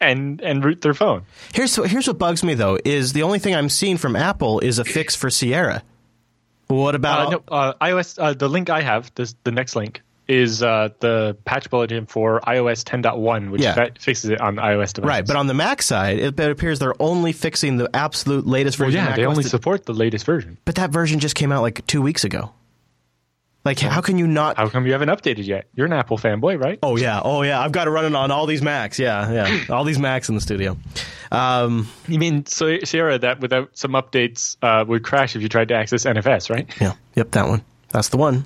and 0.00 0.40
and 0.40 0.64
root 0.64 0.80
their 0.80 0.94
phone. 0.94 1.22
Here's 1.54 1.76
here's 1.76 2.06
what 2.06 2.18
bugs 2.18 2.42
me 2.42 2.54
though 2.54 2.78
is 2.84 3.12
the 3.12 3.22
only 3.22 3.38
thing 3.38 3.54
I'm 3.54 3.68
seeing 3.68 3.96
from 3.96 4.16
Apple 4.16 4.60
is 4.60 4.78
a 4.78 4.84
fix 4.84 5.14
for 5.16 5.30
Sierra. 5.30 5.82
What 6.68 6.94
Uh, 6.94 6.96
about 6.96 7.30
no, 7.32 7.42
uh, 7.48 7.72
iOS. 7.80 8.18
Uh, 8.20 8.32
the 8.34 8.48
link 8.48 8.70
I 8.70 8.80
have, 8.82 9.12
this 9.14 9.34
the 9.44 9.52
next 9.52 9.76
link, 9.76 10.00
is 10.28 10.62
uh, 10.62 10.88
the 11.00 11.36
patch 11.44 11.68
bulletin 11.68 12.06
for 12.06 12.40
iOS 12.40 12.82
10.1, 12.84 13.50
which 13.50 13.60
Yeah. 13.60 13.74
that 13.74 14.00
fixes 14.00 14.30
it 14.30 14.40
on 14.40 14.56
iOS 14.56 14.92
devices. 14.94 15.02
right? 15.04 15.26
But 15.26 15.36
on 15.36 15.46
the 15.48 15.54
Mac 15.54 15.82
side, 15.82 16.18
it, 16.18 16.38
it 16.40 16.50
appears 16.50 16.78
they're 16.78 17.00
only 17.00 17.32
fixing 17.32 17.76
the 17.76 17.90
absolute 17.94 18.46
latest 18.46 18.78
well, 18.78 18.86
version. 18.88 19.04
yeah, 19.04 19.10
of 19.10 19.16
they 19.16 19.26
only 19.26 19.42
support 19.42 19.84
the 19.84 19.92
latest 19.92 20.24
version. 20.24 20.56
but 20.64 20.76
that 20.76 20.90
version 20.90 21.18
just 21.20 21.34
came 21.34 21.52
out 21.52 21.60
like 21.62 21.86
two 21.86 22.00
weeks 22.00 22.24
ago. 22.24 22.52
Like, 23.64 23.78
how 23.78 24.00
can 24.00 24.18
you 24.18 24.26
not? 24.26 24.56
How 24.56 24.68
come 24.68 24.86
you 24.86 24.92
haven't 24.92 25.08
updated 25.08 25.46
yet? 25.46 25.68
You're 25.74 25.86
an 25.86 25.92
Apple 25.92 26.18
fanboy, 26.18 26.60
right? 26.60 26.78
Oh 26.82 26.96
yeah, 26.96 27.20
oh 27.22 27.42
yeah. 27.42 27.60
I've 27.60 27.70
got 27.70 27.84
to 27.84 27.90
run 27.92 28.04
it 28.04 28.14
on 28.14 28.30
all 28.32 28.46
these 28.46 28.60
Macs. 28.62 28.98
Yeah, 28.98 29.30
yeah, 29.32 29.64
all 29.70 29.84
these 29.84 29.98
Macs 30.00 30.28
in 30.28 30.34
the 30.34 30.40
studio. 30.40 30.76
Um, 31.30 31.88
You 32.08 32.18
mean 32.18 32.44
so 32.46 32.78
Sierra 32.84 33.18
that 33.20 33.40
without 33.40 33.70
some 33.78 33.92
updates 33.92 34.56
uh, 34.62 34.84
would 34.86 35.04
crash 35.04 35.36
if 35.36 35.42
you 35.42 35.48
tried 35.48 35.68
to 35.68 35.74
access 35.74 36.04
NFS, 36.04 36.50
right? 36.50 36.68
yeah, 36.80 36.94
yep, 37.14 37.30
that 37.30 37.46
one. 37.48 37.62
That's 37.90 38.08
the 38.08 38.16
one. 38.16 38.44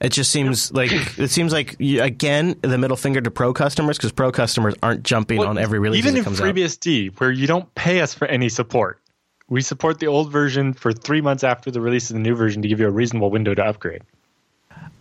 It 0.00 0.10
just 0.12 0.30
seems 0.30 0.70
like 0.72 0.90
it 1.18 1.30
seems 1.30 1.52
like 1.52 1.76
you, 1.78 2.02
again 2.02 2.56
the 2.60 2.76
middle 2.76 2.96
finger 2.96 3.22
to 3.22 3.30
pro 3.30 3.54
customers 3.54 3.96
because 3.96 4.12
pro 4.12 4.30
customers 4.30 4.74
aren't 4.82 5.04
jumping 5.04 5.42
on 5.42 5.56
every 5.56 5.78
release 5.78 6.00
Even 6.00 6.14
that 6.14 6.18
in 6.18 6.24
comes 6.24 6.40
out. 6.40 6.46
FreeBSD, 6.54 7.18
where 7.18 7.30
you 7.30 7.46
don't 7.46 7.72
pay 7.74 8.02
us 8.02 8.12
for 8.12 8.26
any 8.26 8.50
support, 8.50 9.00
we 9.48 9.62
support 9.62 10.00
the 10.00 10.06
old 10.08 10.30
version 10.30 10.74
for 10.74 10.92
three 10.92 11.22
months 11.22 11.44
after 11.44 11.70
the 11.70 11.80
release 11.80 12.10
of 12.10 12.14
the 12.14 12.20
new 12.20 12.34
version 12.34 12.60
to 12.62 12.68
give 12.68 12.80
you 12.80 12.86
a 12.86 12.90
reasonable 12.90 13.30
window 13.30 13.54
to 13.54 13.64
upgrade. 13.64 14.02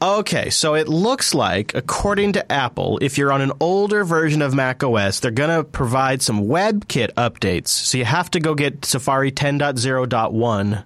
Okay, 0.02 0.50
so 0.50 0.76
it 0.76 0.90
looks 0.90 1.34
like, 1.34 1.74
according 1.76 2.34
to 2.34 2.52
Apple, 2.52 3.00
if 3.02 3.18
you're 3.18 3.32
on 3.32 3.40
an 3.42 3.54
older 3.62 4.04
version 4.04 4.42
of 4.42 4.54
Mac 4.54 4.84
OS, 4.84 5.22
they're 5.22 5.32
going 5.32 5.50
to 5.56 5.64
provide 5.64 6.22
some 6.22 6.42
WebKit 6.48 7.14
updates. 7.14 7.70
So 7.70 7.98
you 7.98 8.04
have 8.06 8.30
to 8.32 8.42
go 8.42 8.54
get 8.54 8.84
Safari 8.84 9.32
10.0.1 9.32 10.84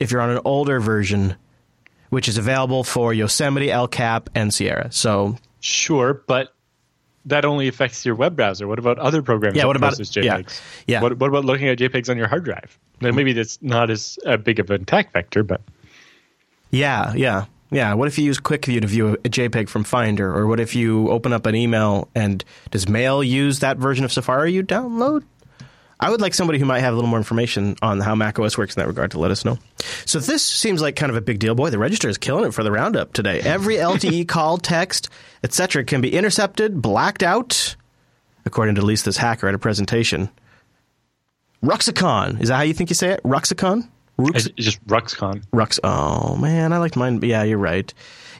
if 0.00 0.10
you're 0.10 0.20
on 0.20 0.30
an 0.30 0.40
older 0.44 0.80
version, 0.80 1.36
which 2.10 2.26
is 2.28 2.38
available 2.38 2.82
for 2.82 3.14
Yosemite, 3.14 3.70
El 3.70 3.86
Cap, 3.86 4.30
and 4.34 4.52
Sierra. 4.52 4.90
So 4.90 5.36
Sure, 5.60 6.14
but 6.26 6.52
that 7.26 7.44
only 7.44 7.68
affects 7.68 8.04
your 8.04 8.14
web 8.16 8.34
browser. 8.36 8.66
What 8.66 8.78
about 8.80 8.98
other 8.98 9.22
programs? 9.22 9.56
Yeah, 9.56 9.66
what 9.66 9.76
about- 9.76 9.96
process 9.96 10.14
yeah, 10.16 10.38
JPEGs? 10.38 10.60
yeah. 10.88 11.02
What, 11.02 11.18
what 11.18 11.28
about 11.28 11.44
looking 11.44 11.68
at 11.68 11.78
JPEGs 11.78 12.08
on 12.08 12.16
your 12.16 12.26
hard 12.28 12.44
drive? 12.44 12.78
Now, 13.00 13.12
maybe 13.12 13.32
that's 13.32 13.60
not 13.62 13.90
as 13.90 14.18
uh, 14.26 14.38
big 14.38 14.58
of 14.58 14.70
an 14.70 14.82
attack 14.82 15.12
vector, 15.12 15.42
but 15.44 15.60
Yeah, 16.70 17.12
yeah, 17.14 17.44
yeah. 17.70 17.94
What 17.94 18.08
if 18.08 18.18
you 18.18 18.24
use 18.24 18.38
QuickView 18.38 18.80
to 18.82 18.86
view 18.86 19.14
a 19.14 19.28
JPEG 19.28 19.68
from 19.68 19.84
Finder, 19.84 20.32
or 20.34 20.46
what 20.46 20.60
if 20.60 20.74
you 20.74 21.10
open 21.10 21.32
up 21.32 21.46
an 21.46 21.54
email 21.54 22.08
and 22.14 22.44
does 22.70 22.88
Mail 22.88 23.22
use 23.22 23.60
that 23.60 23.78
version 23.78 24.04
of 24.04 24.12
Safari 24.12 24.52
you 24.52 24.62
download? 24.62 25.24
I 25.98 26.10
would 26.10 26.20
like 26.20 26.34
somebody 26.34 26.58
who 26.58 26.66
might 26.66 26.80
have 26.80 26.92
a 26.92 26.96
little 26.96 27.08
more 27.08 27.18
information 27.18 27.76
on 27.80 28.00
how 28.00 28.14
macOS 28.14 28.58
works 28.58 28.76
in 28.76 28.80
that 28.80 28.86
regard 28.86 29.12
to 29.12 29.18
let 29.18 29.30
us 29.30 29.46
know. 29.46 29.58
So 30.04 30.18
this 30.18 30.44
seems 30.44 30.82
like 30.82 30.94
kind 30.94 31.08
of 31.08 31.16
a 31.16 31.22
big 31.22 31.38
deal. 31.38 31.54
Boy, 31.54 31.70
the 31.70 31.78
register 31.78 32.08
is 32.08 32.18
killing 32.18 32.44
it 32.44 32.52
for 32.52 32.62
the 32.62 32.70
roundup 32.70 33.14
today. 33.14 33.40
Every 33.40 33.74
LTE 33.76 34.28
call, 34.28 34.58
text, 34.58 35.08
etc., 35.42 35.84
can 35.84 36.02
be 36.02 36.12
intercepted, 36.12 36.82
blacked 36.82 37.22
out, 37.22 37.76
according 38.44 38.74
to 38.74 38.82
at 38.82 38.84
least 38.84 39.06
this 39.06 39.16
hacker 39.16 39.48
at 39.48 39.54
a 39.54 39.58
presentation. 39.58 40.28
Ruxicon 41.64 42.40
is 42.42 42.48
that 42.48 42.56
how 42.56 42.62
you 42.62 42.74
think 42.74 42.90
you 42.90 42.94
say 42.94 43.10
it? 43.10 43.22
Ruxicon. 43.22 43.88
Rux- 44.18 44.46
it's 44.46 44.48
just 44.56 44.86
RuxCon. 44.86 45.44
Rux. 45.52 45.78
Oh 45.84 46.36
man, 46.36 46.72
I 46.72 46.78
liked 46.78 46.96
mine. 46.96 47.20
Yeah, 47.22 47.42
you're 47.42 47.58
right. 47.58 47.92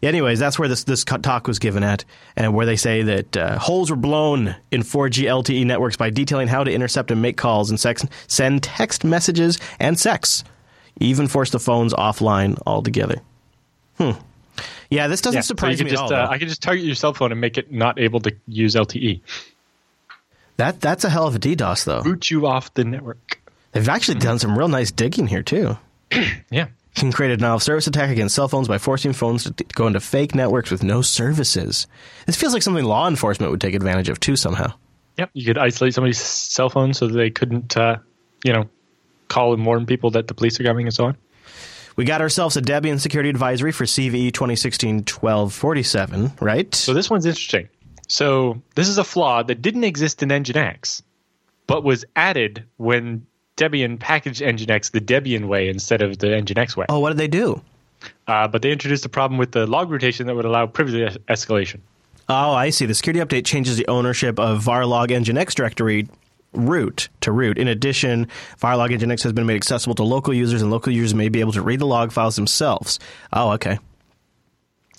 Anyways, 0.02 0.38
that's 0.38 0.58
where 0.58 0.68
this 0.68 0.84
this 0.84 1.04
talk 1.04 1.46
was 1.46 1.58
given 1.58 1.82
at, 1.82 2.04
and 2.36 2.54
where 2.54 2.64
they 2.66 2.76
say 2.76 3.02
that 3.02 3.36
uh, 3.36 3.58
holes 3.58 3.90
were 3.90 3.96
blown 3.96 4.54
in 4.70 4.82
4G 4.82 5.24
LTE 5.24 5.64
networks 5.66 5.96
by 5.96 6.10
detailing 6.10 6.48
how 6.48 6.64
to 6.64 6.72
intercept 6.72 7.10
and 7.10 7.20
make 7.22 7.36
calls 7.36 7.70
and 7.70 7.78
sex, 7.80 8.04
send 8.26 8.62
text 8.62 9.04
messages 9.04 9.58
and 9.80 9.98
sex, 9.98 10.44
even 11.00 11.28
force 11.28 11.50
the 11.50 11.58
phones 11.58 11.92
offline 11.94 12.58
altogether. 12.66 13.20
Hmm. 13.98 14.12
Yeah, 14.90 15.08
this 15.08 15.20
doesn't 15.20 15.38
Yeah, 15.38 15.42
surprise 15.42 15.78
could 15.78 15.86
me 15.86 15.90
just, 15.90 16.04
at 16.04 16.12
all. 16.12 16.26
uh. 16.26 16.30
I 16.30 16.38
could 16.38 16.48
just 16.48 16.62
target 16.62 16.84
your 16.84 16.94
cell 16.94 17.12
phone 17.12 17.32
and 17.32 17.40
make 17.40 17.58
it 17.58 17.72
not 17.72 17.98
able 17.98 18.20
to 18.20 18.34
use 18.46 18.74
LTE. 18.74 19.20
that 20.58 20.80
that's 20.80 21.04
a 21.04 21.10
hell 21.10 21.26
of 21.26 21.34
a 21.34 21.38
DDoS 21.38 21.84
though. 21.84 22.02
Boot 22.02 22.30
you 22.30 22.46
off 22.46 22.72
the 22.74 22.84
network. 22.84 23.40
They've 23.76 23.88
actually 23.90 24.20
done 24.20 24.38
some 24.38 24.56
real 24.56 24.68
nice 24.68 24.90
digging 24.90 25.26
here 25.26 25.42
too. 25.42 25.76
Yeah. 26.50 26.68
can 26.94 27.12
create 27.12 27.32
a 27.32 27.36
denial 27.36 27.56
of 27.56 27.62
service 27.62 27.86
attack 27.86 28.08
against 28.08 28.34
cell 28.34 28.48
phones 28.48 28.68
by 28.68 28.78
forcing 28.78 29.12
phones 29.12 29.44
to 29.44 29.52
go 29.74 29.86
into 29.86 30.00
fake 30.00 30.34
networks 30.34 30.70
with 30.70 30.82
no 30.82 31.02
services. 31.02 31.86
This 32.24 32.36
feels 32.36 32.54
like 32.54 32.62
something 32.62 32.84
law 32.84 33.06
enforcement 33.06 33.50
would 33.50 33.60
take 33.60 33.74
advantage 33.74 34.08
of 34.08 34.18
too 34.18 34.34
somehow. 34.34 34.72
Yep. 35.18 35.28
You 35.34 35.44
could 35.44 35.58
isolate 35.58 35.92
somebody's 35.92 36.16
cell 36.18 36.70
phone 36.70 36.94
so 36.94 37.06
that 37.06 37.12
they 37.12 37.28
couldn't, 37.28 37.76
uh, 37.76 37.98
you 38.44 38.54
know, 38.54 38.66
call 39.28 39.52
and 39.52 39.66
warn 39.66 39.84
people 39.84 40.10
that 40.12 40.26
the 40.26 40.32
police 40.32 40.58
are 40.58 40.64
coming 40.64 40.86
and 40.86 40.94
so 40.94 41.04
on. 41.06 41.18
We 41.96 42.06
got 42.06 42.22
ourselves 42.22 42.56
a 42.56 42.62
Debian 42.62 42.98
security 42.98 43.28
advisory 43.28 43.72
for 43.72 43.84
CVE 43.84 44.32
2016-1247, 44.32 46.40
right? 46.40 46.74
So 46.74 46.94
this 46.94 47.10
one's 47.10 47.26
interesting. 47.26 47.68
So 48.08 48.62
this 48.74 48.88
is 48.88 48.96
a 48.96 49.04
flaw 49.04 49.42
that 49.42 49.60
didn't 49.60 49.84
exist 49.84 50.22
in 50.22 50.30
Nginx, 50.30 51.02
but 51.66 51.84
was 51.84 52.06
added 52.14 52.64
when 52.76 53.26
Debian 53.56 53.98
packaged 53.98 54.42
Nginx 54.42 54.90
the 54.90 55.00
Debian 55.00 55.46
way 55.48 55.68
instead 55.68 56.02
of 56.02 56.18
the 56.18 56.26
Nginx 56.28 56.76
way. 56.76 56.86
oh, 56.88 56.98
what 56.98 57.10
did 57.10 57.18
they 57.18 57.28
do? 57.28 57.60
Uh, 58.26 58.46
but 58.46 58.62
they 58.62 58.70
introduced 58.70 59.04
a 59.04 59.08
problem 59.08 59.38
with 59.38 59.52
the 59.52 59.66
log 59.66 59.90
rotation 59.90 60.26
that 60.26 60.34
would 60.36 60.44
allow 60.44 60.66
privilege 60.66 61.16
es- 61.28 61.44
escalation. 61.44 61.80
Oh, 62.28 62.52
I 62.52 62.70
see. 62.70 62.86
The 62.86 62.94
security 62.94 63.20
update 63.20 63.46
changes 63.46 63.76
the 63.76 63.86
ownership 63.88 64.38
of 64.38 64.62
varlog 64.62 65.08
nginx 65.08 65.54
directory 65.54 66.08
root 66.52 67.08
to 67.20 67.32
root. 67.32 67.56
In 67.56 67.68
addition, 67.68 68.26
varlog 68.60 68.90
nginx 68.90 69.22
has 69.22 69.32
been 69.32 69.46
made 69.46 69.56
accessible 69.56 69.94
to 69.94 70.02
local 70.02 70.34
users, 70.34 70.60
and 70.60 70.70
local 70.70 70.92
users 70.92 71.14
may 71.14 71.28
be 71.28 71.40
able 71.40 71.52
to 71.52 71.62
read 71.62 71.78
the 71.80 71.86
log 71.86 72.12
files 72.12 72.36
themselves. 72.36 72.98
Oh, 73.32 73.50
okay. 73.52 73.78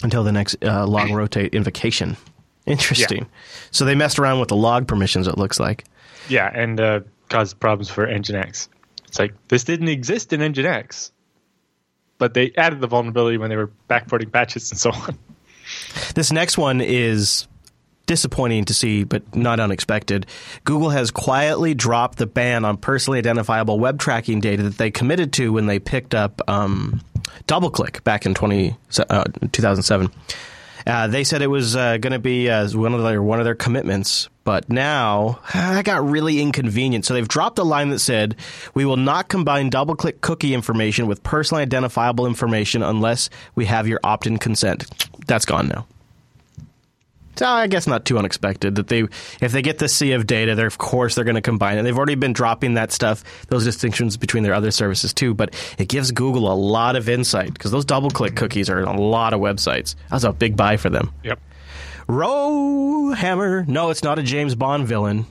Until 0.04 0.24
the 0.24 0.32
next 0.32 0.56
uh, 0.64 0.88
log 0.88 1.10
rotate 1.12 1.54
invocation. 1.54 2.18
Interesting. 2.66 3.28
So 3.72 3.86
they 3.86 3.96
messed 3.96 4.20
around 4.20 4.40
with 4.40 4.50
the 4.50 4.56
log 4.56 4.88
permissions. 4.88 5.28
It 5.28 5.38
looks 5.38 5.60
like. 5.60 5.86
Yeah, 6.30 6.52
and 6.54 6.80
uh, 6.80 7.00
caused 7.30 7.60
problems 7.60 7.90
for 7.90 8.08
Nginx. 8.08 8.68
It's 9.06 9.20
like 9.20 9.34
this 9.48 9.64
didn't 9.64 9.90
exist 9.90 10.34
in 10.34 10.42
Nginx, 10.42 11.12
but 12.18 12.34
they 12.34 12.52
added 12.58 12.82
the 12.82 12.88
vulnerability 12.88 13.38
when 13.38 13.50
they 13.50 13.56
were 13.56 13.72
backporting 13.90 14.32
patches 14.32 14.72
and 14.72 14.80
so 14.80 14.92
on. 14.92 15.18
This 16.16 16.32
next 16.32 16.58
one 16.58 16.82
is 16.82 17.48
disappointing 18.06 18.66
to 18.66 18.74
see, 18.74 19.04
but 19.04 19.36
not 19.36 19.60
unexpected. 19.60 20.26
Google 20.64 20.90
has 20.90 21.12
quietly 21.12 21.74
dropped 21.74 22.18
the 22.18 22.26
ban 22.26 22.66
on 22.66 22.78
personally 22.78 23.20
identifiable 23.20 23.80
web 23.80 24.00
tracking 24.00 24.40
data 24.40 24.64
that 24.64 24.78
they 24.78 24.90
committed 24.90 25.34
to 25.34 25.54
when 25.54 25.68
they 25.68 25.78
picked 25.78 26.16
up 26.16 26.42
um, 26.48 27.02
DoubleClick 27.48 28.04
back 28.04 28.26
in 28.26 28.34
20, 28.34 28.76
uh, 29.10 29.26
2007. 29.52 30.10
Uh, 30.88 31.08
they 31.08 31.26
said 31.26 31.42
it 31.42 31.48
was 31.48 31.76
uh, 31.76 31.98
going 31.98 32.14
to 32.14 32.20
be 32.20 32.50
uh, 32.50 32.70
one 32.70 32.94
of 32.94 33.04
their 33.04 33.22
one 33.22 33.40
of 33.40 33.46
their 33.46 33.56
commitments, 33.56 34.30
but 34.46 34.70
now 34.70 35.40
that 35.54 35.84
got 35.84 36.08
really 36.08 36.42
inconvenient. 36.42 37.04
So 37.04 37.14
they've 37.14 37.28
dropped 37.28 37.60
a 37.60 37.64
line 37.64 37.90
that 37.90 38.00
said, 38.00 38.38
"We 38.74 38.86
will 38.86 38.96
not 38.96 39.28
combine 39.28 39.70
double-click 39.70 40.22
cookie 40.22 40.54
information 40.54 41.08
with 41.08 41.24
personally 41.24 41.64
identifiable 41.64 42.26
information 42.26 42.84
unless 42.84 43.30
we 43.54 43.66
have 43.66 43.88
your 43.88 44.00
opt-in 44.04 44.38
consent." 44.38 44.86
That's 45.28 45.46
gone 45.46 45.68
now. 45.68 45.86
So 47.38 47.46
I 47.46 47.68
guess 47.68 47.88
not 47.88 48.06
too 48.06 48.18
unexpected 48.18 48.76
that 48.76 48.88
they, 48.88 49.04
if 49.42 49.52
they 49.52 49.62
get 49.62 49.78
the 49.78 49.88
sea 49.88 50.14
of 50.14 50.28
data, 50.28 50.56
they're 50.56 50.68
of 50.68 50.78
course 50.78 51.16
they're 51.16 51.24
going 51.24 51.36
to 51.36 51.42
combine 51.42 51.78
it. 51.78 51.84
They've 51.84 51.98
already 51.98 52.16
been 52.16 52.34
dropping 52.34 52.74
that 52.74 52.92
stuff, 52.92 53.24
those 53.48 53.64
distinctions 53.64 54.18
between 54.18 54.44
their 54.44 54.54
other 54.54 54.72
services 54.72 55.14
too. 55.14 55.34
But 55.34 55.54
it 55.78 55.88
gives 55.88 56.12
Google 56.12 56.52
a 56.52 56.56
lot 56.56 56.96
of 56.96 57.08
insight 57.08 57.54
because 57.54 57.72
those 57.72 57.86
double-click 57.86 58.36
cookies 58.36 58.70
are 58.70 58.80
in 58.80 58.88
a 58.88 59.00
lot 59.00 59.34
of 59.34 59.40
websites. 59.40 59.96
That's 60.10 60.24
a 60.24 60.34
big 60.34 60.58
buy 60.58 60.78
for 60.78 60.90
them. 60.90 61.14
Yep. 61.24 61.40
Rowhammer. 62.08 63.66
No, 63.68 63.90
it's 63.90 64.04
not 64.04 64.18
a 64.18 64.24
James 64.24 64.56
Bond 64.56 64.88
villain. 64.88 65.26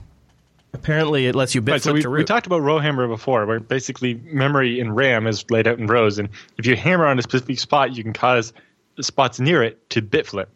Apparently, 0.73 1.25
it 1.25 1.33
lets 1.33 1.55
you 1.55 1.61
bit 1.61 1.71
Right, 1.71 1.81
so 1.81 1.91
flip 1.91 2.05
we, 2.05 2.17
we 2.17 2.23
talked 2.23 2.45
about 2.45 2.61
row 2.61 2.77
hammer 2.77 3.07
before, 3.07 3.45
where 3.45 3.59
basically 3.59 4.13
memory 4.13 4.79
in 4.79 4.93
RAM 4.93 5.25
is 5.25 5.49
laid 5.49 5.65
out 5.65 5.79
in 5.79 5.87
rows, 5.87 6.19
and 6.19 6.29
if 6.57 6.65
you 6.67 6.75
hammer 6.75 7.05
on 7.05 7.17
a 7.17 7.21
specific 7.21 7.57
spot, 7.57 7.95
you 7.95 8.03
can 8.03 8.13
cause 8.13 8.53
spots 8.99 9.39
near 9.39 9.63
it 9.63 9.89
to 9.89 10.01
bit 10.01 10.27
flip, 10.27 10.49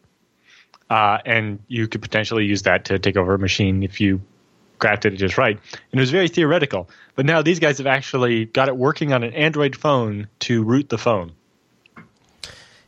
uh, 0.91 1.19
and 1.25 1.59
you 1.69 1.87
could 1.87 2.01
potentially 2.01 2.43
use 2.45 2.63
that 2.63 2.83
to 2.85 2.99
take 2.99 3.15
over 3.15 3.33
a 3.33 3.39
machine 3.39 3.81
if 3.81 4.01
you 4.01 4.19
crafted 4.77 5.13
it 5.13 5.17
just 5.17 5.37
right. 5.37 5.57
And 5.71 5.99
it 5.99 6.01
was 6.01 6.11
very 6.11 6.27
theoretical, 6.27 6.89
but 7.15 7.25
now 7.25 7.41
these 7.41 7.59
guys 7.59 7.77
have 7.77 7.87
actually 7.87 8.45
got 8.45 8.67
it 8.67 8.75
working 8.75 9.13
on 9.13 9.23
an 9.23 9.33
Android 9.33 9.75
phone 9.75 10.27
to 10.39 10.63
root 10.63 10.89
the 10.89 10.97
phone. 10.97 11.31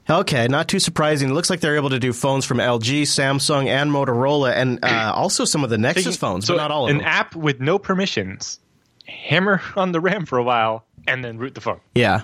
Okay, 0.09 0.49
not 0.49 0.67
too 0.67 0.79
surprising. 0.79 1.29
It 1.29 1.33
looks 1.33 1.49
like 1.49 1.61
they're 1.61 1.77
able 1.77 1.91
to 1.91 1.99
do 1.99 2.11
phones 2.11 2.43
from 2.43 2.57
LG, 2.57 3.03
Samsung, 3.03 3.67
and 3.67 3.89
Motorola, 3.89 4.51
and 4.53 4.83
uh, 4.83 5.13
also 5.15 5.45
some 5.45 5.63
of 5.63 5.69
the 5.69 5.77
Nexus 5.77 6.03
Taking- 6.03 6.17
phones, 6.17 6.45
so 6.45 6.55
but 6.55 6.57
not 6.57 6.71
all 6.71 6.85
of 6.85 6.89
an 6.91 6.97
them. 6.97 7.07
An 7.07 7.13
app 7.13 7.35
with 7.37 7.61
no 7.61 7.79
permissions, 7.79 8.59
hammer 9.07 9.61
on 9.77 9.93
the 9.93 10.01
RAM 10.01 10.25
for 10.25 10.37
a 10.37 10.43
while, 10.43 10.83
and 11.07 11.23
then 11.23 11.37
root 11.37 11.55
the 11.55 11.61
phone. 11.61 11.79
Yeah. 11.95 12.23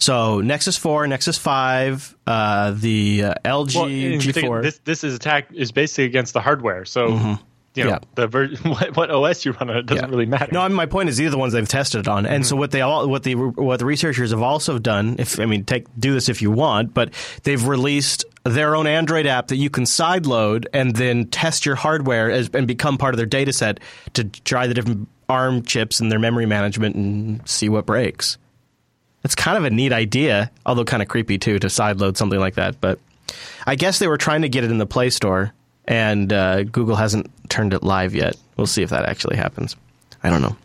So 0.00 0.40
Nexus 0.40 0.76
4, 0.78 1.06
Nexus 1.06 1.38
5, 1.38 2.16
uh, 2.26 2.70
the 2.72 3.24
uh, 3.24 3.34
LG 3.44 3.74
Well, 3.76 3.84
and 3.84 4.24
you 4.24 4.32
think 4.32 4.48
G4. 4.48 4.62
this 4.62 4.80
this 4.84 5.04
is 5.04 5.14
attack 5.14 5.48
is 5.52 5.72
basically 5.72 6.04
against 6.04 6.32
the 6.32 6.40
hardware. 6.40 6.84
So 6.84 7.06
you 7.08 7.14
know 7.14 7.20
Mm-hmm. 7.20 7.44
Yeah. 7.74 7.98
the 8.16 8.26
ver- 8.26 8.48
what, 8.64 8.96
what 8.96 9.10
OS 9.12 9.44
you 9.44 9.52
run 9.52 9.70
on 9.70 9.76
it 9.76 9.86
doesn't 9.86 10.04
Yeah. 10.06 10.10
really 10.10 10.26
matter. 10.26 10.48
No, 10.52 10.60
I 10.60 10.66
mean, 10.66 10.74
my 10.76 10.86
point 10.86 11.08
is 11.08 11.16
these 11.16 11.28
are 11.28 11.30
the 11.30 11.38
ones 11.38 11.52
they've 11.52 11.68
tested 11.68 12.00
it 12.00 12.08
on, 12.08 12.26
and 12.26 12.42
Mm-hmm. 12.42 12.48
so 12.48 12.56
what 12.56 12.72
they 12.72 12.80
all, 12.80 13.08
what 13.08 13.22
the 13.22 13.34
what 13.36 13.78
the 13.78 13.84
researchers 13.86 14.30
have 14.32 14.42
also 14.42 14.78
done, 14.78 15.16
if 15.20 15.38
I 15.38 15.44
mean, 15.46 15.64
take 15.64 15.86
do 15.98 16.12
this 16.12 16.28
if 16.28 16.42
you 16.42 16.50
want, 16.50 16.94
but 16.94 17.12
they've 17.44 17.64
released 17.64 18.24
their 18.44 18.74
own 18.74 18.86
Android 18.88 19.26
app 19.26 19.48
that 19.48 19.56
you 19.56 19.70
can 19.70 19.84
sideload 19.84 20.64
and 20.72 20.96
then 20.96 21.26
test 21.26 21.64
your 21.66 21.76
hardware 21.76 22.30
as, 22.30 22.48
and 22.54 22.66
become 22.66 22.96
part 22.98 23.12
of 23.14 23.18
their 23.18 23.26
data 23.26 23.52
set 23.52 23.78
to 24.14 24.24
try 24.24 24.66
the 24.66 24.72
different 24.74 25.06
ARM 25.28 25.62
chips 25.62 26.00
and 26.00 26.10
their 26.10 26.18
memory 26.18 26.46
management 26.46 26.96
and 26.96 27.46
see 27.48 27.68
what 27.68 27.84
breaks. 27.86 28.36
It's 29.24 29.34
kind 29.34 29.56
of 29.58 29.64
a 29.64 29.70
neat 29.70 29.92
idea, 29.92 30.50
although 30.64 30.84
kind 30.84 31.02
of 31.02 31.08
creepy 31.08 31.38
too 31.38 31.58
to 31.58 31.66
sideload 31.66 32.16
something 32.16 32.40
like 32.40 32.54
that. 32.54 32.80
But 32.80 32.98
I 33.66 33.74
guess 33.74 33.98
they 33.98 34.08
were 34.08 34.16
trying 34.16 34.42
to 34.42 34.48
get 34.48 34.64
it 34.64 34.70
in 34.70 34.78
the 34.78 34.86
Play 34.86 35.10
Store, 35.10 35.52
and 35.86 36.32
uh, 36.32 36.64
Google 36.64 36.96
hasn't 36.96 37.30
turned 37.50 37.74
it 37.74 37.82
live 37.82 38.14
yet. 38.14 38.36
We'll 38.56 38.66
see 38.66 38.82
if 38.82 38.90
that 38.90 39.04
actually 39.06 39.36
happens. 39.36 39.76
I 40.22 40.28
don't 40.28 40.42
know. 40.42 40.56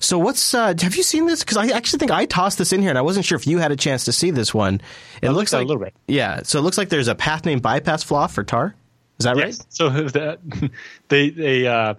So 0.00 0.18
what's 0.18 0.54
uh, 0.54 0.74
have 0.80 0.96
you 0.96 1.02
seen 1.04 1.26
this? 1.26 1.44
Because 1.44 1.56
I 1.56 1.68
actually 1.68 2.00
think 2.00 2.10
I 2.10 2.26
tossed 2.26 2.58
this 2.58 2.72
in 2.72 2.80
here, 2.80 2.90
and 2.90 2.98
I 2.98 3.02
wasn't 3.02 3.24
sure 3.24 3.36
if 3.36 3.46
you 3.46 3.58
had 3.58 3.70
a 3.70 3.76
chance 3.76 4.04
to 4.06 4.12
see 4.12 4.30
this 4.30 4.52
one. 4.52 4.80
It 5.22 5.30
looks 5.30 5.52
like 5.52 5.62
a 5.62 5.66
little 5.66 5.82
bit. 5.82 5.94
yeah. 6.08 6.42
So 6.42 6.58
it 6.58 6.62
looks 6.62 6.76
like 6.78 6.88
there's 6.88 7.08
a 7.08 7.14
path 7.14 7.44
name 7.44 7.60
bypass 7.60 8.02
flaw 8.02 8.26
for 8.26 8.42
tar. 8.42 8.74
Is 9.18 9.24
that 9.24 9.36
right? 9.36 9.56
So 9.68 9.88
that, 10.08 10.40
they 11.08 11.30
they 11.30 11.66
uh, 11.66 11.94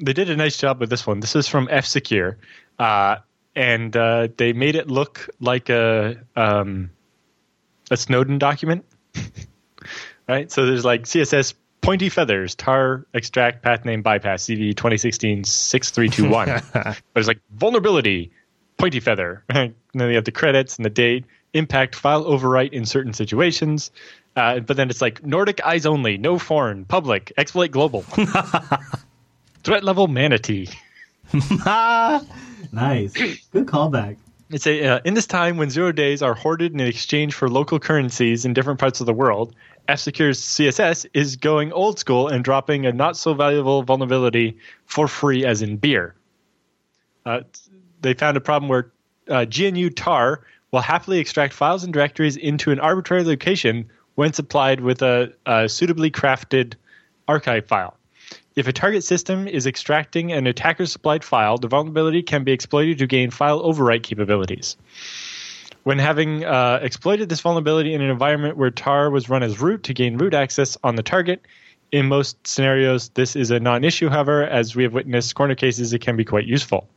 they 0.00 0.12
did 0.12 0.30
a 0.30 0.36
nice 0.36 0.56
job 0.56 0.78
with 0.78 0.90
this 0.90 1.04
one. 1.06 1.18
This 1.18 1.34
is 1.34 1.48
from 1.48 1.66
F 1.68 1.84
Secure, 1.84 2.38
uh, 2.78 3.16
and 3.58 3.96
uh, 3.96 4.28
they 4.36 4.52
made 4.52 4.76
it 4.76 4.86
look 4.86 5.28
like 5.40 5.68
a 5.68 6.16
um, 6.36 6.90
a 7.90 7.96
Snowden 7.96 8.38
document. 8.38 8.84
right. 10.28 10.50
So 10.50 10.64
there's 10.64 10.84
like 10.84 11.02
CSS 11.02 11.54
pointy 11.80 12.08
feathers 12.08 12.54
tar 12.54 13.04
extract 13.12 13.62
path 13.62 13.84
name 13.84 14.02
bypass 14.02 14.44
CVE 14.44 14.76
2016 14.76 15.42
6321. 15.42 16.62
but 16.72 16.96
it's 17.16 17.26
like 17.26 17.40
vulnerability 17.50 18.30
pointy 18.76 19.00
feather. 19.00 19.42
and 19.48 19.74
then 19.92 20.08
you 20.08 20.14
have 20.14 20.24
the 20.24 20.30
credits 20.30 20.76
and 20.76 20.84
the 20.84 20.90
date 20.90 21.24
impact 21.52 21.96
file 21.96 22.24
overwrite 22.24 22.72
in 22.72 22.86
certain 22.86 23.12
situations. 23.12 23.90
Uh, 24.36 24.60
but 24.60 24.76
then 24.76 24.88
it's 24.88 25.00
like 25.00 25.24
Nordic 25.26 25.64
eyes 25.64 25.84
only, 25.84 26.16
no 26.16 26.38
foreign, 26.38 26.84
public, 26.84 27.32
exploit 27.36 27.72
global. 27.72 28.02
Threat 29.64 29.82
level 29.82 30.06
manatee. 30.06 30.68
Nice. 32.72 33.12
Good 33.14 33.66
callback. 33.66 34.16
It's 34.50 34.66
a 34.66 34.86
uh, 34.86 35.00
in 35.04 35.14
this 35.14 35.26
time 35.26 35.56
when 35.56 35.70
zero 35.70 35.92
days 35.92 36.22
are 36.22 36.34
hoarded 36.34 36.72
in 36.72 36.80
exchange 36.80 37.34
for 37.34 37.48
local 37.48 37.78
currencies 37.78 38.44
in 38.44 38.54
different 38.54 38.78
parts 38.78 39.00
of 39.00 39.06
the 39.06 39.12
world. 39.12 39.54
F 39.88 40.00
Secure's 40.00 40.40
CSS 40.40 41.06
is 41.14 41.36
going 41.36 41.72
old 41.72 41.98
school 41.98 42.28
and 42.28 42.44
dropping 42.44 42.86
a 42.86 42.92
not 42.92 43.16
so 43.16 43.34
valuable 43.34 43.82
vulnerability 43.82 44.58
for 44.86 45.08
free, 45.08 45.44
as 45.46 45.62
in 45.62 45.76
beer. 45.76 46.14
Uh, 47.24 47.40
they 48.00 48.14
found 48.14 48.36
a 48.36 48.40
problem 48.40 48.68
where 48.68 48.92
uh, 49.28 49.44
GNU 49.44 49.90
tar 49.90 50.42
will 50.70 50.80
happily 50.80 51.18
extract 51.18 51.52
files 51.54 51.84
and 51.84 51.92
directories 51.92 52.36
into 52.36 52.70
an 52.70 52.80
arbitrary 52.80 53.24
location 53.24 53.88
when 54.14 54.32
supplied 54.32 54.80
with 54.80 55.02
a, 55.02 55.32
a 55.46 55.68
suitably 55.68 56.10
crafted 56.10 56.74
archive 57.26 57.66
file. 57.66 57.97
If 58.58 58.66
a 58.66 58.72
target 58.72 59.04
system 59.04 59.46
is 59.46 59.68
extracting 59.68 60.32
an 60.32 60.48
attacker 60.48 60.84
supplied 60.84 61.22
file, 61.22 61.58
the 61.58 61.68
vulnerability 61.68 62.24
can 62.24 62.42
be 62.42 62.50
exploited 62.50 62.98
to 62.98 63.06
gain 63.06 63.30
file 63.30 63.62
overwrite 63.62 64.02
capabilities. 64.02 64.76
When 65.84 66.00
having 66.00 66.44
uh, 66.44 66.80
exploited 66.82 67.28
this 67.28 67.40
vulnerability 67.40 67.94
in 67.94 68.00
an 68.00 68.10
environment 68.10 68.56
where 68.56 68.72
tar 68.72 69.10
was 69.10 69.28
run 69.28 69.44
as 69.44 69.60
root 69.60 69.84
to 69.84 69.94
gain 69.94 70.16
root 70.16 70.34
access 70.34 70.76
on 70.82 70.96
the 70.96 71.04
target, 71.04 71.46
in 71.92 72.06
most 72.06 72.44
scenarios, 72.44 73.10
this 73.10 73.36
is 73.36 73.52
a 73.52 73.60
non 73.60 73.84
issue. 73.84 74.08
However, 74.08 74.42
as 74.42 74.74
we 74.74 74.82
have 74.82 74.92
witnessed 74.92 75.36
corner 75.36 75.54
cases, 75.54 75.92
it 75.92 76.00
can 76.00 76.16
be 76.16 76.24
quite 76.24 76.44
useful. 76.44 76.88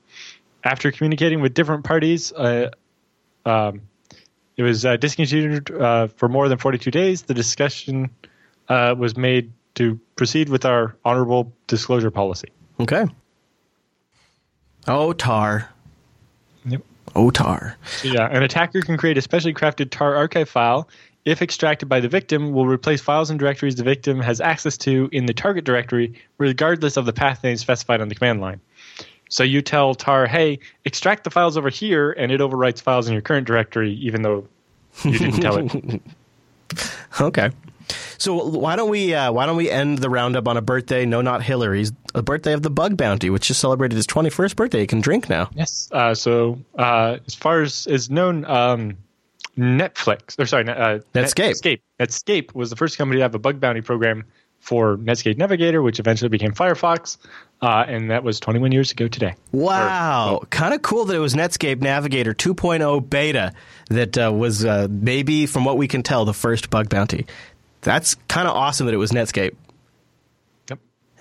After 0.64 0.92
communicating 0.92 1.42
with 1.42 1.54
different 1.54 1.84
parties, 1.84 2.34
uh, 2.34 2.72
um, 3.46 3.82
it 4.58 4.64
was 4.64 4.84
uh, 4.84 4.98
discontinued 4.98 5.70
uh, 5.70 6.08
for 6.08 6.28
more 6.28 6.50
than 6.50 6.58
42 6.58 6.90
days. 6.90 7.22
The 7.22 7.36
discussion 7.36 8.10
uh, 8.68 8.96
was 8.98 9.16
made 9.16 9.52
to 9.76 9.99
proceed 10.15 10.49
with 10.49 10.65
our 10.65 10.95
honorable 11.06 11.52
disclosure 11.68 12.11
policy. 12.11 12.49
Okay. 12.80 13.06
Oh 14.88 15.14
tar. 15.14 15.69
Yep. 16.65 16.81
Oh 17.15 17.30
tar. 17.30 17.77
So, 17.85 18.07
yeah, 18.10 18.27
an 18.27 18.43
attacker 18.43 18.81
can 18.81 18.98
create 18.98 19.18
a 19.18 19.22
specially 19.22 19.53
crafted 19.53 19.89
tar 19.89 20.15
archive 20.15 20.49
file. 20.49 20.89
If 21.23 21.41
extracted 21.41 21.88
by 21.88 21.99
the 21.99 22.07
victim, 22.07 22.52
will 22.52 22.65
replace 22.65 22.99
files 22.99 23.30
and 23.30 23.39
directories 23.39 23.76
the 23.76 23.84
victim 23.84 24.19
has 24.22 24.41
access 24.41 24.76
to 24.80 25.07
in 25.11 25.27
the 25.27 25.34
target 25.34 25.65
directory, 25.65 26.19
regardless 26.39 26.98
of 26.98 27.06
the 27.06 27.14
path 27.14 27.43
name 27.43 27.57
specified 27.57 28.02
on 28.02 28.10
the 28.10 28.15
command 28.15 28.41
line. 28.41 28.60
So 29.30 29.43
you 29.43 29.61
tell 29.61 29.93
tar, 29.93 30.26
hey, 30.26 30.60
extract 30.84 31.23
the 31.23 31.30
files 31.30 31.57
over 31.57 31.69
here, 31.69 32.11
and 32.11 32.31
it 32.31 32.41
overwrites 32.41 32.81
files 32.81 33.07
in 33.07 33.14
your 33.14 33.22
current 33.22 33.48
directory, 33.48 33.93
even 33.93 34.23
though 34.23 34.48
you 35.03 35.18
didn't 35.18 35.39
tell 35.41 35.57
it. 35.57 36.02
Okay. 37.19 37.49
So 38.18 38.48
why 38.48 38.76
don't 38.76 38.90
we 38.90 39.14
uh, 39.14 39.32
why 39.32 39.46
don't 39.46 39.58
we 39.58 39.70
end 39.70 40.00
the 40.00 40.10
roundup 40.10 40.48
on 40.48 40.58
a 40.58 40.62
birthday? 40.62 41.06
No, 41.06 41.22
not 41.22 41.44
Hillary's. 41.44 41.92
A 42.14 42.22
birthday 42.22 42.54
of 42.54 42.62
the 42.62 42.70
Bug 42.70 42.98
Bounty, 42.98 43.30
which 43.30 43.48
just 43.48 43.62
celebrated 43.62 43.98
its 43.98 44.08
21st 44.08 44.56
birthday. 44.56 44.82
You 44.82 44.88
can 44.88 45.02
drink 45.02 45.30
now. 45.30 45.50
Yes. 45.54 45.90
Uh, 45.92 46.14
so 46.14 46.60
uh, 46.78 47.18
as 47.26 47.36
far 47.36 47.62
as 47.62 47.88
is 47.88 48.10
known, 48.10 48.44
um, 48.46 48.98
Netflix 49.58 50.40
or 50.40 50.46
sorry, 50.46 50.68
uh, 50.68 51.00
Netscape. 51.14 51.52
Netscape. 51.52 51.82
Netscape 52.00 52.56
was 52.56 52.70
the 52.70 52.76
first 52.76 52.98
company 52.98 53.20
to 53.20 53.24
have 53.24 53.36
a 53.36 53.40
bug 53.40 53.60
bounty 53.60 53.82
program 53.82 54.26
for 54.62 54.96
Netscape 54.98 55.38
Navigator, 55.38 55.82
which 55.82 56.00
eventually 56.00 56.30
became 56.30 56.54
Firefox, 56.54 57.18
uh, 57.62 57.84
and 57.88 58.12
that 58.12 58.24
was 58.24 58.40
21 58.40 58.72
years 58.72 58.92
ago 58.92 59.08
today. 59.08 59.36
Wow, 59.52 60.44
kind 60.52 60.74
of 60.74 60.84
cool 60.84 61.06
that 61.06 61.16
it 61.16 61.20
was 61.20 61.34
Netscape 61.34 61.82
Navigator 61.82 62.34
2.0 62.34 63.10
beta 63.10 63.54
that 63.90 64.18
uh, 64.18 64.32
was 64.32 64.64
uh, 64.64 64.88
maybe, 64.90 65.48
from 65.48 65.66
what 65.66 65.78
we 65.78 65.88
can 65.88 66.04
tell, 66.04 66.26
the 66.26 66.34
first 66.34 66.70
bug 66.70 66.90
bounty. 66.90 67.26
That's 67.82 68.16
kind 68.28 68.48
of 68.48 68.56
awesome 68.56 68.86
that 68.86 68.94
it 68.94 68.98
was 68.98 69.12
Netscape. 69.12 69.56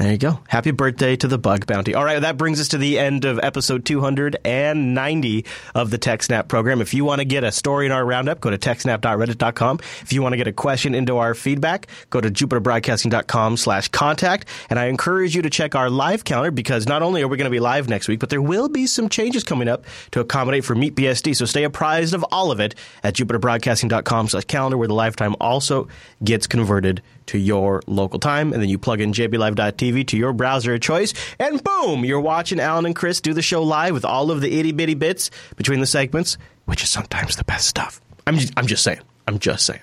There 0.00 0.12
you 0.12 0.16
go. 0.16 0.40
Happy 0.48 0.70
birthday 0.70 1.14
to 1.16 1.28
the 1.28 1.36
bug 1.36 1.66
bounty. 1.66 1.94
All 1.94 2.02
right, 2.02 2.20
that 2.20 2.38
brings 2.38 2.58
us 2.58 2.68
to 2.68 2.78
the 2.78 2.98
end 2.98 3.26
of 3.26 3.38
episode 3.42 3.84
290 3.84 5.44
of 5.74 5.90
the 5.90 5.98
TechSnap 5.98 6.48
program. 6.48 6.80
If 6.80 6.94
you 6.94 7.04
want 7.04 7.18
to 7.18 7.26
get 7.26 7.44
a 7.44 7.52
story 7.52 7.84
in 7.84 7.92
our 7.92 8.02
roundup, 8.02 8.40
go 8.40 8.48
to 8.48 8.56
techsnap.reddit.com. 8.56 9.80
If 10.00 10.10
you 10.14 10.22
want 10.22 10.32
to 10.32 10.38
get 10.38 10.46
a 10.46 10.54
question 10.54 10.94
into 10.94 11.18
our 11.18 11.34
feedback, 11.34 11.88
go 12.08 12.18
to 12.18 12.30
jupiterbroadcasting.com 12.30 13.58
slash 13.58 13.88
contact. 13.88 14.48
And 14.70 14.78
I 14.78 14.86
encourage 14.86 15.36
you 15.36 15.42
to 15.42 15.50
check 15.50 15.74
our 15.74 15.90
live 15.90 16.24
calendar 16.24 16.50
because 16.50 16.88
not 16.88 17.02
only 17.02 17.20
are 17.20 17.28
we 17.28 17.36
going 17.36 17.44
to 17.44 17.50
be 17.50 17.60
live 17.60 17.90
next 17.90 18.08
week, 18.08 18.20
but 18.20 18.30
there 18.30 18.40
will 18.40 18.70
be 18.70 18.86
some 18.86 19.10
changes 19.10 19.44
coming 19.44 19.68
up 19.68 19.84
to 20.12 20.20
accommodate 20.20 20.64
for 20.64 20.74
MeetBSD. 20.74 21.36
So 21.36 21.44
stay 21.44 21.64
apprised 21.64 22.14
of 22.14 22.24
all 22.32 22.50
of 22.50 22.58
it 22.58 22.74
at 23.02 23.12
jupiterbroadcasting.com 23.16 24.28
slash 24.28 24.44
calendar 24.46 24.78
where 24.78 24.88
the 24.88 24.94
lifetime 24.94 25.36
also 25.42 25.88
gets 26.24 26.46
converted 26.46 27.02
to 27.30 27.38
your 27.38 27.80
local 27.86 28.18
time. 28.18 28.52
And 28.52 28.60
then 28.60 28.68
you 28.68 28.78
plug 28.78 29.00
in 29.00 29.12
jblive.tv 29.12 30.06
to 30.08 30.16
your 30.16 30.32
browser 30.32 30.74
of 30.74 30.80
choice. 30.80 31.14
And 31.38 31.62
boom, 31.62 32.04
you're 32.04 32.20
watching 32.20 32.58
Allan 32.58 32.86
and 32.86 32.96
Chris 32.96 33.20
do 33.20 33.32
the 33.32 33.42
show 33.42 33.62
live 33.62 33.94
with 33.94 34.04
all 34.04 34.30
of 34.30 34.40
the 34.40 34.58
itty 34.58 34.72
bitty 34.72 34.94
bits 34.94 35.30
between 35.56 35.80
the 35.80 35.86
segments, 35.86 36.36
which 36.64 36.82
is 36.82 36.88
sometimes 36.88 37.36
the 37.36 37.44
best 37.44 37.68
stuff. 37.68 38.00
I'm 38.26 38.36
just, 38.36 38.52
I'm 38.56 38.66
just 38.66 38.82
saying. 38.82 39.00
I'm 39.26 39.38
just 39.38 39.64
saying. 39.64 39.80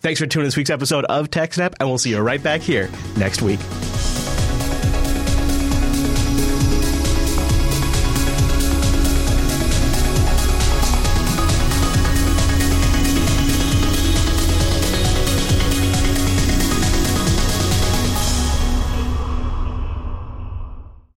Thanks 0.00 0.20
for 0.20 0.26
tuning 0.26 0.44
in 0.44 0.48
this 0.48 0.56
week's 0.56 0.68
episode 0.68 1.06
of 1.06 1.30
TechSnap, 1.30 1.74
and 1.80 1.88
we'll 1.88 1.98
see 1.98 2.10
you 2.10 2.18
right 2.18 2.42
back 2.42 2.60
here 2.60 2.90
next 3.16 3.40
week. 3.40 3.60